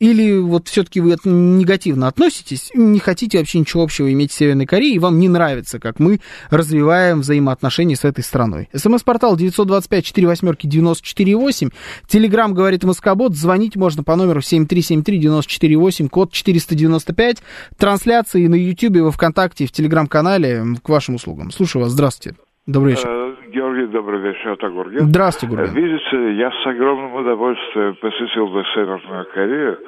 Или 0.00 0.38
вот 0.38 0.68
все-таки 0.68 1.00
вы 1.00 1.16
негативно 1.24 2.06
относитесь, 2.06 2.70
не 2.72 3.00
хотите 3.00 3.38
вообще 3.38 3.58
ничего 3.58 3.82
общего 3.82 4.12
иметь 4.12 4.30
с 4.30 4.36
Северной 4.36 4.64
Кореей, 4.64 4.94
и 4.94 5.00
вам 5.00 5.18
не 5.18 5.28
нравится, 5.28 5.80
как 5.80 5.98
мы 5.98 6.20
развиваем 6.50 7.22
взаимоотношения 7.22 7.96
с 7.96 8.04
этой 8.04 8.22
страной. 8.22 8.68
СМС-портал 8.72 9.36
925-48-94-8, 9.36 11.72
Телеграмм 12.06 12.54
говорит 12.54 12.84
Москобот, 12.84 13.34
звонить 13.34 13.74
можно 13.74 14.04
по 14.04 14.14
номеру 14.14 14.38
7373-94-8, 14.38 16.08
код 16.08 16.30
495, 16.30 17.38
трансляции 17.76 18.46
на 18.46 18.54
YouTube, 18.54 18.98
во 18.98 19.10
Вконтакте, 19.10 19.66
в 19.66 19.72
Телеграм-канале 19.72 20.64
к 20.80 20.88
вашим 20.88 21.16
услугам. 21.16 21.50
Слушаю 21.50 21.82
вас, 21.82 21.90
здравствуйте. 21.90 22.38
Добрый 22.68 22.92
вечер. 22.92 23.08
Э, 23.08 23.34
Георгий, 23.48 23.86
добрый 23.86 24.20
вечер, 24.20 24.50
это 24.50 24.68
Гурген. 24.68 25.06
Здравствуйте, 25.06 25.56
Гурген. 25.56 25.74
Видите, 25.74 26.34
я 26.34 26.50
с 26.50 26.66
огромным 26.66 27.14
удовольствием 27.14 27.96
посетил 27.96 28.48
бы 28.48 28.62
Северную 28.74 29.26
Корею. 29.32 29.78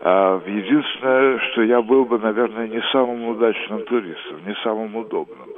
А, 0.00 0.40
единственное, 0.46 1.38
что 1.50 1.62
я 1.62 1.82
был 1.82 2.06
бы, 2.06 2.18
наверное, 2.18 2.66
не 2.66 2.80
самым 2.92 3.28
удачным 3.28 3.82
туристом, 3.82 4.38
не 4.46 4.54
самым 4.64 4.96
удобным. 4.96 5.50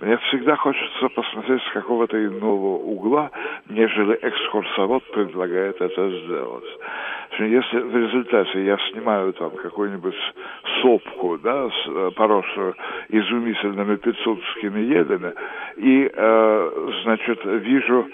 Мне 0.00 0.16
всегда 0.18 0.56
хочется 0.56 1.08
посмотреть 1.10 1.62
с 1.62 1.72
какого-то 1.72 2.16
иного 2.24 2.76
угла, 2.78 3.30
нежели 3.68 4.18
экскурсовод 4.20 5.04
предлагает 5.12 5.80
это 5.80 6.10
сделать. 6.10 6.78
Если 7.38 7.78
в 7.78 7.96
результате 7.96 8.64
я 8.64 8.76
снимаю 8.90 9.32
там 9.32 9.50
какую-нибудь 9.50 10.14
сопку, 10.80 11.38
да, 11.38 11.68
с, 11.68 11.88
э, 11.88 12.10
поросшую 12.14 12.74
изумительными 13.08 13.96
пиццутскими 13.96 14.80
едами, 14.80 15.32
и, 15.76 16.10
э, 16.12 16.90
значит, 17.04 17.44
вижу 17.44 18.06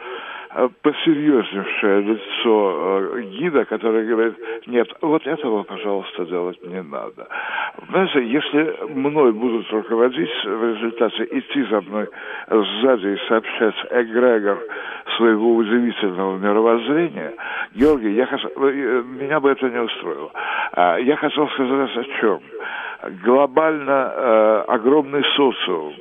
э, 0.55 0.69
посерьезнейшее 0.83 2.03
лицо 2.03 3.17
э, 3.17 3.23
гида, 3.23 3.65
который 3.65 4.07
говорит, 4.07 4.35
нет, 4.67 4.89
вот 5.01 5.27
этого, 5.27 5.63
пожалуйста, 5.63 6.27
делать 6.27 6.63
не 6.65 6.83
надо. 6.83 7.29
Знаете, 7.91 8.27
если 8.27 8.93
мной 8.95 9.33
будут 9.33 9.71
руководить 9.71 10.31
в 10.45 10.65
результате 10.75 11.29
идти 11.31 11.63
за 11.65 11.81
мной 11.81 12.09
сзади 12.49 13.07
и 13.09 13.29
сообщать 13.29 13.75
эгрегор 13.91 14.59
своего 15.17 15.57
удивительного 15.57 16.39
мировоззрения, 16.39 17.35
Георгий, 17.75 18.13
я 18.13 18.27
хотел, 18.27 18.51
э, 18.57 19.03
меня 19.21 19.41
бы 19.41 19.51
это 19.51 19.69
не 19.69 19.81
устроило. 19.81 20.31
А, 20.73 20.99
я 20.99 21.17
хотел 21.17 21.49
сказать 21.49 21.97
о 21.97 22.05
чем. 22.21 22.41
Глобально 23.25 24.13
э, 24.15 24.65
огромный 24.69 25.25
социум, 25.37 25.95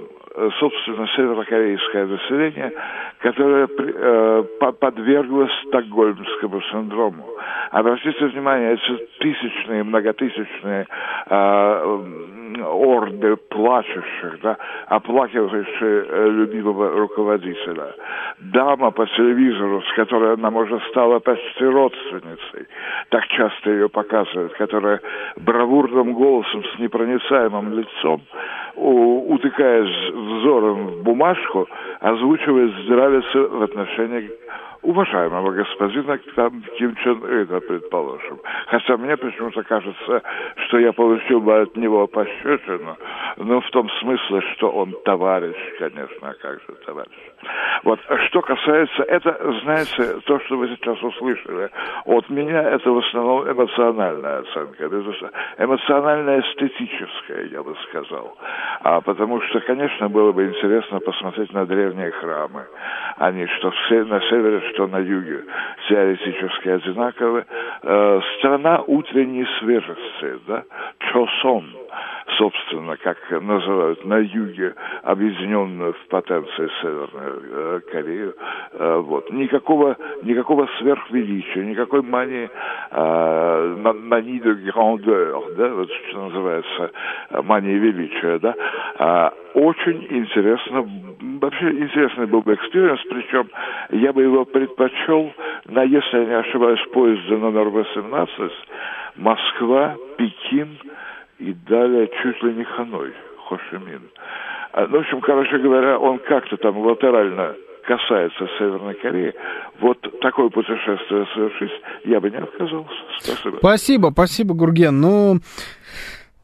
собственно, 0.59 1.07
северокорейское 1.15 2.05
население, 2.05 2.72
которое 3.19 3.68
э, 3.68 4.43
подверглось 4.80 5.51
стокгольмскому 5.68 6.61
синдрому. 6.72 7.26
Обратите 7.72 8.26
внимание, 8.27 8.73
эти 8.73 9.07
тысячные, 9.19 9.84
многотысячные 9.84 10.88
э, 11.30 11.97
орды 12.64 13.35
плачущих, 13.35 14.39
да, 14.41 14.57
оплакивающие 14.88 16.05
э, 16.07 16.30
любимого 16.30 16.91
руководителя. 16.91 17.95
Дама 18.39 18.91
по 18.91 19.05
телевизору, 19.07 19.81
с 19.81 19.93
которой 19.95 20.34
она, 20.35 20.51
может, 20.51 20.81
стала 20.89 21.19
почти 21.19 21.65
родственницей, 21.65 22.68
так 23.09 23.26
часто 23.27 23.72
ее 23.72 23.89
показывают, 23.89 24.53
которая 24.53 25.01
бравурным 25.38 26.14
голосом 26.14 26.64
с 26.64 26.80
непроницаемым 26.80 27.73
лицом, 27.73 28.22
утыкаясь 28.76 30.14
взором 30.27 30.87
в 30.87 31.03
бумажку, 31.03 31.67
озвучивает 31.99 32.71
здравицы 32.85 33.39
в 33.39 33.61
отношении 33.63 34.29
уважаемого 34.88 35.51
господина 35.51 36.18
Ким 36.77 36.95
Чен 36.95 37.22
Ына, 37.23 37.59
предположим. 37.59 38.39
Хотя 38.68 38.95
мне 38.95 39.18
почему-то 39.18 39.61
кажется, 39.64 40.23
что 40.65 40.80
я 40.80 40.93
получил 40.93 41.41
бы 41.41 41.59
от 41.59 41.76
него 41.76 42.07
пощечину, 42.07 42.95
но 43.35 43.59
в 43.59 43.69
том 43.72 43.89
смысле, 43.99 44.41
что 44.53 44.69
он 44.69 44.95
товарищ, 45.03 45.57
конечно, 45.77 46.30
а 46.30 46.34
как 46.41 46.61
же 46.61 46.76
товарищ. 46.85 47.11
Вот, 47.84 47.99
что 48.27 48.41
касается, 48.41 49.03
это, 49.03 49.53
знаете, 49.64 50.22
то, 50.26 50.39
что 50.39 50.57
вы 50.57 50.69
сейчас 50.69 51.03
услышали, 51.03 51.69
от 52.05 52.30
меня 52.30 52.61
это 52.64 52.89
в 52.89 52.97
основном 52.97 53.51
эмоциональная 53.51 54.39
оценка, 54.39 54.85
эмоциональная 55.57 56.39
эстетическая, 56.39 57.43
я 57.51 57.61
бы 57.61 57.76
сказал. 57.89 58.38
А 58.84 59.01
потому 59.01 59.41
что, 59.41 59.59
конечно, 59.59 60.07
было 60.07 60.31
бы 60.31 60.45
интересно 60.45 61.01
посмотреть 61.01 61.51
на 61.51 61.65
древние 61.65 62.11
храмы. 62.11 62.64
Они 63.18 63.45
что 63.47 63.72
на 63.89 64.22
севере, 64.22 64.61
что 64.77 64.85
на 64.85 64.99
юге 64.99 65.43
теоретически 65.89 66.69
одинаковы. 66.69 67.45
Э, 67.81 68.21
страна 68.37 68.83
утренней 68.85 69.47
свежести, 69.59 70.39
да, 70.47 70.63
Чосон, 70.99 71.65
собственно, 72.37 72.97
как 72.97 73.17
называют 73.41 74.03
на 74.05 74.17
юге, 74.17 74.73
объединенную 75.03 75.93
в 75.93 76.07
потенции 76.07 76.69
Северную 76.81 77.41
э, 77.43 77.79
Корею. 77.91 78.35
Э, 78.73 78.97
вот. 78.97 79.31
Никакого, 79.31 79.95
никакого 80.23 80.67
сверхвеличия, 80.77 81.63
никакой 81.63 82.01
мании, 82.01 82.49
э, 82.91 83.93
мании 83.93 84.39
de 84.39 84.53
grandeur, 84.65 85.55
да, 85.55 85.69
вот 85.69 85.89
что 86.09 86.25
называется, 86.25 86.91
мания 87.43 87.77
величия, 87.77 88.39
да. 88.39 88.55
А, 88.99 89.33
очень 89.53 90.05
интересно, 90.09 90.87
вообще 91.39 91.69
интересный 91.69 92.27
был 92.27 92.41
бы 92.41 92.53
experience, 92.53 93.01
причем 93.09 93.49
я 93.91 94.11
бы 94.11 94.23
его 94.23 94.45
предпочел 94.45 95.31
на, 95.65 95.83
если 95.83 96.19
я 96.19 96.25
не 96.25 96.33
ошибаюсь, 96.35 96.81
поезде 96.93 97.37
номер 97.37 97.69
18, 97.69 98.51
Москва, 99.15 99.95
Пекин, 100.17 100.77
и 101.39 101.53
далее 101.53 102.09
чуть 102.22 102.41
ли 102.43 102.53
не 102.53 102.64
Ханой, 102.64 103.14
Хошимин. 103.47 104.09
А, 104.73 104.88
ну, 104.88 104.97
в 104.97 105.01
общем, 105.01 105.22
короче 105.22 105.57
говоря, 105.57 105.97
он 105.99 106.19
как-то 106.19 106.57
там 106.57 106.77
латерально 106.77 107.55
касается 107.88 108.47
Северной 108.59 108.95
Кореи, 108.95 109.34
вот 109.80 109.97
такое 110.19 110.49
путешествие 110.49 111.26
совершить 111.34 111.72
я 112.03 112.19
бы 112.19 112.30
не 112.30 112.38
отказался. 112.38 112.89
Спасибо. 113.19 113.57
Спасибо, 113.59 114.09
спасибо, 114.11 114.53
Гурген. 114.53 114.99
Ну, 114.99 115.39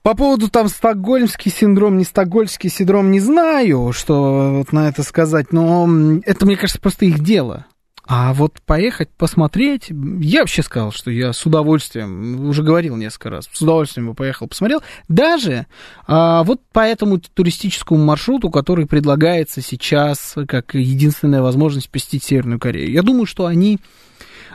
по 0.03 0.15
поводу 0.15 0.49
там 0.49 0.67
стокгольмский 0.67 1.51
синдром, 1.51 1.97
не 1.97 2.05
стокгольмский 2.05 2.69
синдром, 2.69 3.11
не 3.11 3.19
знаю, 3.19 3.91
что 3.91 4.53
вот 4.53 4.71
на 4.71 4.87
это 4.87 5.03
сказать, 5.03 5.51
но 5.51 5.85
это, 6.25 6.45
мне 6.45 6.55
кажется, 6.55 6.81
просто 6.81 7.05
их 7.05 7.19
дело. 7.19 7.65
А 8.05 8.33
вот 8.33 8.61
поехать 8.65 9.09
посмотреть, 9.09 9.89
я 10.19 10.41
вообще 10.41 10.61
сказал, 10.61 10.91
что 10.91 11.09
я 11.09 11.31
с 11.31 11.45
удовольствием, 11.45 12.49
уже 12.49 12.61
говорил 12.61 12.97
несколько 12.97 13.29
раз, 13.29 13.49
с 13.51 13.61
удовольствием 13.61 14.07
бы 14.07 14.13
поехал, 14.13 14.47
посмотрел. 14.47 14.83
Даже 15.07 15.67
а, 16.05 16.43
вот 16.43 16.59
по 16.73 16.81
этому 16.81 17.19
туристическому 17.19 18.03
маршруту, 18.03 18.49
который 18.49 18.87
предлагается 18.87 19.61
сейчас 19.61 20.35
как 20.49 20.75
единственная 20.75 21.41
возможность 21.41 21.89
посетить 21.89 22.25
Северную 22.25 22.59
Корею. 22.59 22.91
Я 22.91 23.03
думаю, 23.03 23.25
что 23.25 23.45
они 23.45 23.79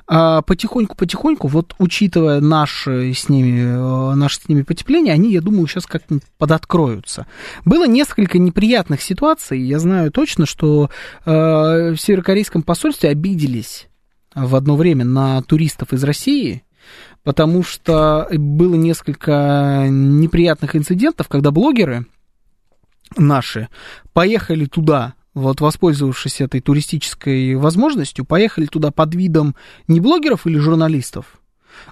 потихоньку-потихоньку, 0.09 1.49
вот 1.49 1.75
учитывая 1.79 2.41
наши 2.41 3.13
с 3.13 3.29
ними, 3.29 3.61
э, 3.61 4.15
наше 4.15 4.41
с 4.41 4.49
ними 4.49 4.63
потепление, 4.63 5.13
они, 5.13 5.31
я 5.33 5.43
думаю, 5.43 5.67
сейчас 5.67 5.85
как-нибудь 5.85 6.25
подоткроются. 6.39 7.27
Было 7.67 7.87
несколько 7.87 8.39
неприятных 8.39 9.03
ситуаций. 9.03 9.61
Я 9.61 9.79
знаю 9.79 10.11
точно, 10.11 10.47
что 10.47 10.89
э, 11.27 11.31
в 11.31 11.97
северокорейском 11.99 12.63
посольстве 12.63 13.11
обиделись 13.11 13.89
в 14.35 14.57
одно 14.57 14.77
время 14.77 15.05
на 15.05 15.43
туристов 15.43 15.93
из 15.93 16.03
России, 16.05 16.63
потому 17.23 17.63
что 17.63 18.29
было 18.33 18.77
несколько 18.77 19.89
неприятных 19.91 20.75
инцидентов, 20.75 21.29
когда 21.29 21.51
блогеры 21.51 22.07
наши 23.17 23.69
поехали 24.15 24.65
туда 24.65 25.15
вот 25.35 25.61
воспользовавшись 25.61 26.41
этой 26.41 26.61
туристической 26.61 27.55
возможностью, 27.55 28.25
поехали 28.25 28.67
туда 28.67 28.91
под 28.91 29.15
видом 29.15 29.55
не 29.87 30.01
блогеров 30.01 30.47
или 30.47 30.59
журналистов, 30.59 31.41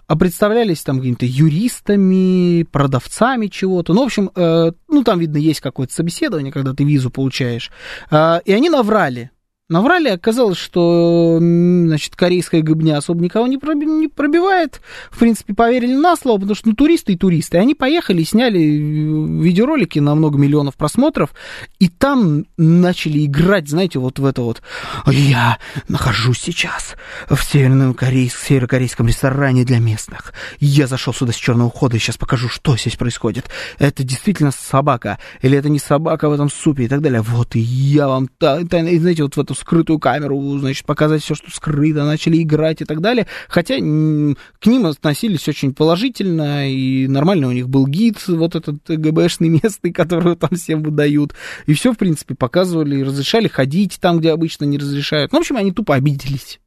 а 0.06 0.16
представлялись 0.16 0.82
там 0.82 0.98
какими-то 0.98 1.26
юристами, 1.26 2.64
продавцами 2.64 3.46
чего-то. 3.46 3.94
Ну, 3.94 4.02
в 4.02 4.06
общем, 4.06 4.30
э, 4.34 4.72
ну, 4.88 5.04
там, 5.04 5.18
видно, 5.18 5.38
есть 5.38 5.60
какое-то 5.60 5.92
собеседование, 5.92 6.52
когда 6.52 6.74
ты 6.74 6.84
визу 6.84 7.10
получаешь. 7.10 7.70
Э, 8.10 8.40
и 8.44 8.52
они 8.52 8.68
наврали 8.68 9.30
Наврали, 9.68 10.10
оказалось, 10.10 10.58
что, 10.58 11.38
значит, 11.40 12.14
корейская 12.14 12.62
гыбня 12.62 12.98
особо 12.98 13.20
никого 13.20 13.48
не, 13.48 13.58
пробивает. 13.58 14.80
В 15.10 15.18
принципе, 15.18 15.54
поверили 15.54 15.94
на 15.94 16.14
слово, 16.14 16.38
потому 16.38 16.54
что, 16.54 16.68
ну, 16.68 16.76
туристы 16.76 17.14
и 17.14 17.16
туристы. 17.16 17.58
Они 17.58 17.74
поехали 17.74 18.22
и 18.22 18.24
сняли 18.24 18.60
э, 18.60 19.42
видеоролики 19.42 19.98
на 19.98 20.14
много 20.14 20.38
миллионов 20.38 20.76
просмотров, 20.76 21.34
и 21.80 21.88
там 21.88 22.44
начали 22.56 23.26
играть, 23.26 23.68
знаете, 23.68 23.98
вот 23.98 24.20
в 24.20 24.24
это 24.24 24.42
вот. 24.42 24.62
Я 25.08 25.58
нахожусь 25.88 26.38
сейчас 26.38 26.94
в 27.28 27.42
северном 27.42 27.94
корейск, 27.94 28.38
северокорейском 28.38 29.08
ресторане 29.08 29.64
для 29.64 29.80
местных. 29.80 30.32
Я 30.60 30.86
зашел 30.86 31.12
сюда 31.12 31.32
с 31.32 31.36
черного 31.36 31.72
хода 31.72 31.96
и 31.96 31.98
сейчас 31.98 32.16
покажу, 32.16 32.48
что 32.48 32.76
здесь 32.76 32.94
происходит. 32.94 33.46
Это 33.80 34.04
действительно 34.04 34.52
собака, 34.52 35.18
или 35.42 35.58
это 35.58 35.68
не 35.68 35.80
собака 35.80 36.28
в 36.28 36.32
этом 36.34 36.50
супе 36.50 36.84
и 36.84 36.88
так 36.88 37.00
далее. 37.00 37.20
Вот, 37.20 37.56
и 37.56 37.58
я 37.58 38.06
вам, 38.06 38.28
знаете, 38.38 39.24
вот 39.24 39.34
в 39.34 39.40
эту 39.40 39.55
скрытую 39.56 39.98
камеру, 39.98 40.58
значит, 40.58 40.86
показать 40.86 41.22
все, 41.22 41.34
что 41.34 41.50
скрыто, 41.50 42.04
начали 42.04 42.42
играть 42.42 42.82
и 42.82 42.84
так 42.84 43.00
далее. 43.00 43.26
Хотя 43.48 43.76
к 43.76 43.80
ним 43.80 44.86
относились 44.86 45.48
очень 45.48 45.74
положительно, 45.74 46.70
и 46.70 47.06
нормально 47.08 47.48
у 47.48 47.52
них 47.52 47.68
был 47.68 47.86
гид, 47.86 48.26
вот 48.28 48.54
этот 48.54 48.78
ГБшный 48.86 49.48
местный, 49.48 49.92
который 49.94 50.36
там 50.36 50.50
всем 50.50 50.82
выдают. 50.82 51.34
И 51.66 51.74
все, 51.74 51.92
в 51.92 51.96
принципе, 51.96 52.34
показывали, 52.34 53.02
разрешали 53.02 53.48
ходить 53.48 53.98
там, 54.00 54.18
где 54.18 54.32
обычно 54.32 54.64
не 54.64 54.78
разрешают. 54.78 55.32
Ну, 55.32 55.38
в 55.38 55.40
общем, 55.40 55.56
они 55.56 55.72
тупо 55.72 55.94
обиделись. 55.94 56.60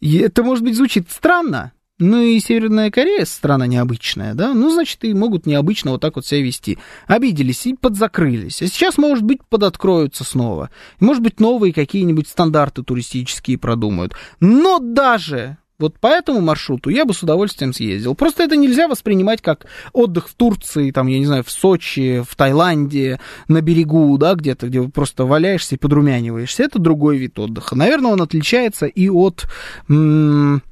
И 0.00 0.18
это, 0.18 0.42
может 0.42 0.64
быть, 0.64 0.76
звучит 0.76 1.10
странно, 1.10 1.72
ну 2.04 2.20
и 2.20 2.38
Северная 2.38 2.90
Корея 2.90 3.24
страна 3.24 3.66
необычная, 3.66 4.34
да? 4.34 4.52
Ну, 4.52 4.70
значит, 4.70 5.02
и 5.04 5.14
могут 5.14 5.46
необычно 5.46 5.92
вот 5.92 6.00
так 6.00 6.16
вот 6.16 6.26
себя 6.26 6.42
вести. 6.42 6.78
Обиделись 7.06 7.66
и 7.66 7.74
подзакрылись. 7.74 8.62
А 8.62 8.66
сейчас, 8.66 8.98
может 8.98 9.24
быть, 9.24 9.40
подоткроются 9.48 10.24
снова. 10.24 10.70
может 11.00 11.22
быть, 11.22 11.40
новые 11.40 11.72
какие-нибудь 11.72 12.28
стандарты 12.28 12.82
туристические 12.82 13.58
продумают. 13.58 14.12
Но 14.40 14.78
даже 14.78 15.56
вот 15.78 15.98
по 15.98 16.06
этому 16.08 16.40
маршруту 16.40 16.90
я 16.90 17.04
бы 17.04 17.14
с 17.14 17.22
удовольствием 17.22 17.72
съездил. 17.72 18.14
Просто 18.14 18.44
это 18.44 18.56
нельзя 18.56 18.86
воспринимать 18.86 19.42
как 19.42 19.66
отдых 19.92 20.28
в 20.28 20.34
Турции, 20.34 20.90
там, 20.90 21.08
я 21.08 21.18
не 21.18 21.26
знаю, 21.26 21.42
в 21.42 21.50
Сочи, 21.50 22.22
в 22.28 22.36
Таиланде, 22.36 23.18
на 23.48 23.60
берегу, 23.60 24.16
да, 24.18 24.34
где-то, 24.34 24.68
где 24.68 24.82
просто 24.82 25.24
валяешься 25.24 25.74
и 25.74 25.78
подрумяниваешься. 25.78 26.62
Это 26.62 26.78
другой 26.78 27.16
вид 27.16 27.38
отдыха. 27.38 27.76
Наверное, 27.76 28.12
он 28.12 28.22
отличается 28.22 28.86
и 28.86 29.08
от... 29.08 29.46
М- 29.88 30.62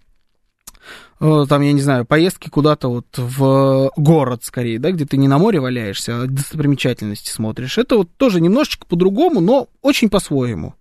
там, 1.23 1.63
я 1.63 1.73
не 1.73 1.81
знаю, 1.81 2.05
поездки 2.05 2.49
куда-то 2.49 2.89
вот 2.89 3.07
в 3.17 3.93
город 3.97 4.43
скорее, 4.45 4.79
да, 4.79 4.91
где 4.91 5.07
ты 5.07 5.17
не 5.17 5.29
на 5.29 5.39
море 5.39 5.61
валяешься, 5.61 6.23
а 6.23 6.27
достопримечательности 6.27 7.31
смотришь. 7.31 7.79
Это 7.79 7.97
вот 7.97 8.09
тоже 8.17 8.41
немножечко 8.41 8.87
по-другому, 8.87 9.41
но 9.41 9.69
очень 9.83 10.11
по-своему. 10.11 10.75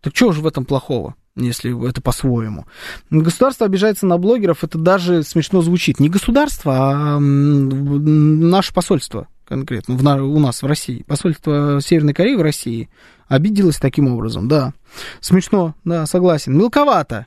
Так 0.00 0.12
чего 0.12 0.32
же 0.32 0.40
в 0.40 0.46
этом 0.46 0.64
плохого? 0.64 1.14
если 1.36 1.88
это 1.88 2.02
по-своему. 2.02 2.66
Государство 3.08 3.64
обижается 3.64 4.04
на 4.04 4.18
блогеров, 4.18 4.64
это 4.64 4.76
даже 4.78 5.22
смешно 5.22 5.62
звучит. 5.62 6.00
Не 6.00 6.10
государство, 6.10 6.74
а 6.76 7.18
наше 7.18 8.74
посольство 8.74 9.28
конкретно 9.46 9.96
в, 9.96 10.04
у 10.04 10.38
нас 10.38 10.62
в 10.62 10.66
России. 10.66 11.02
Посольство 11.06 11.80
Северной 11.82 12.14
Кореи 12.14 12.34
в 12.34 12.42
России 12.42 12.90
обиделось 13.28 13.78
таким 13.78 14.12
образом, 14.12 14.48
да. 14.48 14.74
Смешно, 15.20 15.74
да, 15.84 16.04
согласен. 16.06 16.56
Мелковато, 16.56 17.26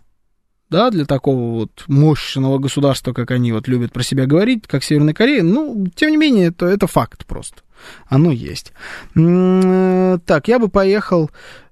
да, 0.73 0.89
для 0.89 1.05
такого 1.05 1.59
вот 1.59 1.83
мощного 1.87 2.57
государства, 2.57 3.13
как 3.13 3.29
они 3.29 3.51
вот 3.51 3.67
любят 3.67 3.93
про 3.93 4.01
себя 4.01 4.25
говорить, 4.25 4.63
как 4.65 4.83
Северная 4.83 5.13
Корея. 5.13 5.43
Ну, 5.43 5.85
тем 5.95 6.09
не 6.09 6.17
менее, 6.17 6.47
это, 6.47 6.65
это 6.65 6.87
факт 6.87 7.27
просто. 7.27 7.61
Оно 8.07 8.31
есть. 8.31 8.73
Так, 9.13 10.47
я 10.47 10.57
бы 10.57 10.69
поехал 10.69 11.29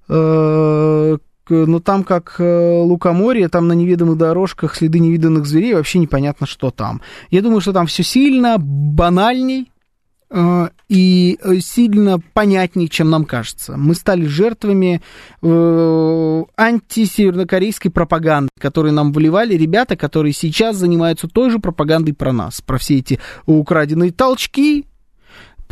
э, 0.08 1.18
ну 1.48 1.80
там 1.80 2.04
как 2.04 2.36
э, 2.38 2.82
лукоморье, 2.82 3.48
там 3.48 3.66
на 3.66 3.72
неведомых 3.72 4.16
дорожках 4.16 4.76
следы 4.76 5.00
невиданных 5.00 5.46
зверей, 5.46 5.74
вообще 5.74 5.98
непонятно, 5.98 6.46
что 6.46 6.70
там. 6.70 7.00
Я 7.30 7.42
думаю, 7.42 7.60
что 7.60 7.72
там 7.72 7.86
все 7.86 8.04
сильно 8.04 8.56
банальней 8.58 9.71
и 10.88 11.38
э, 11.42 11.58
сильно 11.60 12.18
понятнее, 12.32 12.88
чем 12.88 13.10
нам 13.10 13.24
кажется. 13.24 13.76
Мы 13.76 13.94
стали 13.94 14.24
жертвами 14.24 15.02
э, 15.42 16.44
антисевернокорейской 16.56 17.90
пропаганды, 17.90 18.48
которую 18.58 18.94
нам 18.94 19.12
вливали 19.12 19.54
ребята, 19.54 19.96
которые 19.96 20.32
сейчас 20.32 20.76
занимаются 20.76 21.28
той 21.28 21.50
же 21.50 21.58
пропагандой 21.58 22.14
про 22.14 22.32
нас, 22.32 22.60
про 22.60 22.78
все 22.78 22.98
эти 22.98 23.20
украденные 23.46 24.10
толчки, 24.10 24.86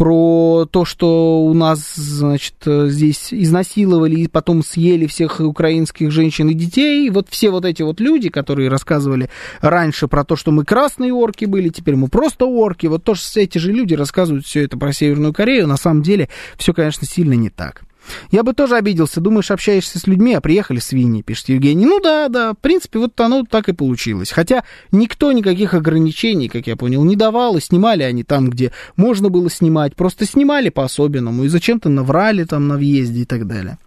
про 0.00 0.66
то, 0.70 0.86
что 0.86 1.42
у 1.42 1.52
нас, 1.52 1.94
значит, 1.94 2.54
здесь 2.64 3.34
изнасиловали 3.34 4.20
и 4.20 4.28
потом 4.28 4.64
съели 4.64 5.06
всех 5.06 5.40
украинских 5.40 6.10
женщин 6.10 6.48
и 6.48 6.54
детей. 6.54 7.10
Вот 7.10 7.28
все 7.28 7.50
вот 7.50 7.66
эти 7.66 7.82
вот 7.82 8.00
люди, 8.00 8.30
которые 8.30 8.70
рассказывали 8.70 9.28
раньше 9.60 10.08
про 10.08 10.24
то, 10.24 10.36
что 10.36 10.52
мы 10.52 10.64
красные 10.64 11.12
орки 11.12 11.44
были, 11.44 11.68
теперь 11.68 11.96
мы 11.96 12.08
просто 12.08 12.46
орки. 12.46 12.86
Вот 12.86 13.04
то, 13.04 13.14
что 13.14 13.40
эти 13.40 13.58
же 13.58 13.72
люди 13.72 13.92
рассказывают 13.92 14.46
все 14.46 14.64
это 14.64 14.78
про 14.78 14.94
Северную 14.94 15.34
Корею, 15.34 15.66
на 15.66 15.76
самом 15.76 16.00
деле 16.00 16.30
все, 16.56 16.72
конечно, 16.72 17.06
сильно 17.06 17.34
не 17.34 17.50
так. 17.50 17.82
Я 18.30 18.42
бы 18.42 18.52
тоже 18.52 18.76
обиделся. 18.76 19.20
Думаешь, 19.20 19.50
общаешься 19.50 19.98
с 19.98 20.06
людьми, 20.06 20.34
а 20.34 20.40
приехали 20.40 20.78
свиньи, 20.78 21.22
пишет 21.22 21.48
Евгений. 21.48 21.86
Ну 21.86 22.00
да, 22.00 22.28
да, 22.28 22.52
в 22.52 22.58
принципе, 22.58 22.98
вот 22.98 23.18
оно 23.20 23.44
так 23.44 23.68
и 23.68 23.72
получилось. 23.72 24.30
Хотя 24.30 24.64
никто 24.92 25.32
никаких 25.32 25.74
ограничений, 25.74 26.48
как 26.48 26.66
я 26.66 26.76
понял, 26.76 27.04
не 27.04 27.16
давал, 27.16 27.56
и 27.56 27.60
снимали 27.60 28.02
они 28.02 28.24
там, 28.24 28.50
где 28.50 28.72
можно 28.96 29.28
было 29.28 29.50
снимать. 29.50 29.96
Просто 29.96 30.26
снимали 30.26 30.68
по-особенному, 30.68 31.44
и 31.44 31.48
зачем-то 31.48 31.88
наврали 31.88 32.44
там 32.44 32.68
на 32.68 32.76
въезде 32.76 33.22
и 33.22 33.24
так 33.24 33.46
далее. 33.46 33.78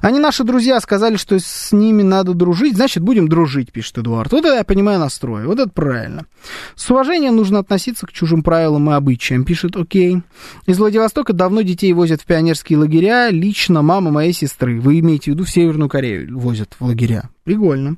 Они 0.00 0.18
наши 0.18 0.44
друзья 0.44 0.80
сказали, 0.80 1.16
что 1.16 1.38
с 1.38 1.72
ними 1.72 2.02
надо 2.02 2.34
дружить, 2.34 2.76
значит, 2.76 3.02
будем 3.02 3.28
дружить, 3.28 3.72
пишет 3.72 3.98
Эдуард. 3.98 4.32
Вот 4.32 4.44
это 4.44 4.56
я 4.56 4.64
понимаю 4.64 4.98
настрой, 4.98 5.46
вот 5.46 5.58
это 5.58 5.70
правильно. 5.70 6.26
С 6.74 6.90
уважением 6.90 7.36
нужно 7.36 7.58
относиться 7.58 8.06
к 8.06 8.12
чужим 8.12 8.42
правилам 8.42 8.90
и 8.90 8.94
обычаям, 8.94 9.44
пишет 9.44 9.76
Окей. 9.76 10.22
Из 10.66 10.78
Владивостока 10.78 11.32
давно 11.32 11.62
детей 11.62 11.92
возят 11.92 12.20
в 12.22 12.26
пионерские 12.26 12.78
лагеря, 12.78 13.30
лично 13.30 13.82
мама 13.82 14.10
моей 14.10 14.32
сестры. 14.32 14.80
Вы 14.80 15.00
имеете 15.00 15.30
в 15.30 15.34
виду 15.34 15.44
в 15.44 15.50
Северную 15.50 15.88
Корею 15.88 16.38
возят 16.38 16.74
в 16.78 16.84
лагеря. 16.84 17.30
Прикольно. 17.44 17.96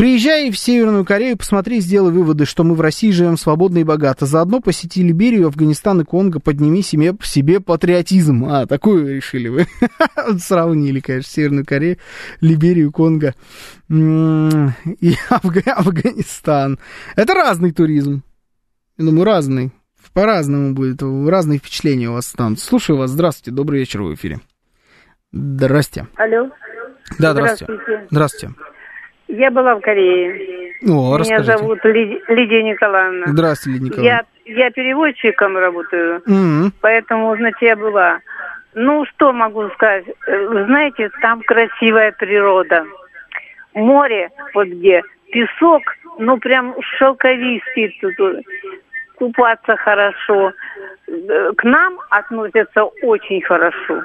Приезжай 0.00 0.50
в 0.50 0.56
Северную 0.58 1.04
Корею, 1.04 1.36
посмотри, 1.36 1.78
сделай 1.80 2.10
выводы, 2.10 2.46
что 2.46 2.64
мы 2.64 2.74
в 2.74 2.80
России 2.80 3.10
живем 3.10 3.36
свободно 3.36 3.80
и 3.80 3.84
богато. 3.84 4.24
Заодно 4.24 4.60
посети 4.60 5.02
Либерию, 5.02 5.48
Афганистан 5.48 6.00
и 6.00 6.04
Конго, 6.04 6.40
подними 6.40 6.80
себе, 6.80 7.12
себе 7.22 7.60
патриотизм. 7.60 8.46
А, 8.46 8.64
такую 8.64 9.14
решили 9.14 9.48
вы. 9.48 9.66
Сравнили, 10.38 11.00
конечно, 11.00 11.30
Северную 11.30 11.66
Корею, 11.66 11.98
Либерию, 12.40 12.92
Конго 12.92 13.34
и 13.90 13.92
Афганистан. 15.28 16.78
Это 17.14 17.34
разный 17.34 17.72
туризм. 17.72 18.22
Я 18.96 19.04
думаю, 19.04 19.24
разный. 19.24 19.70
По-разному 20.14 20.72
будет, 20.72 21.02
разные 21.02 21.58
впечатления 21.58 22.08
у 22.08 22.14
вас 22.14 22.26
станут. 22.26 22.58
Слушаю 22.58 22.96
вас, 22.96 23.10
здравствуйте, 23.10 23.54
добрый 23.54 23.80
вечер 23.80 24.00
в 24.00 24.14
эфире. 24.14 24.40
Здрасте. 25.30 26.06
Алло. 26.16 26.48
Да, 27.18 27.32
здравствуйте. 27.32 27.74
Здравствуйте. 27.74 28.06
Здравствуйте. 28.10 28.54
Я 29.30 29.50
была 29.50 29.74
в 29.76 29.80
Корее. 29.80 30.72
О, 30.82 30.86
Меня 30.86 31.18
расскажите. 31.18 31.58
зовут 31.58 31.84
Ли, 31.84 32.20
Лидия 32.28 32.62
Николаевна. 32.62 33.26
Здравствуйте, 33.26 33.78
Лидия 33.78 33.90
Николаевна. 33.90 34.24
Я, 34.46 34.64
я 34.64 34.70
переводчиком 34.70 35.56
работаю, 35.56 36.22
Mm-hmm. 36.26 36.70
поэтому, 36.80 37.36
значит, 37.36 37.62
я 37.62 37.76
была. 37.76 38.20
Ну, 38.74 39.04
что 39.06 39.32
могу 39.32 39.68
сказать? 39.70 40.04
Э, 40.26 40.64
знаете, 40.66 41.10
там 41.20 41.42
красивая 41.42 42.12
природа. 42.12 42.84
Море, 43.74 44.30
вот 44.54 44.68
где, 44.68 45.02
песок, 45.32 45.82
ну, 46.18 46.38
прям 46.38 46.74
шелковистый 46.98 47.96
тут. 48.16 48.44
Купаться 49.16 49.76
хорошо. 49.76 50.52
Э, 51.08 51.52
К 51.56 51.64
нам 51.64 51.98
относятся 52.10 52.84
очень 53.02 53.42
хорошо. 53.42 54.02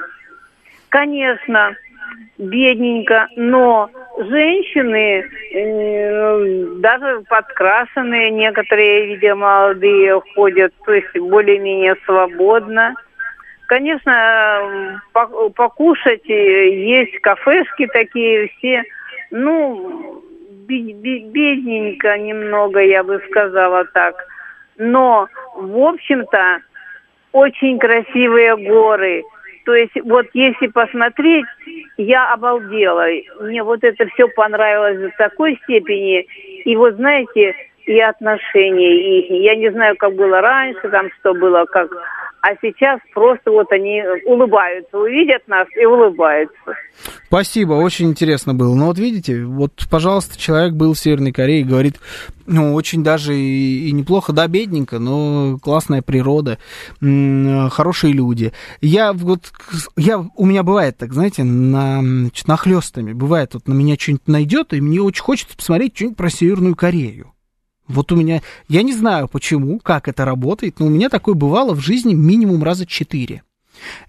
Конечно, 0.89 1.76
бедненько, 2.38 3.27
но 3.36 3.90
женщины 4.18 5.23
даже 6.82 7.22
подкрашенные, 7.30 8.32
некоторые, 8.32 9.07
видимо, 9.07 9.36
молодые 9.36 10.22
ходят, 10.36 10.73
то 10.86 10.94
есть 10.94 11.18
более-менее 11.18 11.95
свободно. 12.06 12.95
Конечно, 13.68 15.02
по- 15.14 15.49
покушать 15.49 16.30
э, 16.30 16.69
есть 16.69 17.18
кафешки 17.22 17.88
такие 17.88 18.49
все, 18.49 18.84
ну, 19.32 20.22
бедненько 20.68 22.18
немного, 22.18 22.80
я 22.82 23.03
бы 23.03 23.22
сказала 23.30 23.86
так. 23.86 24.15
Но, 24.77 25.27
в 25.56 25.77
общем-то, 25.77 26.60
очень 27.32 27.80
красивые 27.80 28.56
горы. 28.57 29.23
То 29.66 29.74
есть 29.74 29.94
вот 30.04 30.28
если 30.34 30.68
посмотреть, 30.68 31.46
я 31.98 32.32
обалдела. 32.32 33.06
Мне 33.42 33.64
вот 33.64 33.84
это 33.84 34.06
все 34.10 34.28
понравилось 34.28 35.00
до 35.00 35.10
такой 35.18 35.60
степени. 35.64 36.28
И 36.66 36.76
вот 36.76 36.96
знаете, 36.96 37.56
и 37.86 38.00
отношения 38.00 39.20
их. 39.20 39.30
Я 39.30 39.56
не 39.56 39.72
знаю, 39.72 39.96
как 39.98 40.14
было 40.14 40.42
раньше, 40.42 40.90
там 40.90 41.10
что 41.20 41.34
было, 41.34 41.66
как... 41.66 41.90
А 42.47 42.49
сейчас 42.61 42.99
просто 43.11 43.49
вот 43.49 43.72
они 43.72 44.03
улыбаются, 44.27 44.99
увидят 44.99 45.47
нас 45.47 45.67
и 45.81 45.84
улыбаются. 45.84 46.76
Спасибо, 47.26 47.73
очень 47.73 48.11
интересно 48.11 48.53
было. 48.53 48.76
Но 48.76 48.85
вот 48.85 48.99
видите, 48.99 49.43
вот, 49.43 49.72
пожалуйста, 49.89 50.39
человек 50.39 50.73
был 50.73 50.93
в 50.93 50.99
Северной 50.99 51.31
Корее 51.31 51.65
говорит, 51.65 51.95
ну, 52.45 52.76
очень 52.76 53.03
даже 53.03 53.35
и, 53.35 53.89
и 53.89 53.91
неплохо, 53.93 54.31
да, 54.31 54.47
бедненько, 54.47 54.99
но 54.99 55.57
классная 55.57 56.03
природа, 56.03 56.59
хорошие 57.01 58.13
люди. 58.13 58.53
Я 58.80 59.13
вот, 59.13 59.51
я, 59.97 60.19
у 60.19 60.45
меня 60.45 60.61
бывает 60.61 60.99
так, 60.99 61.13
знаете, 61.13 61.43
на, 61.43 62.03
нахлестами, 62.45 63.13
бывает, 63.13 63.55
вот 63.55 63.67
на 63.67 63.73
меня 63.73 63.95
что-нибудь 63.97 64.27
найдет, 64.27 64.73
и 64.73 64.81
мне 64.81 65.01
очень 65.01 65.23
хочется 65.23 65.57
посмотреть 65.57 65.95
что-нибудь 65.95 66.17
про 66.17 66.30
Северную 66.30 66.76
Корею. 66.76 67.35
Вот 67.88 68.12
у 68.12 68.16
меня, 68.16 68.41
я 68.68 68.82
не 68.82 68.94
знаю 68.94 69.28
почему, 69.28 69.80
как 69.80 70.07
это 70.07 70.26
работает, 70.26 70.80
но 70.80 70.88
у 70.88 70.90
меня 70.90 71.10
такое 71.10 71.36
бывало 71.36 71.74
в 71.74 71.80
жизни 71.80 72.14
минимум 72.14 72.64
раза 72.64 72.86
четыре. 72.86 73.44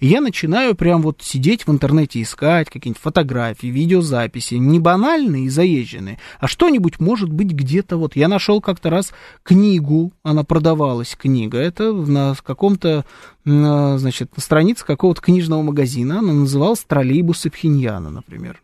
Я 0.01 0.21
начинаю 0.21 0.75
прям 0.75 1.03
вот 1.03 1.23
сидеть 1.23 1.67
в 1.67 1.71
интернете, 1.71 2.23
искать 2.23 2.71
какие-нибудь 2.71 3.03
фотографии, 3.03 3.67
видеозаписи, 3.67 4.55
не 4.55 4.79
банальные 4.79 5.47
и 5.47 5.49
заезженные, 5.49 6.19
а 6.39 6.47
что-нибудь 6.47 7.01
может 7.01 7.31
быть 7.31 7.49
где-то 7.49 7.97
вот. 7.97 8.17
Я 8.17 8.29
нашел 8.29 8.61
как-то 8.61 8.91
раз 8.91 9.13
книгу, 9.43 10.13
она 10.23 10.45
продавалась, 10.45 11.17
книга, 11.21 11.59
это 11.59 11.93
на 11.93 12.35
каком-то, 12.43 13.05
на, 13.45 13.99
значит, 13.99 14.37
на 14.37 14.43
странице 14.43 14.85
какого-то 14.85 15.21
книжного 15.21 15.63
магазина, 15.63 16.21
она 16.21 16.33
называлась 16.33 16.85
«Троллейбусы 16.87 17.51
Пхеньяна», 17.51 18.11
например. 18.11 18.61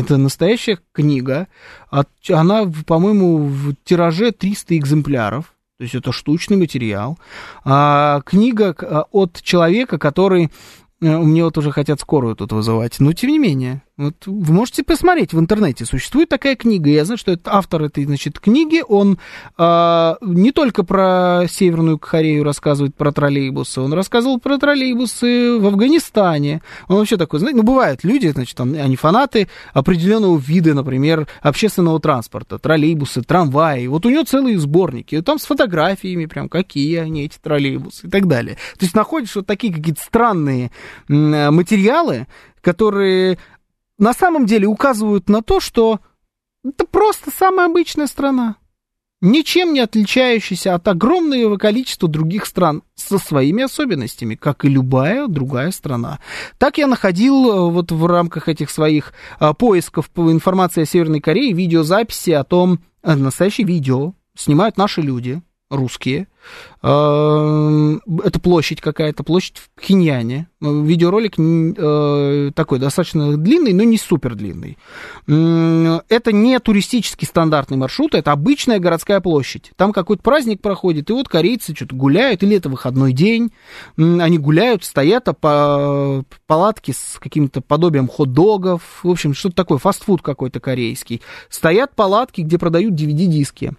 Это 0.00 0.16
настоящая 0.16 0.78
книга. 0.92 1.48
От- 1.90 2.08
Она, 2.30 2.70
по-моему, 2.86 3.38
в 3.38 3.74
тираже 3.84 4.32
300 4.32 4.76
экземпляров. 4.76 5.54
То 5.78 5.84
есть 5.84 5.94
это 5.94 6.12
штучный 6.12 6.56
материал. 6.56 7.18
А, 7.64 8.20
книга 8.24 8.74
а, 8.80 9.04
от 9.12 9.40
человека, 9.42 9.98
который... 9.98 10.50
э, 11.00 11.18
Мне 11.18 11.44
вот 11.44 11.56
уже 11.58 11.70
хотят 11.70 12.00
скорую 12.00 12.34
тут 12.36 12.52
вызывать. 12.52 12.98
Но 13.00 13.12
тем 13.12 13.30
не 13.30 13.38
менее, 13.38 13.82
вот 13.98 14.14
вы 14.26 14.54
можете 14.54 14.84
посмотреть 14.84 15.32
в 15.32 15.40
интернете. 15.40 15.84
Существует 15.84 16.28
такая 16.28 16.54
книга. 16.54 16.88
Я 16.88 17.04
знаю, 17.04 17.18
что 17.18 17.32
это 17.32 17.52
автор 17.52 17.82
этой, 17.82 18.04
значит, 18.04 18.38
книги. 18.38 18.80
Он 18.86 19.18
а, 19.56 20.16
не 20.20 20.52
только 20.52 20.84
про 20.84 21.46
Северную 21.50 21.98
Корею 21.98 22.44
рассказывает, 22.44 22.94
про 22.94 23.10
троллейбусы. 23.10 23.80
Он 23.80 23.92
рассказывал 23.92 24.38
про 24.38 24.56
троллейбусы 24.56 25.58
в 25.58 25.66
Афганистане. 25.66 26.62
Он 26.86 26.98
вообще 26.98 27.16
такой, 27.16 27.40
знаете, 27.40 27.56
ну, 27.56 27.64
бывают 27.64 28.04
люди, 28.04 28.28
значит, 28.28 28.60
они 28.60 28.94
фанаты 28.94 29.48
определенного 29.74 30.38
вида, 30.38 30.74
например, 30.74 31.26
общественного 31.42 31.98
транспорта. 31.98 32.58
Троллейбусы, 32.58 33.22
трамваи. 33.22 33.88
Вот 33.88 34.06
у 34.06 34.10
него 34.10 34.22
целые 34.22 34.60
сборники. 34.60 35.20
Там 35.22 35.40
с 35.40 35.44
фотографиями 35.44 36.26
прям, 36.26 36.48
какие 36.48 36.98
они, 36.98 37.24
эти 37.24 37.38
троллейбусы 37.42 38.06
и 38.06 38.10
так 38.10 38.28
далее. 38.28 38.58
То 38.78 38.84
есть 38.84 38.94
находишь 38.94 39.34
вот 39.34 39.46
такие 39.46 39.74
какие-то 39.74 40.00
странные 40.00 40.70
м, 41.08 41.52
материалы, 41.52 42.28
которые 42.60 43.38
на 43.98 44.12
самом 44.12 44.46
деле 44.46 44.66
указывают 44.66 45.28
на 45.28 45.42
то, 45.42 45.60
что 45.60 46.00
это 46.64 46.86
просто 46.86 47.30
самая 47.30 47.66
обычная 47.66 48.06
страна 48.06 48.56
ничем 49.20 49.72
не 49.72 49.80
отличающийся 49.80 50.74
от 50.74 50.86
огромного 50.88 51.56
количества 51.56 52.08
других 52.08 52.46
стран 52.46 52.82
со 52.94 53.18
своими 53.18 53.64
особенностями, 53.64 54.34
как 54.34 54.64
и 54.64 54.68
любая 54.68 55.26
другая 55.26 55.70
страна. 55.70 56.20
Так 56.58 56.78
я 56.78 56.86
находил 56.86 57.50
э, 57.50 57.70
вот 57.70 57.90
в 57.90 58.06
рамках 58.06 58.48
этих 58.48 58.70
своих 58.70 59.12
а, 59.38 59.54
поисков 59.54 60.10
по 60.10 60.30
информации 60.30 60.82
о 60.82 60.86
Северной 60.86 61.20
Корее 61.20 61.52
видеозаписи 61.52 62.30
о 62.30 62.44
том, 62.44 62.80
а, 63.02 63.16
настоящее 63.16 63.66
видео 63.66 64.14
снимают 64.36 64.76
наши 64.76 65.00
люди, 65.00 65.42
русские. 65.70 66.28
Эм, 66.82 68.00
это 68.24 68.40
площадь 68.40 68.80
какая-то, 68.80 69.22
площадь 69.22 69.58
в 69.58 69.70
Пхеньяне. 69.80 70.48
Видеоролик 70.60 71.34
э, 71.38 72.52
такой 72.54 72.78
достаточно 72.78 73.36
длинный, 73.36 73.72
но 73.72 73.82
не 73.82 73.98
супер 73.98 74.34
длинный. 74.34 74.78
Это 75.26 76.32
не 76.32 76.58
туристический 76.58 77.26
стандартный 77.26 77.76
маршрут, 77.76 78.14
это 78.14 78.32
обычная 78.32 78.78
городская 78.78 79.20
площадь. 79.20 79.72
Там 79.76 79.92
какой-то 79.92 80.22
праздник 80.22 80.62
проходит, 80.62 81.10
и 81.10 81.12
вот 81.12 81.28
корейцы 81.28 81.74
что-то 81.74 81.94
гуляют, 81.94 82.42
или 82.42 82.56
это 82.56 82.68
выходной 82.68 83.12
день. 83.12 83.52
Они 83.96 84.38
гуляют, 84.38 84.84
стоят 84.84 85.28
а 85.28 85.34
по 85.34 86.24
палатке 86.46 86.92
с 86.92 87.18
каким-то 87.20 87.60
подобием 87.60 88.08
хот-догов. 88.08 88.82
В 89.02 89.10
общем, 89.10 89.34
что-то 89.34 89.56
такое, 89.56 89.78
фастфуд 89.78 90.22
какой-то 90.22 90.60
корейский. 90.60 91.20
Стоят 91.50 91.94
палатки, 91.94 92.40
где 92.40 92.58
продают 92.58 92.94
DVD-диски. 92.94 93.74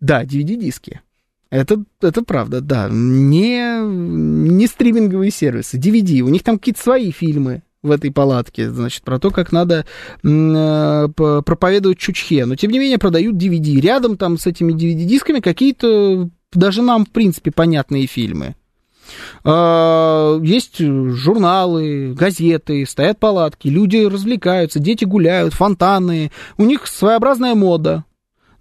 Да, 0.00 0.24
DVD-диски. 0.24 1.00
Это, 1.50 1.84
это 2.00 2.22
правда, 2.22 2.60
да. 2.60 2.88
Не, 2.90 3.80
не 3.80 4.66
стриминговые 4.66 5.30
сервисы, 5.30 5.78
DVD. 5.78 6.20
У 6.20 6.28
них 6.28 6.42
там 6.42 6.58
какие-то 6.58 6.82
свои 6.82 7.12
фильмы 7.12 7.62
в 7.84 7.90
этой 7.90 8.10
палатке, 8.10 8.70
значит, 8.70 9.04
про 9.04 9.20
то, 9.20 9.30
как 9.30 9.52
надо 9.52 9.84
э, 10.24 11.08
проповедовать 11.14 11.98
чучхе. 11.98 12.46
Но, 12.46 12.56
тем 12.56 12.72
не 12.72 12.78
менее, 12.78 12.98
продают 12.98 13.36
DVD. 13.36 13.80
Рядом 13.80 14.16
там 14.16 14.38
с 14.38 14.46
этими 14.46 14.72
DVD-дисками 14.72 15.40
какие-то 15.40 16.28
даже 16.52 16.82
нам, 16.82 17.04
в 17.04 17.10
принципе, 17.10 17.50
понятные 17.52 18.06
фильмы. 18.06 18.56
Э, 19.44 20.40
есть 20.42 20.78
журналы, 20.80 22.14
газеты, 22.14 22.86
стоят 22.86 23.20
палатки, 23.20 23.68
люди 23.68 23.98
развлекаются, 23.98 24.80
дети 24.80 25.04
гуляют, 25.04 25.54
фонтаны. 25.54 26.32
У 26.56 26.64
них 26.64 26.86
своеобразная 26.86 27.54
мода. 27.54 28.04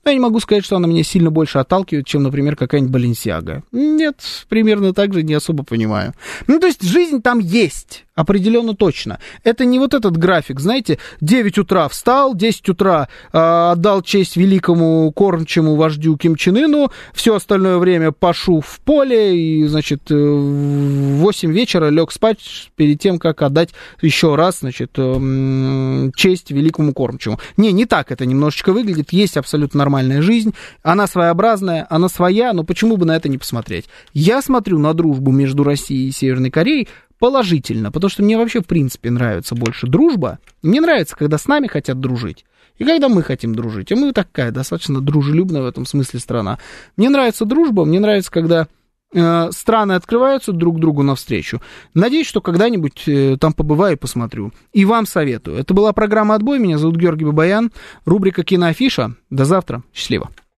Но 0.04 0.12
я 0.12 0.16
не 0.16 0.20
могу 0.20 0.40
сказать, 0.40 0.66
что 0.66 0.76
она 0.76 0.88
меня 0.88 1.04
сильно 1.04 1.32
больше 1.32 1.60
отталкивает, 1.60 2.06
чем, 2.06 2.24
например, 2.24 2.56
какая-нибудь 2.56 2.92
Баленсиага. 2.92 3.64
Нет, 3.72 4.18
примерно 4.50 4.94
так 4.94 5.14
же 5.14 5.24
не 5.24 5.34
особо 5.34 5.64
понимаю. 5.64 6.14
Ну, 6.48 6.60
то 6.60 6.68
есть 6.68 6.84
жизнь 6.84 7.22
там 7.22 7.40
есть. 7.40 8.06
Определенно 8.16 8.76
точно. 8.76 9.20
Это 9.44 9.66
не 9.66 9.80
вот 9.80 9.96
этот 9.96 10.18
график, 10.18 10.60
знаете, 10.60 11.00
9 11.22 11.58
утра 11.58 11.88
встал, 11.88 12.36
10 12.36 12.70
утра 12.70 13.08
э, 13.32 13.38
отдал 13.72 14.04
честь 14.04 14.38
великому 14.38 15.12
кормчему 15.12 15.76
вождю 15.76 16.16
Ким 16.16 16.36
Чен 16.36 16.58
Ыну, 16.58 16.92
все 17.14 17.36
остальное 17.36 17.80
время 17.80 18.12
пашу 18.12 18.62
в 18.62 18.80
поле 18.82 19.36
и, 19.36 19.66
значит, 19.66 20.12
э, 20.12 20.16
в 20.16 21.22
8 21.22 21.52
вечера 21.52 21.90
лег 21.90 22.12
спать 22.12 22.70
перед 22.76 23.00
тем, 23.00 23.18
как 23.18 23.42
отдать 23.42 23.72
еще 24.00 24.36
раз, 24.36 24.60
значит, 24.60 24.92
э, 24.98 26.12
честь 26.16 26.52
великому 26.52 26.94
кормчему. 26.94 27.40
Не, 27.58 27.72
не 27.72 27.88
так 27.88 28.12
это 28.12 28.28
немножечко 28.28 28.74
выглядит. 28.74 29.12
Есть 29.12 29.38
абсолютно 29.38 29.86
нормальная 29.94 30.22
жизнь, 30.22 30.54
она 30.82 31.06
своеобразная, 31.08 31.86
она 31.90 32.10
своя, 32.10 32.54
но 32.54 32.64
почему 32.64 32.98
бы 32.98 33.06
на 33.06 33.16
это 33.16 33.30
не 33.30 33.38
посмотреть? 33.38 33.86
Я 34.14 34.42
смотрю 34.42 34.80
на 34.80 34.94
дружбу 34.94 35.32
между 35.32 35.64
Россией 35.64 36.10
и 36.10 36.12
Северной 36.12 36.50
Кореей 36.50 36.88
положительно, 37.20 37.92
потому 37.92 38.10
что 38.10 38.24
мне 38.24 38.38
вообще, 38.38 38.62
в 38.62 38.66
принципе, 38.66 39.12
нравится 39.12 39.56
больше 39.56 39.88
дружба. 39.88 40.40
Мне 40.64 40.82
нравится, 40.82 41.16
когда 41.16 41.38
с 41.38 41.48
нами 41.48 41.68
хотят 41.68 42.00
дружить. 42.00 42.46
И 42.80 42.84
когда 42.86 43.08
мы 43.08 43.22
хотим 43.22 43.54
дружить. 43.54 43.92
А 43.92 43.96
мы 43.96 44.14
такая 44.14 44.52
достаточно 44.52 45.00
дружелюбная 45.00 45.62
в 45.62 45.68
этом 45.68 45.86
смысле 45.86 46.20
страна. 46.20 46.58
Мне 46.98 47.10
нравится 47.10 47.46
дружба, 47.46 47.86
мне 47.86 48.00
нравится, 48.00 48.32
когда 48.32 48.68
страны 49.52 49.94
открываются 49.94 50.52
друг 50.52 50.80
другу 50.80 51.04
навстречу. 51.04 51.62
Надеюсь, 51.94 52.28
что 52.28 52.42
когда-нибудь 52.42 53.04
э, 53.08 53.38
там 53.40 53.54
побываю 53.54 53.96
и 53.96 54.00
посмотрю. 54.00 54.52
И 54.74 54.86
вам 54.86 55.06
советую. 55.06 55.58
Это 55.58 55.74
была 55.74 55.94
программа 55.94 56.36
«Отбой». 56.36 56.60
Меня 56.60 56.78
зовут 56.78 56.98
Георгий 56.98 57.26
Бабаян. 57.26 57.72
Рубрика 58.06 58.44
«Киноафиша». 58.44 59.16
До 59.30 59.46
завтра. 59.46 59.84
Счастливо. 59.94 60.30